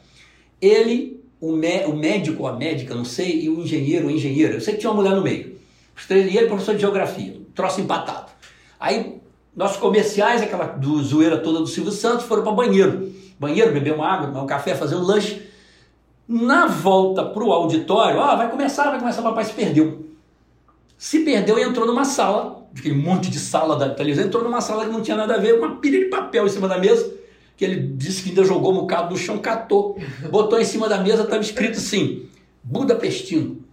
Ele, 0.62 1.20
o, 1.41 1.53
o 1.53 1.95
médico 1.95 2.43
ou 2.43 2.47
a 2.47 2.53
médica, 2.53 2.93
não 2.93 3.03
sei, 3.03 3.41
e 3.41 3.49
o 3.49 3.59
engenheiro 3.59 4.05
ou 4.05 4.11
engenheira, 4.11 4.53
eu 4.53 4.61
sei 4.61 4.76
que 4.76 4.80
tinha 4.80 4.91
uma 4.91 5.01
mulher 5.01 5.15
no 5.15 5.23
meio. 5.23 5.59
Os 5.97 6.05
três, 6.05 6.31
e 6.31 6.38
ele, 6.38 6.47
professor 6.47 6.76
de 6.76 6.81
geografia. 6.81 7.41
troço 7.55 7.81
empatado. 7.81 8.31
Aí, 8.80 9.19
nossos 9.55 9.77
comerciais, 9.77 10.41
aquela 10.41 10.65
do 10.65 11.03
zoeira 11.03 11.38
toda 11.38 11.59
do 11.59 11.68
Silvio 11.68 11.91
Santos, 11.91 12.26
foram 12.26 12.43
para 12.43 12.51
banheiro. 12.53 13.11
Banheiro, 13.39 13.73
beber 13.73 13.93
uma 13.93 14.07
água, 14.07 14.27
tomar 14.27 14.43
um 14.43 14.47
café, 14.47 14.76
fazer 14.76 14.95
um 14.95 15.01
lanche. 15.01 15.41
Na 16.27 16.68
volta 16.68 17.26
pro 17.26 17.51
auditório, 17.51 18.19
ó, 18.19 18.35
vai 18.38 18.49
começar, 18.49 18.89
vai 18.91 18.99
começar, 18.99 19.22
o 19.22 19.23
papai 19.26 19.43
se 19.43 19.53
perdeu. 19.53 20.05
Se 20.97 21.26
perdeu 21.26 21.57
e 21.57 21.63
entrou 21.63 21.85
numa 21.85 22.05
sala, 22.05 22.68
aquele 22.77 22.95
monte 22.95 23.30
de 23.30 23.39
sala 23.39 23.76
da 23.76 23.89
televisão, 23.89 24.26
entrou 24.26 24.43
numa 24.43 24.61
sala 24.61 24.85
que 24.85 24.91
não 24.91 25.01
tinha 25.01 25.18
nada 25.18 25.34
a 25.34 25.38
ver, 25.38 25.55
uma 25.55 25.77
pilha 25.77 25.99
de 25.99 26.05
papel 26.05 26.45
em 26.45 26.49
cima 26.49 26.68
da 26.68 26.77
mesa, 26.77 27.11
que 27.61 27.65
ele 27.65 27.93
disse 27.95 28.23
que 28.23 28.29
ainda 28.29 28.43
jogou 28.43 28.71
um 28.71 28.77
bocado 28.77 29.11
no 29.11 29.17
chão, 29.17 29.38
catou, 29.38 29.95
botou 30.31 30.59
em 30.59 30.65
cima 30.65 30.89
da 30.89 30.97
mesa, 30.97 31.21
estava 31.21 31.43
escrito 31.43 31.77
assim, 31.77 32.25
Budapestino. 32.63 33.63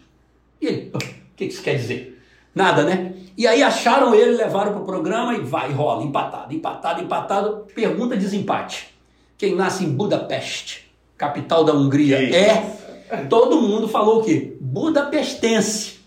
E 0.60 0.66
ele, 0.66 0.90
o 0.93 0.98
que 1.35 1.47
isso 1.47 1.62
quer 1.62 1.77
dizer? 1.77 2.23
Nada, 2.55 2.85
né? 2.85 3.15
E 3.35 3.47
aí 3.47 3.62
acharam 3.62 4.15
ele, 4.15 4.36
levaram 4.36 4.73
para 4.73 4.82
o 4.82 4.85
programa 4.85 5.35
e 5.35 5.40
vai, 5.40 5.73
rola, 5.73 6.05
empatado, 6.05 6.55
empatado, 6.55 7.02
empatado. 7.02 7.66
Pergunta 7.74 8.15
desempate. 8.15 8.94
Quem 9.39 9.55
nasce 9.55 9.86
em 9.86 9.90
Budapeste, 9.90 10.93
capital 11.16 11.65
da 11.65 11.73
Hungria, 11.73 12.19
é. 12.19 13.27
Todo 13.31 13.62
mundo 13.62 13.89
falou 13.89 14.20
o 14.20 14.23
quê? 14.23 14.55
Budapestense. 14.60 16.01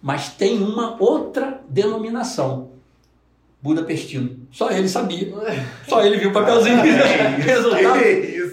Mas 0.00 0.28
tem 0.28 0.62
uma 0.62 0.96
outra 1.02 1.60
denominação. 1.68 2.70
Budapestino. 3.60 4.45
Só 4.52 4.70
ele 4.70 4.88
sabia. 4.88 5.32
Só 5.88 6.04
ele 6.04 6.16
viu 6.18 6.30
o 6.30 6.32
papelzinho. 6.32 6.78
Resultado, 7.38 8.00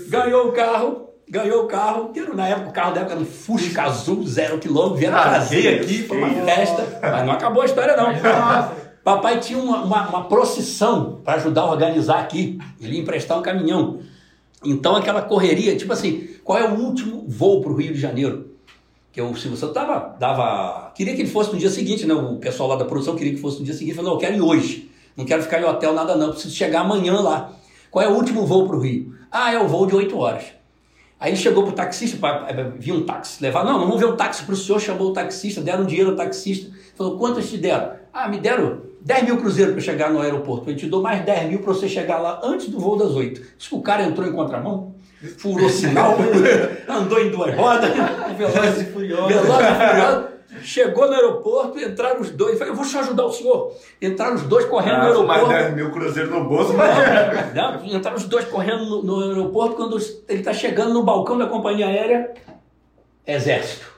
ganhou 0.10 0.48
o 0.48 0.52
carro, 0.52 1.10
ganhou 1.30 1.64
o 1.64 1.68
carro, 1.68 2.10
que 2.10 2.20
era, 2.20 2.34
na 2.34 2.48
época 2.48 2.70
o 2.70 2.74
carro 2.74 2.94
da 2.94 3.02
época 3.02 3.16
era 3.16 3.22
um 3.22 3.26
Fusca 3.26 3.84
azul, 3.84 4.26
zero 4.28 4.60
quilômetro, 4.60 4.98
vieram 4.98 5.18
Ah, 5.18 5.24
trazer 5.24 5.80
aqui 5.82 6.04
para 6.04 6.18
uma 6.18 6.30
festa, 6.46 7.00
mas 7.02 7.26
não 7.26 7.34
acabou 7.34 7.62
a 7.62 7.66
história 7.66 7.96
não. 7.96 8.06
Papai 9.04 9.40
tinha 9.40 9.60
uma, 9.60 9.84
uma, 9.84 10.08
uma 10.10 10.24
procissão 10.30 11.20
para 11.24 11.34
ajudar 11.34 11.62
a 11.62 11.72
organizar 11.72 12.20
aqui, 12.20 12.58
ele 12.80 12.96
ia 12.96 13.02
emprestar 13.02 13.38
um 13.38 13.42
caminhão. 13.42 14.00
Então 14.64 14.96
aquela 14.96 15.22
correria, 15.22 15.76
tipo 15.76 15.92
assim, 15.92 16.30
qual 16.44 16.58
é 16.58 16.70
o 16.70 16.76
último 16.76 17.26
voo 17.28 17.62
para 17.62 17.72
o 17.72 17.76
Rio 17.76 17.94
de 17.94 18.00
Janeiro? 18.00 18.52
Que 19.12 19.22
o 19.22 19.36
Silvio 19.36 19.58
Santos 19.58 19.76
dava, 19.76 20.16
dava. 20.20 20.92
Queria 20.96 21.14
que 21.16 21.22
ele 21.22 21.30
fosse 21.30 21.52
no 21.52 21.60
dia 21.60 21.70
seguinte, 21.70 22.06
né? 22.08 22.14
O 22.14 22.38
pessoal 22.38 22.70
lá 22.70 22.76
da 22.78 22.86
produção 22.86 23.16
queria 23.16 23.34
que 23.34 23.40
fosse 23.40 23.60
no 23.60 23.66
dia 23.66 23.74
seguinte. 23.74 23.94
Falou, 23.96 24.12
não, 24.12 24.18
eu 24.18 24.20
quero 24.20 24.36
ir 24.36 24.42
hoje. 24.42 24.90
Não 25.16 25.26
quero 25.26 25.44
ficar 25.44 25.62
em 25.62 25.66
hotel, 25.66 25.94
nada 25.94 26.16
não. 26.16 26.32
Preciso 26.32 26.56
chegar 26.56 26.82
amanhã 26.82 27.14
lá. 27.20 27.52
Qual 27.92 28.04
é 28.04 28.08
o 28.10 28.14
último 28.14 28.46
voo 28.46 28.68
para 28.68 28.76
o 28.76 28.80
Rio? 28.80 29.14
Ah, 29.32 29.54
é 29.54 29.60
o 29.60 29.68
voo 29.68 29.86
de 29.86 29.96
8 29.96 30.18
horas. 30.18 30.44
Aí 31.20 31.30
ele 31.32 31.38
chegou 31.38 31.64
pro 31.64 31.72
taxista, 31.72 32.18
pa- 32.18 32.48
eh, 32.50 32.72
viu 32.78 32.96
um 32.96 33.04
táxi, 33.06 33.42
levar, 33.42 33.64
não, 33.64 33.80
vamos 33.80 33.98
ver 33.98 34.06
o 34.08 34.16
táxi 34.18 34.44
pro 34.44 34.56
senhor, 34.58 34.80
chamou 34.82 35.10
o 35.12 35.14
taxista, 35.14 35.62
deram 35.62 35.86
dinheiro 35.86 36.10
ao 36.10 36.16
taxista, 36.18 36.70
falou, 36.98 37.18
quantos 37.18 37.50
te 37.50 37.58
deram? 37.58 37.92
Ah, 38.12 38.28
me 38.28 38.40
deram 38.40 38.82
10 39.00 39.24
mil 39.24 39.38
cruzeiros 39.38 39.74
para 39.74 39.82
chegar 39.82 40.12
no 40.12 40.20
aeroporto, 40.20 40.70
eu 40.70 40.76
te 40.76 40.86
dou 40.86 41.02
mais 41.02 41.24
10 41.24 41.48
mil 41.50 41.60
para 41.60 41.74
você 41.74 41.88
chegar 41.88 42.18
lá 42.18 42.42
antes 42.44 42.68
do 42.68 42.78
voo 42.78 42.98
das 42.98 43.12
8. 43.12 43.42
Diz 43.58 43.68
que 43.70 43.76
o 43.76 43.82
cara 43.82 44.04
entrou 44.04 44.28
em 44.28 44.34
contramão, 44.34 44.96
furou 45.38 45.70
sinal, 45.70 46.18
andou 46.90 47.20
em 47.22 47.30
duas 47.32 47.56
rodas, 47.56 47.90
veloz 48.38 48.82
e 48.82 48.86
furioso, 48.88 49.28
veloz 49.28 49.66
e 49.66 49.90
furioso, 49.90 50.28
chegou 50.62 51.08
no 51.08 51.14
aeroporto, 51.14 51.80
entraram 51.80 52.22
os 52.22 52.30
dois, 52.30 52.58
falei, 52.58 52.72
eu 52.72 52.76
vou 52.78 52.86
te 52.86 52.98
ajudar 52.98 53.26
o 53.26 53.32
senhor, 53.32 53.72
entraram 54.02 54.36
os 54.36 54.44
dois 54.44 54.66
correndo 54.66 54.96
no 54.96 55.00
Ah, 55.00 55.02
com 55.02 55.32
aeroporto, 55.32 55.48
mais 55.48 55.64
10 55.64 55.76
mil 55.76 55.92
cruzeiros 55.92 56.32
no 56.32 56.44
bolso, 56.44 56.74
mas... 56.74 57.54
não, 57.54 57.86
entraram 57.86 58.18
os 58.18 58.26
dois 58.26 58.46
correndo 58.46 58.86
no, 58.86 59.04
no 59.04 59.30
aeroporto. 59.30 59.76
Quando 59.76 59.98
ele 60.30 60.40
está 60.40 60.54
chegando 60.54 60.94
no 60.94 61.04
balcão 61.04 61.38
da 61.38 61.48
companhia 61.48 61.88
aérea, 61.88 62.32
exército. 63.26 63.94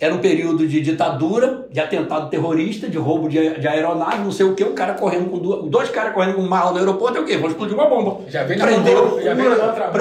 Era 0.00 0.14
um 0.14 0.18
período 0.18 0.64
de 0.64 0.80
ditadura, 0.80 1.66
de 1.72 1.80
atentado 1.80 2.30
terrorista, 2.30 2.88
de 2.88 2.96
roubo 2.96 3.28
de, 3.28 3.58
de 3.58 3.66
aeronave, 3.66 4.22
não 4.22 4.30
sei 4.30 4.46
o 4.46 4.54
que. 4.54 4.62
O 4.62 4.72
cara 4.72 4.94
correndo 4.94 5.28
com 5.28 5.38
duas, 5.40 5.64
dois 5.68 5.90
caras 5.90 6.14
correndo 6.14 6.36
com 6.36 6.42
mala 6.42 6.70
no 6.70 6.78
aeroporto 6.78 7.18
é 7.18 7.20
o 7.20 7.24
quê? 7.24 7.36
Vão 7.36 7.48
explodir 7.50 7.74
uma 7.74 7.88
bomba. 7.88 8.20
Já 8.28 8.44
vem 8.44 8.56
na 8.56 8.64
Prendeu. 8.64 9.20
já 9.20 9.34
vem 9.34 9.48
na 9.48 9.56
outra 9.56 9.84
mão. 9.86 9.92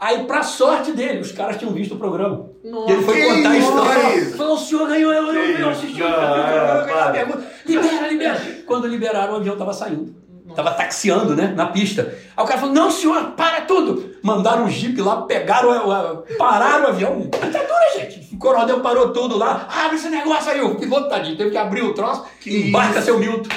Aí, 0.00 0.24
pra 0.24 0.42
sorte 0.42 0.92
dele, 0.92 1.20
os 1.20 1.30
caras 1.30 1.58
tinham 1.58 1.72
visto 1.74 1.94
o 1.94 1.98
programa. 1.98 2.48
Nossa, 2.64 2.90
e 2.90 2.94
ele 2.94 3.02
foi 3.02 3.14
que 3.20 3.26
contar 3.34 3.50
a 3.50 3.58
história. 3.58 4.26
Falou, 4.36 4.54
o 4.54 4.58
senhor 4.58 4.88
ganhou, 4.88 5.12
eu, 5.12 5.26
eu, 5.26 5.34
eu, 5.44 5.56
Que 5.56 5.62
assisti, 5.64 6.00
eu, 6.00 6.08
ganhei 6.08 6.98
a 7.00 7.10
pergunta. 7.12 7.46
Libera, 7.66 8.08
libera. 8.08 8.40
Quando 8.66 8.86
liberaram, 8.86 9.34
o 9.34 9.36
avião 9.36 9.52
estava 9.52 9.72
saindo. 9.74 10.14
Tava 10.56 10.72
taxiando, 10.72 11.36
né? 11.36 11.52
Na 11.54 11.66
pista. 11.66 12.12
Aí 12.36 12.42
o 12.42 12.46
cara 12.46 12.58
falou: 12.58 12.74
Não, 12.74 12.90
senhor, 12.90 13.22
para 13.36 13.60
tudo. 13.60 14.10
Mandaram 14.20 14.64
um 14.64 14.68
jipe 14.68 15.00
lá, 15.00 15.22
pegaram, 15.22 15.68
o- 15.70 15.92
o- 16.14 16.36
pararam 16.36 16.86
o 16.86 16.88
avião. 16.88 17.20
Ditadura, 17.20 17.92
gente. 17.96 18.34
O 18.34 18.38
coronel 18.38 18.80
parou 18.80 19.10
tudo 19.12 19.38
lá. 19.38 19.68
Abre 19.84 19.94
esse 19.96 20.08
negócio 20.08 20.50
aí. 20.50 20.60
O 20.60 20.74
piloto, 20.74 21.08
tadinho, 21.08 21.36
teve 21.36 21.50
que 21.50 21.56
abrir 21.56 21.82
o 21.82 21.94
troço. 21.94 22.24
Que 22.40 22.68
embarca 22.68 22.96
isso? 22.98 23.04
seu 23.04 23.18
Milton. 23.20 23.48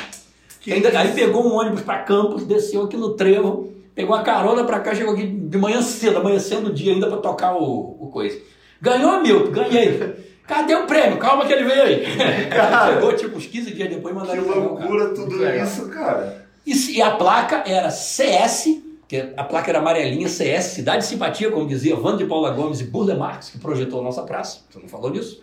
Ainda, 0.68 0.90
aí 1.00 1.12
pegou 1.14 1.44
um 1.46 1.56
ônibus 1.56 1.82
para 1.82 1.98
Campos, 2.04 2.46
desceu 2.46 2.84
aqui 2.84 2.96
no 2.96 3.16
trevo, 3.16 3.73
pegou 3.96 4.16
a 4.16 4.22
carona 4.24 4.64
para 4.64 4.80
cá, 4.80 4.94
chegou 4.96 5.14
aqui 5.14 5.26
de 5.26 5.58
manhã 5.58 5.82
cedo, 5.82 6.18
amanhecendo 6.18 6.70
o 6.70 6.74
dia 6.74 6.94
ainda 6.94 7.08
para 7.08 7.18
tocar 7.18 7.56
o, 7.56 7.98
o 8.00 8.10
coisa. 8.12 8.40
Ganhou, 8.82 9.22
Milton, 9.22 9.52
ganhei. 9.52 10.00
Cadê 10.46 10.76
o 10.76 10.86
prêmio? 10.86 11.18
Calma 11.20 11.46
que 11.46 11.54
ele 11.54 11.64
veio 11.64 11.84
aí. 11.84 12.06
Cara. 12.50 12.94
Chegou 12.96 13.14
tipo 13.16 13.38
uns 13.38 13.46
15 13.46 13.72
dias 13.74 13.90
depois 13.90 14.14
e 14.14 14.20
Que 14.20 14.26
mandaram 14.26 14.44
carro. 14.46 14.60
loucura 14.62 15.10
tudo 15.10 15.28
Muito 15.28 15.38
legal. 15.42 15.66
isso, 15.66 15.88
cara. 15.90 16.46
E, 16.66 16.92
e 16.98 17.02
a 17.02 17.12
placa 17.12 17.64
era 17.66 17.90
CS, 17.90 18.82
que 19.08 19.32
a 19.38 19.44
placa 19.44 19.72
era 19.72 19.80
amarelinha, 19.80 20.28
CS, 20.28 20.66
Cidade 20.66 21.00
de 21.00 21.06
Simpatia, 21.06 21.50
como 21.50 21.66
dizia 21.68 21.96
Wanda 21.98 22.18
de 22.18 22.26
Paula 22.26 22.52
Gomes 22.52 22.82
e 22.82 22.84
Burle 22.86 23.16
Marx, 23.16 23.50
que 23.52 23.58
projetou 23.58 24.02
a 24.02 24.04
nossa 24.04 24.24
praça. 24.24 24.62
Você 24.70 24.80
não 24.80 24.90
falou 24.90 25.12
disso? 25.12 25.42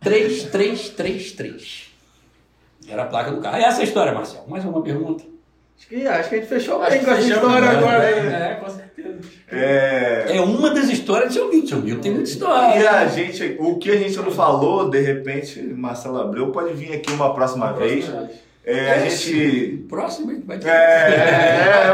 3333. 0.00 1.92
Era 2.88 3.02
a 3.04 3.06
placa 3.06 3.30
do 3.30 3.40
carro. 3.40 3.56
Essa 3.56 3.78
é 3.78 3.80
a 3.80 3.84
história, 3.84 4.12
Marcel. 4.12 4.44
Mais 4.46 4.64
uma 4.64 4.82
pergunta. 4.82 5.24
Acho 5.76 5.88
que, 5.88 6.06
acho 6.06 6.28
que 6.28 6.34
a 6.34 6.38
gente 6.38 6.48
fechou 6.48 6.78
bem 6.80 7.04
com 7.04 7.10
essa 7.10 7.20
história 7.20 7.60
né? 7.60 7.76
agora. 7.76 7.98
né? 8.22 8.50
É, 8.52 8.54
com 8.54 8.68
certeza. 8.70 9.18
É... 9.52 10.36
É 10.36 10.40
uma 10.40 10.70
das 10.70 10.88
histórias 10.88 11.34
Milton. 11.34 11.66
Seu 11.66 11.78
Milton 11.80 12.00
tem 12.00 12.12
muita 12.12 12.28
E 12.28 12.32
história. 12.32 12.90
a 12.90 13.06
gente, 13.06 13.56
o 13.58 13.76
que 13.78 13.90
a 13.90 13.96
gente 13.96 14.16
não 14.16 14.30
falou, 14.30 14.88
de 14.88 15.00
repente, 15.00 15.60
Marcelo 15.62 16.18
Abreu 16.20 16.48
pode 16.50 16.72
vir 16.74 16.94
aqui 16.94 17.12
uma 17.12 17.34
próxima 17.34 17.72
vez. 17.72 18.10
É, 18.66 18.90
a 18.92 18.96
É, 18.96 19.10
gente. 19.10 19.84
Próximo, 19.90 20.32
hein? 20.32 20.42
vai 20.46 20.58
ter. 20.58 20.68
É, 20.68 20.72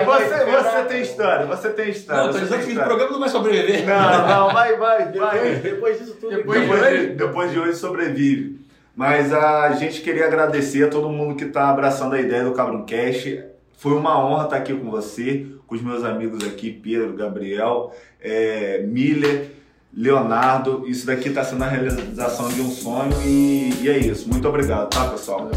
é, 0.01 0.05
você, 0.05 0.45
você 0.45 0.85
tem 0.85 1.03
história, 1.03 1.47
você 1.47 1.71
tem 1.71 1.91
história. 1.91 2.23
Não, 2.23 2.33
tô 2.33 2.39
você 2.39 2.45
dizendo 2.45 2.67
que 2.67 2.79
o 2.79 2.85
programa 2.85 3.11
não 3.11 3.19
vai 3.21 3.29
sobreviver. 3.29 3.87
Não, 3.87 4.29
não, 4.29 4.53
vai, 4.53 4.77
vai, 4.77 5.09
Depois, 5.09 5.33
vai. 5.33 5.55
depois 5.57 5.99
disso 5.99 6.17
tudo. 6.21 6.37
Depois- 6.37 6.61
Depois 6.61 7.01
de, 7.01 7.07
depois 7.09 7.51
de 7.51 7.59
hoje 7.59 7.75
sobrevive. 7.77 8.61
Mas 8.95 9.33
a 9.33 9.73
gente 9.73 10.01
queria 10.01 10.27
agradecer 10.27 10.85
a 10.85 10.89
todo 10.89 11.09
mundo 11.09 11.35
que 11.35 11.45
está 11.45 11.71
abraçando 11.71 12.15
a 12.15 12.21
ideia 12.21 12.45
do 12.45 12.53
Cabrão 12.53 12.87
Cash. 12.87 13.50
Foi 13.81 13.95
uma 13.95 14.23
honra 14.23 14.45
estar 14.45 14.57
aqui 14.57 14.75
com 14.75 14.91
você, 14.91 15.47
com 15.67 15.75
os 15.75 15.81
meus 15.81 16.05
amigos 16.05 16.47
aqui, 16.47 16.71
Pedro, 16.71 17.15
Gabriel, 17.15 17.95
é, 18.21 18.83
Miller, 18.83 19.53
Leonardo. 19.91 20.87
Isso 20.87 21.07
daqui 21.07 21.31
está 21.31 21.43
sendo 21.43 21.65
a 21.65 21.67
realização 21.67 22.51
de 22.51 22.61
um 22.61 22.69
sonho 22.69 23.15
e, 23.25 23.73
e 23.81 23.89
é 23.89 23.97
isso. 23.97 24.29
Muito 24.29 24.47
obrigado, 24.47 24.91
tá, 24.91 25.09
pessoal? 25.09 25.49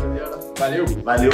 Valeu. 0.58 0.86
Valeu! 1.04 1.32